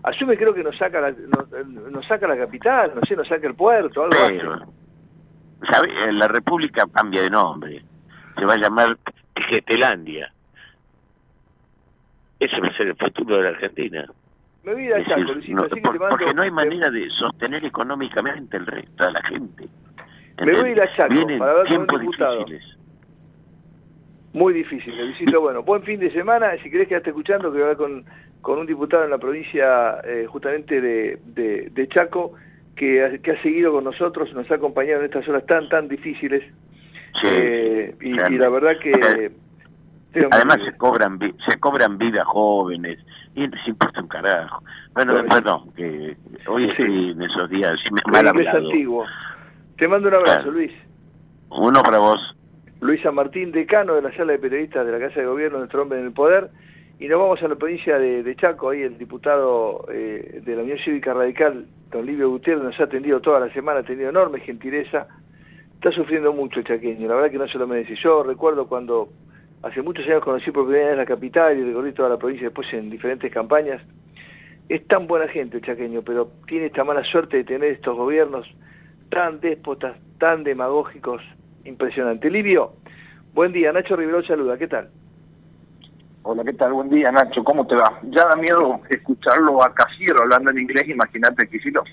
asume 0.04 0.38
creo 0.38 0.54
que 0.54 0.64
nos 0.64 0.78
saca 0.78 1.02
la, 1.02 1.12
nos, 1.12 1.92
nos 1.92 2.06
saca 2.06 2.28
la 2.28 2.38
capital, 2.38 2.94
no 2.96 3.02
sé, 3.02 3.16
nos 3.16 3.28
saca 3.28 3.48
el 3.48 3.56
puerto, 3.56 4.04
algo 4.04 4.16
Pero, 4.28 4.54
así. 4.54 4.64
¿sabe? 5.70 5.88
Eh, 6.06 6.14
La 6.14 6.28
República 6.28 6.86
cambia 6.94 7.24
de 7.24 7.30
nombre. 7.30 7.84
Se 8.38 8.46
va 8.46 8.54
a 8.54 8.58
llamar 8.58 8.98
Getelandia. 9.50 10.32
Ese 12.40 12.60
va 12.62 12.68
a 12.68 12.78
ser 12.78 12.88
el 12.88 12.96
futuro 12.96 13.38
de 13.38 13.44
la 13.44 13.50
Argentina. 13.50 14.06
Me 14.66 14.74
voy 14.74 14.84
a 14.92 15.00
ir 15.00 15.14
al 15.14 15.22
Luisito, 15.22 15.56
no- 15.58 15.64
así 15.64 15.76
que 15.76 15.82
te 15.82 15.90
mando... 16.00 16.10
porque 16.10 16.34
no 16.34 16.42
hay 16.42 16.52
manera 16.52 16.90
de 16.90 17.10
sostener 17.12 17.64
económicamente 17.66 18.58
el 18.58 18.66
resto 18.66 19.06
de 19.06 19.12
la 19.12 19.22
gente. 19.24 19.68
Me 20.44 20.54
voy 20.54 20.70
a 20.70 20.72
ir 20.72 20.82
al 20.82 20.96
Chaco 20.96 21.14
Vienen 21.14 21.40
para 21.40 21.52
hablar 21.52 21.68
con 21.68 21.78
un 21.82 21.88
diputado. 22.02 22.38
difíciles. 22.46 22.78
Muy 24.34 24.54
difícil, 24.54 24.98
Luisito. 24.98 25.40
Bueno, 25.40 25.64
buen 25.64 25.84
fin 25.84 26.00
de 26.00 26.12
semana. 26.12 26.52
Si 26.62 26.70
querés 26.70 26.88
quedarte 26.90 27.12
escuchando, 27.12 27.52
que 27.52 27.60
voy 27.60 27.62
a 27.62 27.72
hablar 27.72 27.78
con, 27.78 28.06
con 28.42 28.60
un 28.60 28.66
diputado 28.66 29.06
en 29.06 29.12
la 29.12 29.18
provincia 29.18 30.02
eh, 30.04 30.26
justamente 30.28 30.82
de, 30.82 31.20
de- 31.26 31.70
de 31.72 31.88
Chaco, 31.88 32.34
que 32.76 33.04
ha, 33.04 33.18
que 33.20 33.32
ha 33.32 33.42
seguido 33.42 33.72
con 33.72 33.84
nosotros, 33.86 34.34
nos 34.34 34.50
ha 34.52 34.56
acompañado 34.56 35.00
en 35.00 35.06
estas 35.06 35.28
horas 35.30 35.46
tan, 35.46 35.70
tan 35.70 35.88
difíciles. 35.88 36.44
Eh, 37.24 37.96
y, 38.02 38.10
y 38.34 38.38
la 38.38 38.50
verdad 38.50 38.78
que... 38.78 39.32
Dios 40.16 40.28
Además 40.32 40.60
se 40.66 40.76
cobran 40.78 41.20
se 41.48 41.60
cobran 41.60 41.98
vidas 41.98 42.26
jóvenes 42.26 42.98
y 43.36 43.48
les 43.48 43.68
importa 43.68 44.02
un 44.02 44.08
carajo. 44.08 44.64
Bueno, 44.94 45.14
Bueno, 45.14 45.30
perdón, 45.30 45.72
que 45.76 46.16
hoy 46.48 46.66
estoy 46.66 47.12
en 47.12 47.22
esos 47.22 47.50
días 47.50 47.74
sí, 47.84 47.94
me- 47.94 48.02
mal 48.12 48.28
hablado. 48.28 48.58
antiguo. 48.60 49.06
Te 49.78 49.88
mando 49.88 50.08
un 50.08 50.16
abrazo, 50.16 50.36
Claro. 50.38 50.52
Luis. 50.52 50.72
Uno 51.50 51.84
para 51.84 51.98
vos. 52.00 52.36
Luis 52.82 53.02
San 53.02 53.16
Martín, 53.16 53.52
decano 53.52 53.94
de 53.96 54.02
la 54.02 54.12
sala 54.16 54.34
de 54.34 54.40
periodistas 54.40 54.86
de 54.86 54.92
la 54.92 55.00
Casa 55.00 55.20
de 55.20 55.26
Gobierno, 55.26 55.58
nuestro 55.60 55.82
hombre 55.82 56.00
en 56.00 56.06
el 56.06 56.12
poder. 56.14 56.50
Y 57.00 57.08
nos 57.10 57.20
vamos 57.20 57.44
a 57.44 57.48
la 57.50 57.56
provincia 57.56 58.00
de, 58.00 58.24
de 58.24 58.36
Chaco, 58.38 58.70
ahí 58.70 58.82
el 58.84 58.98
diputado 58.98 59.86
eh, 59.92 60.42
de 60.46 60.56
la 60.56 60.62
Unión 60.64 60.78
Cívica 60.78 61.14
Radical, 61.14 61.66
don 61.92 62.06
Livio 62.06 62.30
Gutiérrez, 62.30 62.64
nos 62.64 62.80
ha 62.80 62.86
atendido 62.86 63.20
toda 63.20 63.40
la 63.42 63.52
semana, 63.52 63.82
ha 63.82 63.84
tenido 63.84 64.10
enorme 64.10 64.40
gentileza. 64.40 65.08
Está 65.74 65.92
sufriendo 65.92 66.32
mucho 66.32 66.60
el 66.62 66.66
chaqueño, 66.66 67.08
la 67.10 67.16
verdad 67.16 67.32
que 67.32 67.38
no 67.38 67.48
se 67.50 67.58
lo 67.58 67.68
merece. 67.68 67.96
Yo 67.96 68.24
recuerdo 68.24 68.68
cuando 68.68 69.10
hace 69.66 69.82
muchos 69.82 70.06
años 70.06 70.24
conocí 70.24 70.52
por 70.52 70.66
primera 70.68 70.90
vez 70.90 70.98
la 70.98 71.06
capital 71.06 71.58
y 71.58 71.64
recorrí 71.64 71.92
toda 71.92 72.10
la 72.10 72.18
provincia 72.18 72.48
después 72.48 72.72
en 72.72 72.92
diferentes 72.92 73.32
campañas. 73.32 73.82
Es 74.70 74.88
tan 74.88 75.08
buena 75.08 75.28
gente 75.28 75.58
el 75.58 75.64
chaqueño, 75.64 76.04
pero 76.04 76.32
tiene 76.48 76.68
esta 76.68 76.84
mala 76.84 77.04
suerte 77.04 77.38
de 77.38 77.44
tener 77.44 77.72
estos 77.72 77.98
gobiernos 77.98 78.48
tan 79.10 79.40
déspotas, 79.40 79.98
tan 80.20 80.44
demagógicos, 80.44 81.24
impresionante. 81.64 82.30
Livio, 82.30 82.74
buen 83.34 83.52
día, 83.54 83.74
Nacho 83.74 83.96
Riverol 83.96 84.26
saluda, 84.26 84.56
¿qué 84.58 84.68
tal? 84.68 84.90
Hola, 86.22 86.44
¿qué 86.44 86.54
tal? 86.54 86.74
Buen 86.74 86.90
día, 86.90 87.12
Nacho. 87.12 87.44
¿Cómo 87.44 87.66
te 87.66 87.76
va? 87.76 88.00
Ya 88.10 88.26
da 88.26 88.36
miedo 88.36 88.82
escucharlo 88.90 89.64
a 89.64 89.74
Casiero 89.74 90.22
hablando 90.22 90.52
en 90.52 90.60
inglés, 90.60 90.90
imagínate 90.90 91.48
Quisilo. 91.48 91.84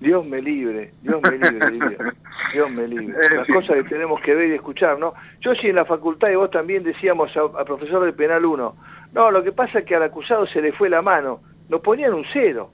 Dios 0.00 0.24
me 0.26 0.40
libre, 0.40 0.92
Dios 1.02 1.20
me 1.22 1.32
libre, 1.32 1.70
Livio. 1.70 1.98
Dios 2.54 2.70
me 2.70 2.88
libre. 2.88 3.14
Eh, 3.22 3.36
Las 3.36 3.46
cosas 3.48 3.76
que 3.76 3.84
tenemos 3.84 4.20
que 4.22 4.34
ver 4.34 4.48
y 4.50 4.54
escuchar, 4.54 4.98
¿no? 4.98 5.12
Yo 5.40 5.54
sí 5.54 5.68
en 5.68 5.76
la 5.76 5.84
facultad 5.84 6.30
y 6.30 6.36
vos 6.36 6.50
también 6.50 6.82
decíamos 6.82 7.30
al 7.36 7.64
profesor 7.66 8.02
del 8.04 8.14
penal 8.14 8.44
1, 8.44 8.76
no, 9.12 9.30
lo 9.30 9.42
que 9.44 9.52
pasa 9.52 9.80
es 9.80 9.84
que 9.84 9.94
al 9.94 10.02
acusado 10.02 10.46
se 10.46 10.62
le 10.62 10.72
fue 10.72 10.88
la 10.88 11.02
mano, 11.02 11.40
nos 11.68 11.80
ponían 11.82 12.14
un 12.14 12.24
cero. 12.32 12.70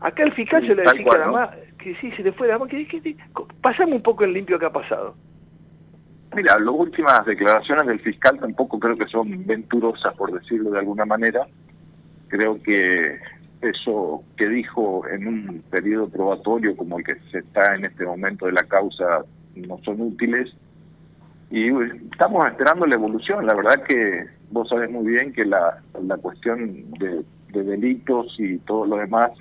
Acá 0.00 0.22
el 0.24 0.32
fiscal 0.32 0.62
Sí, 0.62 0.68
se 0.68 0.74
le 0.74 0.82
decía 0.82 1.04
cual, 1.04 1.32
¿no? 1.32 1.50
que 1.78 1.94
sí, 1.96 2.10
se 2.12 2.22
le 2.24 2.32
fue 2.32 2.48
la 2.48 2.58
mano, 2.58 2.68
que, 2.68 2.86
que- 2.88 3.00
que- 3.02 3.16
pasame 3.62 3.94
un 3.94 4.02
poco 4.02 4.24
el 4.24 4.32
limpio 4.32 4.58
que 4.58 4.66
ha 4.66 4.72
pasado. 4.72 5.14
Mira, 6.34 6.58
las 6.58 6.74
últimas 6.74 7.24
declaraciones 7.24 7.86
del 7.86 8.00
fiscal 8.00 8.38
tampoco 8.38 8.78
creo 8.78 8.96
que 8.96 9.06
son 9.06 9.46
venturosas, 9.46 10.14
por 10.14 10.32
decirlo 10.32 10.70
de 10.70 10.78
alguna 10.80 11.04
manera. 11.04 11.46
Creo 12.28 12.60
que 12.62 13.18
eso 13.60 14.22
que 14.36 14.48
dijo 14.48 15.06
en 15.08 15.26
un 15.26 15.62
periodo 15.70 16.08
probatorio 16.08 16.76
como 16.76 16.98
el 16.98 17.04
que 17.04 17.16
se 17.30 17.38
está 17.38 17.74
en 17.74 17.84
este 17.84 18.04
momento 18.04 18.46
de 18.46 18.52
la 18.52 18.64
causa 18.64 19.24
no 19.56 19.78
son 19.84 20.00
útiles. 20.00 20.52
Y 21.50 21.68
estamos 22.12 22.46
esperando 22.46 22.86
la 22.86 22.94
evolución. 22.94 23.46
La 23.46 23.54
verdad 23.54 23.82
que 23.82 24.26
vos 24.50 24.68
sabés 24.68 24.90
muy 24.90 25.06
bien 25.06 25.32
que 25.32 25.44
la, 25.44 25.82
la 26.02 26.16
cuestión 26.18 26.90
de, 26.98 27.24
de 27.52 27.64
delitos 27.64 28.34
y 28.38 28.58
todo 28.58 28.86
lo 28.86 28.96
demás 28.96 29.32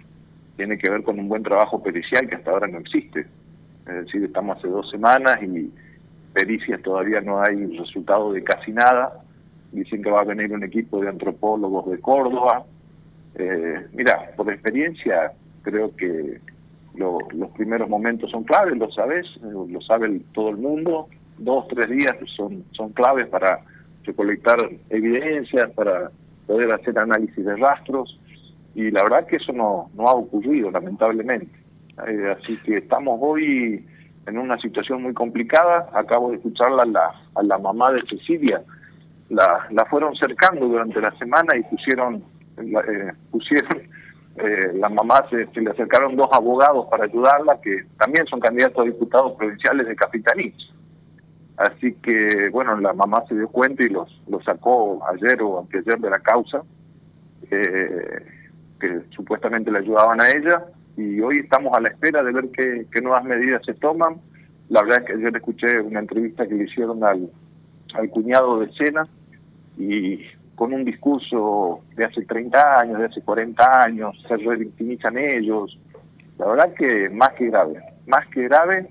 tiene 0.55 0.77
que 0.77 0.89
ver 0.89 1.03
con 1.03 1.19
un 1.19 1.29
buen 1.29 1.43
trabajo 1.43 1.81
pericial 1.83 2.27
que 2.27 2.35
hasta 2.35 2.51
ahora 2.51 2.67
no 2.67 2.79
existe. 2.79 3.27
Es 3.87 4.05
decir, 4.05 4.23
estamos 4.23 4.57
hace 4.57 4.67
dos 4.67 4.89
semanas 4.89 5.41
y 5.43 5.71
pericias 6.33 6.81
todavía 6.81 7.21
no 7.21 7.41
hay 7.41 7.77
resultado 7.77 8.33
de 8.33 8.43
casi 8.43 8.71
nada. 8.71 9.21
Dicen 9.71 10.01
que 10.01 10.09
va 10.09 10.21
a 10.21 10.25
venir 10.25 10.51
un 10.51 10.63
equipo 10.63 11.01
de 11.01 11.09
antropólogos 11.09 11.89
de 11.89 11.99
Córdoba. 11.99 12.65
Eh, 13.37 13.85
mira, 13.93 14.31
por 14.35 14.51
experiencia 14.51 15.31
creo 15.61 15.95
que 15.95 16.39
lo- 16.95 17.19
los 17.33 17.51
primeros 17.51 17.87
momentos 17.89 18.31
son 18.31 18.43
claves, 18.43 18.77
lo 18.77 18.89
sabes, 18.91 19.25
lo 19.41 19.79
sabe 19.81 20.21
todo 20.33 20.49
el 20.49 20.57
mundo. 20.57 21.07
Dos, 21.37 21.67
tres 21.67 21.89
días 21.89 22.15
son, 22.35 22.63
son 22.71 22.91
claves 22.93 23.27
para 23.27 23.59
recolectar 24.03 24.57
evidencias, 24.89 25.69
para 25.71 26.09
poder 26.47 26.71
hacer 26.71 26.97
análisis 26.97 27.45
de 27.45 27.55
rastros. 27.57 28.19
Y 28.73 28.89
la 28.91 29.03
verdad 29.03 29.27
que 29.27 29.35
eso 29.35 29.53
no, 29.53 29.89
no 29.95 30.07
ha 30.07 30.13
ocurrido, 30.13 30.71
lamentablemente. 30.71 31.51
Eh, 32.07 32.35
así 32.39 32.57
que 32.63 32.77
estamos 32.77 33.19
hoy 33.21 33.85
en 34.25 34.37
una 34.37 34.57
situación 34.59 35.03
muy 35.03 35.13
complicada. 35.13 35.89
Acabo 35.93 36.29
de 36.31 36.37
escucharla 36.37 36.83
a 36.83 36.85
la, 36.85 37.11
a 37.35 37.43
la 37.43 37.57
mamá 37.59 37.91
de 37.91 38.01
Cecilia. 38.09 38.61
La, 39.29 39.67
la 39.71 39.85
fueron 39.85 40.15
cercando 40.15 40.67
durante 40.67 41.01
la 41.01 41.11
semana 41.17 41.55
y 41.57 41.63
pusieron, 41.63 42.23
eh, 42.57 43.13
pusieron 43.31 43.77
eh, 44.37 44.71
la 44.75 44.89
mamá 44.89 45.25
se, 45.29 45.47
se 45.47 45.61
le 45.61 45.71
acercaron 45.71 46.15
dos 46.15 46.29
abogados 46.31 46.87
para 46.89 47.05
ayudarla, 47.05 47.59
que 47.61 47.85
también 47.97 48.25
son 48.27 48.39
candidatos 48.39 48.79
a 48.79 48.89
diputados 48.89 49.33
provinciales 49.33 49.87
de 49.87 49.95
Capitanich. 49.95 50.73
Así 51.57 51.93
que, 52.03 52.49
bueno, 52.49 52.79
la 52.79 52.93
mamá 52.93 53.23
se 53.27 53.35
dio 53.35 53.47
cuenta 53.47 53.81
y 53.81 53.89
los, 53.89 54.21
los 54.27 54.43
sacó 54.43 55.03
ayer 55.07 55.41
o 55.41 55.59
anteayer 55.59 55.99
de 55.99 56.09
la 56.09 56.19
causa, 56.19 56.61
eh, 57.49 58.25
que 58.79 59.01
supuestamente 59.15 59.71
le 59.71 59.79
ayudaban 59.79 60.21
a 60.21 60.29
ella, 60.29 60.65
y 60.95 61.19
hoy 61.19 61.39
estamos 61.39 61.75
a 61.75 61.79
la 61.79 61.89
espera 61.89 62.21
de 62.23 62.31
ver 62.31 62.49
qué, 62.51 62.85
qué 62.91 63.01
nuevas 63.01 63.23
medidas 63.23 63.63
se 63.65 63.73
toman. 63.73 64.17
La 64.69 64.83
verdad 64.83 64.99
es 64.99 65.05
que 65.05 65.13
ayer 65.13 65.35
escuché 65.35 65.79
una 65.81 65.99
entrevista 65.99 66.45
que 66.47 66.53
le 66.53 66.65
hicieron 66.65 67.03
al, 67.03 67.31
al 67.95 68.09
cuñado 68.11 68.59
de 68.59 68.71
Sena, 68.73 69.07
y 69.79 70.25
con 70.57 70.73
un 70.73 70.83
discurso 70.83 71.81
de 71.95 72.05
hace 72.05 72.25
30 72.25 72.79
años, 72.79 72.97
de 72.97 73.05
hace 73.05 73.21
40 73.21 73.83
años, 73.83 74.17
se 74.27 74.37
revictimizan 74.37 75.15
ellos. 75.15 75.79
La 76.39 76.47
verdad 76.47 76.73
que 76.73 77.09
más 77.11 77.33
que 77.33 77.51
grave, 77.51 77.79
más 78.07 78.25
que 78.29 78.41
grave 78.45 78.89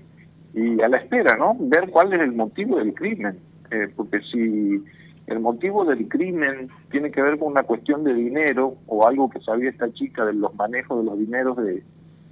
y 0.53 0.81
a 0.81 0.87
la 0.87 0.95
espera, 0.95 1.35
¿no? 1.35 1.57
Ver 1.59 1.89
cuál 1.89 2.13
es 2.13 2.21
el 2.21 2.31
motivo 2.31 2.77
del 2.77 2.93
crimen. 2.93 3.39
Eh, 3.69 3.89
porque 3.97 4.21
si 4.31 4.81
el 5.27 5.39
motivo 5.41 5.83
del 5.83 6.07
crimen 6.07 6.69
tiene 6.89 7.11
que 7.11 7.21
ver 7.21 7.37
con 7.37 7.49
una 7.49 7.63
cuestión 7.63 8.05
de 8.05 8.13
dinero 8.13 8.77
o 8.87 9.05
algo 9.05 9.29
que 9.29 9.41
sabía 9.41 9.69
esta 9.69 9.91
chica 9.91 10.25
de 10.25 10.35
los 10.35 10.55
manejos 10.55 10.99
de 10.99 11.03
los 11.03 11.19
dineros 11.19 11.57
de, 11.57 11.83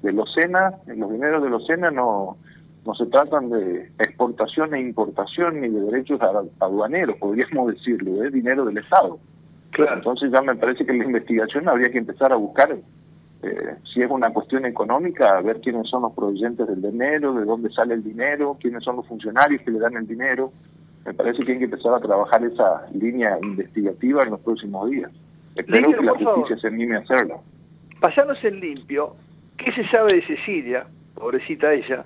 de 0.01 0.13
los 0.13 0.33
SENA, 0.33 0.75
los 0.87 1.11
dineros 1.11 1.43
de 1.43 1.49
los 1.49 1.67
SENA 1.67 1.91
no, 1.91 2.37
no 2.85 2.93
se 2.93 3.05
tratan 3.07 3.49
de 3.49 3.89
exportación 3.99 4.73
e 4.75 4.79
importación 4.79 5.61
ni 5.61 5.69
de 5.69 5.81
derechos 5.81 6.19
aduaneros, 6.59 7.17
podríamos 7.17 7.67
decirlo, 7.73 8.23
es 8.23 8.31
dinero 8.31 8.65
del 8.65 8.77
Estado. 8.77 9.19
Claro. 9.71 9.95
Entonces 9.95 10.31
ya 10.31 10.41
me 10.41 10.55
parece 10.55 10.85
que 10.85 10.93
la 10.93 11.03
investigación 11.03 11.67
habría 11.67 11.91
que 11.91 11.97
empezar 11.97 12.31
a 12.31 12.35
buscar, 12.35 12.77
eh, 13.43 13.75
si 13.93 14.01
es 14.01 14.09
una 14.09 14.31
cuestión 14.31 14.65
económica, 14.65 15.37
a 15.37 15.41
ver 15.41 15.59
quiénes 15.59 15.89
son 15.89 16.03
los 16.03 16.13
provenientes 16.13 16.67
del 16.67 16.81
dinero, 16.81 17.33
de 17.33 17.43
dónde 17.43 17.69
sale 17.71 17.95
el 17.95 18.03
dinero, 18.03 18.57
quiénes 18.61 18.83
son 18.83 18.97
los 18.97 19.07
funcionarios 19.07 19.61
que 19.63 19.71
le 19.71 19.79
dan 19.79 19.97
el 19.97 20.07
dinero. 20.07 20.53
Me 21.05 21.13
parece 21.13 21.43
que 21.43 21.51
hay 21.51 21.57
que 21.59 21.65
empezar 21.65 21.93
a 21.93 21.99
trabajar 21.99 22.43
esa 22.43 22.87
línea 22.93 23.37
investigativa 23.41 24.23
en 24.23 24.31
los 24.31 24.39
próximos 24.39 24.89
días. 24.89 25.11
Espero 25.55 25.91
que 25.91 26.03
la 26.03 26.13
favor. 26.13 26.35
justicia 26.35 26.57
se 26.57 26.67
anime 26.67 26.95
a 26.95 26.99
hacerlo. 26.99 27.41
Pasanos 27.99 28.43
en 28.43 28.59
limpio, 28.59 29.15
¿qué 29.57 29.71
se 29.71 29.85
sabe 29.87 30.15
de 30.15 30.21
Cecilia, 30.21 30.87
pobrecita 31.15 31.73
ella? 31.73 32.05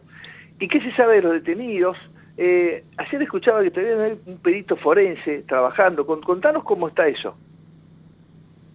¿Y 0.59 0.67
qué 0.67 0.81
se 0.81 0.91
sabe 0.93 1.15
de 1.15 1.21
los 1.21 1.33
detenidos? 1.33 1.97
Eh, 2.37 2.83
ayer 2.97 3.21
escuchaba 3.21 3.61
que 3.63 3.71
todavía 3.71 4.03
hay 4.05 4.19
un 4.25 4.37
perito 4.37 4.75
forense 4.77 5.43
trabajando. 5.43 6.05
Con- 6.05 6.21
Contanos 6.21 6.63
cómo 6.63 6.87
está 6.87 7.07
eso. 7.07 7.35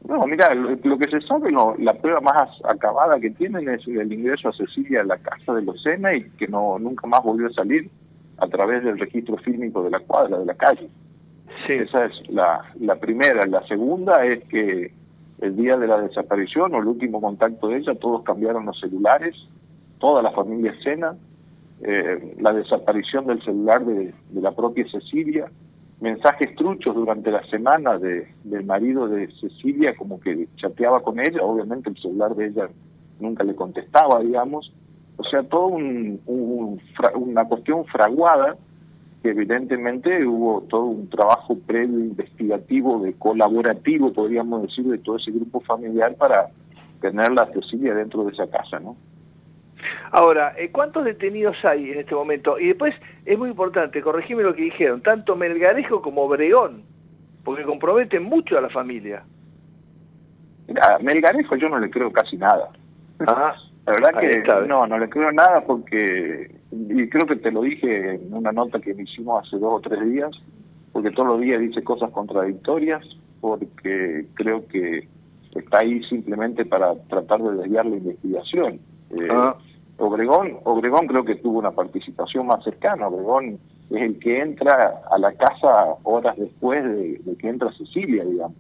No, 0.07 0.27
mira, 0.27 0.53
lo, 0.55 0.77
lo 0.83 0.99
que 0.99 1.09
se 1.09 1.21
sabe, 1.23 1.51
no, 1.51 1.75
la 1.79 1.95
prueba 1.95 2.21
más 2.21 2.51
acabada 2.65 3.19
que 3.19 3.31
tienen 3.31 3.69
es 3.71 3.87
el 3.89 4.13
ingreso 4.13 4.51
a 4.51 4.53
Cecilia 4.53 5.01
a 5.01 5.05
la 5.05 5.17
casa 5.17 5.55
de 5.55 5.63
los 5.63 5.83
Sena 5.83 6.15
y 6.15 6.25
que 6.31 6.47
no 6.47 6.79
nunca 6.79 7.07
más 7.07 7.23
volvió 7.25 7.47
a 7.47 7.53
salir 7.53 7.89
a 8.37 8.47
través 8.49 8.85
del 8.85 8.99
registro 8.99 9.39
fílmico 9.39 9.83
de 9.83 9.91
la 9.91 10.01
cuadra, 10.01 10.39
de 10.39 10.45
la 10.45 10.55
calle. 10.55 10.91
Esa 11.69 12.05
es 12.05 12.13
la, 12.29 12.71
la 12.81 12.97
primera. 12.97 13.47
La 13.47 13.67
segunda 13.67 14.27
es 14.27 14.45
que 14.45 14.93
el 15.41 15.57
día 15.57 15.79
de 15.79 15.87
la 15.87 16.01
desaparición 16.03 16.75
o 16.75 16.79
el 16.81 16.87
último 16.87 17.23
contacto 17.23 17.69
de 17.69 17.79
ella, 17.79 17.95
todos 17.95 18.25
cambiaron 18.25 18.67
los 18.67 18.79
celulares, 18.79 19.35
toda 20.01 20.21
la 20.21 20.33
familia 20.33 20.75
Sena, 20.83 21.15
eh, 21.87 22.35
la 22.41 22.55
desaparición 22.55 23.27
del 23.27 23.43
celular 23.43 23.85
de, 23.85 24.15
la 24.33 24.53
propia 24.53 24.87
Cecilia, 24.91 25.51
mensajes 26.01 26.55
truchos 26.57 26.95
durante 26.95 27.31
la 27.31 27.45
semana 27.51 27.99
de, 27.99 28.27
del 28.43 28.65
marido 28.65 29.07
de 29.07 29.31
Cecilia, 29.41 29.95
como 29.95 30.19
que 30.19 30.49
chateaba 30.57 31.03
con 31.03 31.21
ella, 31.21 31.43
obviamente 31.43 31.91
el 31.91 31.99
celular 31.99 32.35
de 32.35 32.47
ella 32.47 32.69
nunca 33.21 33.45
le 33.45 33.55
contestaba, 33.55 34.21
digamos, 34.21 34.73
o 35.19 35.25
sea, 35.25 35.43
todo 35.43 35.67
un, 35.67 36.21
un 36.27 36.81
una 37.17 37.45
cuestión 37.45 37.85
fraguada 37.85 38.57
que 39.23 39.31
evidentemente 39.31 40.27
hubo 40.27 40.63
todo 40.63 40.87
un 40.87 41.09
trabajo 41.09 41.57
previo 41.67 42.01
investigativo, 42.01 43.01
de 43.01 43.13
colaborativo, 43.13 44.13
podríamos 44.13 44.63
decir, 44.63 44.87
de 44.87 44.99
todo 44.99 45.17
ese 45.17 45.31
grupo 45.31 45.61
familiar 45.61 46.15
para 46.17 46.49
tenerla 47.03 47.43
a 47.43 47.53
Cecilia 47.53 47.95
dentro 47.95 48.25
de 48.25 48.33
esa 48.33 48.47
casa, 48.47 48.81
¿no? 48.81 48.97
Ahora, 50.11 50.55
eh, 50.57 50.71
¿cuántos 50.71 51.05
detenidos 51.05 51.57
hay 51.65 51.91
en 51.91 52.01
este 52.01 52.15
momento? 52.15 52.59
Y 52.59 52.69
después, 52.69 52.95
es 53.25 53.39
muy 53.39 53.51
importante, 53.51 54.01
corregime 54.03 54.43
lo 54.43 54.55
que 54.55 54.63
dijeron, 54.63 55.03
tanto 55.03 55.37
Melgarejo 55.37 56.03
como 56.03 56.23
Obregón, 56.23 56.83
porque 57.45 57.65
comprometen 57.65 58.23
mucho 58.23 58.59
a 58.59 58.61
la 58.61 58.71
familia. 58.71 59.25
Mira, 60.69 60.99
Melgarejo 61.01 61.57
yo 61.57 61.69
no 61.69 61.79
le 61.79 61.91
creo 61.91 62.13
casi 62.13 62.37
nada. 62.37 62.71
Ah, 63.27 63.55
La 63.87 63.93
verdad 63.93 64.19
que 64.19 64.43
no, 64.67 64.87
no 64.87 64.99
le 64.99 65.11
creo 65.11 65.31
nada 65.31 65.61
porque, 65.61 66.51
y 66.73 67.09
creo 67.09 67.27
que 67.27 67.37
te 67.37 67.51
lo 67.51 67.61
dije 67.63 68.15
en 68.15 68.33
una 68.33 68.51
nota 68.51 68.81
que 68.81 68.93
hicimos 68.93 69.47
hace 69.47 69.59
dos 69.59 69.75
o 69.75 69.81
tres 69.81 70.03
días, 70.11 70.31
porque 70.93 71.11
todos 71.11 71.29
los 71.29 71.41
días 71.41 71.61
dice 71.61 71.85
cosas 71.85 72.11
contradictorias, 72.11 73.05
porque 73.43 74.25
creo 74.35 74.67
que 74.69 75.07
está 75.55 75.81
ahí 75.81 76.03
simplemente 76.05 76.65
para 76.65 76.95
tratar 77.09 77.43
de 77.43 77.57
desviar 77.59 77.85
la 77.85 77.97
investigación. 77.97 78.81
Eh, 79.11 79.29
Ah. 79.31 79.57
Obregón, 79.99 80.59
Obregón 80.65 81.07
creo 81.07 81.25
que 81.25 81.37
tuvo 81.37 81.59
una 81.59 81.71
participación 81.71 82.47
más 82.47 82.65
cercana. 82.65 83.09
Obregón 83.09 83.59
es 83.91 84.03
el 84.03 84.19
que 84.19 84.41
entra 84.41 85.03
a 85.11 85.19
la 85.19 85.33
casa 85.33 85.95
horas 86.03 86.37
después 86.37 86.83
de, 86.85 87.21
que 87.39 87.49
entra 87.49 87.73
Cecilia, 87.73 88.25
digamos. 88.25 88.57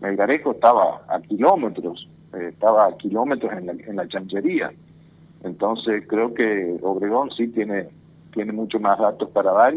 Melgarejo 0.00 0.52
estaba 0.52 1.02
a 1.08 1.20
kilómetros, 1.20 2.08
eh, 2.34 2.50
estaba 2.50 2.86
a 2.86 2.96
kilómetros 2.96 3.52
en 3.52 3.66
la, 3.66 3.72
en 3.72 3.96
la 3.96 4.06
chanchería. 4.06 4.70
Entonces 5.42 6.04
creo 6.06 6.32
que 6.34 6.78
Obregón 6.82 7.30
sí 7.32 7.48
tiene, 7.48 7.88
tiene 8.32 8.52
mucho 8.52 8.78
más 8.78 8.98
datos 8.98 9.28
para 9.30 9.52
dar 9.52 9.74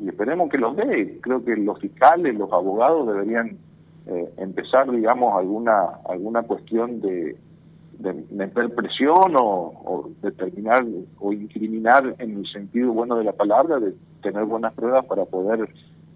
y 0.00 0.08
esperemos 0.08 0.48
que 0.48 0.58
los 0.58 0.76
dé. 0.76 1.18
Creo 1.20 1.44
que 1.44 1.56
los 1.56 1.78
fiscales, 1.78 2.34
los 2.34 2.50
abogados 2.52 3.06
deberían 3.06 3.58
eh, 4.06 4.32
empezar, 4.38 4.90
digamos, 4.90 5.36
alguna, 5.36 5.98
alguna 6.08 6.42
cuestión 6.42 7.00
de, 7.00 7.36
de 7.98 8.14
meter 8.30 8.74
presión 8.74 9.34
o, 9.36 9.72
o 9.84 10.10
determinar 10.22 10.84
o 11.18 11.32
incriminar 11.32 12.14
en 12.18 12.38
el 12.38 12.46
sentido 12.46 12.92
bueno 12.92 13.16
de 13.16 13.24
la 13.24 13.32
palabra, 13.32 13.78
de 13.80 13.92
tener 14.22 14.44
buenas 14.44 14.72
pruebas 14.74 15.04
para 15.06 15.24
poder 15.24 15.68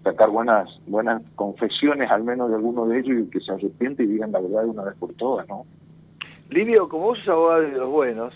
sacar 0.03 0.29
buenas 0.29 0.69
buenas 0.87 1.21
confesiones 1.35 2.09
al 2.11 2.23
menos 2.23 2.49
de 2.49 2.55
alguno 2.55 2.85
de 2.85 2.99
ellos 2.99 3.27
y 3.27 3.29
que 3.29 3.39
se 3.39 3.51
arrepiente 3.51 4.03
y 4.03 4.07
digan 4.07 4.31
la 4.31 4.39
verdad 4.39 4.63
de 4.63 4.69
una 4.69 4.83
vez 4.83 4.95
por 4.95 5.13
todas, 5.13 5.47
¿no? 5.47 5.65
Livio, 6.49 6.87
como 6.87 7.05
vos 7.05 7.19
sos 7.19 7.29
abogado 7.29 7.61
de 7.61 7.71
los 7.71 7.89
buenos, 7.89 8.33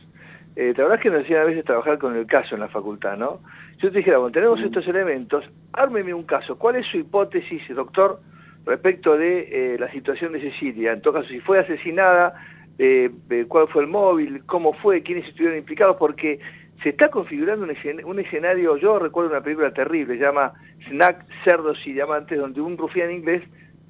eh, 0.56 0.74
te 0.74 0.82
verdad 0.82 1.00
que 1.00 1.10
nos 1.10 1.20
decían 1.20 1.42
a 1.42 1.46
veces 1.46 1.64
trabajar 1.64 2.00
con 2.00 2.16
el 2.16 2.26
caso 2.26 2.56
en 2.56 2.62
la 2.62 2.68
facultad, 2.68 3.16
¿no? 3.16 3.42
Yo 3.78 3.92
te 3.92 4.00
dijera, 4.00 4.18
bueno, 4.18 4.32
tenemos 4.32 4.60
estos 4.60 4.88
elementos, 4.88 5.46
ármeme 5.72 6.14
un 6.14 6.24
caso. 6.24 6.58
¿Cuál 6.58 6.78
es 6.78 6.88
su 6.88 6.98
hipótesis, 6.98 7.62
doctor, 7.70 8.20
respecto 8.66 9.16
de 9.18 9.74
eh, 9.74 9.78
la 9.78 9.92
situación 9.92 10.34
de 10.34 10.42
Cecilia? 10.42 10.94
En 10.94 11.02
todo 11.02 11.14
caso, 11.14 11.28
si 11.28 11.40
fue 11.42 11.60
asesinada, 11.60 12.34
eh, 12.80 13.10
eh, 13.30 13.46
cuál 13.48 13.68
fue 13.68 13.84
el 13.84 13.88
móvil, 13.90 14.44
cómo 14.46 14.74
fue, 14.74 15.02
quiénes 15.04 15.28
estuvieron 15.28 15.58
implicados, 15.58 15.98
porque 15.98 16.40
se 16.84 16.90
está 16.90 17.10
configurando 17.10 17.66
un, 17.66 17.72
escen- 17.72 18.04
un 18.04 18.20
escenario, 18.20 18.78
yo 18.78 19.00
recuerdo 19.00 19.32
una 19.32 19.42
película 19.42 19.72
terrible, 19.74 20.16
se 20.16 20.22
llama 20.24 20.54
Snack, 20.88 21.26
Cerdos 21.44 21.80
y 21.86 21.94
Diamantes, 21.94 22.38
donde 22.38 22.62
un 22.62 22.78
rufián 22.78 23.12
inglés 23.12 23.44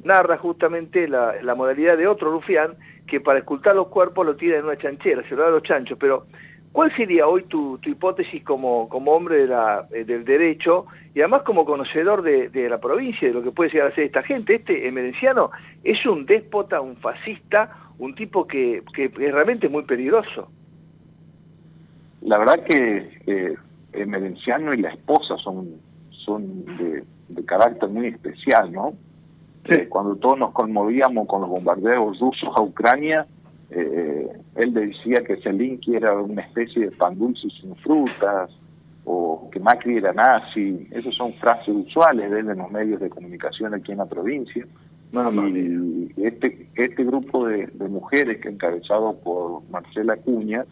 narra 0.04 0.38
justamente 0.38 1.08
la, 1.08 1.36
la 1.42 1.56
modalidad 1.56 1.98
de 1.98 2.08
otro 2.08 2.32
rufián 2.32 2.76
que 3.08 3.20
para 3.20 3.40
escultar 3.40 3.76
los 3.76 3.88
cuerpos 3.88 4.26
lo 4.26 4.36
tira 4.36 4.58
en 4.58 4.66
una 4.66 4.78
chanchera, 4.78 5.24
se 5.28 5.36
lo 5.36 5.42
da 5.42 5.48
a 5.50 5.52
los 5.52 5.64
chanchos, 5.64 5.98
pero 6.00 6.28
¿cuál 6.78 6.96
sería 6.96 7.28
hoy 7.28 7.42
tu, 7.46 7.80
tu 7.80 7.90
hipótesis 7.90 8.44
como, 8.44 8.88
como 8.88 9.14
hombre 9.14 9.38
de 9.40 9.48
la- 9.48 9.88
eh, 9.92 10.04
del 10.06 10.24
derecho 10.24 10.86
y 11.16 11.22
además 11.22 11.42
como 11.42 11.66
conocedor 11.66 12.22
de, 12.22 12.50
de 12.50 12.70
la 12.70 12.78
provincia, 12.80 13.28
de 13.28 13.34
lo 13.34 13.42
que 13.42 13.50
puede 13.50 13.72
llegar 13.72 13.88
a 13.88 13.96
ser 13.96 14.04
esta 14.04 14.22
gente? 14.22 14.54
Este 14.54 14.88
emerenciano 14.88 15.50
es 15.84 16.06
un 16.06 16.28
déspota, 16.28 16.80
un 16.80 16.96
fascista, 16.98 17.72
un 17.98 18.14
tipo 18.14 18.46
que, 18.46 18.84
que 18.94 19.06
es 19.06 19.12
realmente 19.34 19.68
muy 19.70 19.86
peligroso. 19.86 20.52
La 22.22 22.38
verdad 22.38 22.64
que 22.64 23.10
eh, 23.26 23.56
el 23.94 24.08
Merenciano 24.08 24.72
y 24.76 24.78
la 24.78 24.90
esposa 24.90 25.36
son, 25.38 25.82
son 26.12 26.64
de, 26.78 27.04
de 27.30 27.46
carácter 27.46 27.90
muy 27.90 28.06
especial, 28.06 28.72
¿no? 28.72 28.94
Eh, 29.66 29.88
cuando 29.90 30.16
todos 30.18 30.38
nos 30.38 30.52
conmovíamos 30.52 31.28
con 31.28 31.42
los 31.42 31.50
bombardeos 31.50 32.20
rusos 32.20 32.50
a 32.56 32.62
Ucrania, 32.62 33.26
eh, 33.70 34.28
él 34.56 34.74
decía 34.74 35.24
que 35.24 35.38
Zelensky 35.38 35.96
era 35.96 36.14
una 36.14 36.42
especie 36.42 36.86
de 36.86 36.92
pan 36.92 37.18
dulce 37.18 37.48
sin 37.62 37.76
frutas, 37.78 38.50
o 39.06 39.50
que 39.52 39.60
Macri 39.60 39.98
era 39.98 40.14
nazi. 40.14 40.88
Esas 40.92 41.16
son 41.16 41.34
frases 41.36 41.70
usuales 41.70 42.30
de 42.30 42.40
él 42.42 42.50
en 42.50 42.58
los 42.58 42.72
medios 42.72 43.00
de 43.00 43.10
comunicación 43.10 43.74
aquí 43.74 43.94
en 43.94 44.00
la 44.00 44.06
provincia. 44.06 44.66
y 45.14 46.12
este, 46.18 46.68
este 46.76 47.04
grupo 47.06 47.48
de, 47.48 47.68
de 47.68 47.88
mujeres 47.88 48.42
que 48.42 48.50
encabezado 48.50 49.16
por 49.20 49.64
Marcela 49.70 50.18
Cuña 50.18 50.66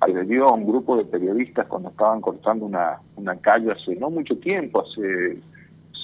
agredió 0.00 0.48
a 0.48 0.54
un 0.54 0.66
grupo 0.66 0.96
de 0.96 1.04
periodistas 1.04 1.66
cuando 1.66 1.90
estaban 1.90 2.20
cortando 2.20 2.64
una, 2.66 2.98
una 3.16 3.36
calle 3.36 3.72
hace 3.72 3.96
no 3.96 4.10
mucho 4.10 4.38
tiempo, 4.38 4.82
hace 4.82 5.38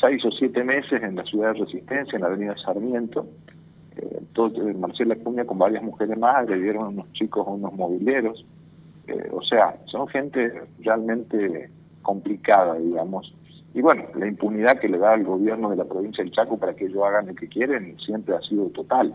seis 0.01 0.25
o 0.25 0.31
siete 0.33 0.65
meses 0.65 1.03
en 1.03 1.17
la 1.17 1.25
ciudad 1.25 1.55
de 1.55 1.61
Resistencia, 1.61 2.17
en 2.17 2.23
la 2.23 2.29
avenida 2.29 2.55
Sarmiento. 2.65 3.27
Eh, 3.97 4.16
entonces, 4.19 4.77
Marcela 4.77 5.16
Cuña 5.16 5.44
con 5.44 5.59
varias 5.59 5.82
mujeres 5.82 6.19
más 6.19 6.36
agredieron 6.36 6.85
a 6.85 6.89
unos 6.89 7.12
chicos, 7.12 7.47
a 7.47 7.51
unos 7.51 7.73
mobileros. 7.74 8.44
Eh, 9.06 9.28
o 9.32 9.43
sea, 9.43 9.77
son 9.86 10.09
gente 10.09 10.52
realmente 10.81 11.70
complicada, 12.02 12.74
digamos. 12.74 13.35
Y 13.74 13.81
bueno, 13.81 14.05
la 14.14 14.27
impunidad 14.27 14.78
que 14.78 14.89
le 14.89 14.98
da 14.98 15.14
el 15.14 15.24
gobierno 15.24 15.70
de 15.70 15.77
la 15.77 15.85
provincia 15.85 16.23
del 16.23 16.32
Chaco 16.32 16.59
para 16.59 16.74
que 16.74 16.86
ellos 16.86 17.02
hagan 17.05 17.27
lo 17.27 17.35
que 17.35 17.48
quieren 17.48 17.97
siempre 18.05 18.35
ha 18.36 18.40
sido 18.43 18.66
total. 18.69 19.14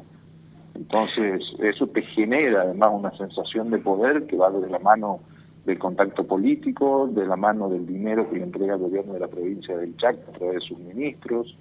Entonces, 0.73 1.41
eso 1.59 1.87
te 1.87 2.01
genera 2.01 2.61
además 2.61 2.89
una 2.93 3.17
sensación 3.17 3.69
de 3.69 3.79
poder 3.79 4.25
que 4.27 4.37
va 4.37 4.49
de 4.49 4.69
la 4.69 4.79
mano 4.79 5.19
del 5.65 5.77
contacto 5.79 6.25
político, 6.25 7.07
de 7.11 7.25
la 7.25 7.35
mano 7.35 7.69
del 7.69 7.85
dinero 7.85 8.29
que 8.29 8.37
le 8.37 8.43
entrega 8.43 8.75
el 8.75 8.79
gobierno 8.79 9.13
de 9.13 9.19
la 9.19 9.27
provincia 9.27 9.77
del 9.77 9.95
Chaco 9.97 10.19
a 10.29 10.37
través 10.37 10.55
de 10.55 10.61
sus 10.61 10.79
ministros, 10.79 11.57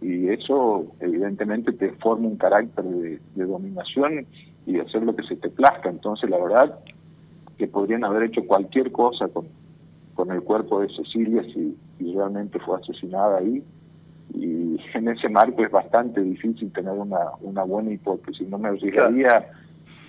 y 0.00 0.28
eso 0.28 0.86
evidentemente 1.00 1.72
te 1.72 1.90
forma 1.92 2.28
un 2.28 2.36
carácter 2.36 2.84
de, 2.84 3.20
de 3.34 3.44
dominación 3.44 4.26
y 4.66 4.72
de 4.74 4.80
hacer 4.82 5.02
lo 5.02 5.14
que 5.16 5.22
se 5.24 5.36
te 5.36 5.48
plazca. 5.48 5.88
Entonces, 5.88 6.28
la 6.30 6.38
verdad 6.38 6.78
que 7.58 7.66
podrían 7.68 8.04
haber 8.04 8.24
hecho 8.24 8.46
cualquier 8.46 8.90
cosa 8.92 9.28
con, 9.28 9.46
con 10.14 10.30
el 10.32 10.42
cuerpo 10.42 10.80
de 10.80 10.88
Cecilia 10.88 11.42
si, 11.44 11.76
si 11.98 12.14
realmente 12.14 12.58
fue 12.60 12.78
asesinada 12.78 13.38
ahí. 13.38 13.62
Y 14.34 14.80
en 14.94 15.08
ese 15.08 15.28
marco 15.28 15.64
es 15.64 15.70
bastante 15.70 16.20
difícil 16.20 16.72
tener 16.72 16.92
una, 16.92 17.18
una 17.40 17.62
buena 17.62 17.92
hipótesis. 17.92 18.48
No 18.48 18.58
me 18.58 18.68
arriesgaría 18.68 19.46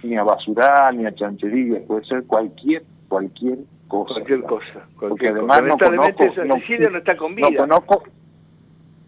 ni 0.03 0.17
a 0.17 0.23
basurar 0.23 0.93
ni 0.95 1.05
a 1.05 1.13
chanchería. 1.15 1.83
Puede 1.85 2.05
ser 2.05 2.23
cualquier, 2.25 2.83
cualquier 3.07 3.59
cosa. 3.87 4.13
Cualquier 4.13 4.43
cosa. 4.43 4.87
Porque 4.99 5.29
Cualquier 5.29 5.31
además 5.33 5.61
cosa. 5.61 5.69
no 5.69 5.77
conozco, 5.77 6.45
no, 6.45 6.55
Cecilia 6.59 6.89
no 6.89 6.97
está 6.97 7.15
con 7.17 7.35
no 7.35 7.47
vida. 7.49 7.61
conozco, 7.61 8.03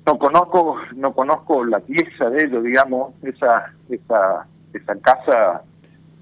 no 0.08 0.18
conozco, 0.18 0.78
no 0.96 1.14
conozco 1.14 1.66
la 1.66 1.82
pieza 1.82 2.30
de 2.30 2.46
ellos, 2.46 2.64
digamos, 2.64 3.14
esa, 3.24 3.74
esa, 3.90 4.48
esa 4.74 4.96
casa, 5.02 5.64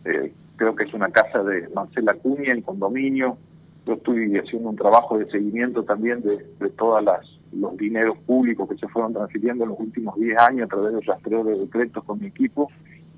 eh, 0.04 0.34
creo 0.56 0.76
que 0.76 0.86
es 0.86 0.94
una 0.96 1.10
casa 1.10 1.44
de 1.44 1.70
Marcela 1.70 2.16
Cuña 2.16 2.52
en 2.52 2.64
condominio. 2.64 3.38
Yo 3.86 3.94
estoy 3.94 4.36
haciendo 4.40 4.70
un 4.70 4.76
trabajo 4.76 5.20
de 5.20 5.30
seguimiento 5.30 5.84
también 5.84 6.24
de, 6.24 6.44
de 6.60 6.70
todas 6.72 7.04
las 7.04 7.20
los 7.52 7.78
dineros 7.78 8.18
públicos 8.26 8.68
que 8.68 8.76
se 8.76 8.88
fueron 8.88 9.14
transfiriendo 9.14 9.64
en 9.64 9.70
los 9.70 9.80
últimos 9.80 10.16
10 10.16 10.38
años 10.40 10.66
a 10.66 10.76
través 10.76 10.94
del 10.94 11.06
rastreo 11.06 11.44
de 11.44 11.58
decretos 11.58 12.04
con 12.04 12.20
mi 12.20 12.28
equipo 12.28 12.70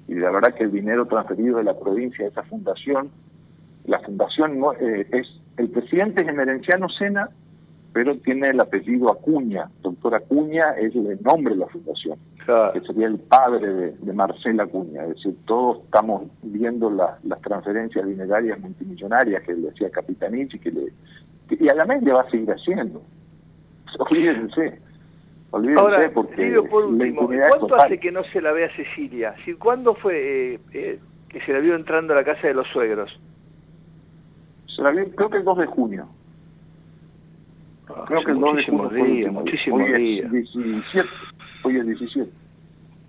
y 0.07 0.15
la 0.15 0.29
verdad 0.29 0.53
que 0.53 0.65
el 0.65 0.71
dinero 0.71 1.07
transferido 1.07 1.57
de 1.57 1.63
la 1.63 1.73
provincia 1.79 2.25
a 2.25 2.27
esa 2.27 2.43
fundación, 2.43 3.09
la 3.85 3.99
fundación 3.99 4.59
no, 4.59 4.73
eh, 4.73 5.07
es, 5.11 5.27
el 5.57 5.69
presidente 5.69 6.21
es 6.21 6.27
Emerenciano 6.27 6.87
Sena, 6.89 7.29
pero 7.97 8.15
tiene 8.17 8.49
el 8.51 8.59
apellido 8.59 9.11
Acuña, 9.11 9.71
doctor 9.81 10.13
Acuña 10.13 10.69
es 10.77 10.93
el 10.95 11.17
nombre 11.23 11.55
de 11.55 11.61
la 11.61 11.65
fundación, 11.65 12.19
que 12.71 12.81
sería 12.81 13.07
el 13.07 13.17
padre 13.17 13.73
de, 13.73 13.91
de 13.93 14.13
Marcela 14.13 14.65
Acuña, 14.65 15.01
es 15.05 15.15
decir, 15.15 15.35
todos 15.47 15.83
estamos 15.83 16.25
viendo 16.43 16.91
la- 16.91 17.17
las 17.23 17.41
transferencias 17.41 18.05
dinerarias 18.05 18.59
multimillonarias 18.59 19.41
que 19.41 19.55
le 19.55 19.69
hacía 19.71 19.89
Capitanich 19.89 20.53
y 20.53 20.59
que 20.59 20.69
le 20.71 20.81
que- 21.49 21.57
y 21.59 21.67
además 21.69 22.03
le 22.03 22.11
va 22.13 22.21
a 22.21 22.29
seguir 22.29 22.51
haciendo. 22.51 23.01
Olvídense, 23.97 24.79
olvídense 25.49 25.81
Ahora, 25.83 26.11
porque 26.13 26.61
por 26.69 26.83
la 26.83 26.87
último, 26.89 27.27
¿cuánto 27.49 27.75
hace 27.77 27.97
que 27.99 28.11
no 28.11 28.23
se 28.25 28.41
la 28.41 28.51
ve 28.51 28.65
a 28.65 28.75
Cecilia? 28.75 29.33
Si, 29.43 29.55
¿Cuándo 29.55 29.95
fue 29.95 30.53
eh, 30.53 30.59
eh, 30.71 30.99
que 31.29 31.41
se 31.41 31.51
la 31.51 31.57
vio 31.57 31.73
entrando 31.75 32.13
a 32.13 32.17
la 32.17 32.23
casa 32.23 32.45
de 32.47 32.53
los 32.53 32.67
suegros? 32.67 33.19
Se 34.75 34.83
la 34.83 34.91
vi, 34.91 35.03
creo 35.15 35.31
que 35.31 35.37
el 35.37 35.43
2 35.43 35.57
de 35.57 35.65
junio. 35.65 36.07
Creo 38.05 38.19
hace 38.19 38.25
que 38.25 38.31
el 38.31 38.39
2 38.39 38.55
de 38.55 39.03
días, 39.03 39.09
último. 39.09 39.39
muchísimos 39.41 39.81
es 39.81 39.97
días. 39.97 40.31
17, 40.31 41.09
hoy 41.63 41.77
es 41.77 41.85
17. 41.87 42.31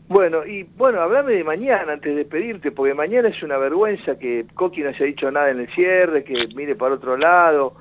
Bueno, 0.08 0.46
y 0.46 0.62
bueno, 0.62 1.00
hablame 1.00 1.34
de 1.34 1.44
mañana 1.44 1.92
antes 1.92 2.12
de 2.12 2.22
despedirte, 2.24 2.72
porque 2.72 2.94
mañana 2.94 3.28
es 3.28 3.42
una 3.42 3.58
vergüenza 3.58 4.18
que 4.18 4.46
Coqui 4.54 4.80
no 4.82 4.88
haya 4.88 5.04
dicho 5.04 5.30
nada 5.30 5.50
en 5.50 5.60
el 5.60 5.68
cierre, 5.68 6.24
que 6.24 6.48
mire 6.54 6.74
para 6.76 6.94
otro 6.94 7.16
lado. 7.18 7.74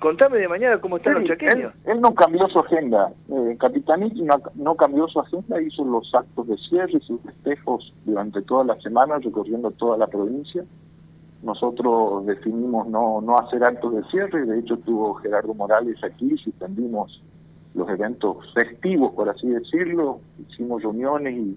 Contame 0.00 0.38
de 0.38 0.48
mañana 0.48 0.78
cómo 0.78 0.96
están 0.96 1.14
Sí, 1.14 1.20
los 1.20 1.28
chaqueños. 1.28 1.74
Él, 1.84 1.92
él 1.92 2.00
no 2.00 2.14
cambió 2.14 2.48
su 2.48 2.58
agenda. 2.58 3.12
Eh, 3.28 3.56
Capitanich 3.60 4.14
no, 4.14 4.40
no 4.56 4.74
cambió 4.74 5.06
su 5.08 5.20
agenda, 5.20 5.60
hizo 5.62 5.84
los 5.84 6.12
actos 6.14 6.48
de 6.48 6.56
cierre 6.56 6.92
y 6.94 7.00
sus 7.00 7.20
festejos 7.20 7.92
durante 8.04 8.42
toda 8.42 8.64
la 8.64 8.80
semana, 8.80 9.18
recorriendo 9.18 9.70
toda 9.72 9.96
la 9.96 10.06
provincia. 10.08 10.64
Nosotros 11.42 12.26
definimos 12.26 12.86
no, 12.88 13.20
no 13.22 13.38
hacer 13.38 13.64
actos 13.64 13.94
de 13.94 14.04
cierre, 14.04 14.44
de 14.44 14.58
hecho 14.58 14.74
estuvo 14.74 15.14
Gerardo 15.14 15.54
Morales 15.54 15.96
aquí, 16.04 16.36
suspendimos 16.36 17.22
los 17.74 17.88
eventos 17.88 18.52
festivos, 18.52 19.12
por 19.14 19.28
así 19.28 19.48
decirlo, 19.48 20.20
hicimos 20.38 20.82
reuniones 20.82 21.34
y, 21.34 21.56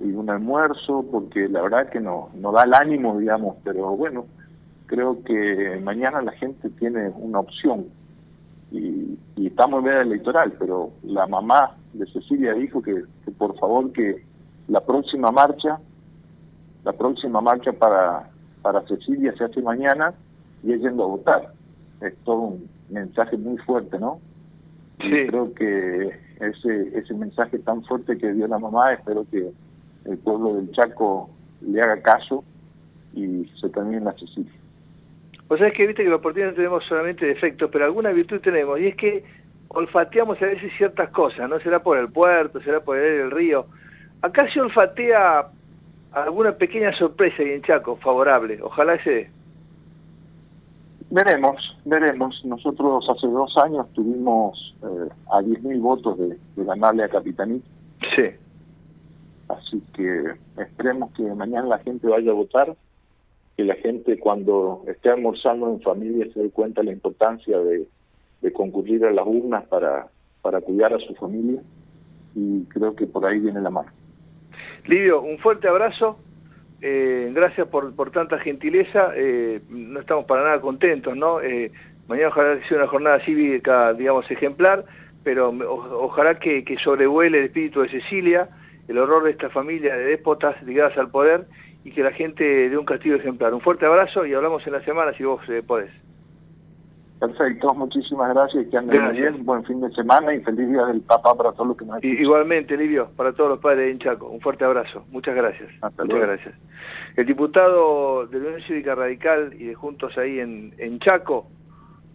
un 0.00 0.30
almuerzo, 0.30 1.04
porque 1.10 1.48
la 1.48 1.60
verdad 1.60 1.90
que 1.90 1.98
no, 1.98 2.28
no 2.34 2.52
da 2.52 2.62
el 2.62 2.72
ánimo, 2.72 3.18
digamos, 3.18 3.56
pero 3.64 3.96
bueno, 3.96 4.26
creo 4.86 5.24
que 5.24 5.80
mañana 5.82 6.22
la 6.22 6.30
gente 6.32 6.70
tiene 6.70 7.10
una 7.16 7.40
opción 7.40 7.86
y, 8.70 9.18
y 9.34 9.46
estamos 9.48 9.80
en 9.80 9.86
veda 9.86 10.02
electoral, 10.02 10.54
pero 10.56 10.92
la 11.02 11.26
mamá 11.26 11.74
de 11.94 12.06
Cecilia 12.12 12.54
dijo 12.54 12.80
que, 12.80 13.02
que 13.24 13.30
por 13.32 13.58
favor 13.58 13.90
que 13.92 14.24
la 14.68 14.80
próxima 14.80 15.32
marcha, 15.32 15.80
la 16.84 16.92
próxima 16.92 17.40
marcha 17.40 17.72
para, 17.72 18.30
para 18.62 18.82
Cecilia 18.86 19.34
se 19.36 19.44
hace 19.44 19.62
mañana 19.62 20.14
y 20.62 20.72
es 20.72 20.80
yendo 20.80 21.04
a 21.04 21.08
votar. 21.08 21.52
Es 22.00 22.14
todo 22.24 22.40
un 22.40 22.68
mensaje 22.90 23.36
muy 23.36 23.56
fuerte, 23.58 23.98
¿no? 23.98 24.20
Y 25.00 25.26
creo 25.26 25.54
que 25.54 26.10
ese, 26.40 26.98
ese 26.98 27.14
mensaje 27.14 27.58
tan 27.60 27.84
fuerte 27.84 28.18
que 28.18 28.32
dio 28.32 28.46
la 28.48 28.58
mamá, 28.58 28.92
espero 28.92 29.24
que 29.30 29.50
el 30.04 30.18
pueblo 30.18 30.54
del 30.54 30.70
Chaco 30.72 31.30
le 31.60 31.80
haga 31.80 32.00
caso 32.02 32.44
y 33.14 33.50
se 33.60 33.68
termine 33.68 34.00
la 34.00 34.12
Cecilia. 34.12 34.52
Vos 35.48 35.58
sabés 35.58 35.74
que 35.74 35.86
viste 35.86 36.04
que 36.04 36.10
los 36.10 36.20
porteños 36.20 36.50
no 36.50 36.56
tenemos 36.56 36.84
solamente 36.84 37.26
defectos, 37.26 37.70
pero 37.72 37.84
alguna 37.84 38.10
virtud 38.10 38.40
tenemos, 38.40 38.78
y 38.80 38.88
es 38.88 38.96
que 38.96 39.24
olfateamos 39.68 40.40
a 40.42 40.46
veces 40.46 40.72
ciertas 40.76 41.10
cosas, 41.10 41.48
¿no? 41.48 41.58
Será 41.60 41.82
por 41.82 41.98
el 41.98 42.08
puerto, 42.08 42.60
será 42.60 42.80
por 42.80 42.98
el 42.98 43.30
río. 43.30 43.66
Acá 44.20 44.50
se 44.50 44.60
olfatea 44.60 45.48
alguna 46.24 46.52
pequeña 46.52 46.92
sorpresa 46.92 47.42
ahí 47.42 47.50
en 47.50 47.62
Chaco, 47.62 47.96
favorable. 47.96 48.60
Ojalá 48.62 49.02
se 49.02 49.10
dé. 49.10 49.30
Veremos, 51.10 51.76
veremos. 51.84 52.44
Nosotros 52.44 53.06
hace 53.08 53.26
dos 53.26 53.56
años 53.58 53.86
tuvimos 53.94 54.76
eh, 54.82 55.08
a 55.30 55.40
10.000 55.40 55.80
votos 55.80 56.18
de, 56.18 56.38
de 56.56 56.64
ganarle 56.64 57.04
a 57.04 57.08
Capitaní. 57.08 57.62
Sí. 58.14 58.30
Así 59.48 59.82
que 59.94 60.34
esperemos 60.58 61.10
que 61.12 61.22
mañana 61.22 61.66
la 61.68 61.78
gente 61.78 62.06
vaya 62.06 62.30
a 62.30 62.34
votar, 62.34 62.76
que 63.56 63.64
la 63.64 63.74
gente 63.76 64.18
cuando 64.18 64.84
esté 64.86 65.08
almorzando 65.08 65.70
en 65.70 65.80
familia 65.80 66.26
se 66.34 66.42
dé 66.42 66.50
cuenta 66.50 66.82
de 66.82 66.88
la 66.88 66.92
importancia 66.92 67.58
de, 67.58 67.88
de 68.42 68.52
concurrir 68.52 69.04
a 69.06 69.10
las 69.10 69.26
urnas 69.26 69.64
para, 69.66 70.08
para 70.42 70.60
cuidar 70.60 70.92
a 70.92 70.98
su 70.98 71.14
familia 71.14 71.62
y 72.34 72.64
creo 72.64 72.94
que 72.94 73.06
por 73.06 73.24
ahí 73.26 73.40
viene 73.40 73.60
la 73.60 73.70
mano. 73.70 73.90
Livio, 74.88 75.20
un 75.20 75.38
fuerte 75.38 75.68
abrazo. 75.68 76.18
eh, 76.80 77.30
gracias 77.34 77.68
por, 77.68 77.94
por 77.94 78.10
tanta 78.10 78.38
gentileza. 78.38 79.12
eh, 79.14 79.60
no 79.68 80.00
estamos 80.00 80.24
para 80.24 80.42
nada 80.42 80.60
contentos, 80.60 81.14
¿no? 81.16 81.40
Eh, 81.42 81.70
mañana 82.08 82.28
ojalá 82.28 82.58
sea 82.66 82.78
una 82.78 82.86
jornada 82.86 83.20
cívica, 83.20 83.92
digamos, 83.92 84.30
ejemplar, 84.30 84.84
pero 85.22 85.50
ojalá 86.00 86.38
que, 86.38 86.64
que 86.64 86.78
sobrevuele 86.78 87.38
el 87.40 87.44
espíritu 87.46 87.82
de 87.82 87.90
Cecilia, 87.90 88.48
el 88.88 88.96
horror 88.98 89.24
de 89.24 89.32
esta 89.32 89.50
familia 89.50 89.94
de 89.96 90.04
déspotas 90.04 90.60
ligadas 90.62 90.96
al 90.96 91.10
poder 91.10 91.46
y 91.84 91.90
que 91.90 92.02
la 92.02 92.12
gente 92.12 92.70
dé 92.70 92.78
un 92.78 92.86
castigo 92.86 93.16
ejemplar. 93.16 93.52
Un 93.52 93.60
fuerte 93.60 93.84
abrazo 93.84 94.24
y 94.24 94.32
hablamos 94.32 94.66
en 94.66 94.72
la 94.72 94.82
semana 94.84 95.12
si 95.12 95.24
vos 95.24 95.42
podés. 95.66 95.90
Perfecto, 97.18 97.74
muchísimas 97.74 98.32
gracias 98.32 98.64
y 98.66 98.70
que 98.70 98.78
anden 98.78 98.94
Gracias. 98.96 99.32
bien, 99.32 99.44
buen 99.44 99.64
fin 99.64 99.80
de 99.80 99.90
semana 99.90 100.32
y 100.34 100.40
feliz 100.40 100.68
día 100.68 100.84
del 100.86 101.00
papá 101.00 101.34
para 101.34 101.50
todos 101.52 101.68
los 101.68 101.76
que 101.76 101.84
nos 101.84 102.02
Y- 102.04 102.22
igualmente, 102.22 102.76
Livio, 102.76 103.08
para 103.16 103.32
todos 103.32 103.50
los 103.50 103.58
padres 103.58 103.86
de 103.86 103.90
Inchaco, 103.92 104.26
un 104.28 104.40
fuerte 104.40 104.64
abrazo. 104.64 105.04
Muchas 105.10 105.34
gracias. 105.34 105.68
Muchas 105.82 106.06
luego. 106.06 106.26
gracias. 106.26 106.54
El 107.16 107.26
diputado 107.26 108.26
de 108.28 108.38
la 108.38 108.46
Unión 108.46 108.62
Cívica 108.68 108.94
Radical 108.94 109.52
y 109.58 109.64
de 109.66 109.74
Juntos 109.74 110.16
ahí 110.16 110.38
en, 110.38 110.72
en 110.78 111.00
Chaco, 111.00 111.48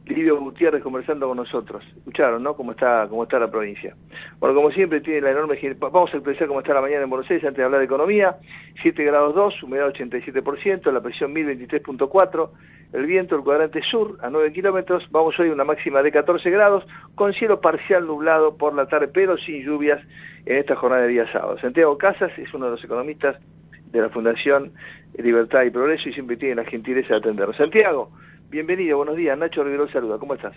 Livio 0.05 0.37
Gutiérrez 0.39 0.83
conversando 0.83 1.27
con 1.27 1.37
nosotros. 1.37 1.83
Escucharon, 1.97 2.43
¿no? 2.43 2.55
Cómo 2.55 2.71
está, 2.71 3.07
cómo 3.09 3.23
está 3.23 3.39
la 3.39 3.49
provincia. 3.49 3.95
Bueno, 4.39 4.53
como 4.53 4.71
siempre 4.71 4.99
tiene 4.99 5.21
la 5.21 5.31
enorme... 5.31 5.57
Vamos 5.79 6.13
a 6.13 6.17
expresar 6.17 6.47
cómo 6.47 6.59
está 6.59 6.73
la 6.73 6.81
mañana 6.81 7.03
en 7.03 7.09
Buenos 7.09 7.29
Aires 7.29 7.45
antes 7.45 7.57
de 7.57 7.63
hablar 7.63 7.79
de 7.79 7.85
economía. 7.85 8.37
7 8.81 9.03
grados 9.03 9.33
2, 9.33 9.63
humedad 9.63 9.93
87%, 9.93 10.91
la 10.91 11.01
presión 11.01 11.33
1023.4, 11.33 12.49
el 12.93 13.05
viento 13.05 13.35
del 13.35 13.45
cuadrante 13.45 13.81
sur 13.81 14.17
a 14.21 14.29
9 14.29 14.51
kilómetros. 14.51 15.07
Vamos 15.09 15.39
hoy 15.39 15.49
a 15.49 15.53
una 15.53 15.63
máxima 15.63 16.03
de 16.03 16.11
14 16.11 16.49
grados, 16.49 16.85
con 17.15 17.33
cielo 17.33 17.61
parcial 17.61 18.05
nublado 18.05 18.57
por 18.57 18.75
la 18.75 18.87
tarde, 18.87 19.07
pero 19.07 19.37
sin 19.37 19.63
lluvias 19.63 20.01
en 20.45 20.57
esta 20.57 20.75
jornada 20.75 21.03
de 21.03 21.07
día 21.09 21.31
sábado. 21.31 21.57
Santiago 21.59 21.97
Casas 21.97 22.37
es 22.37 22.53
uno 22.53 22.65
de 22.65 22.71
los 22.71 22.83
economistas 22.83 23.37
de 23.91 24.01
la 24.01 24.09
Fundación 24.09 24.73
Libertad 25.17 25.63
y 25.63 25.69
Progreso 25.69 26.09
y 26.09 26.13
siempre 26.13 26.35
tiene 26.35 26.55
la 26.55 26.65
gentileza 26.65 27.13
de 27.13 27.19
atendernos. 27.19 27.55
Santiago, 27.55 28.11
bienvenido, 28.49 28.97
buenos 28.97 29.15
días. 29.15 29.37
Nacho 29.37 29.63
Rivero 29.63 29.87
saluda, 29.89 30.17
¿cómo 30.17 30.33
estás? 30.35 30.53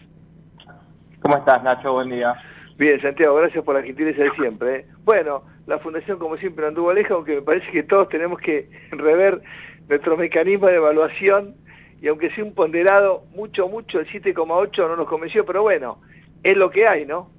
¿Cómo 1.20 1.36
estás, 1.36 1.62
Nacho? 1.62 1.92
Buen 1.92 2.10
día. 2.10 2.34
Bien, 2.76 3.00
Santiago, 3.00 3.36
gracias 3.36 3.64
por 3.64 3.74
la 3.74 3.82
gentileza 3.82 4.22
de 4.22 4.30
siempre. 4.32 4.76
¿eh? 4.76 4.86
Bueno, 5.04 5.42
la 5.66 5.78
Fundación 5.78 6.18
como 6.18 6.36
siempre 6.36 6.66
anduvo 6.66 6.90
aleja, 6.90 7.14
aunque 7.14 7.36
me 7.36 7.42
parece 7.42 7.70
que 7.70 7.82
todos 7.82 8.08
tenemos 8.08 8.38
que 8.38 8.68
rever 8.90 9.42
nuestro 9.88 10.16
mecanismo 10.16 10.66
de 10.66 10.76
evaluación 10.76 11.54
y 12.00 12.08
aunque 12.08 12.30
sea 12.30 12.44
un 12.44 12.54
ponderado 12.54 13.24
mucho, 13.34 13.68
mucho, 13.68 13.98
el 13.98 14.06
7,8 14.06 14.88
no 14.88 14.96
nos 14.96 15.08
convenció, 15.08 15.46
pero 15.46 15.62
bueno, 15.62 15.98
es 16.42 16.56
lo 16.56 16.70
que 16.70 16.86
hay, 16.86 17.06
¿no? 17.06 17.30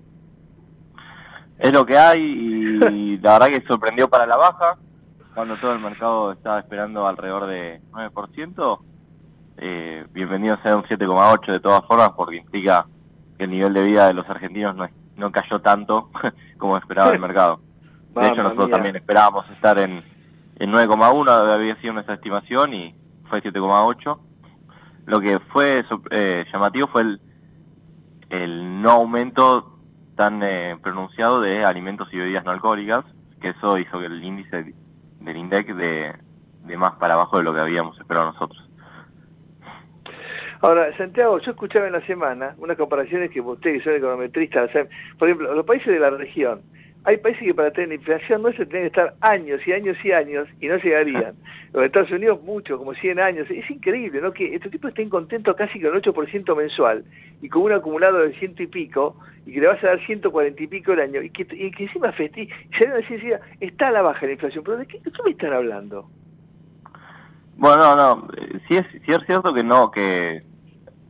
Es 1.60 1.72
lo 1.72 1.86
que 1.86 1.98
hay 1.98 2.22
y 2.22 3.18
la 3.22 3.40
verdad 3.40 3.48
que 3.48 3.68
sorprendió 3.68 4.10
para 4.10 4.26
la 4.26 4.38
baja, 4.38 4.78
cuando 5.34 5.56
todo 5.58 5.74
el 5.74 5.80
mercado 5.80 6.32
estaba 6.32 6.60
esperando 6.60 7.08
alrededor 7.08 7.46
de 7.46 7.80
9%. 7.92 8.80
Eh, 9.58 10.06
bienvenido 10.12 10.58
sea 10.62 10.76
un 10.76 10.84
7,8 10.84 11.52
de 11.52 11.60
todas 11.60 11.84
formas, 11.86 12.12
porque 12.16 12.38
implica 12.38 12.86
que 13.38 13.46
el 13.46 13.50
nivel 13.52 13.74
de 13.74 13.84
vida 13.86 14.08
de 14.08 14.14
los 14.14 14.30
argentinos 14.30 14.76
no, 14.76 14.86
es- 14.86 14.94
no 15.16 15.32
cayó 15.32 15.60
tanto 15.62 16.10
como 16.58 16.78
esperaba 16.78 17.12
el 17.12 17.20
mercado. 17.28 17.60
De 18.16 18.28
hecho, 18.28 18.44
nosotros 18.44 18.68
mía. 18.68 18.76
también 18.76 18.96
esperábamos 18.96 19.50
estar 19.52 19.78
en, 19.80 20.04
en 20.60 20.72
9,1, 20.72 21.30
había 21.54 21.76
sido 21.82 21.94
nuestra 21.94 22.16
estimación 22.16 22.74
y 22.74 22.96
fue 23.30 23.42
7,8. 23.42 24.20
Lo 25.06 25.20
que 25.22 25.40
fue 25.52 25.84
eh, 26.12 26.46
llamativo 26.52 26.88
fue 26.88 27.02
el, 27.04 27.22
el 28.30 28.82
no 28.82 28.92
aumento 28.92 29.78
tan 30.16 30.42
eh, 30.44 30.78
pronunciado 30.82 31.42
de 31.42 31.64
alimentos 31.64 32.10
y 32.12 32.18
bebidas 32.18 32.44
no 32.44 32.52
alcohólicas, 32.52 33.06
que 33.40 33.50
eso 33.50 33.78
hizo 33.78 34.00
que 34.00 34.06
el 34.08 34.24
índice 34.24 34.74
del 35.22 35.38
INDEC 35.38 35.76
de, 35.76 36.16
de 36.66 36.78
más 36.78 36.94
para 36.96 37.14
abajo 37.14 37.38
de 37.38 37.44
lo 37.44 37.54
que 37.54 37.60
habíamos 37.60 37.98
esperado 38.00 38.32
nosotros. 38.34 38.67
Ahora, 40.62 40.96
Santiago, 40.98 41.40
yo 41.40 41.52
escuchaba 41.52 41.88
en 41.88 41.94
la 41.94 42.06
semana 42.06 42.56
unas 42.58 42.78
comparaciones 42.78 43.30
que 43.30 43.42
ustedes 43.42 43.80
que 43.80 43.84
son 43.84 43.96
econometristas, 43.96 44.70
hacen. 44.70 44.90
por 45.20 45.28
ejemplo, 45.28 45.54
los 45.54 45.66
países 45.66 45.88
de 45.88 46.00
la 46.00 46.10
región, 46.10 46.62
hay 47.08 47.18
países 47.18 47.44
que 47.44 47.54
para 47.54 47.72
tener 47.72 47.94
inflación 47.94 48.42
no 48.42 48.52
se 48.52 48.66
tienen 48.66 48.82
que 48.82 48.88
estar 49.00 49.16
años 49.22 49.66
y 49.66 49.72
años 49.72 49.98
y 50.04 50.12
años 50.12 50.48
y 50.60 50.68
no 50.68 50.76
llegarían. 50.76 51.36
Los 51.74 51.86
Estados 51.86 52.12
Unidos 52.12 52.42
mucho, 52.44 52.78
como 52.78 52.94
100 52.94 53.20
años. 53.20 53.48
Es 53.50 53.70
increíble, 53.70 54.20
¿no? 54.20 54.34
Que 54.34 54.54
estos 54.54 54.72
tipos 54.72 54.90
estén 54.90 55.10
contentos 55.10 55.56
casi 55.56 55.80
con 55.80 55.96
el 55.96 56.02
8% 56.02 56.58
mensual 56.58 57.06
y 57.42 57.48
con 57.48 57.62
un 57.62 57.72
acumulado 57.72 58.20
de 58.20 58.34
ciento 58.34 58.62
y 58.62 58.68
pico 58.68 59.16
y 59.46 59.54
que 59.54 59.62
le 59.62 59.68
vas 59.68 59.82
a 59.86 59.88
dar 59.88 60.06
140 60.06 60.62
y 60.62 60.68
pico 60.68 60.92
el 60.92 61.00
año 61.00 61.22
y 61.22 61.30
que, 61.30 61.48
y 61.56 61.72
que 61.72 61.84
encima 61.84 62.12
festi 62.12 62.42
y 62.42 62.76
se 62.76 62.88
decir, 62.88 63.40
está 63.62 63.88
a 63.88 63.92
la 63.92 64.02
baja 64.02 64.26
la 64.26 64.34
inflación. 64.34 64.66
¿Pero 64.66 64.78
de 64.78 64.88
qué, 64.88 65.00
de 65.00 65.12
qué 65.12 65.24
me 65.24 65.32
están 65.32 65.54
hablando? 65.54 66.10
Bueno, 67.58 67.96
no, 67.96 67.96
no. 67.96 68.28
Sí 68.68 68.76
es, 68.76 68.86
sí 68.92 69.12
es 69.12 69.20
cierto 69.26 69.54
que 69.54 69.64
no, 69.64 69.92
que 69.92 70.44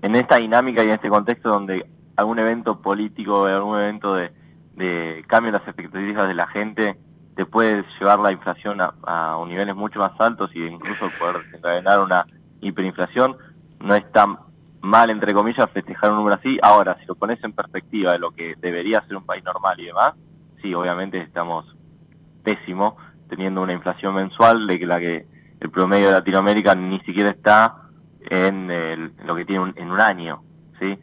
en 0.02 0.16
esta 0.16 0.38
dinámica 0.38 0.84
y 0.84 0.88
en 0.88 0.94
este 0.94 1.10
contexto 1.10 1.50
donde 1.50 1.86
algún 2.16 2.40
evento 2.40 2.82
político, 2.82 3.46
algún 3.46 3.80
evento 3.80 4.16
de 4.16 4.32
de 4.78 5.26
cambio 5.28 5.50
en 5.50 5.54
las 5.54 5.68
expectativas 5.68 6.28
de 6.28 6.36
la 6.36 6.48
gente 6.48 6.98
te 7.36 7.46
puede 7.46 7.84
llevar 8.00 8.20
la 8.20 8.32
inflación 8.32 8.80
a, 8.80 8.94
a 9.04 9.44
niveles 9.48 9.76
mucho 9.76 10.00
más 10.00 10.12
altos 10.20 10.50
y 10.56 10.64
incluso 10.64 11.10
poder 11.20 11.44
desencadenar 11.46 12.00
una 12.00 12.26
hiperinflación. 12.62 13.36
No 13.80 13.94
es 13.94 14.12
tan 14.12 14.38
mal, 14.82 15.10
entre 15.10 15.34
comillas, 15.34 15.70
festejar 15.72 16.12
un 16.12 16.18
número 16.18 16.36
así. 16.36 16.58
Ahora, 16.62 16.98
si 17.00 17.06
lo 17.06 17.16
pones 17.16 17.44
en 17.44 17.54
perspectiva 17.54 18.14
de 18.14 18.20
lo 18.20 18.32
que 18.32 18.56
debería 18.60 19.02
ser 19.02 19.18
un 19.18 19.26
país 19.26 19.44
normal 19.44 19.80
y 19.80 19.86
demás, 19.86 20.14
sí, 20.62 20.74
obviamente 20.74 21.20
estamos 21.22 21.66
pésimo 22.44 22.98
teniendo 23.30 23.62
una 23.62 23.74
inflación 23.74 24.16
mensual 24.16 24.66
de 24.66 24.86
la 24.86 25.00
que 25.00 25.26
el 25.60 25.70
promedio 25.72 26.08
de 26.08 26.14
Latinoamérica 26.14 26.76
ni 26.76 27.00
siquiera 27.02 27.30
está 27.30 27.90
en, 28.22 28.70
el, 28.70 29.14
en 29.18 29.28
lo 29.28 29.36
que 29.36 29.46
tiene 29.46 29.62
un, 29.62 29.74
en 29.76 29.92
un 29.92 30.02
año, 30.02 30.44
¿sí? 30.80 30.98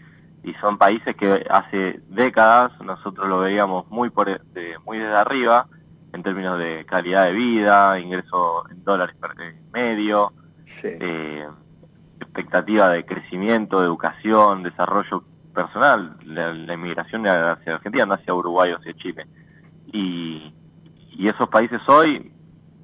y 0.45 0.53
son 0.55 0.77
países 0.77 1.17
que 1.17 1.45
hace 1.49 2.01
décadas 2.09 2.73
nosotros 2.81 3.27
lo 3.29 3.39
veíamos 3.39 3.89
muy 3.91 4.11
por 4.11 4.27
de, 4.53 4.79
muy 4.85 4.99
desde 4.99 5.17
arriba 5.17 5.67
en 6.13 6.23
términos 6.23 6.59
de 6.59 6.85
calidad 6.85 7.25
de 7.25 7.33
vida, 7.33 7.99
ingreso 7.99 8.69
en 8.71 8.85
dólares 8.85 9.17
medio, 9.73 10.33
eh, 10.85 11.49
expectativa 12.21 12.91
de 12.91 13.05
crecimiento, 13.05 13.81
de 13.81 13.87
educación, 13.87 14.63
desarrollo 14.63 15.25
personal, 15.53 16.17
la, 16.25 16.75
inmigración 16.75 17.27
hacia 17.27 17.75
Argentina, 17.75 18.07
no 18.07 18.15
hacia 18.15 18.35
Uruguay 18.35 18.73
o 18.73 18.77
hacia 18.77 18.93
Chile. 18.95 19.27
Y, 19.93 20.53
y 21.11 21.27
esos 21.27 21.49
países 21.49 21.81
hoy, 21.89 22.33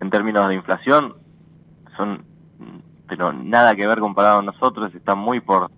en 0.01 0.11
términos 0.11 0.49
de 0.49 0.55
inflación, 0.55 1.15
son 1.97 2.25
pero 3.11 3.33
nada 3.33 3.75
que 3.75 3.89
ver 3.89 3.99
comparado 3.99 4.39
a 4.39 4.43
nosotros, 4.43 4.95
están 4.95 5.19
muy 5.19 5.41
por 5.41 5.71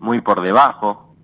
muy 0.00 0.20
por 0.20 0.42
debajo. 0.42 1.14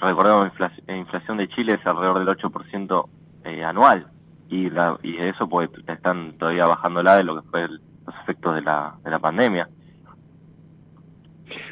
Recordemos 0.00 0.52
la 0.86 0.96
inflación 0.96 1.38
de 1.38 1.48
Chile 1.48 1.78
es 1.80 1.86
alrededor 1.86 2.18
del 2.18 2.28
8% 2.28 3.08
eh, 3.44 3.64
anual 3.64 4.08
y, 4.48 4.70
la, 4.70 4.98
y 5.02 5.16
eso 5.18 5.48
pues 5.48 5.70
están 5.86 6.32
todavía 6.38 6.66
bajando 6.66 7.02
la 7.02 7.16
de 7.16 7.24
lo 7.24 7.40
que 7.40 7.48
fue 7.48 7.68
los 7.68 8.14
efectos 8.22 8.56
de 8.56 8.62
la, 8.62 8.94
de 9.04 9.10
la 9.10 9.18
pandemia. 9.18 9.68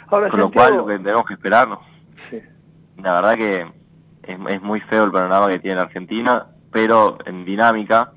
Ahora, 0.08 0.30
Con 0.30 0.40
lo 0.40 0.50
cual 0.50 0.76
lo 0.76 0.86
que 0.86 0.98
tenemos 0.98 1.26
que 1.26 1.34
esperarnos. 1.34 1.80
La 3.02 3.12
verdad 3.14 3.34
que 3.34 3.66
es, 4.22 4.38
es 4.48 4.62
muy 4.62 4.80
feo 4.82 5.04
el 5.04 5.12
panorama 5.12 5.48
que 5.48 5.58
tiene 5.58 5.76
la 5.76 5.82
Argentina, 5.82 6.46
pero 6.70 7.18
en 7.24 7.44
dinámica 7.44 8.12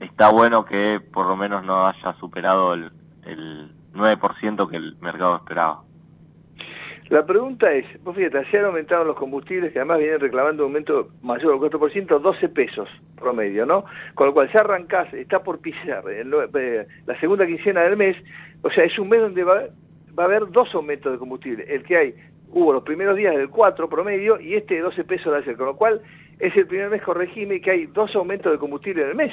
está 0.00 0.30
bueno 0.30 0.64
que 0.64 1.00
por 1.00 1.26
lo 1.26 1.36
menos 1.36 1.64
no 1.64 1.86
haya 1.86 2.14
superado 2.20 2.74
el, 2.74 2.90
el 3.24 3.72
9% 3.94 4.70
que 4.70 4.76
el 4.76 4.96
mercado 5.00 5.36
esperaba. 5.36 5.82
La 7.08 7.24
pregunta 7.24 7.72
es, 7.72 7.86
vos 8.04 8.14
fíjate, 8.14 8.44
se 8.50 8.58
han 8.58 8.66
aumentado 8.66 9.02
los 9.02 9.16
combustibles 9.16 9.72
que 9.72 9.78
además 9.78 9.98
vienen 9.98 10.20
reclamando 10.20 10.64
un 10.64 10.68
aumento 10.68 11.08
mayor 11.22 11.58
del 11.58 11.70
4%, 11.70 12.20
12 12.20 12.48
pesos 12.50 12.88
promedio, 13.16 13.64
¿no? 13.64 13.86
Con 14.14 14.26
lo 14.26 14.34
cual, 14.34 14.50
si 14.50 14.58
arrancás, 14.58 15.12
está 15.14 15.42
por 15.42 15.58
pisar 15.58 16.04
eh, 16.10 16.86
la 17.06 17.18
segunda 17.18 17.46
quincena 17.46 17.80
del 17.82 17.96
mes, 17.96 18.16
o 18.60 18.70
sea, 18.70 18.84
es 18.84 18.98
un 18.98 19.08
mes 19.08 19.22
donde 19.22 19.42
va, 19.42 19.62
va 20.18 20.24
a 20.24 20.26
haber 20.26 20.50
dos 20.50 20.74
aumentos 20.74 21.10
de 21.10 21.18
combustible. 21.18 21.64
El 21.66 21.82
que 21.82 21.96
hay, 21.96 22.14
hubo 22.50 22.74
los 22.74 22.82
primeros 22.82 23.16
días 23.16 23.34
del 23.34 23.48
4 23.48 23.88
promedio 23.88 24.38
y 24.38 24.54
este 24.54 24.74
de 24.74 24.80
12 24.82 25.04
pesos 25.04 25.32
de 25.32 25.38
ayer, 25.38 25.56
con 25.56 25.66
lo 25.66 25.76
cual 25.76 26.02
es 26.38 26.54
el 26.56 26.66
primer 26.66 26.90
mes 26.90 27.00
con 27.00 27.16
régimen 27.16 27.62
que 27.62 27.70
hay 27.70 27.86
dos 27.86 28.14
aumentos 28.16 28.52
de 28.52 28.58
combustible 28.58 29.04
en 29.04 29.08
el 29.08 29.14
mes. 29.14 29.32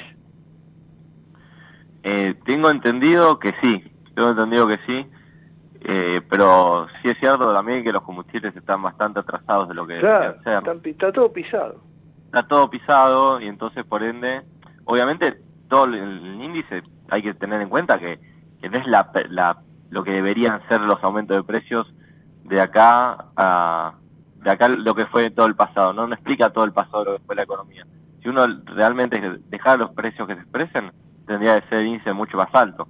Eh, 2.08 2.34
tengo 2.44 2.70
entendido 2.70 3.40
que 3.40 3.52
sí, 3.60 3.82
tengo 4.14 4.30
entendido 4.30 4.68
que 4.68 4.78
sí. 4.86 5.06
Eh, 5.88 6.20
pero 6.30 6.86
sí 7.02 7.08
es 7.08 7.18
cierto 7.18 7.52
también 7.52 7.82
que 7.82 7.92
los 7.92 8.02
combustibles 8.02 8.54
están 8.56 8.80
bastante 8.80 9.20
atrasados 9.20 9.68
de 9.68 9.74
lo 9.74 9.86
que 9.86 9.98
claro, 9.98 10.40
ser. 10.44 10.62
está 10.84 11.12
todo 11.12 11.32
pisado. 11.32 11.80
Está 12.26 12.46
todo 12.46 12.70
pisado 12.70 13.40
y 13.40 13.48
entonces 13.48 13.84
por 13.84 14.04
ende, 14.04 14.42
obviamente 14.84 15.36
todo 15.68 15.84
el, 15.86 16.40
índice 16.40 16.84
hay 17.10 17.22
que 17.22 17.34
tener 17.34 17.60
en 17.60 17.68
cuenta 17.68 17.98
que, 17.98 18.20
que 18.60 18.68
no 18.68 18.78
es 18.78 18.86
la, 18.86 19.10
la, 19.28 19.58
lo 19.90 20.04
que 20.04 20.12
deberían 20.12 20.60
ser 20.68 20.82
los 20.82 21.02
aumentos 21.02 21.36
de 21.36 21.42
precios 21.42 21.92
de 22.44 22.60
acá 22.60 23.26
a 23.36 23.94
de 24.42 24.50
acá 24.50 24.68
lo 24.68 24.94
que 24.94 25.06
fue 25.06 25.30
todo 25.30 25.46
el 25.46 25.56
pasado, 25.56 25.92
no, 25.92 26.06
no 26.06 26.14
explica 26.14 26.50
todo 26.50 26.64
el 26.64 26.72
pasado 26.72 27.04
de 27.04 27.10
lo 27.10 27.18
que 27.18 27.24
fue 27.24 27.34
la 27.34 27.42
economía. 27.42 27.84
Si 28.22 28.28
uno 28.28 28.46
realmente 28.66 29.20
dejara 29.48 29.76
los 29.76 29.90
precios 29.90 30.28
que 30.28 30.34
se 30.36 30.40
expresen, 30.40 30.92
tendría 31.26 31.60
que 31.60 31.68
ser 31.68 31.78
el 31.78 31.88
índice 31.88 32.12
mucho 32.12 32.36
más 32.36 32.48
alto. 32.52 32.88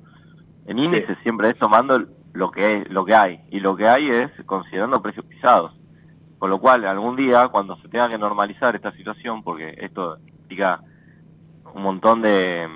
En 0.66 0.78
índice 0.78 1.16
siempre 1.22 1.48
es 1.48 1.58
tomando 1.58 2.04
lo 2.32 2.50
que, 2.50 2.86
lo 2.90 3.04
que 3.04 3.14
hay. 3.14 3.40
Y 3.50 3.60
lo 3.60 3.76
que 3.76 3.88
hay 3.88 4.08
es 4.08 4.30
considerando 4.44 5.02
precios 5.02 5.24
pisados. 5.26 5.72
Con 6.38 6.50
lo 6.50 6.58
cual, 6.58 6.84
algún 6.84 7.16
día, 7.16 7.48
cuando 7.48 7.76
se 7.76 7.88
tenga 7.88 8.08
que 8.08 8.18
normalizar 8.18 8.74
esta 8.76 8.92
situación, 8.92 9.42
porque 9.42 9.74
esto 9.78 10.18
implica 10.26 10.80
un 11.74 11.82
montón 11.82 12.22
de, 12.22 12.68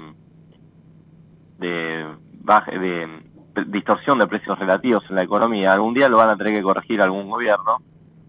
de, 1.59 2.07
de 2.45 3.23
distorsión 3.67 4.19
de 4.19 4.27
precios 4.27 4.59
relativos 4.59 5.05
en 5.11 5.17
la 5.17 5.23
economía, 5.23 5.73
algún 5.73 5.95
día 5.95 6.09
lo 6.09 6.17
van 6.17 6.31
a 6.31 6.37
tener 6.37 6.55
que 6.55 6.63
corregir 6.63 7.03
algún 7.03 7.29
gobierno 7.29 7.79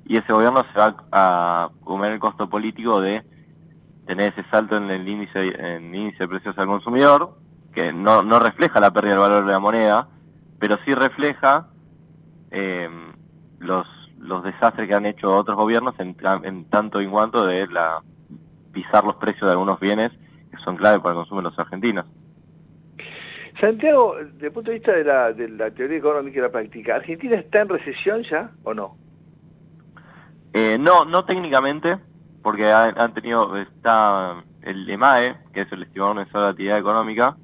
y 0.06 0.18
ese 0.18 0.34
gobierno 0.34 0.64
se 0.74 0.80
va 0.80 0.96
a 1.12 1.70
comer 1.84 2.12
el 2.14 2.20
costo 2.20 2.50
político 2.50 3.00
de 3.00 3.24
tener 4.12 4.34
ese 4.34 4.44
salto 4.50 4.76
en 4.76 4.90
el 4.90 5.08
índice, 5.08 5.40
en 5.40 5.86
el 5.86 5.96
índice 5.96 6.24
de 6.24 6.28
precios 6.28 6.58
al 6.58 6.68
consumidor, 6.68 7.38
que 7.74 7.94
no, 7.94 8.24
no 8.24 8.40
refleja 8.40 8.82
la 8.82 8.92
pérdida 8.92 9.12
del 9.12 9.22
valor 9.22 9.46
de 9.46 9.52
la 9.54 9.60
moneda, 9.60 10.10
pero 10.60 10.78
sí 10.84 10.94
refleja 10.94 11.68
eh, 12.52 12.90
los, 13.60 13.88
los 14.20 14.44
desastres 14.44 14.90
que 14.90 14.96
han 14.96 15.06
hecho 15.06 15.34
otros 15.34 15.56
gobiernos 15.56 15.98
en, 15.98 16.18
en 16.44 16.66
tanto 16.66 17.00
y 17.00 17.06
en 17.06 17.12
cuanto 17.12 17.46
de 17.46 17.66
la 17.68 18.02
pisar 18.74 19.06
los 19.06 19.16
precios 19.16 19.46
de 19.46 19.52
algunos 19.52 19.80
bienes 19.80 20.12
que 20.52 20.58
son 20.66 20.76
clave 20.76 21.00
para 21.00 21.12
el 21.12 21.20
consumo 21.20 21.40
de 21.40 21.48
los 21.48 21.60
argentinos. 21.60 22.06
Santiago, 23.62 24.18
desde 24.18 24.48
el 24.48 24.52
punto 24.52 24.72
de 24.72 24.78
vista 24.78 24.92
de 24.92 25.06
la, 25.06 25.32
de 25.32 25.48
la 25.48 25.72
teoría 25.72 26.00
económica 26.00 26.38
y 26.38 26.42
la 26.42 26.52
práctica, 26.52 26.96
¿Argentina 26.96 27.38
está 27.38 27.62
en 27.62 27.70
recesión 27.70 28.24
ya 28.24 28.52
o 28.64 28.74
no? 28.74 28.98
Eh, 30.52 30.78
no, 30.78 31.06
no 31.06 31.24
técnicamente, 31.24 31.98
porque 32.42 32.72
han, 32.72 33.14
tenido, 33.14 33.56
está 33.58 34.44
el 34.62 34.90
EMAE, 34.90 35.38
que 35.54 35.62
es 35.62 35.72
el 35.72 35.84
estimador 35.84 36.16
mensual 36.16 36.44
de 36.44 36.50
actividad 36.50 36.80
económica, 36.80 37.36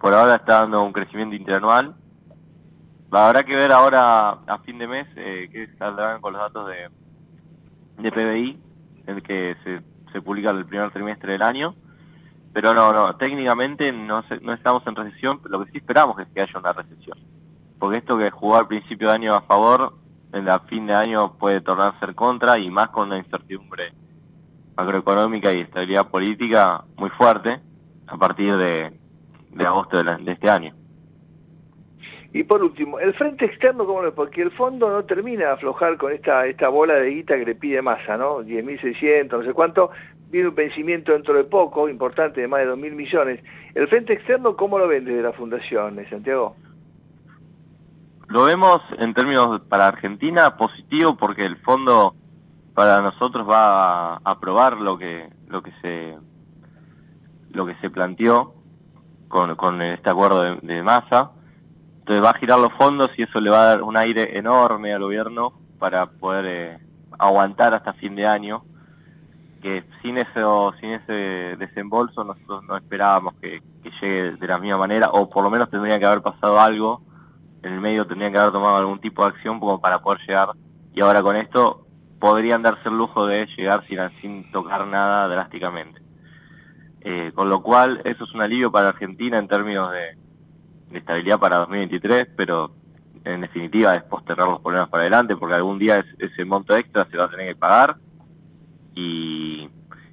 por 0.00 0.14
ahora 0.14 0.36
está 0.36 0.60
dando 0.60 0.82
un 0.82 0.92
crecimiento 0.92 1.36
interanual 1.36 1.94
Habrá 3.12 3.42
que 3.42 3.56
ver 3.56 3.72
ahora 3.72 4.30
a 4.30 4.58
fin 4.58 4.78
de 4.78 4.86
mes 4.86 5.08
eh, 5.16 5.48
qué 5.50 5.68
saldrán 5.78 6.20
con 6.20 6.32
los 6.32 6.42
datos 6.42 6.68
de, 6.68 6.88
de 8.02 8.12
PBI, 8.12 8.60
el 9.06 9.22
que 9.22 9.56
se, 9.64 9.80
se 10.12 10.22
publica 10.22 10.50
el 10.50 10.64
primer 10.64 10.92
trimestre 10.92 11.32
del 11.32 11.42
año. 11.42 11.74
Pero 12.52 12.72
no, 12.72 12.92
no, 12.92 13.16
técnicamente 13.16 13.90
no, 13.90 14.22
no 14.42 14.52
estamos 14.52 14.86
en 14.86 14.94
recesión, 14.94 15.40
lo 15.44 15.64
que 15.64 15.72
sí 15.72 15.78
esperamos 15.78 16.20
es 16.20 16.28
que 16.28 16.42
haya 16.42 16.58
una 16.58 16.72
recesión. 16.72 17.18
Porque 17.80 17.98
esto 17.98 18.16
que 18.16 18.30
jugó 18.30 18.56
al 18.56 18.68
principio 18.68 19.08
de 19.08 19.14
año 19.14 19.34
a 19.34 19.42
favor, 19.42 19.94
en 20.32 20.44
la 20.44 20.60
fin 20.60 20.86
de 20.86 20.94
año 20.94 21.32
puede 21.32 21.60
tornarse 21.60 22.14
contra 22.14 22.58
y 22.58 22.70
más 22.70 22.90
con 22.90 23.08
una 23.08 23.18
incertidumbre 23.18 23.92
macroeconómica 24.76 25.52
y 25.52 25.60
estabilidad 25.60 26.08
política 26.08 26.84
muy 26.96 27.10
fuerte 27.10 27.60
a 28.06 28.16
partir 28.16 28.56
de, 28.56 28.92
de 29.50 29.66
agosto 29.66 30.02
de, 30.02 30.16
de 30.24 30.32
este 30.32 30.50
año. 30.50 30.74
Y 32.32 32.44
por 32.44 32.62
último, 32.62 33.00
el 33.00 33.12
frente 33.14 33.44
externo, 33.44 33.84
¿cómo 33.84 34.02
lo 34.02 34.14
Porque 34.14 34.42
el 34.42 34.52
fondo 34.52 34.88
no 34.88 35.04
termina 35.04 35.46
de 35.46 35.52
aflojar 35.52 35.96
con 35.96 36.12
esta, 36.12 36.46
esta 36.46 36.68
bola 36.68 36.94
de 36.94 37.10
guita 37.10 37.36
que 37.36 37.44
le 37.44 37.54
pide 37.56 37.82
masa, 37.82 38.16
¿no? 38.16 38.42
10.600, 38.42 39.30
no 39.30 39.44
sé 39.44 39.52
cuánto. 39.52 39.90
Viene 40.30 40.48
un 40.48 40.54
vencimiento 40.54 41.10
dentro 41.10 41.34
de 41.34 41.42
poco, 41.42 41.88
importante, 41.88 42.40
de 42.40 42.46
más 42.46 42.60
de 42.60 42.68
2.000 42.68 42.92
millones. 42.92 43.40
¿El 43.74 43.88
frente 43.88 44.12
externo 44.12 44.56
cómo 44.56 44.78
lo 44.78 44.86
ven 44.86 45.04
desde 45.04 45.22
la 45.22 45.32
Fundación, 45.32 45.98
Santiago? 46.08 46.54
Lo 48.28 48.44
vemos 48.44 48.80
en 49.00 49.12
términos 49.12 49.60
para 49.62 49.88
Argentina 49.88 50.56
positivo 50.56 51.16
porque 51.16 51.44
el 51.44 51.56
fondo 51.56 52.14
para 52.74 53.00
nosotros 53.00 53.48
va 53.48 54.14
a 54.14 54.20
aprobar 54.24 54.78
lo 54.78 54.96
que 54.96 55.28
lo 55.48 55.62
que 55.62 55.72
se 55.82 56.16
lo 57.52 57.66
que 57.66 57.74
se 57.76 57.90
planteó 57.90 58.54
con, 59.30 59.54
con 59.56 59.80
este 59.80 60.10
acuerdo 60.10 60.42
de, 60.60 60.82
masa 60.82 61.30
Entonces 62.00 62.24
va 62.24 62.30
a 62.30 62.38
girar 62.38 62.58
los 62.58 62.72
fondos 62.74 63.10
y 63.16 63.22
eso 63.22 63.40
le 63.40 63.50
va 63.50 63.62
a 63.62 63.66
dar 63.66 63.82
un 63.82 63.96
aire 63.96 64.36
enorme 64.38 64.92
al 64.92 65.02
gobierno 65.02 65.52
para 65.78 66.06
poder 66.06 66.46
eh, 66.46 66.78
aguantar 67.18 67.72
hasta 67.74 67.92
fin 67.94 68.14
de 68.16 68.26
año. 68.26 68.64
Que 69.62 69.84
sin 70.02 70.18
eso, 70.18 70.72
sin 70.80 70.92
ese 70.92 71.56
desembolso 71.58 72.24
nosotros 72.24 72.64
no 72.64 72.76
esperábamos 72.76 73.34
que, 73.40 73.62
llegue 74.00 74.32
de 74.32 74.46
la 74.46 74.58
misma 74.58 74.78
manera, 74.78 75.10
o 75.10 75.28
por 75.28 75.44
lo 75.44 75.50
menos 75.50 75.70
tendría 75.70 75.98
que 75.98 76.06
haber 76.06 76.22
pasado 76.22 76.58
algo 76.58 77.02
en 77.62 77.74
el 77.74 77.80
medio, 77.80 78.06
tendrían 78.06 78.32
que 78.32 78.38
haber 78.38 78.52
tomado 78.52 78.76
algún 78.76 79.00
tipo 79.00 79.22
de 79.22 79.28
acción 79.28 79.60
como 79.60 79.80
para 79.80 80.00
poder 80.00 80.20
llegar. 80.26 80.50
Y 80.94 81.02
ahora 81.02 81.22
con 81.22 81.36
esto 81.36 81.86
podrían 82.20 82.62
darse 82.62 82.88
el 82.88 82.96
lujo 82.96 83.26
de 83.26 83.46
llegar 83.56 83.84
sin, 83.88 83.98
sin 84.20 84.52
tocar 84.52 84.86
nada 84.86 85.26
drásticamente. 85.26 86.00
Eh, 87.00 87.32
con 87.34 87.48
lo 87.48 87.62
cual, 87.62 88.02
eso 88.04 88.24
es 88.24 88.34
un 88.34 88.42
alivio 88.42 88.70
para 88.70 88.90
Argentina 88.90 89.38
en 89.38 89.48
términos 89.48 89.90
de, 89.90 90.16
de 90.90 90.98
estabilidad 90.98 91.38
para 91.38 91.56
2023, 91.58 92.28
pero 92.36 92.72
en 93.24 93.40
definitiva 93.40 93.94
es 93.94 94.02
postergar 94.04 94.48
los 94.48 94.60
problemas 94.60 94.90
para 94.90 95.04
adelante, 95.04 95.34
porque 95.36 95.54
algún 95.54 95.78
día 95.78 96.04
ese 96.18 96.44
monto 96.44 96.76
extra 96.76 97.06
se 97.10 97.16
va 97.16 97.24
a 97.24 97.30
tener 97.30 97.48
que 97.48 97.56
pagar 97.58 97.96
y, 98.94 99.68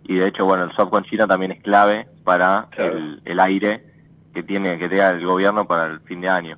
y 0.06 0.16
de 0.16 0.28
hecho, 0.28 0.46
bueno, 0.46 0.64
el 0.64 0.72
swap 0.74 0.90
con 0.90 1.04
China 1.04 1.28
también 1.28 1.52
es 1.52 1.62
clave 1.62 2.08
para 2.24 2.68
el, 2.78 3.22
el, 3.26 3.40
aire 3.40 3.84
que 4.34 4.44
tiene 4.44 4.78
que 4.78 4.88
tenga 4.88 5.10
el 5.10 5.26
gobierno 5.26 5.66
para 5.66 5.88
el 5.88 6.00
fin 6.02 6.22
de 6.22 6.30
año. 6.30 6.58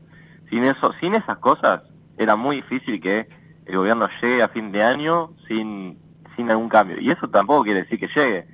Sin 0.49 0.63
eso, 0.63 0.93
sin 0.99 1.15
esas 1.15 1.37
cosas, 1.39 1.81
era 2.17 2.35
muy 2.35 2.57
difícil 2.57 3.01
que 3.01 3.27
el 3.69 3.77
gobierno 3.77 4.09
llegue 4.21 4.41
a 4.41 4.47
fin 4.49 4.71
de 4.71 4.83
año 4.83 5.29
sin, 5.47 5.97
sin 6.35 6.49
algún 6.49 6.69
cambio. 6.69 6.99
Y 6.99 7.11
eso 7.11 7.27
tampoco 7.27 7.63
quiere 7.63 7.83
decir 7.83 7.99
que 7.99 8.07
llegue, 8.07 8.47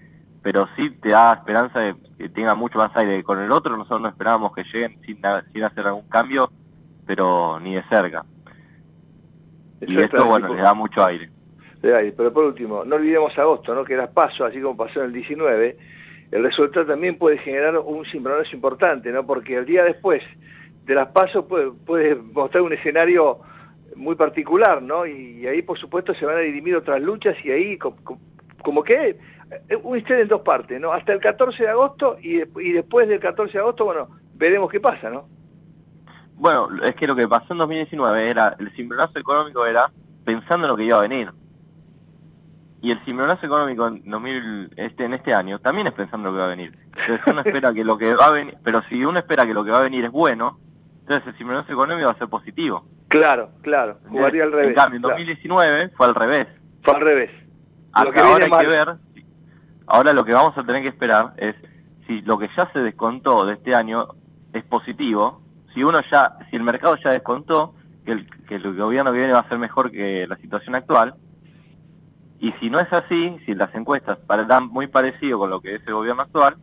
pero 0.43 0.67
sí 0.75 0.89
te 1.01 1.09
da 1.09 1.33
esperanza 1.33 1.79
de 1.79 1.95
que 2.17 2.27
tenga 2.29 2.53
mucho 2.53 2.77
más 2.77 2.91
aire. 2.97 3.23
Con 3.23 3.39
el 3.39 3.51
otro 3.51 3.77
nosotros 3.77 4.01
no 4.01 4.09
esperábamos 4.09 4.53
que 4.53 4.63
lleguen 4.65 4.99
sin, 5.05 5.21
sin 5.53 5.63
hacer 5.63 5.87
algún 5.87 6.07
cambio, 6.09 6.51
pero 7.07 7.59
ni 7.61 7.75
de 7.75 7.83
cerca. 7.83 8.25
y 9.81 9.97
esto, 9.97 10.25
bueno, 10.25 10.53
le 10.53 10.61
da 10.61 10.73
mucho 10.73 11.05
aire. 11.05 11.29
De 11.81 11.95
aire. 11.95 12.11
Pero 12.11 12.33
por 12.33 12.43
último, 12.43 12.83
no 12.83 12.97
olvidemos 12.97 13.37
agosto, 13.37 13.73
¿no? 13.73 13.85
que 13.85 13.93
era 13.93 14.11
paso, 14.11 14.43
así 14.43 14.59
como 14.59 14.75
pasó 14.75 14.99
en 14.99 15.05
el 15.05 15.13
19, 15.13 15.77
el 16.31 16.43
resultado 16.43 16.87
también 16.87 17.17
puede 17.17 17.37
generar 17.37 17.77
un 17.77 18.03
cimbronazo 18.05 18.53
importante, 18.53 19.13
¿no? 19.13 19.25
porque 19.25 19.55
el 19.55 19.65
día 19.65 19.85
después 19.85 20.21
de 20.83 20.93
las 20.93 21.07
pasos 21.07 21.45
puede, 21.45 21.71
puede 21.71 22.15
mostrar 22.15 22.63
un 22.63 22.73
escenario 22.73 23.39
muy 23.95 24.15
particular, 24.15 24.81
¿no? 24.81 25.05
Y, 25.05 25.47
ahí, 25.47 25.61
por 25.61 25.77
supuesto, 25.77 26.13
se 26.13 26.25
van 26.25 26.37
a 26.37 26.41
dirimir 26.41 26.75
otras 26.75 27.01
luchas 27.01 27.35
y 27.43 27.51
ahí, 27.51 27.77
como, 27.77 27.97
como 28.61 28.83
que 28.83 29.17
eh, 29.69 29.75
un 29.81 29.97
en 29.97 30.27
dos 30.27 30.41
partes, 30.41 30.79
¿no? 30.79 30.91
Hasta 30.91 31.13
el 31.13 31.19
14 31.19 31.63
de 31.63 31.69
agosto 31.69 32.17
y, 32.21 32.41
y, 32.41 32.71
después 32.73 33.07
del 33.07 33.19
14 33.19 33.53
de 33.53 33.59
agosto, 33.59 33.85
bueno, 33.85 34.09
veremos 34.33 34.69
qué 34.69 34.79
pasa, 34.79 35.09
¿no? 35.09 35.27
Bueno, 36.35 36.67
es 36.83 36.95
que 36.95 37.07
lo 37.07 37.15
que 37.15 37.27
pasó 37.27 37.53
en 37.53 37.59
2019 37.59 38.29
era, 38.29 38.55
el 38.59 38.71
cimbronazo 38.75 39.19
económico 39.19 39.65
era 39.65 39.89
pensando 40.25 40.65
en 40.65 40.71
lo 40.71 40.77
que 40.77 40.83
iba 40.83 40.97
a 40.97 41.01
venir. 41.01 41.31
Y 42.81 42.91
el 42.91 42.99
cimbronazo 43.05 43.45
económico 43.45 43.87
en, 43.87 44.03
2000, 44.09 44.73
este, 44.75 45.05
en 45.05 45.13
este 45.13 45.33
año 45.33 45.59
también 45.59 45.87
es 45.87 45.93
pensando 45.93 46.27
en 46.27 46.33
lo 46.33 46.37
que 46.37 46.41
va 46.41 46.45
a 46.45 46.55
venir. 46.55 46.77
Entonces 46.87 47.21
uno 47.27 47.41
espera 47.45 47.73
que 47.73 47.83
lo 47.83 47.97
que 47.97 48.13
va 48.13 48.27
a 48.27 48.31
venir, 48.31 48.57
pero 48.63 48.81
si 48.89 49.03
uno 49.03 49.17
espera 49.17 49.45
que 49.45 49.53
lo 49.53 49.63
que 49.63 49.71
va 49.71 49.79
a 49.79 49.83
venir 49.83 50.05
es 50.05 50.11
bueno, 50.11 50.59
entonces 51.01 51.27
el 51.27 51.37
cimbronazo 51.37 51.71
económico 51.71 52.07
va 52.07 52.13
a 52.13 52.17
ser 52.17 52.27
positivo. 52.27 52.85
Claro, 53.19 53.49
claro, 53.61 53.97
jugaría 54.09 54.43
al 54.43 54.51
revés. 54.51 54.69
En 54.69 54.75
cambio, 54.75 54.97
en 54.97 55.01
claro. 55.03 55.17
2019 55.17 55.89
fue 55.95 56.05
al 56.07 56.15
revés. 56.15 56.47
Fue 56.83 56.95
al 56.95 57.01
revés. 57.01 57.31
Lo 58.03 58.11
que 58.11 58.19
ahora 58.19 58.43
hay 58.45 58.49
mal. 58.49 58.61
que 58.61 58.67
ver, 58.67 58.95
ahora 59.87 60.13
lo 60.13 60.25
que 60.25 60.33
vamos 60.33 60.57
a 60.57 60.63
tener 60.63 60.83
que 60.83 60.89
esperar 60.89 61.33
es 61.37 61.55
si 62.07 62.21
lo 62.21 62.37
que 62.37 62.49
ya 62.55 62.69
se 62.71 62.79
descontó 62.79 63.45
de 63.45 63.53
este 63.53 63.73
año 63.73 64.07
es 64.53 64.63
positivo, 64.65 65.41
si 65.73 65.83
uno 65.83 65.99
ya, 66.11 66.37
si 66.49 66.55
el 66.55 66.63
mercado 66.63 66.95
ya 67.03 67.11
descontó 67.11 67.73
que 68.05 68.11
el, 68.11 68.29
que 68.47 68.55
el 68.55 68.75
gobierno 68.75 69.11
que 69.11 69.17
viene 69.17 69.33
va 69.33 69.39
a 69.39 69.49
ser 69.49 69.57
mejor 69.57 69.91
que 69.91 70.27
la 70.27 70.37
situación 70.37 70.75
actual, 70.75 71.15
y 72.39 72.51
si 72.53 72.69
no 72.69 72.79
es 72.79 72.91
así, 72.91 73.37
si 73.45 73.55
las 73.55 73.73
encuestas 73.73 74.19
dan 74.47 74.67
muy 74.67 74.87
parecido 74.87 75.39
con 75.39 75.49
lo 75.49 75.61
que 75.61 75.75
es 75.75 75.87
el 75.87 75.93
gobierno 75.93 76.21
actual, 76.21 76.57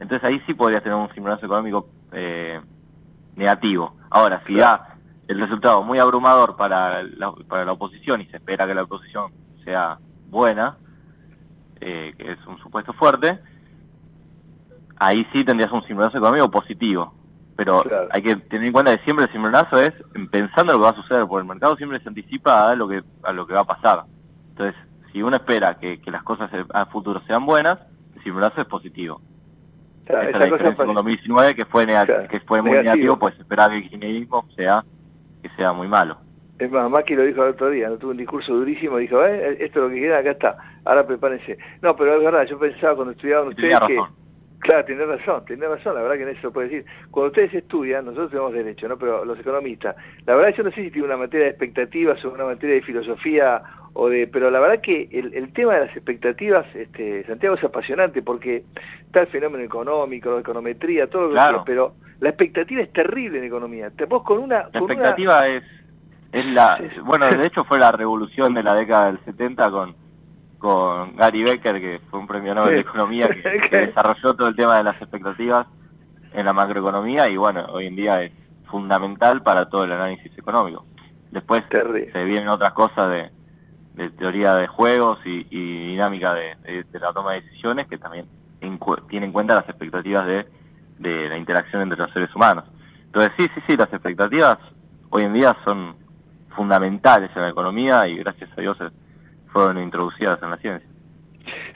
entonces 0.00 0.28
ahí 0.28 0.42
sí 0.46 0.54
podría 0.54 0.80
tener 0.80 0.96
un 0.96 1.12
simulación 1.14 1.46
económico 1.46 1.88
eh, 2.12 2.60
negativo. 3.36 3.94
Ahora, 4.10 4.42
si 4.46 4.56
da 4.56 4.91
el 5.28 5.40
resultado 5.40 5.82
muy 5.82 5.98
abrumador 5.98 6.56
para 6.56 7.02
la, 7.02 7.32
para 7.48 7.64
la 7.64 7.72
oposición 7.72 8.20
y 8.20 8.26
se 8.26 8.36
espera 8.36 8.66
que 8.66 8.74
la 8.74 8.82
oposición 8.82 9.32
sea 9.64 9.98
buena, 10.28 10.76
eh, 11.80 12.14
que 12.18 12.32
es 12.32 12.46
un 12.46 12.58
supuesto 12.58 12.92
fuerte, 12.92 13.38
ahí 14.96 15.26
sí 15.32 15.44
tendrías 15.44 15.72
un 15.72 15.84
simulazo 15.84 16.18
económico 16.18 16.50
positivo. 16.50 17.14
Pero 17.54 17.82
claro. 17.82 18.08
hay 18.10 18.22
que 18.22 18.36
tener 18.36 18.66
en 18.66 18.72
cuenta 18.72 18.96
que 18.96 19.04
siempre 19.04 19.26
el 19.26 19.32
simulazo 19.32 19.76
es 19.76 19.92
pensando 20.30 20.72
lo 20.72 20.78
que 20.78 20.84
va 20.84 20.90
a 20.90 21.02
suceder, 21.02 21.26
porque 21.26 21.42
el 21.42 21.48
mercado 21.48 21.76
siempre 21.76 22.00
se 22.00 22.08
anticipa 22.08 22.70
a 22.70 22.74
lo 22.74 22.88
que, 22.88 23.02
a 23.22 23.32
lo 23.32 23.46
que 23.46 23.54
va 23.54 23.60
a 23.60 23.64
pasar. 23.64 24.04
Entonces, 24.50 24.74
si 25.12 25.22
uno 25.22 25.36
espera 25.36 25.78
que, 25.78 26.00
que 26.00 26.10
las 26.10 26.22
cosas 26.22 26.50
a 26.72 26.86
futuro 26.86 27.20
sean 27.26 27.44
buenas, 27.44 27.78
el 28.16 28.22
simulazo 28.22 28.62
es 28.62 28.66
positivo. 28.66 29.20
Claro, 30.06 30.28
esa 30.28 30.38
es 30.38 30.38
la 30.38 30.56
diferencia 30.56 30.84
con 30.84 30.94
2019 30.94 31.54
que 31.54 31.64
fue, 31.66 31.86
claro, 31.86 32.28
que 32.28 32.40
fue 32.40 32.60
muy 32.62 32.70
negativo, 32.70 32.94
negativo 32.94 33.18
pues 33.18 33.38
esperar 33.38 33.70
que 33.70 33.76
el 33.76 33.82
kirchnerismo 33.82 34.46
sea 34.56 34.84
que 35.42 35.48
sea 35.56 35.72
muy 35.72 35.88
malo. 35.88 36.16
Es 36.58 36.70
más, 36.70 36.88
Maki 36.88 37.16
lo 37.16 37.24
dijo 37.24 37.42
el 37.42 37.50
otro 37.50 37.70
día, 37.70 37.88
no 37.88 37.96
tuvo 37.96 38.12
un 38.12 38.18
discurso 38.18 38.54
durísimo, 38.54 38.98
dijo, 38.98 39.24
eh, 39.24 39.56
esto 39.60 39.80
es 39.80 39.88
lo 39.88 39.88
que 39.88 40.00
queda, 40.00 40.18
acá 40.18 40.30
está, 40.30 40.56
ahora 40.84 41.06
prepárense. 41.06 41.58
No, 41.80 41.96
pero 41.96 42.16
es 42.16 42.22
verdad, 42.22 42.46
yo 42.46 42.58
pensaba 42.58 42.94
cuando 42.94 43.12
estudiaban 43.12 43.48
ustedes 43.48 43.78
que... 43.86 43.98
Claro, 44.60 44.84
tiene 44.84 45.04
razón, 45.04 45.44
tiene 45.44 45.66
razón, 45.66 45.96
la 45.96 46.02
verdad 46.02 46.16
que 46.18 46.22
en 46.22 46.28
eso 46.28 46.40
lo 46.44 46.52
puede 46.52 46.68
decir. 46.68 46.86
Cuando 47.10 47.30
ustedes 47.30 47.52
estudian, 47.52 48.04
nosotros 48.04 48.30
tenemos 48.30 48.52
derecho, 48.52 48.86
¿no? 48.86 48.96
Pero 48.96 49.24
los 49.24 49.36
economistas, 49.40 49.96
la 50.24 50.36
verdad 50.36 50.54
yo 50.56 50.62
no 50.62 50.70
sé 50.70 50.84
si 50.84 50.90
tiene 50.92 51.08
una 51.08 51.16
materia 51.16 51.46
de 51.46 51.50
expectativas 51.50 52.24
o 52.24 52.30
una 52.30 52.44
materia 52.44 52.76
de 52.76 52.82
filosofía 52.82 53.60
o 53.94 54.08
de... 54.08 54.26
Pero 54.26 54.50
la 54.50 54.60
verdad 54.60 54.80
que 54.80 55.08
el, 55.10 55.34
el 55.34 55.52
tema 55.52 55.74
de 55.74 55.86
las 55.86 55.96
expectativas, 55.96 56.66
este, 56.74 57.24
Santiago, 57.24 57.56
es 57.56 57.64
apasionante 57.64 58.22
porque 58.22 58.64
está 59.06 59.20
el 59.20 59.26
fenómeno 59.28 59.64
económico, 59.64 60.32
la 60.32 60.40
econometría, 60.40 61.08
todo 61.08 61.22
lo 61.22 61.28
que 61.28 61.34
claro. 61.34 61.58
sea, 61.58 61.64
pero 61.64 61.94
la 62.20 62.28
expectativa 62.30 62.82
es 62.82 62.92
terrible 62.92 63.38
en 63.38 63.44
economía. 63.44 63.90
Te 63.90 64.04
vos 64.06 64.22
con 64.22 64.38
una... 64.38 64.64
La 64.64 64.70
con 64.70 64.82
expectativa 64.82 65.38
una... 65.38 65.46
es, 65.46 65.64
es 66.32 66.46
la... 66.46 66.80
Bueno, 67.04 67.26
de 67.28 67.46
hecho 67.46 67.64
fue 67.64 67.78
la 67.78 67.92
revolución 67.92 68.54
de 68.54 68.62
la 68.62 68.74
década 68.74 69.06
del 69.06 69.24
70 69.24 69.70
con 69.70 70.02
con 70.62 71.16
Gary 71.16 71.42
Becker, 71.42 71.80
que 71.80 72.00
fue 72.08 72.20
un 72.20 72.28
premio 72.28 72.54
Nobel 72.54 72.74
de 72.76 72.80
Economía, 72.82 73.28
que, 73.28 73.42
que, 73.68 73.78
desarrolló 73.78 74.34
todo 74.34 74.46
el 74.46 74.54
tema 74.54 74.76
de 74.76 74.84
las 74.84 74.94
expectativas 75.02 75.66
en 76.32 76.46
la 76.46 76.52
macroeconomía 76.52 77.28
y 77.28 77.36
bueno, 77.36 77.66
hoy 77.72 77.86
en 77.86 77.96
día 77.96 78.22
es 78.22 78.32
fundamental 78.70 79.42
para 79.42 79.68
todo 79.68 79.84
el 79.84 79.92
análisis 79.92 80.32
económico. 80.38 80.86
Después 81.32 81.68
Terrible. 81.68 82.12
se 82.12 82.24
vienen 82.24 82.48
otras 82.48 82.72
cosas 82.74 83.10
de, 83.10 83.30
de 83.94 84.10
teoría 84.10 84.56
de 84.56 84.66
juegos 84.66 85.18
y, 85.24 85.44
dinámica 85.44 86.34
de, 86.34 86.56
la 86.92 87.12
toma 87.12 87.32
de 87.32 87.42
decisiones 87.42 87.86
que 87.88 87.98
también 87.98 88.26
tienen 89.08 89.28
en 89.28 89.32
cuenta 89.32 89.54
las 89.54 89.68
expectativas 89.68 90.26
de, 90.26 90.46
de 90.98 91.28
la 91.28 91.36
interacción 91.36 91.82
entre 91.82 91.98
los 91.98 92.12
seres 92.12 92.34
humanos. 92.34 92.64
Entonces 93.06 93.32
sí, 93.36 93.46
sí, 93.54 93.60
sí, 93.66 93.76
las 93.76 93.92
expectativas 93.92 94.58
hoy 95.10 95.24
en 95.24 95.34
día 95.34 95.56
son 95.64 95.96
fundamentales 96.56 97.30
en 97.34 97.42
la 97.42 97.50
economía 97.50 98.06
y 98.08 98.18
gracias 98.18 98.50
a 98.56 98.60
Dios 98.60 98.78
fueron 99.52 99.78
introducidas 99.78 100.42
en 100.42 100.50
la 100.50 100.56
ciencia. 100.56 100.88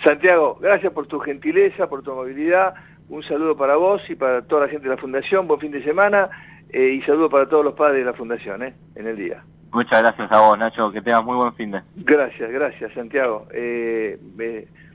Santiago, 0.03 0.59
gracias 0.61 0.93
por 0.93 1.07
tu 1.07 1.19
gentileza, 1.19 1.89
por 1.89 2.03
tu 2.03 2.13
amabilidad, 2.13 2.75
un 3.09 3.23
saludo 3.23 3.57
para 3.57 3.77
vos 3.77 4.03
y 4.09 4.15
para 4.15 4.43
toda 4.43 4.63
la 4.63 4.69
gente 4.69 4.89
de 4.89 4.95
la 4.95 5.01
Fundación, 5.01 5.47
buen 5.47 5.61
fin 5.61 5.73
de 5.73 5.83
semana 5.83 6.31
eh, 6.71 6.89
y 6.91 7.03
saludo 7.03 7.29
para 7.29 7.49
todos 7.49 7.65
los 7.65 7.75
padres 7.75 8.01
de 8.01 8.05
la 8.05 8.13
Fundación 8.13 8.63
eh, 8.63 8.75
en 8.95 9.07
el 9.07 9.17
día. 9.17 9.45
Muchas 9.73 10.03
gracias 10.03 10.33
a 10.33 10.41
vos, 10.41 10.59
Nacho, 10.59 10.91
que 10.91 11.03
tengas 11.03 11.25
muy 11.25 11.37
buen 11.37 11.55
fin 11.55 11.71
de. 11.71 11.83
Gracias, 11.97 12.51
gracias, 12.51 12.93
Santiago. 12.93 13.47
Eh, 13.53 14.19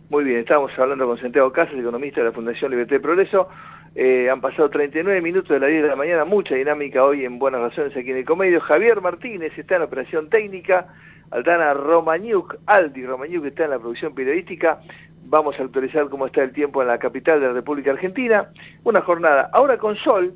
muy 0.09 0.23
bien, 0.23 0.39
estamos 0.39 0.71
hablando 0.77 1.07
con 1.07 1.17
Santiago 1.17 1.51
Casas, 1.51 1.75
economista 1.75 2.21
de 2.21 2.27
la 2.27 2.31
Fundación 2.31 2.71
Libertad 2.71 2.95
y 2.95 2.99
Progreso. 2.99 3.47
Eh, 3.93 4.29
han 4.29 4.39
pasado 4.39 4.69
39 4.69 5.21
minutos 5.21 5.49
de 5.49 5.59
las 5.59 5.69
10 5.69 5.83
de 5.83 5.89
la 5.89 5.95
mañana, 5.95 6.23
mucha 6.23 6.55
dinámica 6.55 7.03
hoy 7.03 7.25
en 7.25 7.39
Buenas 7.39 7.61
Razones 7.61 7.95
aquí 7.95 8.11
en 8.11 8.17
el 8.17 8.25
Comedio. 8.25 8.61
Javier 8.61 9.01
Martínez 9.01 9.57
está 9.57 9.75
en 9.75 9.81
operación 9.83 10.29
técnica. 10.29 10.87
Aldana 11.29 11.73
Romaniuk, 11.73 12.57
Aldi 12.65 13.05
Romaniuk 13.05 13.45
está 13.45 13.65
en 13.65 13.69
la 13.71 13.79
producción 13.79 14.13
periodística. 14.13 14.81
Vamos 15.23 15.57
a 15.59 15.63
actualizar 15.63 16.09
cómo 16.09 16.25
está 16.25 16.43
el 16.43 16.51
tiempo 16.51 16.81
en 16.81 16.89
la 16.89 16.99
capital 16.99 17.39
de 17.39 17.47
la 17.47 17.53
República 17.53 17.91
Argentina. 17.91 18.49
Una 18.83 19.01
jornada 19.01 19.49
ahora 19.53 19.77
con 19.77 19.95
sol. 19.95 20.33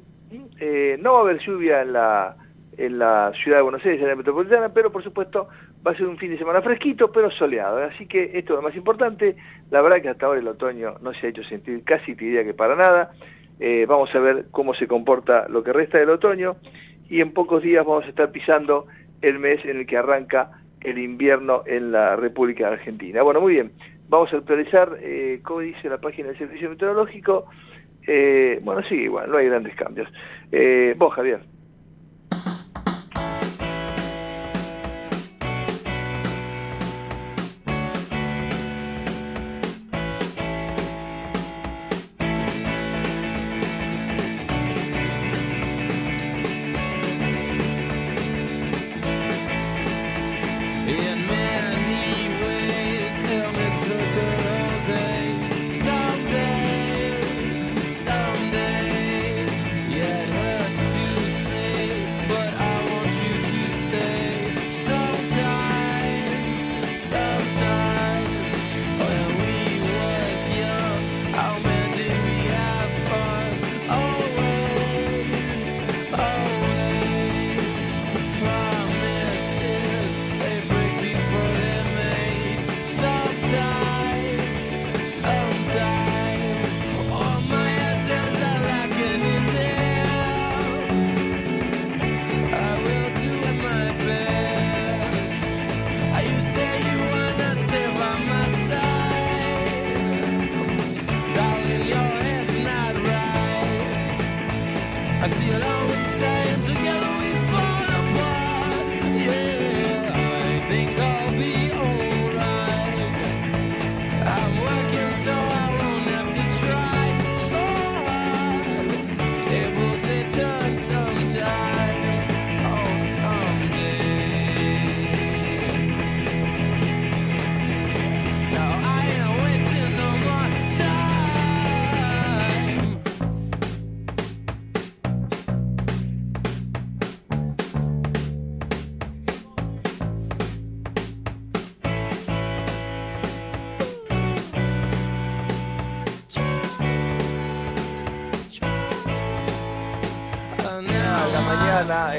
Eh, 0.59 0.97
no 1.01 1.13
va 1.13 1.19
a 1.19 1.21
haber 1.23 1.39
lluvia 1.39 1.81
en 1.81 1.93
la, 1.93 2.35
en 2.77 2.99
la 2.99 3.31
ciudad 3.35 3.57
de 3.57 3.64
Buenos 3.64 3.85
Aires, 3.85 4.02
en 4.02 4.07
la 4.07 4.15
metropolitana, 4.15 4.69
pero 4.69 4.91
por 4.91 5.03
supuesto 5.03 5.47
va 5.85 5.91
a 5.91 5.95
ser 5.95 6.07
un 6.07 6.18
fin 6.18 6.31
de 6.31 6.38
semana 6.38 6.61
fresquito, 6.61 7.11
pero 7.11 7.31
soleado. 7.31 7.84
Así 7.84 8.06
que 8.06 8.31
esto 8.34 8.53
es 8.53 8.57
lo 8.57 8.61
más 8.61 8.76
importante. 8.76 9.35
La 9.72 9.81
verdad 9.81 10.02
que 10.02 10.10
hasta 10.10 10.26
ahora 10.26 10.39
el 10.39 10.47
otoño 10.47 10.95
no 11.02 11.14
se 11.14 11.27
ha 11.27 11.30
hecho 11.30 11.43
sentir 11.43 11.84
casi, 11.84 12.15
te 12.15 12.26
diría 12.26 12.43
que 12.43 12.53
para 12.53 12.76
nada. 12.76 13.11
Eh, 13.60 13.85
vamos 13.88 14.14
a 14.14 14.19
ver 14.19 14.47
cómo 14.52 14.73
se 14.73 14.88
comporta 14.88 15.47
lo 15.47 15.64
que 15.64 15.72
resta 15.72 15.97
del 15.97 16.10
otoño 16.10 16.57
y 17.10 17.22
en 17.22 17.31
pocos 17.31 17.64
días 17.64 17.85
vamos 17.85 18.06
a 18.06 18.10
estar 18.10 18.31
pisando 18.31 18.88
el 19.22 19.39
mes 19.39 19.64
en 19.64 19.77
el 19.77 19.85
que 19.85 19.97
arranca 19.97 20.52
el 20.81 20.97
invierno 20.97 21.64
en 21.65 21.91
la 21.91 22.15
República 22.15 22.68
Argentina. 22.68 23.23
Bueno, 23.23 23.41
muy 23.41 23.53
bien, 23.53 23.72
vamos 24.10 24.34
a 24.34 24.38
actualizar, 24.38 24.97
eh, 25.02 25.39
como 25.43 25.61
dice 25.61 25.89
la 25.89 25.99
página 25.99 26.30
del 26.30 26.38
Servicio 26.38 26.69
Meteorológico, 26.69 27.45
eh, 28.07 28.60
bueno, 28.64 28.84
sí, 28.88 28.95
igual, 28.95 29.31
no 29.31 29.38
hay 29.38 29.47
grandes 29.47 29.76
cambios. 29.76 30.07
Eh, 30.52 30.93
vos, 30.97 31.14
Javier. 31.14 31.41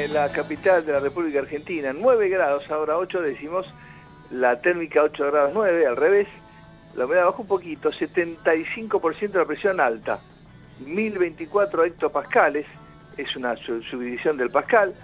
En 0.06 0.14
la 0.14 0.30
capital 0.30 0.86
de 0.86 0.92
la 0.92 1.00
República 1.00 1.40
Argentina, 1.40 1.92
9 1.92 2.28
grados, 2.28 2.70
ahora 2.70 2.96
8 2.96 3.22
décimos, 3.22 3.66
la 4.30 4.60
térmica 4.60 5.02
8 5.02 5.26
grados 5.26 5.50
9, 5.52 5.86
al 5.86 5.96
revés, 5.96 6.28
la 6.94 7.04
humedad 7.06 7.26
bajó 7.26 7.42
un 7.42 7.48
poquito, 7.48 7.90
75% 7.90 9.32
de 9.32 9.38
la 9.38 9.44
presión 9.44 9.80
alta, 9.80 10.20
1024 10.84 11.84
hectopascales, 11.84 12.66
es 13.16 13.34
una 13.36 13.56
su- 13.56 13.82
subdivisión 13.82 14.36
del 14.36 14.50
pascal, 14.50 14.94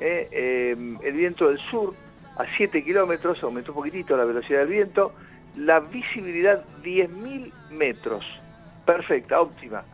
eh, 0.00 0.28
eh, 0.32 0.76
el 1.02 1.12
viento 1.14 1.48
del 1.48 1.58
sur 1.58 1.94
a 2.38 2.44
7 2.56 2.82
kilómetros, 2.82 3.42
aumentó 3.42 3.72
un 3.72 3.76
poquitito 3.76 4.16
la 4.16 4.24
velocidad 4.24 4.60
del 4.60 4.68
viento, 4.68 5.12
la 5.56 5.80
visibilidad 5.80 6.64
10.000 6.82 7.52
metros, 7.70 8.24
perfecta, 8.84 9.40
óptima. 9.40 9.84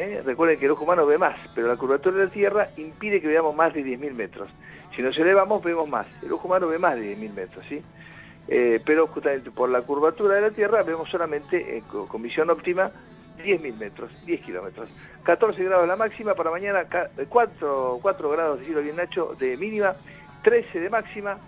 ¿Eh? 0.00 0.22
Recuerden 0.24 0.58
que 0.58 0.64
el 0.66 0.70
ojo 0.72 0.84
humano 0.84 1.06
ve 1.06 1.18
más, 1.18 1.36
pero 1.54 1.68
la 1.68 1.76
curvatura 1.76 2.16
de 2.18 2.24
la 2.24 2.30
Tierra 2.30 2.70
impide 2.76 3.20
que 3.20 3.28
veamos 3.28 3.54
más 3.54 3.72
de 3.74 3.82
10.000 3.82 4.14
metros. 4.14 4.50
Si 4.94 5.02
nos 5.02 5.16
elevamos, 5.18 5.62
vemos 5.62 5.88
más. 5.88 6.06
El 6.22 6.32
ojo 6.32 6.48
humano 6.48 6.66
ve 6.68 6.78
más 6.78 6.96
de 6.96 7.02
10.000 7.02 7.32
metros, 7.32 7.64
¿sí? 7.68 7.84
Eh, 8.48 8.80
pero 8.84 9.06
justamente 9.06 9.50
por 9.52 9.68
la 9.68 9.82
curvatura 9.82 10.34
de 10.36 10.40
la 10.42 10.50
Tierra 10.50 10.82
vemos 10.82 11.08
solamente, 11.08 11.76
eh, 11.78 11.82
co- 11.86 12.08
con 12.08 12.22
visión 12.22 12.50
óptima, 12.50 12.90
10.000 13.36 13.76
metros, 13.76 14.10
10 14.22 14.40
kilómetros. 14.40 14.90
14 15.22 15.62
grados 15.62 15.86
la 15.86 15.96
máxima, 15.96 16.34
para 16.34 16.50
mañana 16.50 16.84
ca- 16.86 17.10
eh, 17.16 17.26
4, 17.28 17.98
4 18.02 18.30
grados, 18.30 18.58
decirlo 18.60 18.82
bien 18.82 18.96
Nacho, 18.96 19.34
de 19.38 19.56
mínima, 19.56 19.94
13 20.42 20.80
de 20.80 20.90
máxima, 20.90 21.38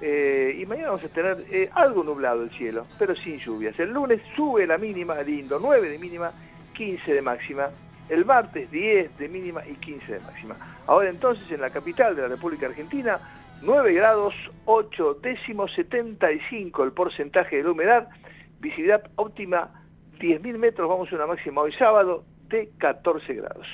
eh, 0.00 0.54
y 0.58 0.66
mañana 0.66 0.88
vamos 0.88 1.04
a 1.04 1.08
tener 1.08 1.46
eh, 1.50 1.70
algo 1.74 2.02
nublado 2.02 2.42
el 2.42 2.50
cielo, 2.50 2.88
pero 2.98 3.14
sin 3.14 3.38
lluvias. 3.38 3.78
El 3.78 3.90
lunes 3.92 4.20
sube 4.34 4.66
la 4.66 4.76
mínima, 4.78 5.22
lindo, 5.22 5.58
9 5.58 5.88
de 5.88 5.98
mínima, 5.98 6.34
15 6.72 7.12
de 7.12 7.22
máxima. 7.22 7.70
El 8.10 8.24
martes 8.24 8.70
10 8.70 9.18
de 9.18 9.28
mínima 9.28 9.66
y 9.66 9.74
15 9.74 10.14
de 10.14 10.20
máxima. 10.20 10.56
Ahora 10.86 11.08
entonces 11.08 11.50
en 11.50 11.60
la 11.60 11.70
capital 11.70 12.16
de 12.16 12.22
la 12.22 12.28
República 12.28 12.66
Argentina, 12.66 13.18
9 13.62 13.94
grados 13.94 14.34
8 14.64 15.18
décimos 15.22 15.72
75 15.74 16.84
el 16.84 16.92
porcentaje 16.92 17.56
de 17.56 17.62
la 17.62 17.70
humedad, 17.70 18.08
visibilidad 18.58 19.02
óptima 19.16 19.70
10.000 20.18 20.58
metros, 20.58 20.88
vamos 20.88 21.10
a 21.12 21.14
una 21.14 21.26
máxima 21.26 21.62
hoy 21.62 21.72
sábado 21.72 22.24
de 22.48 22.68
14 22.78 23.32
grados. 23.34 23.66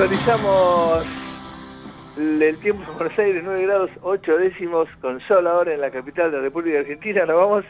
Actualizamos 0.00 1.04
el 2.16 2.56
tiempo 2.60 2.90
en 2.90 2.96
Buenos 2.96 3.18
Aires, 3.18 3.42
9 3.44 3.62
grados 3.66 3.90
8 4.00 4.38
décimos, 4.38 4.88
con 5.02 5.20
sol 5.28 5.46
ahora 5.46 5.74
en 5.74 5.82
la 5.82 5.90
capital 5.90 6.30
de 6.30 6.38
la 6.38 6.42
República 6.44 6.78
Argentina. 6.78 7.26
Nos 7.26 7.36
vamos 7.36 7.64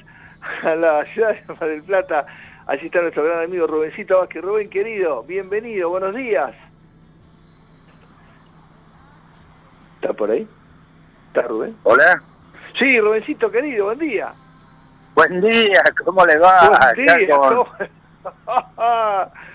a 0.63 0.75
la 0.77 1.05
ciudad 1.07 1.31
de 1.35 1.43
Mar 1.53 1.69
del 1.69 1.83
Plata. 1.83 2.27
Allí 2.69 2.87
está 2.87 3.01
nuestro 3.03 3.25
gran 3.25 3.43
amigo 3.43 3.67
Rubencito 3.67 4.17
Vázquez. 4.19 4.43
Rubén, 4.45 4.71
querido, 4.71 5.25
bienvenido, 5.25 5.91
buenos 5.91 6.15
días. 6.15 6.53
¿Está 10.01 10.13
por 10.13 10.31
ahí? 10.31 10.47
¿Está 11.35 11.43
Rubén? 11.49 11.77
Hola. 11.83 12.23
Sí, 12.79 13.01
Rubencito, 13.01 13.51
querido, 13.51 13.87
buen 13.87 13.99
día. 13.99 14.33
Buen 15.17 15.41
día, 15.41 15.83
¿cómo 16.05 16.25
le 16.25 16.39
va? 16.39 16.69
Buen 16.95 17.07
día, 17.07 17.15
Acá 17.17 17.37
con- 17.39 17.57
¿cómo- 17.57 19.31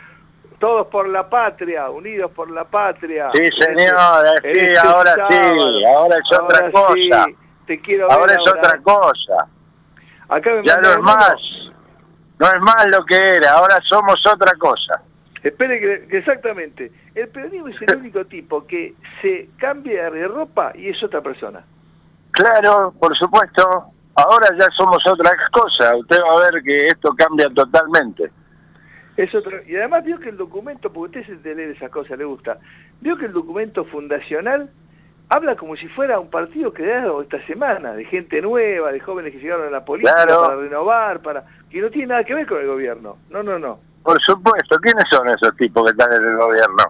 Todos 0.66 0.88
por 0.88 1.08
la 1.08 1.30
patria, 1.30 1.92
unidos 1.92 2.32
por 2.32 2.50
la 2.50 2.64
patria. 2.64 3.30
Sí, 3.36 3.50
señor, 3.60 4.26
sí, 4.42 4.48
Este 4.48 4.78
ahora 4.80 5.14
sábado. 5.14 5.30
sí, 5.30 5.86
ahora 5.86 6.16
es 6.16 6.40
otra 6.40 6.72
cosa. 6.72 6.96
sí, 7.28 7.36
te 7.68 7.82
quiero 7.82 8.12
Ahora 8.12 8.34
ver 8.34 8.40
es 8.42 8.48
otra 8.52 8.80
cosa. 8.82 9.48
Acá 10.28 10.56
me 10.56 10.66
Ya 10.66 10.78
no 10.78 10.90
es 10.90 11.00
más, 11.02 11.36
no 12.40 12.48
es 12.48 12.62
más 12.62 12.88
lo 12.88 13.06
que 13.06 13.16
era, 13.36 13.52
ahora 13.52 13.78
somos 13.88 14.16
otra 14.26 14.54
cosa. 14.58 15.04
Espere 15.44 15.80
que, 15.80 16.08
que 16.08 16.18
exactamente. 16.18 16.92
El 17.14 17.28
periodismo 17.28 17.68
es 17.68 17.80
el 17.84 17.96
único 17.98 18.26
tipo 18.26 18.66
que 18.66 18.96
se 19.22 19.50
cambia 19.60 20.10
de 20.10 20.28
ropa 20.28 20.72
y 20.74 20.90
es 20.90 21.04
otra 21.04 21.22
persona. 21.22 21.64
Claro, 22.32 22.92
por 23.00 23.16
supuesto, 23.16 23.84
ahora 24.16 24.48
ya 24.58 24.66
somos 24.76 24.98
otra 25.06 25.32
cosa. 25.52 25.96
Usted 25.96 26.18
va 26.28 26.34
a 26.40 26.50
ver 26.50 26.64
que 26.64 26.88
esto 26.88 27.14
cambia 27.16 27.52
totalmente. 27.54 28.32
Es 29.18 29.34
otro, 29.34 29.58
y 29.66 29.76
además 29.78 30.04
vio 30.04 30.20
que 30.20 30.30
el 30.30 30.38
documento, 30.38 30.92
porque 30.92 31.20
usted 31.20 31.36
se 31.36 31.42
de 31.42 31.56
leer 31.56 31.70
esas 31.72 31.90
cosas, 31.90 32.18
le 32.18 32.26
gusta, 32.26 32.58
vio 33.00 33.16
que 33.18 33.26
el 33.26 33.32
documento 33.34 33.86
fundacional 33.86 34.70
habla 35.30 35.56
como 35.56 35.76
si 35.78 35.88
fuera 35.88 36.20
un 36.20 36.30
partido 36.30 36.74
creado 36.74 37.22
esta 37.22 37.42
semana, 37.48 37.94
de 37.94 38.04
gente 38.06 38.42
nueva, 38.42 38.92
de 38.92 39.00
jóvenes 39.00 39.32
que 39.32 39.40
llegaron 39.40 39.68
a 39.68 39.72
la 39.72 39.86
política 39.86 40.14
Claro. 40.26 40.44
para 40.44 40.56
renovar, 40.58 41.22
para 41.22 41.46
que 41.70 41.82
no 41.82 41.90
tiene 41.90 42.08
nada 42.08 42.24
que 42.24 42.36
ver 42.36 42.46
con 42.46 42.60
el 42.60 42.68
gobierno. 42.68 43.18
No, 43.30 43.42
no, 43.42 43.58
no. 43.58 43.80
Por 44.04 44.22
supuesto, 44.22 44.78
¿quiénes 44.80 45.06
son 45.10 45.28
esos 45.30 45.56
tipos 45.56 45.84
que 45.86 45.92
están 45.92 46.22
en 46.22 46.30
el 46.30 46.38
gobierno? 46.38 46.84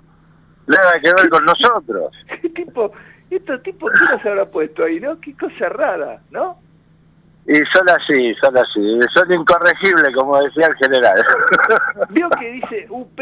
Nada 0.67 0.93
que 1.01 1.13
ver 1.13 1.29
con 1.29 1.45
nosotros. 1.45 2.11
¿Qué 2.41 2.49
tipo, 2.49 2.91
estos 3.29 3.61
tipos, 3.63 3.91
¿quién 3.93 4.11
los 4.11 4.25
habrá 4.25 4.45
puesto 4.45 4.83
ahí, 4.83 4.99
no? 4.99 5.19
Qué 5.21 5.33
cosa 5.37 5.69
rara, 5.69 6.19
¿no? 6.31 6.59
Y 7.47 7.57
son 7.73 7.87
así, 7.89 8.33
son 8.41 8.57
así, 8.57 8.99
son 9.13 9.31
incorregibles, 9.31 10.15
como 10.15 10.41
decía 10.41 10.67
el 10.67 10.75
general. 10.77 11.23
Vio 12.09 12.27
que 12.39 12.51
dice 12.53 12.87
UP, 12.89 13.19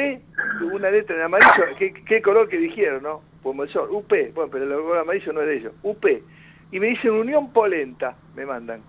una 0.72 0.90
letra 0.90 1.18
en 1.18 1.24
amarillo, 1.24 1.66
¿qué, 1.78 1.94
qué 1.94 2.22
color 2.22 2.48
que 2.48 2.58
dijeron, 2.58 3.04
no? 3.04 3.22
El 3.62 3.70
sol, 3.70 3.90
UP, 3.92 4.08
bueno, 4.34 4.50
pero 4.50 4.64
el 4.64 4.82
color 4.82 5.00
amarillo 5.00 5.34
no 5.34 5.42
es 5.42 5.48
de 5.48 5.58
ellos, 5.58 5.74
UP. 5.84 6.06
Y 6.72 6.80
me 6.80 6.88
dicen 6.88 7.12
Unión 7.12 7.52
Polenta, 7.52 8.16
me 8.34 8.46
mandan. 8.46 8.82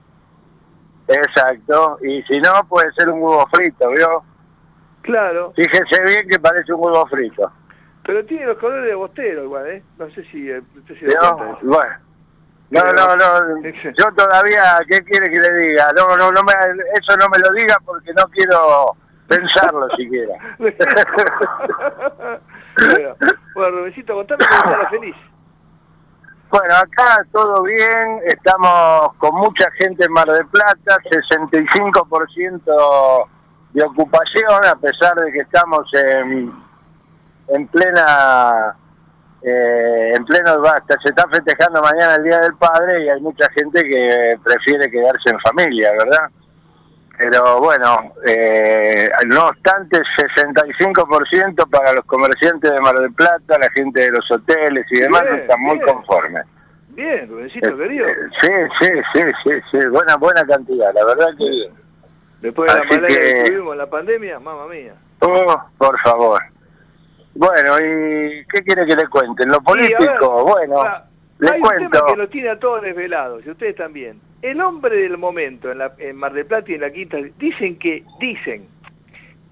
Exacto, 1.09 1.99
y 2.03 2.23
si 2.23 2.41
no, 2.41 2.53
puede 2.69 2.93
ser 2.93 3.09
un 3.09 3.21
huevo 3.21 3.45
frito, 3.53 3.91
¿vio? 3.91 4.23
Claro. 5.03 5.53
Fíjese 5.57 6.03
bien 6.05 6.29
que 6.29 6.39
parece 6.39 6.73
un 6.73 6.85
huevo 6.85 7.07
frito. 7.09 7.53
Pero 8.05 8.25
tiene 8.25 8.47
los 8.47 8.59
colores 8.59 8.87
de 8.87 8.95
Bostero 8.95 9.45
igual, 9.45 9.67
¿eh? 9.67 9.83
No 9.99 10.09
sé 10.11 10.25
si 10.25 10.47
cuenta 10.47 10.95
de 10.95 11.09
eso. 11.11 11.59
Bueno, 11.63 11.97
No, 12.71 12.83
no, 12.93 13.17
no, 13.17 13.63
yo 13.63 14.13
todavía, 14.17 14.81
¿qué 14.89 15.05
quiere 15.05 15.31
que 15.31 15.39
le 15.39 15.53
diga? 15.55 15.93
No, 15.97 16.17
no, 16.17 16.33
no 16.33 16.43
me, 16.43 16.53
eso 16.95 17.15
no 17.19 17.29
me 17.29 17.39
lo 17.39 17.53
diga 17.53 17.77
porque 17.85 18.13
no 18.15 18.25
quiero 18.31 18.97
pensarlo 19.29 19.89
siquiera. 19.97 20.35
bueno, 20.59 20.75
bueno, 23.55 23.79
Rubensito, 23.79 24.15
contame 24.15 24.45
cómo 24.45 24.61
está 24.61 24.79
la 24.79 24.91
feliz. 24.91 25.15
Bueno, 26.51 26.75
acá 26.77 27.25
todo 27.33 27.63
bien, 27.65 28.21
estamos 28.27 29.15
con 29.19 29.35
mucha 29.35 29.69
gente 29.73 30.05
en 30.05 30.13
Mar 30.13 30.29
del 30.29 30.47
Plata, 30.47 30.97
65% 31.11 33.29
de 33.73 33.83
ocupación, 33.83 34.65
a 34.65 34.77
pesar 34.77 35.17
de 35.17 35.33
que 35.33 35.41
estamos 35.41 35.93
en, 35.95 36.53
en 37.49 37.67
plena, 37.69 38.77
eh, 39.45 40.13
en 40.17 40.25
pleno 40.25 40.61
basta, 40.61 40.97
se 41.03 41.11
está 41.11 41.27
festejando 41.29 41.83
mañana 41.83 42.15
el 42.17 42.25
Día 42.25 42.39
del 42.41 42.55
Padre 42.57 43.05
y 43.05 43.09
hay 43.11 43.21
mucha 43.21 43.49
gente 43.51 43.83
que 43.85 44.37
prefiere 44.43 44.91
quedarse 44.91 45.31
en 45.31 45.39
familia, 45.41 45.93
¿verdad? 45.93 46.29
Pero 47.17 47.59
bueno, 47.61 48.13
eh, 48.27 49.09
no 49.27 49.47
obstante, 49.49 50.01
65% 50.43 51.71
para 51.71 51.93
los 51.93 52.05
comerciantes 52.07 52.71
de 52.73 52.81
Mar 52.81 52.97
del 52.99 53.13
Plata, 53.13 53.59
la 53.59 53.71
gente 53.71 54.01
de 54.01 54.11
los 54.11 54.29
hoteles 54.31 54.85
y 54.91 54.99
demás 55.01 55.23
Bien, 55.23 55.35
están 55.37 55.61
muy 55.61 55.75
bien. 55.79 55.87
conformes. 55.87 56.45
Bien, 56.89 57.29
Rubensito, 57.29 57.69
Eh, 57.69 57.77
querido. 57.77 58.09
eh, 58.09 58.15
Sí, 58.41 58.49
sí, 58.81 58.89
sí, 59.13 59.21
sí, 59.45 59.51
sí, 59.71 59.87
buena, 59.89 60.17
buena 60.17 60.45
cantidad, 60.45 60.93
la 60.95 61.05
verdad 61.05 61.27
que 61.39 61.45
bien. 61.51 61.73
Después 62.41 62.73
de 62.73 62.79
la 62.79 62.85
malaria 62.85 63.09
que... 63.09 63.15
que- 63.45 63.51
tuvimos 63.51 63.73
en 63.73 63.79
la 63.79 63.87
pandemia, 63.91 64.39
mamá 64.41 64.67
mía. 64.67 64.95
Oh, 65.21 65.63
por 65.79 65.99
favor. 66.01 66.41
Bueno, 67.35 67.79
¿y 67.79 68.45
qué 68.47 68.63
quiere 68.63 68.87
que 68.87 68.97
le 68.97 69.09
cuente? 69.09 69.43
En 69.43 69.51
lo 69.51 69.57
Sí, 69.57 69.63
a 69.67 69.73
ver, 69.73 69.97
político, 69.97 70.45
bueno, 70.45 70.81
ah, 70.81 71.05
le 71.39 71.51
Hay 71.51 71.61
un 71.61 71.69
tema 71.69 71.91
cuento. 71.91 72.07
que 72.07 72.17
lo 72.17 72.29
tiene 72.29 72.49
a 72.51 72.59
todos 72.59 72.83
desvelados, 72.83 73.45
y 73.45 73.51
ustedes 73.51 73.75
también. 73.77 74.21
El 74.43 74.61
hombre 74.61 74.97
del 74.97 75.19
momento 75.19 75.73
en, 75.73 75.79
la, 75.79 75.93
en 75.99 76.17
Mar 76.17 76.33
del 76.33 76.47
Plata 76.47 76.71
y 76.71 76.75
en 76.75 76.83
la 76.83 76.91
Quinta, 76.91 77.19
dicen 77.39 77.77
que, 77.79 78.05
dicen, 78.21 78.69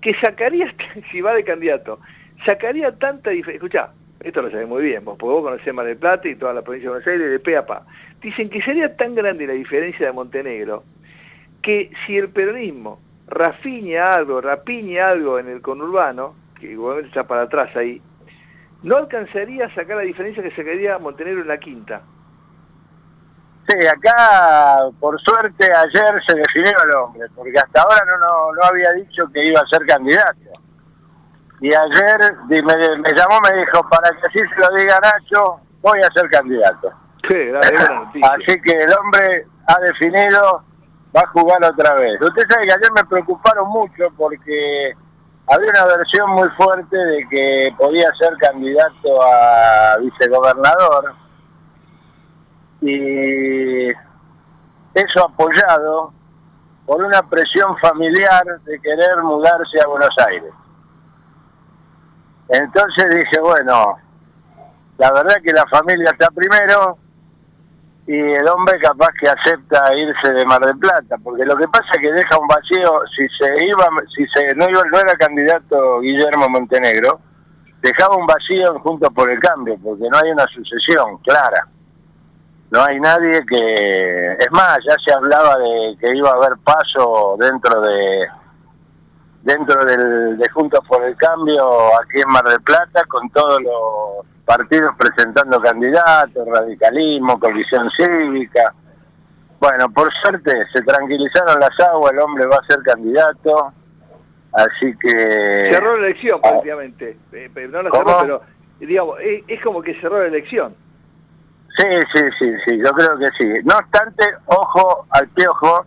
que 0.01 0.15
sacaría, 0.15 0.73
si 1.11 1.21
va 1.21 1.35
de 1.35 1.45
candidato, 1.45 1.99
sacaría 2.45 2.97
tanta 2.99 3.31
diferencia. 3.31 3.57
Escuchá, 3.57 3.91
esto 4.21 4.43
lo 4.43 4.51
sabés 4.51 4.69
muy 4.69 4.83
bien, 4.83 5.05
vos, 5.05 5.17
porque 5.19 5.33
vos 5.33 5.43
conocés 5.43 5.75
Mar 5.75 5.87
del 5.87 5.97
Plata 5.97 6.29
y 6.29 6.37
toda 6.37 6.53
la 6.53 6.63
provincia 6.63 6.89
de 6.89 6.95
Buenos 6.95 7.09
Aires 7.09 7.31
de 7.31 7.41
pe 7.41 7.57
a 7.57 7.67
pa. 7.67 7.85
Dicen 8.21 8.49
que 8.49 8.63
sería 8.63 8.97
tan 8.97 9.15
grande 9.17 9.47
la 9.47 9.55
diferencia 9.55 10.07
de 10.07 10.13
Montenegro 10.13 10.85
que 11.61 11.91
si 12.07 12.17
el 12.19 12.29
peronismo 12.29 13.01
rafiña 13.27 14.15
algo, 14.15 14.41
rapiña 14.41 15.09
algo 15.09 15.39
en 15.39 15.49
el 15.49 15.61
conurbano, 15.61 16.35
que 16.63 16.73
igualmente 16.73 17.09
está 17.09 17.25
para 17.25 17.43
atrás 17.43 17.75
ahí, 17.77 18.01
no 18.85 18.97
alcanzaría 18.97 19.67
a 19.67 19.75
sacar 19.75 19.97
la 19.97 20.03
diferencia 20.03 20.43
que 20.43 20.55
sacaría 20.55 20.99
Montenegro 20.99 21.43
en 21.43 21.49
la 21.49 21.59
quinta. 21.59 22.03
Sí, 23.69 23.87
acá, 23.87 24.79
por 25.01 25.21
suerte, 25.21 25.65
ayer 25.65 26.23
se 26.27 26.37
definió 26.37 26.73
el 26.85 26.97
hombre, 26.97 27.27
porque 27.35 27.59
hasta 27.59 27.83
ahora 27.83 28.01
no, 28.07 28.17
no, 28.19 28.53
no 28.55 28.63
había 28.63 28.93
dicho 28.93 29.25
que 29.33 29.45
iba 29.45 29.61
a 29.61 29.67
ser 29.67 29.87
candidato. 29.87 30.51
Y 31.61 31.73
ayer 31.73 32.35
me, 32.49 32.63
me 32.63 33.13
llamó, 33.13 33.41
me 33.41 33.59
dijo, 33.59 33.89
para 33.89 34.11
que 34.11 34.27
así 34.29 34.39
se 34.39 34.61
lo 34.61 34.77
diga 34.77 34.99
Nacho, 35.01 35.61
voy 35.81 36.01
a 36.01 36.11
ser 36.13 36.29
candidato. 36.31 36.93
Sí. 37.29 37.53
Así 38.23 38.61
que 38.63 38.73
el 38.73 38.93
hombre 38.99 39.47
ha 39.69 39.81
definido, 39.81 40.65
va 41.15 41.21
a 41.21 41.27
jugar 41.29 41.65
otra 41.65 41.95
vez. 41.95 42.21
Usted 42.21 42.43
sabe 42.49 42.67
que 42.67 42.73
ayer 42.73 42.93
me 42.93 43.05
preocuparon 43.05 43.69
mucho 43.69 44.09
porque 44.17 44.97
había 45.47 45.71
una 45.71 45.97
versión 45.97 46.31
muy 46.31 46.49
fuerte 46.51 46.97
de 46.97 47.29
que 47.29 47.75
podía 47.77 48.09
ser 48.19 48.37
candidato 48.39 49.23
a 49.23 49.97
vicegobernador 49.99 51.15
y 52.81 53.89
eso 54.95 55.25
apoyado 55.25 56.13
por 56.87 57.03
una 57.03 57.23
presión 57.23 57.77
familiar 57.79 58.45
de 58.65 58.81
querer 58.81 59.23
mudarse 59.23 59.81
a 59.83 59.89
Buenos 59.89 60.15
Aires. 60.27 60.53
Entonces 62.49 63.15
dije, 63.15 63.41
bueno, 63.41 63.97
la 64.99 65.13
verdad 65.13 65.37
que 65.43 65.53
la 65.53 65.67
familia 65.67 66.11
está 66.11 66.29
primero 66.31 66.99
y 68.07 68.19
el 68.19 68.49
hombre 68.49 68.79
capaz 68.81 69.11
que 69.21 69.29
acepta 69.29 69.95
irse 69.95 70.33
de 70.33 70.45
Mar 70.45 70.61
del 70.61 70.79
Plata, 70.79 71.17
porque 71.23 71.45
lo 71.45 71.57
que 71.57 71.69
pasa 71.69 71.87
es 71.95 72.01
que 72.01 72.13
deja 72.13 72.39
un 72.39 72.49
vacío, 72.49 73.03
si 73.17 73.29
se 73.39 73.65
iba, 73.65 73.89
si 74.15 74.27
se 74.27 74.55
no 74.57 74.69
iba, 74.69 74.83
no 74.91 74.99
era 74.99 75.15
candidato 75.15 76.01
Guillermo 76.01 76.49
Montenegro, 76.49 77.21
dejaba 77.81 78.17
un 78.17 78.27
vacío 78.27 78.75
en 78.75 78.79
Juntos 78.81 79.11
por 79.15 79.31
el 79.31 79.39
Cambio, 79.39 79.77
porque 79.83 80.09
no 80.11 80.19
hay 80.19 80.31
una 80.31 80.47
sucesión 80.47 81.19
clara. 81.19 81.67
No 82.71 82.83
hay 82.83 82.99
nadie 83.01 83.45
que... 83.45 84.33
Es 84.33 84.51
más, 84.51 84.79
ya 84.89 84.97
se 85.05 85.13
hablaba 85.13 85.59
de 85.59 85.97
que 86.01 86.17
iba 86.17 86.31
a 86.31 86.35
haber 86.35 86.57
paso 86.65 87.37
dentro 87.39 87.83
de 87.83 88.27
dentro 89.43 89.85
del, 89.85 90.39
de 90.39 90.49
Juntos 90.51 90.81
por 90.87 91.05
el 91.05 91.17
Cambio 91.17 91.65
aquí 92.01 92.21
en 92.21 92.29
Mar 92.29 92.45
del 92.45 92.61
Plata, 92.63 93.05
con 93.09 93.29
todos 93.31 93.61
los 93.63 94.27
partidos 94.45 94.95
presentando 94.97 95.61
candidatos, 95.61 96.47
radicalismo, 96.49 97.39
coalición 97.39 97.91
cívica. 97.97 98.73
Bueno, 99.61 99.89
por 99.91 100.13
suerte 100.23 100.67
se 100.73 100.83
tranquilizaron 100.83 101.61
las 101.61 101.79
aguas, 101.81 102.13
el 102.13 102.19
hombre 102.19 102.47
va 102.47 102.57
a 102.57 102.67
ser 102.67 102.83
candidato, 102.83 103.73
así 104.53 104.97
que... 104.99 105.69
Cerró 105.71 105.97
la 105.99 106.07
elección 106.07 106.41
prácticamente. 106.41 107.17
Eh, 107.33 107.51
pero 107.55 107.71
no 107.71 107.83
la 107.83 107.91
cerró, 107.91 108.19
pero 108.21 108.43
digamos, 108.81 109.21
es, 109.21 109.45
es 109.47 109.63
como 109.63 109.83
que 109.83 109.95
cerró 110.01 110.21
la 110.21 110.27
elección. 110.27 110.75
Sí, 111.79 111.87
sí, 112.15 112.23
sí, 112.39 112.55
sí, 112.67 112.79
yo 112.79 112.93
creo 112.93 113.19
que 113.19 113.31
sí. 113.39 113.49
No 113.65 113.77
obstante, 113.79 114.25
ojo 114.47 115.07
al 115.11 115.29
piojo, 115.29 115.87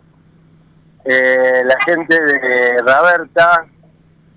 eh, 1.06 1.62
la 1.64 1.76
gente 1.84 2.20
de 2.20 2.82
Raberta 2.84 3.64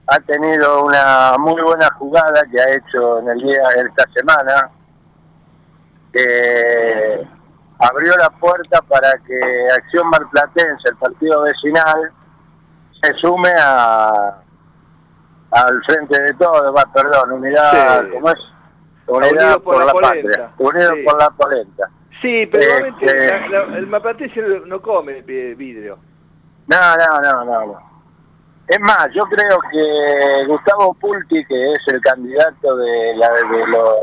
ha 0.07 0.19
tenido 0.21 0.85
una 0.85 1.35
muy 1.37 1.61
buena 1.61 1.89
jugada 1.97 2.43
que 2.51 2.59
ha 2.59 2.69
hecho 2.73 3.19
en 3.19 3.29
el 3.29 3.39
día 3.41 3.61
esta 3.77 4.05
semana, 4.13 4.69
que 6.11 7.27
abrió 7.79 8.15
la 8.17 8.29
puerta 8.31 8.81
para 8.83 9.11
que 9.25 9.39
Acción 9.73 10.09
Marplatense, 10.09 10.89
el 10.89 10.95
partido 10.97 11.41
vecinal, 11.43 12.11
se 13.01 13.13
sume 13.15 13.51
a 13.59 14.35
al 15.51 15.81
frente 15.83 16.21
de 16.21 16.33
todo, 16.35 16.71
va, 16.73 16.85
perdón, 16.93 17.31
unidad, 17.31 18.03
Sí. 18.03 18.09
¿cómo 18.13 18.29
es? 18.29 18.37
Unidad 19.07 19.59
por, 19.61 19.83
la, 19.83 19.91
polenta. 19.91 20.11
patria, 20.11 20.49
unidos 20.59 20.93
Sí. 20.95 21.03
por 21.03 21.19
la 21.19 21.29
polenta. 21.31 21.89
Sí, 22.21 22.47
pero 22.51 22.85
Este- 22.85 23.49
la- 23.49 23.65
la- 23.65 23.77
el 23.77 23.87
maplatense 23.87 24.41
no 24.67 24.79
come 24.81 25.21
vidrio. 25.23 25.97
No, 26.69 26.95
no, 26.97 27.21
no, 27.21 27.45
no, 27.45 27.65
no. 27.65 27.89
Es 28.67 28.79
más, 28.79 29.07
yo 29.15 29.23
creo 29.23 29.57
que 29.71 30.45
Gustavo 30.45 30.93
Pulti, 30.93 31.43
que 31.45 31.71
es 31.73 31.79
el 31.87 31.99
candidato 32.01 32.75
de, 32.77 33.13
la, 33.17 33.29
de 33.29 33.67
los 33.67 33.95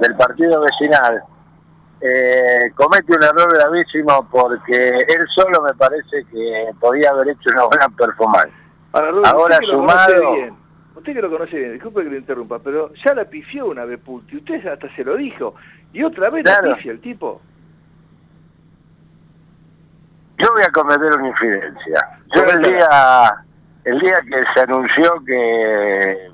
del 0.00 0.14
partido 0.16 0.60
vecinal, 0.60 1.22
eh, 2.02 2.70
comete 2.74 3.14
un 3.16 3.22
error 3.22 3.50
gravísimo 3.54 4.28
porque 4.30 4.88
él 4.88 5.26
solo 5.34 5.62
me 5.62 5.72
parece 5.74 6.24
que 6.30 6.70
podía 6.78 7.10
haber 7.10 7.28
hecho 7.30 7.48
una 7.54 7.64
buena 7.64 7.88
performance. 7.88 8.52
Ahora, 8.92 9.10
Rubén, 9.12 9.26
Ahora 9.26 9.54
usted 9.56 9.60
que 9.60 9.66
lo 9.72 9.78
conoce 9.78 10.04
sumado, 10.12 10.32
bien, 10.34 10.56
usted 10.96 11.12
que 11.14 11.22
lo 11.22 11.30
conoce 11.30 11.56
bien, 11.58 11.72
disculpe 11.72 12.02
que 12.02 12.10
lo 12.10 12.16
interrumpa, 12.16 12.58
pero 12.58 12.92
ya 12.94 13.14
la 13.14 13.24
pifió 13.24 13.66
una 13.66 13.84
vez 13.86 13.98
Pulti, 14.00 14.36
usted 14.36 14.66
hasta 14.66 14.94
se 14.94 15.04
lo 15.04 15.16
dijo, 15.16 15.54
y 15.92 16.02
otra 16.02 16.28
vez 16.30 16.44
Claro. 16.44 16.68
la 16.70 16.76
pifia 16.76 16.92
el 16.92 17.00
tipo. 17.00 17.40
Yo 20.40 20.52
voy 20.52 20.62
a 20.62 20.70
cometer 20.70 21.14
una 21.16 21.28
infidencia. 21.28 22.08
Yo 22.34 22.42
el 22.42 22.62
día, 22.62 23.44
el 23.84 23.98
día 23.98 24.20
que 24.22 24.42
se 24.54 24.60
anunció 24.60 25.12
que 25.26 26.30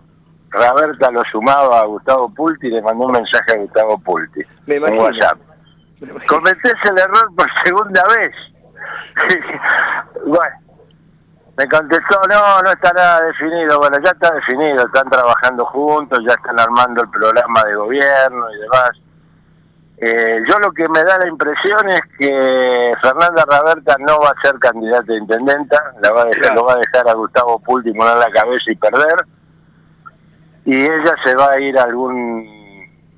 Raberta 0.50 1.10
lo 1.10 1.22
sumaba 1.30 1.80
a 1.80 1.84
Gustavo 1.84 2.32
Pulti, 2.34 2.68
le 2.68 2.82
mandó 2.82 3.06
un 3.06 3.12
mensaje 3.12 3.52
a 3.52 3.56
Gustavo 3.58 3.98
Pulti 3.98 4.40
Me 4.66 4.76
en. 4.76 4.98
WhatsApp. 4.98 5.38
Cometés 6.28 6.74
el 6.84 6.98
error 6.98 7.34
por 7.36 7.46
segunda 7.64 8.02
vez. 8.16 8.32
bueno, 10.26 10.56
me 11.56 11.66
contestó, 11.68 12.20
no, 12.28 12.60
no 12.62 12.70
está 12.70 12.92
nada 12.92 13.22
definido. 13.22 13.78
Bueno, 13.78 13.96
ya 14.04 14.10
está 14.10 14.30
definido, 14.34 14.84
están 14.84 15.08
trabajando 15.08 15.64
juntos, 15.66 16.20
ya 16.26 16.34
están 16.34 16.60
armando 16.60 17.02
el 17.02 17.08
programa 17.08 17.64
de 17.64 17.74
gobierno 17.74 18.50
y 18.52 18.60
demás. 18.60 18.90
Eh, 19.98 20.40
yo 20.46 20.58
lo 20.58 20.72
que 20.72 20.86
me 20.90 21.02
da 21.04 21.18
la 21.18 21.28
impresión 21.28 21.88
es 21.88 22.02
que 22.18 22.92
Fernanda 23.00 23.44
Raberta 23.48 23.96
no 24.00 24.20
va 24.20 24.30
a 24.30 24.42
ser 24.42 24.58
candidata 24.58 25.10
a 25.10 25.16
intendenta, 25.16 25.94
la 26.02 26.12
va 26.12 26.22
a 26.22 26.24
dejar, 26.26 26.54
lo 26.54 26.64
va 26.66 26.74
a 26.74 26.76
dejar 26.76 27.08
a 27.08 27.14
Gustavo 27.14 27.58
Pulti 27.60 27.92
poner 27.92 28.16
la 28.18 28.30
cabeza 28.30 28.70
y 28.70 28.76
perder, 28.76 29.16
y 30.66 30.82
ella 30.82 31.14
se 31.24 31.34
va 31.34 31.52
a 31.52 31.60
ir 31.60 31.78
a 31.78 31.84
algún 31.84 32.54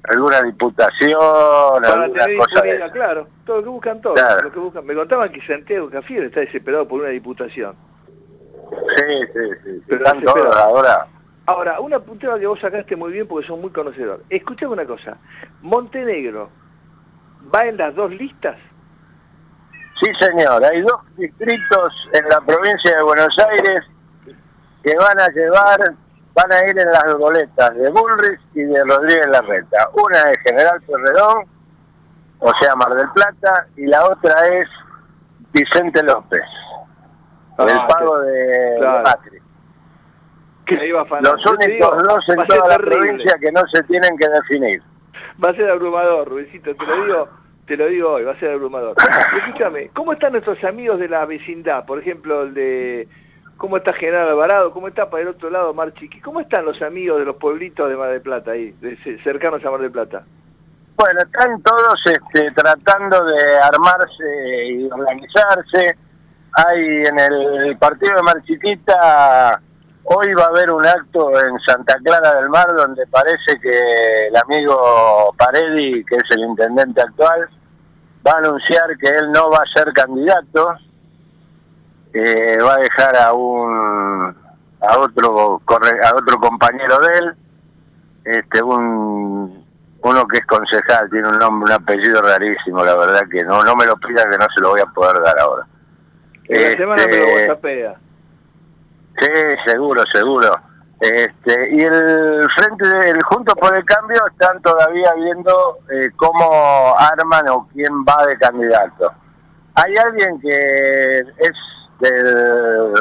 alguna 0.05 0.41
diputación, 0.43 1.19
Para 1.83 2.05
alguna 2.05 2.25
cosa 2.39 2.63
de 2.63 2.91
claro, 2.93 3.27
todo 3.45 3.57
lo 3.57 3.63
que 3.65 3.69
buscan 3.71 4.01
todos, 4.01 4.15
Claro. 4.19 4.43
lo 4.43 4.53
que 4.53 4.59
buscan. 4.61 4.87
Me 4.87 4.95
contaban 4.95 5.33
que 5.33 5.41
Santiago 5.47 5.91
Cafiero 5.91 6.27
está 6.27 6.41
desesperado 6.41 6.87
por 6.87 7.01
una 7.01 7.11
diputación. 7.11 7.75
Sí, 8.97 9.05
sí, 9.33 9.41
sí. 9.65 9.83
Pero 9.89 10.05
Están 10.05 10.23
todos 10.23 10.57
ahora. 10.57 11.07
Ahora, 11.47 11.81
una 11.81 11.99
puntera 11.99 12.39
que 12.39 12.47
vos 12.47 12.61
sacaste 12.61 12.95
muy 12.95 13.13
bien 13.13 13.27
porque 13.27 13.47
son 13.47 13.61
muy 13.61 13.71
conocedor. 13.71 14.23
Escuchame 14.31 14.73
una 14.75 14.85
cosa. 14.87 15.17
Montenegro, 15.63 16.51
¿Va 17.55 17.65
en 17.65 17.77
las 17.77 17.95
dos 17.95 18.11
listas? 18.11 18.57
Sí, 20.01 20.11
señor, 20.21 20.65
hay 20.65 20.81
dos 20.83 21.01
distritos 21.17 21.93
en 22.13 22.29
la 22.29 22.41
provincia 22.41 22.97
de 22.97 23.03
Buenos 23.03 23.35
Aires 23.51 23.85
que 24.83 24.95
van 24.97 25.19
a 25.21 25.29
llevar, 25.29 25.81
van 26.35 26.53
a 26.53 26.67
ir 26.69 26.79
en 26.79 26.93
las 26.93 27.15
boletas 27.19 27.75
de 27.75 27.91
Bullrich 27.91 28.41
y 28.55 28.63
de 28.63 28.85
Rodríguez 28.85 29.27
Larreta. 29.27 29.89
Una 29.95 30.31
es 30.31 30.39
General 30.43 30.81
Ferredón, 30.87 31.47
o 32.39 32.53
sea, 32.61 32.77
Mar 32.77 32.95
del 32.95 33.11
Plata, 33.11 33.67
y 33.77 33.87
la 33.87 34.05
otra 34.05 34.47
es 34.49 34.69
Vicente 35.53 36.03
López, 36.05 36.43
el 37.59 37.69
Ah, 37.71 37.87
pago 37.89 38.19
de 38.21 38.77
claro. 38.81 39.03
Macri. 39.05 39.39
Los 41.23 41.47
únicos 41.47 41.67
digo, 41.67 41.97
dos 42.07 42.29
en 42.29 42.47
toda 42.47 42.69
la 42.69 42.77
terrible. 42.77 42.97
provincia 42.99 43.37
que 43.41 43.51
no 43.51 43.63
se 43.73 43.83
tienen 43.85 44.17
que 44.19 44.29
definir. 44.29 44.83
Va 45.45 45.51
a 45.51 45.55
ser 45.55 45.71
abrumador, 45.71 46.29
Rubicito, 46.29 46.75
te 46.75 46.85
lo 46.87 47.05
digo, 47.05 47.29
te 47.67 47.77
lo 47.77 47.87
digo 47.87 48.11
hoy, 48.13 48.25
va 48.25 48.33
a 48.33 48.39
ser 48.41 48.51
abrumador. 48.53 48.97
Escúchame, 49.47 49.91
¿cómo 49.95 50.13
están 50.13 50.33
nuestros 50.33 50.63
amigos 50.65 50.99
de 50.99 51.09
la 51.09 51.25
vecindad? 51.27 51.85
Por 51.87 51.99
ejemplo, 52.01 52.43
el 52.43 52.55
de 52.55 53.09
¿cómo 53.57 53.77
está 53.77 53.93
General 53.93 54.29
Alvarado? 54.29 54.73
¿Cómo 54.73 54.89
está 54.89 55.11
para 55.11 55.23
el 55.23 55.29
otro 55.29 55.51
lado 55.51 55.75
Mar 55.75 55.93
Chiqui? 55.95 56.21
¿Cómo 56.21 56.41
están 56.41 56.65
los 56.65 56.81
amigos 56.83 57.19
de 57.19 57.25
los 57.27 57.37
pueblitos 57.37 57.89
de 57.89 57.97
Mar 57.97 58.11
del 58.11 58.23
Plata 58.23 58.53
ahí, 58.53 58.73
de- 58.81 58.97
ce- 59.05 59.19
cercanos 59.23 59.65
a 59.65 59.71
Mar 59.71 59.81
del 59.81 59.91
Plata? 59.93 60.23
Bueno, 60.97 61.21
están 61.21 61.61
todos 61.63 62.01
este, 62.07 62.51
tratando 62.53 63.25
de 63.25 63.57
armarse 63.63 64.67
y 64.71 64.85
organizarse. 64.91 65.97
Hay 66.55 66.81
en 67.07 67.19
el 67.21 67.77
partido 67.79 68.17
de 68.17 68.23
Mar 68.23 68.43
Chiquita, 68.45 69.61
hoy 70.11 70.33
va 70.35 70.45
a 70.45 70.49
haber 70.49 70.71
un 70.71 70.87
acto 70.87 71.39
en 71.39 71.59
Santa 71.61 71.97
Clara 72.03 72.35
del 72.37 72.49
Mar 72.49 72.67
donde 72.75 73.07
parece 73.09 73.59
que 73.61 74.29
el 74.29 74.37
amigo 74.37 75.35
Paredi, 75.37 76.05
que 76.05 76.17
es 76.17 76.25
el 76.31 76.41
intendente 76.41 77.03
actual, 77.03 77.49
va 78.27 78.33
a 78.33 78.39
anunciar 78.39 78.97
que 78.99 79.09
él 79.09 79.31
no 79.33 79.51
va 79.51 79.59
a 79.59 79.79
ser 79.79 79.93
candidato, 79.93 80.77
eh, 82.15 82.59
va 82.63 82.75
a 82.75 82.79
dejar 82.79 83.17
a 83.17 83.33
un 83.33 84.37
a 84.81 84.99
otro 84.99 85.61
a 85.67 86.15
otro 86.15 86.39
compañero 86.39 87.01
de 87.01 87.19
él, 87.19 87.37
este 88.25 88.63
un 88.63 89.67
uno 90.01 90.29
que 90.29 90.39
es 90.39 90.47
concejal, 90.47 91.11
tiene 91.11 91.29
un 91.29 91.39
nombre, 91.39 91.75
un 91.75 91.83
apellido 91.83 92.23
rarísimo, 92.23 92.85
la 92.85 92.95
verdad 92.95 93.23
que 93.31 93.45
no 93.45 93.63
no 93.63 93.77
me 93.77 93.85
lo 93.85 93.97
pida 93.97 94.29
que 94.31 94.39
no 94.39 94.47
se 94.55 94.61
lo 94.61 94.71
voy 94.71 94.81
a 94.81 94.87
poder 94.87 95.21
dar 95.23 95.39
ahora. 95.39 95.67
La 96.49 96.77
semana 96.77 97.07
me 97.07 97.47
lo 97.47 97.53
Este. 97.53 98.08
Sí, 99.21 99.31
seguro, 99.67 100.03
seguro. 100.13 100.53
Este, 101.01 101.77
y 101.77 101.81
el 101.81 102.45
frente 102.57 102.87
del 102.89 103.23
Juntos 103.23 103.55
por 103.61 103.77
el 103.77 103.85
Cambio 103.85 104.21
están 104.27 104.61
todavía 104.63 105.13
viendo 105.15 105.79
eh, 105.91 106.11
cómo 106.17 106.95
arman 106.99 107.49
o 107.51 107.69
quién 107.73 107.93
va 108.05 108.27
de 108.27 108.37
candidato. 108.37 109.13
Hay 109.75 109.97
alguien 109.97 110.41
que 110.41 111.19
es 111.19 111.53
del, 112.01 112.95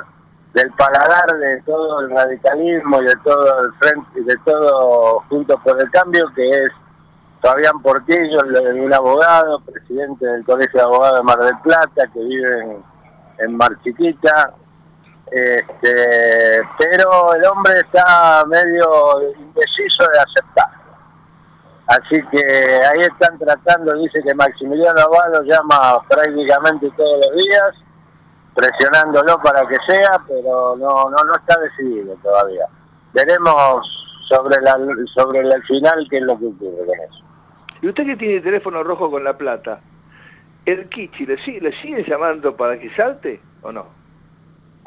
del 0.54 0.72
paladar 0.74 1.38
de 1.38 1.62
todo 1.64 2.02
el 2.02 2.12
radicalismo 2.12 3.02
y 3.02 3.06
de 3.06 3.16
todo 3.24 3.64
el 3.64 3.74
frente, 3.76 4.20
y 4.20 4.24
de 4.24 4.38
todo 4.46 5.24
Juntos 5.30 5.60
por 5.64 5.82
el 5.82 5.90
Cambio, 5.90 6.32
que 6.36 6.48
es 6.50 6.70
Fabián 7.42 7.82
Portillo, 7.82 8.42
un 8.76 8.94
abogado, 8.94 9.60
presidente 9.62 10.26
del 10.26 10.46
Colegio 10.46 10.80
de 10.80 10.86
Abogados 10.86 11.20
de 11.20 11.24
Mar 11.24 11.40
del 11.40 11.58
Plata, 11.64 12.08
que 12.14 12.20
vive 12.20 12.62
en, 12.62 12.84
en 13.40 13.58
Mar 13.58 13.72
Chiquita, 13.84 14.54
este, 15.32 16.62
pero 16.78 17.34
el 17.34 17.46
hombre 17.46 17.74
está 17.80 18.46
medio 18.48 19.34
indeciso 19.38 20.08
de 20.14 20.20
aceptar. 20.20 20.70
Así 21.88 22.22
que 22.32 22.44
ahí 22.86 23.00
están 23.00 23.38
tratando, 23.40 23.96
dice 23.96 24.22
que 24.22 24.34
Maximiliano 24.34 25.00
Abad 25.00 25.34
lo 25.34 25.44
llama 25.44 26.02
prácticamente 26.10 26.90
todos 26.98 27.26
los 27.26 27.44
días, 27.44 27.76
presionándolo 28.54 29.40
para 29.42 29.66
que 29.68 29.78
sea, 29.88 30.20
pero 30.28 30.76
no 30.78 31.10
no 31.10 31.24
no 31.24 31.36
está 31.36 31.58
decidido 31.60 32.16
todavía. 32.22 32.66
Veremos 33.14 33.86
sobre 34.28 34.62
la 34.62 34.78
sobre 35.16 35.40
el 35.40 35.64
final 35.64 36.08
qué 36.10 36.18
es 36.18 36.24
lo 36.24 36.38
que 36.38 36.48
ocurre 36.48 36.86
con 36.86 37.00
eso. 37.00 37.24
¿Y 37.82 37.88
usted 37.88 38.06
que 38.06 38.16
tiene 38.16 38.42
teléfono 38.42 38.84
rojo 38.84 39.10
con 39.10 39.24
la 39.24 39.38
plata? 39.38 39.80
¿El 40.66 40.90
Kichi 40.90 41.26
le, 41.26 41.38
sigue, 41.44 41.62
le 41.62 41.72
siguen 41.82 42.04
llamando 42.04 42.56
para 42.58 42.78
que 42.78 42.94
salte 42.96 43.40
o 43.62 43.72
no? 43.72 43.97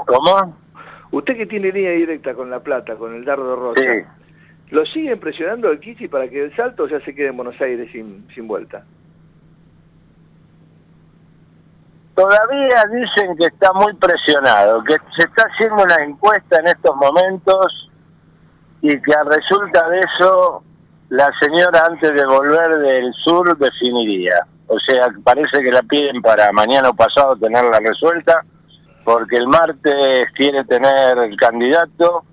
¿Cómo? 0.07 0.57
Usted 1.13 1.37
que 1.37 1.47
tiene 1.47 1.73
línea 1.73 1.93
directa 1.93 2.35
con 2.35 2.51
la 2.51 2.61
plata, 2.61 2.95
con 2.97 3.15
el 3.15 3.25
dardo 3.25 3.57
rosa, 3.57 3.81
Sí. 3.81 4.05
¿lo 4.71 4.87
siguen 4.87 5.19
presionando 5.19 5.69
al 5.69 5.81
Kichi 5.81 6.07
para 6.09 6.29
que 6.29 6.45
el 6.45 6.55
salto 6.57 6.87
ya 6.87 7.01
se 7.01 7.15
quede 7.15 7.29
en 7.29 7.37
Buenos 7.37 7.61
Aires 7.61 7.91
sin, 7.93 8.27
sin 8.35 8.47
vuelta? 8.47 8.85
Todavía 12.15 12.85
dicen 12.93 13.37
que 13.39 13.47
está 13.47 13.73
muy 13.73 13.95
presionado, 13.95 14.85
que 14.85 14.97
se 15.17 15.27
está 15.27 15.45
haciendo 15.45 15.83
una 15.83 15.97
encuesta 16.05 16.59
en 16.59 16.67
estos 16.67 16.95
momentos 16.97 17.91
y 18.83 19.01
que 19.01 19.13
a 19.15 19.23
resulta 19.25 19.89
de 19.89 20.01
eso 20.01 20.63
la 21.09 21.31
señora 21.41 21.87
antes 21.87 22.13
de 22.13 22.27
volver 22.27 22.79
del 22.79 23.13
sur 23.25 23.57
definiría. 23.57 24.47
O 24.67 24.79
sea, 24.81 25.09
parece 25.25 25.63
que 25.63 25.73
la 25.73 25.83
piden 25.83 26.21
para 26.21 26.53
mañana 26.53 26.91
o 26.91 26.95
pasado 26.95 27.37
tenerla 27.37 27.81
resuelta, 27.81 28.45
porque 29.05 29.37
el 29.37 29.49
martes 29.49 30.27
quiere 30.35 30.65
tener 30.65 31.19
el 31.19 31.37
candidato 31.37 32.25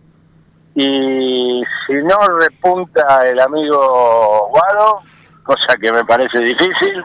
y 0.76 1.64
si 1.88 1.94
no 2.03 2.18
repunta 2.39 3.27
el 3.27 3.39
amigo 3.39 4.49
Guado, 4.49 5.02
cosa 5.44 5.76
que 5.81 5.91
me 5.91 6.03
parece 6.06 6.39
difícil, 6.39 7.03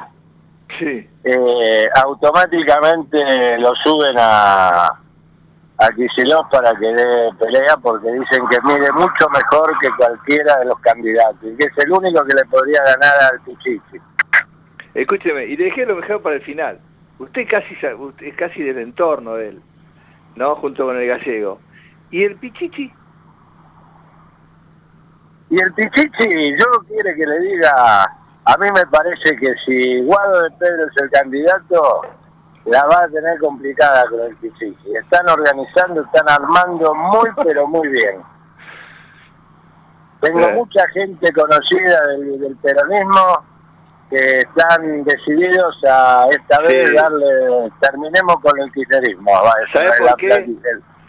Sí. 0.79 1.09
eh, 1.25 1.89
automáticamente 2.05 3.59
lo 3.59 3.75
suben 3.77 4.17
a, 4.19 4.87
a 4.87 5.89
Kicillof 5.97 6.49
para 6.51 6.73
que 6.75 6.87
dé 6.87 7.31
pelea 7.39 7.77
porque 7.77 8.11
dicen 8.11 8.47
que 8.51 8.59
mide 8.63 8.91
mucho 8.93 9.29
mejor 9.31 9.73
que 9.81 9.91
cualquiera 9.99 10.57
de 10.59 10.65
los 10.67 10.79
candidatos 10.81 11.43
y 11.43 11.57
que 11.57 11.65
es 11.65 11.79
el 11.79 11.93
único 11.93 12.25
que 12.25 12.35
le 12.35 12.45
podría 12.47 12.83
ganar 12.85 13.15
al 13.33 13.41
Pichichi. 13.41 14.01
Escúcheme, 14.95 15.45
y 15.47 15.57
dejé 15.57 15.87
lo 15.87 15.97
mejor 15.97 16.21
para 16.23 16.37
el 16.37 16.43
final. 16.43 16.79
Usted 17.19 17.47
casi 17.49 17.77
es 18.21 18.35
casi 18.35 18.63
del 18.63 18.79
entorno 18.79 19.35
de 19.35 19.51
él, 19.51 19.63
¿no? 20.37 20.57
Junto 20.57 20.87
con 20.87 20.97
el 20.97 21.07
gallego. 21.07 21.61
¿Y 22.11 22.25
el 22.25 22.37
Pichichi? 22.37 22.93
Y 25.51 25.61
el 25.61 25.73
Pichichi, 25.75 26.59
yo 26.59 26.67
quiere 26.89 27.15
que 27.15 27.27
le 27.27 27.39
diga, 27.41 28.03
a 28.45 28.57
mí 28.59 28.67
me 28.73 28.87
parece 28.87 29.37
que 29.37 29.55
si 29.65 30.03
Guado 30.03 30.43
de 30.43 30.51
Pedro 30.59 30.87
es 30.87 31.03
el 31.03 31.11
candidato, 31.11 32.03
la 32.65 32.87
va 32.87 33.05
a 33.05 33.09
tener 33.09 33.39
complicada 33.39 34.05
con 34.09 34.21
el 34.21 34.37
Pichichi. 34.37 34.97
Están 34.97 35.29
organizando, 35.29 36.03
están 36.03 36.29
armando 36.29 36.95
muy, 36.95 37.31
pero 37.43 37.67
muy 37.69 37.89
bien. 37.89 38.23
Tengo 40.21 40.51
mucha 40.55 40.89
gente 40.89 41.33
conocida 41.33 42.01
del, 42.09 42.41
del 42.41 42.57
peronismo 42.57 43.52
que 44.13 44.41
están 44.41 45.05
decididos 45.05 45.77
a 45.89 46.27
esta 46.31 46.61
vez 46.61 46.89
Sí. 46.91 46.95
darle, 46.95 47.71
terminemos 47.81 48.37
con 48.43 48.61
el 48.61 48.71
kirchnerismo. 48.73 49.31
¿Sabe 49.73 49.91
por 49.99 50.17
qué? 50.17 50.49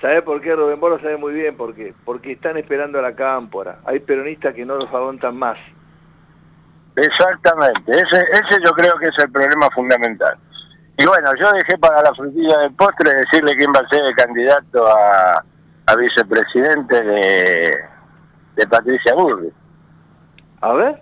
¿Sabe 0.01 0.21
por 0.21 0.41
qué 0.41 0.55
Rubén 0.55 0.80
Bolo 0.80 0.99
sabe 0.99 1.17
muy 1.17 1.34
bien? 1.34 1.55
¿Por 1.57 1.73
qué? 1.75 1.93
Porque 2.05 2.34
están 2.34 2.57
esperando 2.57 2.99
a 2.99 3.01
la 3.01 3.13
cámpora. 3.15 3.80
Hay 3.85 3.99
peronistas 3.99 4.53
que 4.53 4.65
no 4.65 4.75
los 4.75 4.89
aguantan 4.93 5.35
más. 5.38 5.57
Exactamente, 6.95 7.91
ese, 7.91 8.21
ese 8.31 8.61
yo 8.63 8.71
creo 8.73 8.93
que 8.99 9.05
es 9.07 9.17
el 9.23 9.31
problema 9.31 9.67
fundamental. 9.73 10.38
Y 10.97 11.05
bueno, 11.05 11.31
yo 11.39 11.51
dejé 11.53 11.75
para 11.80 12.03
la 12.03 12.13
frutilla 12.13 12.55
del 12.59 12.73
postre 12.75 13.11
decirle 13.15 13.55
quién 13.55 13.71
va 13.75 13.80
a 13.80 13.88
ser 13.89 14.03
el 14.05 14.15
candidato 14.15 14.88
a, 14.88 15.43
a 15.88 15.95
vicepresidente 15.95 17.01
de, 17.01 17.75
de 18.55 18.67
Patricia 18.67 19.15
Burri. 19.15 19.51
A 20.61 20.73
ver. 20.73 21.01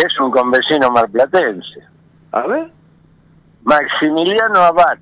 Es 0.00 0.18
un 0.20 0.30
convecino 0.30 0.90
marplatense. 0.90 1.80
A 2.32 2.46
ver. 2.46 2.70
Maximiliano 3.64 4.60
Abad. 4.60 4.98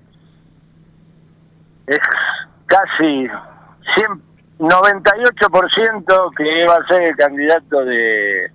Es 1.87 2.01
casi 2.67 3.29
100, 3.95 4.23
98% 4.59 6.35
que 6.37 6.67
va 6.67 6.77
a 6.77 6.87
ser 6.89 7.03
el 7.03 7.17
candidato 7.17 7.85
de, 7.85 8.51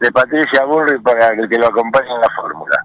de 0.00 0.12
Patricia 0.12 0.64
Burri 0.64 0.98
para 0.98 1.28
el 1.28 1.48
que 1.48 1.58
lo 1.58 1.68
acompañe 1.68 2.12
en 2.12 2.20
la 2.20 2.30
fórmula. 2.30 2.84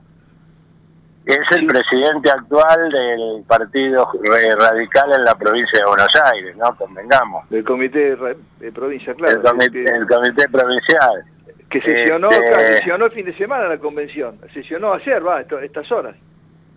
Es 1.26 1.40
el 1.56 1.66
presidente 1.66 2.30
actual 2.30 2.90
del 2.92 3.44
partido 3.48 4.12
radical 4.60 5.14
en 5.14 5.24
la 5.24 5.36
provincia 5.36 5.80
de 5.80 5.86
Buenos 5.86 6.16
Aires, 6.34 6.56
¿no? 6.58 6.76
Convengamos. 6.76 7.50
Del 7.50 7.64
comité 7.64 8.16
de 8.16 8.72
provincia, 8.72 9.14
claro. 9.16 9.38
el, 9.38 9.42
comité, 9.42 9.96
el 9.96 10.08
comité 10.08 10.50
provincial. 10.50 11.24
Que 11.72 11.82
sesionó, 11.82 12.30
Este, 12.30 12.78
sesionó 12.80 13.06
el 13.06 13.12
fin 13.12 13.26
de 13.26 13.34
semana 13.38 13.68
la 13.68 13.78
convención. 13.78 14.38
Sesionó 14.54 14.94
ayer, 14.94 15.26
va, 15.26 15.42
esto- 15.42 15.58
estas 15.60 15.90
horas. 15.92 16.16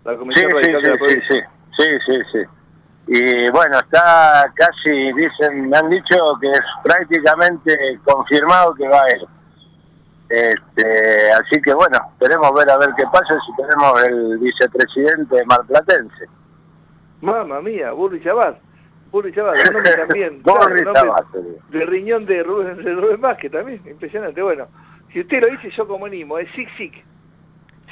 La 0.05 0.13
Sí, 0.13 0.17
convención 0.17 0.49
sí, 0.51 0.55
radical 0.55 0.81
de 0.81 0.89
la 0.89 0.95
sí, 0.95 0.99
sí, 0.99 1.05
provincia. 1.05 1.49
sí, 1.77 1.83
sí, 1.83 2.13
sí, 2.13 2.21
sí. 2.31 2.39
Y 3.07 3.49
bueno, 3.51 3.77
está 3.79 4.51
casi, 4.55 5.13
dicen, 5.13 5.69
me 5.69 5.77
han 5.77 5.89
dicho 5.89 6.15
que 6.41 6.49
es 6.49 6.61
prácticamente 6.83 7.99
confirmado 8.03 8.73
que 8.73 8.87
va 8.87 9.01
a 9.01 9.07
él. 9.11 9.25
Este, 10.29 11.31
así 11.33 11.61
que 11.61 11.73
bueno, 11.73 11.99
queremos 12.19 12.51
ver 12.55 12.69
a 12.71 12.77
ver 12.77 12.89
qué 12.97 13.03
pasa 13.11 13.37
si 13.45 13.55
tenemos 13.61 14.03
el 14.05 14.39
vicepresidente 14.39 15.45
marplatense. 15.45 16.25
Mamma 17.21 17.61
mía, 17.61 17.91
Burri 17.91 18.23
Chabat. 18.23 18.57
El 19.55 19.73
nombre 19.73 19.95
también. 19.97 20.41
Claro, 20.41 20.59
nombre 20.61 20.83
sí. 21.33 21.77
De 21.77 21.85
riñón 21.85 22.25
de 22.25 22.43
Rubén, 22.43 22.83
de 22.83 22.93
Rubén 22.93 23.21
Vázquez 23.21 23.51
también, 23.51 23.81
impresionante. 23.85 24.41
Bueno, 24.41 24.67
si 25.11 25.21
usted 25.21 25.41
lo 25.41 25.47
dice, 25.47 25.69
yo 25.71 25.87
como 25.87 26.05
animo, 26.05 26.37
es 26.37 26.49
Sig 26.55 26.69
Sig. 26.77 27.03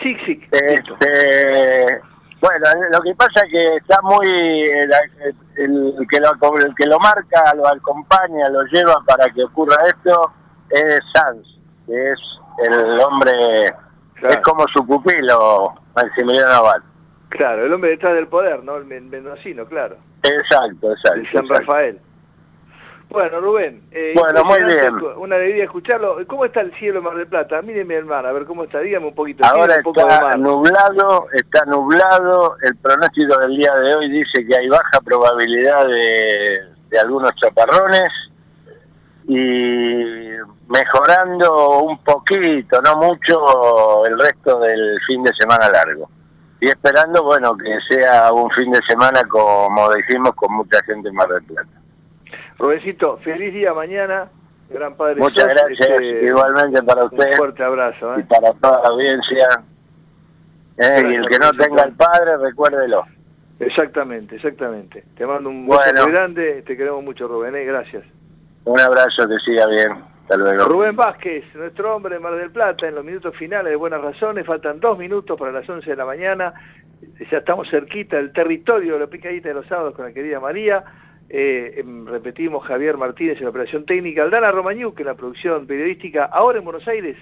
Sig 0.02 0.20
Sig. 0.26 0.48
Este, 0.52 2.02
bueno, 2.42 2.66
lo 2.92 3.00
que 3.02 3.16
pasa 3.16 3.46
es 3.46 3.52
que 3.52 3.76
está 3.78 4.02
muy 4.02 4.28
el, 4.64 4.92
el- 5.56 5.96
el 6.00 6.08
que 6.10 6.20
lo, 6.20 6.32
el 6.58 6.76
que 6.76 6.86
lo 6.88 7.00
marca, 7.00 7.54
lo 7.56 7.68
acompaña, 7.68 8.50
lo 8.50 8.64
lleva 8.66 8.96
para 9.08 9.26
que 9.34 9.44
ocurra 9.44 9.78
esto 9.88 10.32
es 10.70 11.00
Sanz, 11.14 11.48
que 11.86 12.12
es 12.12 12.20
el 12.66 13.00
hombre, 13.00 13.74
es 14.24 14.38
como 14.40 14.66
su 14.74 14.86
pupilo, 14.86 15.74
Maximiliano 15.96 16.50
Naval. 16.50 16.84
Claro, 17.34 17.66
el 17.66 17.74
hombre 17.74 17.90
detrás 17.92 18.14
del 18.14 18.28
poder, 18.28 18.64
¿no? 18.64 18.76
El 18.78 18.86
men- 18.86 19.10
mendocino, 19.10 19.66
claro. 19.66 19.96
Exacto, 20.22 20.92
exacto. 20.92 21.20
De 21.20 21.26
San 21.32 21.46
exacto. 21.46 21.54
Rafael. 21.54 22.00
Bueno, 23.10 23.42
Rubén. 23.42 23.82
eh, 23.92 24.14
Bueno, 24.16 24.44
muy 24.46 24.64
bien. 24.64 24.96
Una 25.18 25.36
alegría 25.36 25.66
escucharlo. 25.66 26.18
¿Cómo 26.28 26.46
está 26.46 26.62
el 26.62 26.72
cielo 26.76 27.00
en 27.00 27.04
Mar 27.06 27.16
del 27.16 27.28
Plata? 27.28 27.62
Míreme 27.62 27.96
el 27.96 28.06
mar, 28.06 28.26
a 28.26 28.32
ver 28.32 28.46
cómo 28.46 28.64
está. 28.64 28.80
Dígame 28.80 29.08
un 29.08 29.16
poquito. 29.16 29.44
Ahora 29.46 29.76
un 29.78 29.84
poco 29.84 30.00
está 30.02 30.36
nublado, 30.38 31.28
está 31.34 31.66
nublado. 31.66 32.56
El 32.64 32.76
pronóstico 32.78 33.38
del 33.40 33.56
día 33.58 33.74
de 33.76 33.96
hoy 33.96 34.10
dice 34.12 34.46
que 34.48 34.56
hay 34.56 34.68
baja 34.68 35.00
probabilidad 35.04 35.86
de, 35.86 36.60
de 36.90 37.00
algunos 37.00 37.32
chaparrones 37.36 38.10
y 39.28 40.36
mejorando 40.68 41.80
un 41.80 41.98
poquito, 42.04 42.82
no 42.82 42.96
mucho, 42.98 44.06
el 44.06 44.20
resto 44.20 44.60
del 44.60 45.00
fin 45.08 45.24
de 45.24 45.32
semana 45.40 45.70
largo. 45.70 46.10
Y 46.64 46.70
esperando, 46.70 47.22
bueno, 47.24 47.58
que 47.58 47.78
sea 47.94 48.32
un 48.32 48.50
fin 48.52 48.72
de 48.72 48.80
semana, 48.88 49.22
como 49.28 49.94
dijimos, 49.96 50.34
con 50.34 50.54
mucha 50.56 50.82
gente 50.86 51.10
en 51.10 51.16
Mar 51.16 51.28
del 51.28 51.44
Plata. 51.44 51.70
Rubéncito, 52.58 53.18
feliz 53.18 53.54
día 53.54 53.74
mañana. 53.74 54.30
Gran 54.70 54.96
padre. 54.96 55.16
Muchas 55.18 55.46
gracias, 55.50 55.90
este, 55.90 56.26
igualmente 56.26 56.82
para 56.84 57.04
usted. 57.04 57.32
Un 57.32 57.38
fuerte 57.38 57.64
abrazo. 57.66 58.18
y 58.18 58.22
¿eh? 58.22 58.26
para 58.30 58.54
toda 58.54 58.82
la 58.82 58.88
audiencia. 58.88 59.62
Eh, 60.78 61.04
y 61.06 61.16
el 61.16 61.28
que 61.28 61.38
no 61.38 61.52
tenga 61.52 61.84
el 61.84 61.92
padre, 61.96 62.38
recuérdelo. 62.38 63.04
Exactamente, 63.60 64.38
exactamente. 64.38 65.04
Te 65.18 65.26
mando 65.26 65.50
un 65.50 65.66
Bueno. 65.66 65.84
beso 65.92 66.04
muy 66.06 66.14
grande. 66.14 66.62
Te 66.62 66.78
queremos 66.78 67.04
mucho, 67.04 67.28
Rubén. 67.28 67.58
¿eh? 67.58 67.66
Gracias. 67.66 68.06
Un 68.64 68.80
abrazo, 68.80 69.28
que 69.28 69.38
siga 69.44 69.68
bien. 69.68 70.02
Rubén 70.30 70.96
Vázquez, 70.96 71.44
nuestro 71.56 71.96
hombre 71.96 72.16
de 72.16 72.20
Mar 72.20 72.36
del 72.36 72.52
Plata, 72.52 72.88
en 72.88 72.96
los 72.96 73.04
minutos 73.04 73.36
finales 73.36 73.72
de 73.72 73.76
Buenas 73.76 74.02
Razones, 74.02 74.46
faltan 74.46 74.80
dos 74.80 74.98
minutos 74.98 75.38
para 75.38 75.52
las 75.52 75.70
11 75.70 75.90
de 75.90 75.96
la 75.96 76.06
mañana, 76.06 76.54
ya 77.30 77.38
estamos 77.40 77.70
cerquita 77.70 78.16
del 78.18 78.32
territorio 78.32 78.94
de 78.94 79.00
la 79.00 79.08
picadita 79.08 79.50
de 79.50 79.56
los 79.56 79.68
sábados 79.68 79.96
con 79.96 80.06
la 80.06 80.14
querida 80.14 80.40
María, 80.40 80.84
Eh, 81.30 81.80
em, 81.80 82.06
repetimos 82.06 82.64
Javier 82.64 82.96
Martínez 82.98 83.38
en 83.38 83.46
la 83.46 83.50
operación 83.50 83.86
técnica, 83.86 84.22
Aldana 84.22 84.52
Romañuc 84.52 85.00
en 85.00 85.08
la 85.08 85.16
producción 85.16 85.66
periodística, 85.66 86.26
ahora 86.26 86.60
en 86.60 86.64
Buenos 86.64 86.88
Aires, 86.88 87.18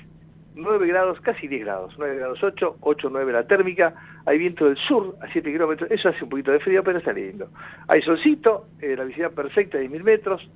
9 0.54 0.86
grados, 0.88 1.22
casi 1.22 1.48
10 1.48 1.64
grados, 1.64 1.96
9 1.98 2.18
grados 2.18 2.44
8, 2.44 2.78
8, 2.82 3.10
9 3.10 3.32
la 3.32 3.48
térmica, 3.48 3.94
hay 4.26 4.38
viento 4.38 4.66
del 4.66 4.76
sur 4.76 5.16
a 5.22 5.32
7 5.32 5.50
kilómetros, 5.50 5.90
eso 5.90 6.10
hace 6.10 6.26
un 6.26 6.30
poquito 6.30 6.52
de 6.52 6.60
frío, 6.60 6.84
pero 6.84 6.98
está 6.98 7.14
lindo. 7.14 7.50
Hay 7.88 8.02
solcito, 8.02 8.68
eh, 8.82 8.96
la 8.98 9.06
visibilidad 9.06 9.32
perfecta 9.32 9.78
de 9.78 9.88
10.000 9.88 10.04
metros, 10.04 10.50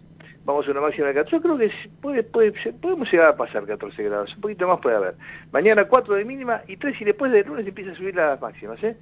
vamos 0.46 0.68
a 0.68 0.72
una 0.72 0.82
máxima 0.82 1.08
de 1.08 1.16
14, 1.16 1.36
yo 1.36 1.42
creo 1.42 1.58
que 1.58 1.72
puede, 2.02 2.24
podemos 2.24 3.12
llegar 3.12 3.30
a 3.30 3.36
pasar 3.36 3.66
14 3.66 4.04
grados, 4.04 4.34
un 4.36 4.42
poquito 4.42 4.68
más 4.68 4.80
puede 4.80 4.96
haber. 4.96 5.16
Mañana 5.52 5.86
4 5.86 6.16
de 6.16 6.26
mínima 6.26 6.62
y 6.68 6.78
3 6.78 7.02
y 7.02 7.06
después 7.06 7.32
del 7.32 7.48
lunes 7.48 7.68
empieza 7.68 7.92
a 7.92 7.96
subir 7.96 8.16
las 8.16 8.40
máximas, 8.40 8.82
¿eh? 8.84 8.96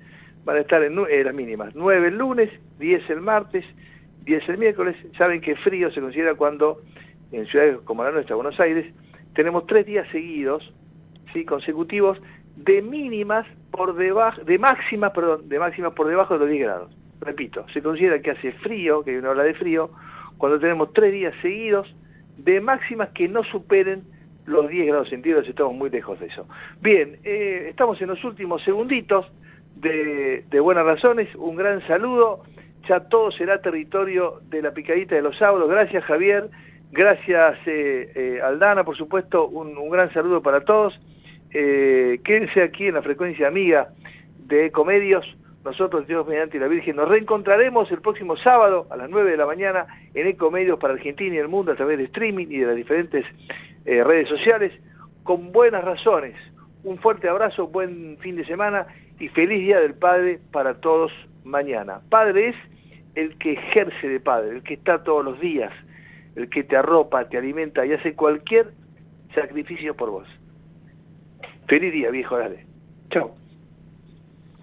Van 0.46 0.58
a 0.58 0.60
estar 0.62 0.82
en 0.84 0.98
eh, 1.10 1.24
las 1.24 1.34
mínimas, 1.34 1.76
9 1.76 2.08
el 2.08 2.18
lunes, 2.18 2.50
10 2.80 3.10
el 3.10 3.22
martes, 3.22 3.66
10 4.24 4.50
el 4.50 4.58
miércoles, 4.58 4.96
saben 5.18 5.42
que 5.42 5.56
frío 5.56 5.92
se 5.92 6.02
considera 6.02 6.34
cuando 6.36 6.82
en 7.32 7.46
ciudades 7.48 7.78
como 7.84 8.04
la 8.04 8.12
nuestra, 8.12 8.36
Buenos 8.36 8.60
Aires, 8.60 8.86
tenemos 9.34 9.66
tres 9.68 9.86
días 9.86 10.08
seguidos, 10.12 10.74
¿sí? 11.34 11.44
consecutivos, 11.44 12.22
de 12.56 12.82
mínimas 12.82 13.46
por 13.72 13.96
debajo, 13.96 14.42
de 14.44 14.60
máximas, 14.60 15.12
perdón, 15.12 15.50
de 15.50 15.60
máximas 15.60 15.94
por 15.94 16.08
debajo 16.08 16.36
de 16.36 16.40
los 16.42 16.50
10 16.50 16.64
grados. 16.64 16.96
Repito, 17.20 17.66
se 17.74 17.82
considera 17.82 18.22
que 18.22 18.32
hace 18.32 18.52
frío, 18.52 19.04
que 19.04 19.12
hay 19.12 19.18
una 19.18 19.32
ola 19.32 19.44
de 19.44 19.56
frío, 19.56 19.90
cuando 20.44 20.60
tenemos 20.60 20.92
tres 20.92 21.14
días 21.14 21.34
seguidos 21.42 21.96
de 22.36 22.60
máximas 22.60 23.12
que 23.12 23.30
no 23.30 23.46
superen 23.46 24.04
los 24.46 24.68
10 24.68 24.88
grados 24.88 25.08
centígrados, 25.08 25.48
estamos 25.48 25.74
muy 25.74 25.90
lejos 25.90 26.20
de 26.20 26.26
eso. 26.26 26.46
Bien, 26.82 27.18
eh, 27.24 27.68
estamos 27.70 28.02
en 28.02 28.10
los 28.10 28.22
últimos 28.26 28.62
segunditos 28.62 29.26
de, 29.78 30.44
Buenas 30.60 30.84
Razones, 30.84 31.34
un 31.36 31.56
gran 31.56 31.80
saludo, 31.88 32.44
ya 32.90 33.00
todo 33.08 33.32
será 33.32 33.62
territorio 33.62 34.42
de 34.50 34.62
la 34.62 34.74
picadita 34.74 35.16
de 35.16 35.22
los 35.22 35.38
sábados, 35.38 35.70
gracias 35.70 36.04
Javier, 36.04 36.50
gracias 36.92 37.58
eh, 37.66 38.12
eh, 38.14 38.42
Aldana, 38.44 38.84
por 38.84 38.98
supuesto, 38.98 39.48
un, 39.48 39.78
un 39.78 39.90
gran 39.92 40.12
saludo 40.12 40.42
para 40.42 40.66
todos, 40.66 41.00
quédense 41.52 42.62
aquí 42.62 42.88
en 42.88 42.96
la 42.96 43.02
frecuencia 43.02 43.48
amiga 43.48 43.94
de 44.40 44.66
Ecomedios, 44.66 45.38
nosotros, 45.64 46.08
Dios 46.08 46.28
mediante 46.28 46.60
la 46.60 46.68
Virgen, 46.68 46.98
nos 46.98 47.08
reencontraremos 47.08 47.90
el 47.92 48.02
próximo 48.02 48.36
sábado 48.36 48.88
a 48.90 48.98
las 48.98 49.10
9 49.10 49.32
de 49.32 49.38
la 49.38 49.46
mañana 49.46 49.88
en 50.14 50.28
Ecomedios 50.28 50.78
para 50.78 50.94
Argentina 50.94 51.36
y 51.36 51.38
el 51.38 51.48
mundo 51.48 51.72
a 51.72 51.76
través 51.76 51.98
de 51.98 52.06
streaming 52.06 52.48
y 52.50 52.58
de 52.58 52.68
las 52.68 52.76
diferentes 52.76 53.26
eh, 53.86 54.04
redes 54.04 54.28
sociales, 54.28 54.74
con 55.24 55.52
buenas 55.52 55.84
razones. 55.84 56.36
Un 56.84 56.98
fuerte 56.98 57.30
abrazo, 57.30 57.68
buen 57.68 58.18
fin 58.20 58.36
de 58.36 58.46
semana 58.46 58.88
y 59.20 59.30
feliz 59.30 59.60
Día 59.60 59.80
del 59.80 59.94
Padre 59.94 60.40
para 60.52 60.76
todos 60.76 61.14
mañana. 61.46 62.02
Padre 62.10 62.50
es 62.50 62.56
el 63.16 63.38
que 63.38 63.54
ejerce 63.54 64.10
de 64.10 64.20
padre, 64.20 64.50
el 64.58 64.64
que 64.64 64.74
está 64.74 65.04
todos 65.04 65.24
los 65.24 65.40
días, 65.40 65.72
el 66.36 66.50
que 66.50 66.64
te 66.64 66.76
arropa, 66.76 67.30
te 67.30 67.38
alimenta 67.38 67.86
y 67.86 67.94
hace 67.94 68.16
cualquier 68.16 68.74
sacrificio 69.34 69.96
por 69.96 70.10
vos. 70.10 70.28
Feliz 71.68 71.94
día, 71.94 72.10
viejo, 72.10 72.38
dale. 72.38 72.66
Chao. 73.10 73.43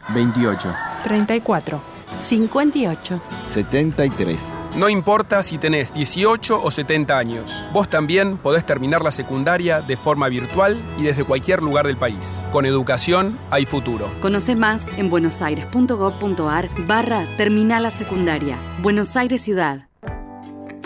28, 0.08 0.74
34, 1.04 1.80
58. 2.18 3.22
73. 3.52 4.40
No 4.76 4.88
importa 4.88 5.42
si 5.42 5.58
tenés 5.58 5.92
18 5.92 6.62
o 6.62 6.70
70 6.70 7.18
años, 7.18 7.68
vos 7.72 7.88
también 7.88 8.36
podés 8.36 8.64
terminar 8.64 9.02
la 9.02 9.10
secundaria 9.10 9.80
de 9.80 9.96
forma 9.96 10.28
virtual 10.28 10.80
y 10.96 11.02
desde 11.02 11.24
cualquier 11.24 11.60
lugar 11.60 11.86
del 11.86 11.96
país. 11.96 12.44
Con 12.52 12.66
educación 12.66 13.36
hay 13.50 13.66
futuro. 13.66 14.08
Conoce 14.20 14.54
más 14.54 14.88
en 14.96 15.10
buenosaires.gov.ar 15.10 16.68
barra 16.86 17.26
Terminal 17.36 17.82
la 17.82 17.90
Secundaria. 17.90 18.58
Buenos 18.80 19.16
Aires 19.16 19.40
Ciudad. 19.40 19.88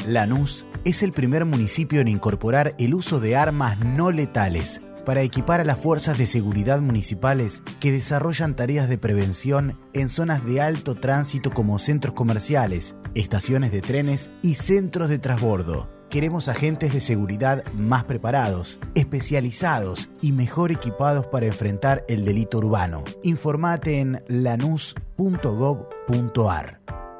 Lanús 0.06 0.66
es 0.84 1.02
el 1.02 1.12
primer 1.12 1.44
municipio 1.44 2.00
en 2.00 2.08
incorporar 2.08 2.74
el 2.78 2.94
uso 2.94 3.20
de 3.20 3.36
armas 3.36 3.78
no 3.78 4.10
letales 4.10 4.80
para 5.04 5.22
equipar 5.22 5.60
a 5.60 5.64
las 5.64 5.78
fuerzas 5.78 6.18
de 6.18 6.26
seguridad 6.26 6.80
municipales 6.80 7.62
que 7.80 7.92
desarrollan 7.92 8.56
tareas 8.56 8.88
de 8.88 8.98
prevención 8.98 9.78
en 9.92 10.08
zonas 10.08 10.44
de 10.44 10.60
alto 10.60 10.94
tránsito 10.94 11.50
como 11.50 11.78
centros 11.78 12.14
comerciales, 12.14 12.96
estaciones 13.14 13.72
de 13.72 13.82
trenes 13.82 14.30
y 14.42 14.54
centros 14.54 15.08
de 15.08 15.18
transbordo. 15.18 15.90
Queremos 16.10 16.48
agentes 16.48 16.92
de 16.92 17.00
seguridad 17.00 17.64
más 17.72 18.04
preparados, 18.04 18.78
especializados 18.94 20.10
y 20.22 20.32
mejor 20.32 20.70
equipados 20.70 21.26
para 21.26 21.46
enfrentar 21.46 22.04
el 22.08 22.24
delito 22.24 22.58
urbano. 22.58 23.02
Informate 23.24 23.98
en 24.00 24.22
lanús.gov.ar. 24.28 25.04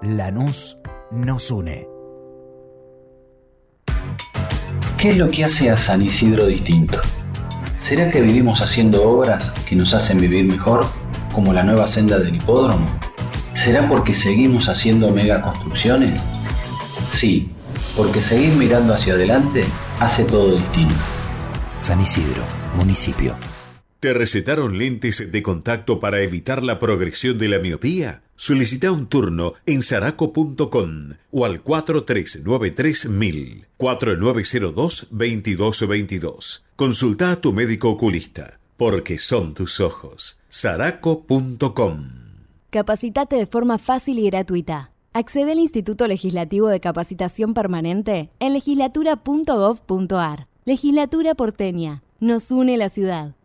Lanús 0.03 0.79
nos 1.11 1.51
une. 1.51 1.89
¿Qué 4.97 5.11
es 5.11 5.19
lo 5.19 5.29
que 5.29 5.45
hace 5.45 5.71
a 5.71 5.77
San 5.77 6.01
Isidro 6.01 6.47
distinto? 6.47 7.01
¿Será 7.85 8.11
que 8.11 8.23
vivimos 8.23 8.63
haciendo 8.63 9.03
obras 9.03 9.51
que 9.69 9.77
nos 9.77 9.93
hacen 9.93 10.19
vivir 10.19 10.47
mejor, 10.47 10.87
como 11.35 11.53
la 11.53 11.63
nueva 11.63 11.87
senda 11.87 12.19
del 12.19 12.37
hipódromo? 12.37 12.87
¿Será 13.53 13.87
porque 13.87 14.15
seguimos 14.15 14.71
haciendo 14.71 15.11
megaconstrucciones? 15.11 16.23
Sí, 17.11 17.51
porque 17.95 18.23
seguir 18.23 18.55
mirando 18.55 18.95
hacia 18.95 19.13
adelante 19.13 19.67
hace 20.01 20.25
todo 20.25 20.57
distinto. 20.57 20.95
San 21.77 22.01
Isidro, 22.01 22.43
municipio. 22.75 23.37
¿Te 24.01 24.15
recetaron 24.15 24.79
lentes 24.79 25.31
de 25.31 25.43
contacto 25.43 26.01
para 26.01 26.23
evitar 26.23 26.63
la 26.63 26.79
progresión 26.79 27.37
de 27.37 27.49
la 27.49 27.59
miopía? 27.59 28.23
Solicita 28.35 28.93
un 28.93 29.09
turno 29.09 29.53
en 29.67 29.83
saraco.com 29.83 31.17
o 31.31 31.45
al 31.45 31.63
4393.000 31.63 33.67
4902-2222. 33.79 36.64
Consulta 36.77 37.31
a 37.31 37.41
tu 37.41 37.53
médico 37.53 37.89
oculista, 37.89 38.59
porque 38.77 39.19
son 39.19 39.55
tus 39.55 39.79
ojos. 39.79 40.41
saraco.com 40.49 42.09
Capacitate 42.71 43.37
de 43.37 43.47
forma 43.47 43.79
fácil 43.79 44.19
y 44.19 44.27
gratuita. 44.27 44.91
Accede 45.13 45.53
al 45.53 45.61
Instituto 45.61 46.09
Legislativo 46.09 46.67
de 46.67 46.81
Capacitación 46.81 47.55
Permanente 47.55 48.31
en 48.41 48.55
legislatura.gov.ar. 48.55 50.49
Legislatura 50.65 51.37
porteña. 51.37 52.03
Nos 52.19 52.51
une 52.51 52.77
la 52.77 52.89
ciudad. 52.89 53.37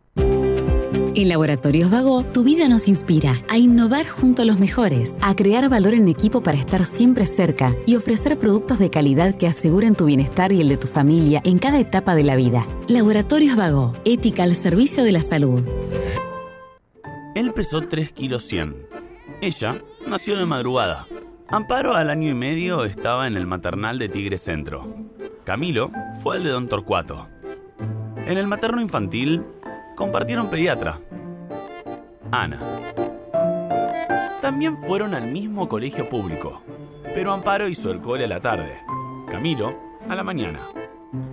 En 1.19 1.27
Laboratorios 1.27 1.91
Vago, 1.91 2.23
tu 2.23 2.45
vida 2.45 2.69
nos 2.69 2.87
inspira 2.87 3.43
a 3.49 3.57
innovar 3.57 4.07
junto 4.07 4.43
a 4.43 4.45
los 4.45 4.57
mejores, 4.57 5.17
a 5.21 5.35
crear 5.35 5.67
valor 5.67 5.93
en 5.93 6.07
equipo 6.07 6.41
para 6.41 6.57
estar 6.57 6.85
siempre 6.85 7.25
cerca 7.25 7.75
y 7.85 7.97
ofrecer 7.97 8.39
productos 8.39 8.79
de 8.79 8.89
calidad 8.89 9.35
que 9.35 9.45
aseguren 9.45 9.95
tu 9.95 10.05
bienestar 10.05 10.53
y 10.53 10.61
el 10.61 10.69
de 10.69 10.77
tu 10.77 10.87
familia 10.87 11.41
en 11.43 11.59
cada 11.59 11.77
etapa 11.77 12.15
de 12.15 12.23
la 12.23 12.37
vida. 12.37 12.65
Laboratorios 12.87 13.57
Vago, 13.57 13.91
ética 14.05 14.43
al 14.43 14.55
servicio 14.55 15.03
de 15.03 15.11
la 15.11 15.21
salud. 15.21 15.61
Él 17.35 17.51
pesó 17.51 17.81
3 17.81 18.13
kilos 18.13 18.45
100. 18.45 18.77
Ella 19.41 19.75
nació 20.07 20.37
de 20.37 20.45
madrugada. 20.45 21.05
Amparo 21.49 21.97
al 21.97 22.11
año 22.11 22.29
y 22.29 22.33
medio 22.33 22.85
estaba 22.85 23.27
en 23.27 23.35
el 23.35 23.45
maternal 23.45 23.99
de 23.99 24.07
Tigre 24.07 24.37
Centro. 24.37 24.87
Camilo 25.43 25.91
fue 26.23 26.37
al 26.37 26.45
de 26.45 26.51
Don 26.51 26.69
Torcuato. 26.69 27.27
En 28.25 28.37
el 28.37 28.47
materno 28.47 28.79
infantil 28.79 29.43
compartieron 29.99 30.49
pediatra. 30.49 30.97
Ana. 32.31 32.57
También 34.41 34.77
fueron 34.77 35.13
al 35.13 35.29
mismo 35.29 35.67
colegio 35.67 36.07
público, 36.07 36.61
pero 37.13 37.33
Amparo 37.33 37.67
hizo 37.67 37.91
el 37.91 37.99
cole 37.99 38.23
a 38.23 38.27
la 38.29 38.39
tarde, 38.39 38.81
Camilo 39.29 39.77
a 40.07 40.15
la 40.15 40.23
mañana. 40.23 40.59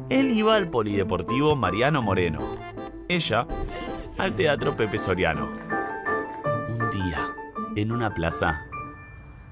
Él 0.09 0.37
iba 0.37 0.57
al 0.57 0.69
polideportivo 0.69 1.55
Mariano 1.55 2.03
Moreno, 2.03 2.41
ella 3.09 3.47
al 4.19 4.35
teatro 4.35 4.77
Pepe 4.77 4.99
Soriano. 4.99 5.49
Un 6.69 6.91
día, 6.91 7.35
en 7.77 7.93
una 7.93 8.13
plaza, 8.15 8.67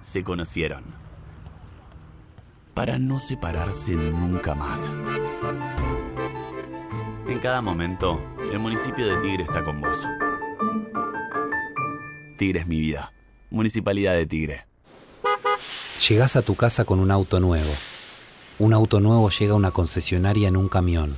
se 0.01 0.25
conocieron. 0.25 0.83
Para 2.75 2.99
no 2.99 3.21
separarse 3.21 3.95
nunca 3.95 4.57
más. 4.57 4.91
En 7.27 7.39
cada 7.39 7.63
momento, 7.63 8.21
el 8.53 8.59
municipio 8.59 9.07
de 9.07 9.17
Tigre 9.23 9.45
está 9.45 9.65
con 9.65 9.81
vos. 9.81 10.07
Tigre 12.37 12.61
es 12.61 12.67
mi 12.67 12.79
vida. 12.79 13.15
Municipalidad 13.49 14.13
de 14.13 14.27
Tigre. 14.27 14.67
Llegás 16.07 16.37
a 16.37 16.43
tu 16.43 16.55
casa 16.55 16.85
con 16.85 17.01
un 17.01 17.11
auto 17.11 17.41
nuevo. 17.41 17.71
Un 18.59 18.75
auto 18.75 19.01
nuevo 19.01 19.31
llega 19.31 19.55
a 19.55 19.57
una 19.57 19.71
concesionaria 19.71 20.49
en 20.49 20.57
un 20.59 20.69
camión. 20.69 21.17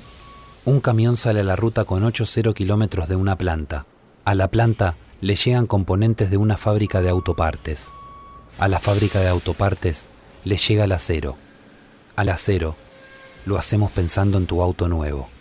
Un 0.64 0.80
camión 0.80 1.16
sale 1.16 1.40
a 1.40 1.44
la 1.44 1.56
ruta 1.56 1.84
con 1.84 2.04
8-0 2.04 2.54
kilómetros 2.54 3.08
de 3.08 3.16
una 3.16 3.36
planta. 3.36 3.86
A 4.24 4.36
la 4.36 4.46
planta 4.46 4.94
le 5.20 5.34
llegan 5.34 5.66
componentes 5.66 6.30
de 6.30 6.36
una 6.36 6.56
fábrica 6.56 7.02
de 7.02 7.08
autopartes. 7.08 7.88
A 8.58 8.68
la 8.68 8.78
fábrica 8.78 9.18
de 9.18 9.28
autopartes 9.28 10.08
le 10.44 10.56
llega 10.56 10.84
el 10.84 10.92
acero. 10.92 11.36
Al 12.14 12.28
acero 12.28 12.76
lo 13.44 13.58
hacemos 13.58 13.90
pensando 13.90 14.38
en 14.38 14.46
tu 14.46 14.62
auto 14.62 14.88
nuevo. 14.88 15.35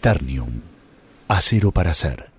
Ternium. 0.00 0.62
Acero 1.28 1.72
para 1.72 1.90
hacer. 1.90 2.37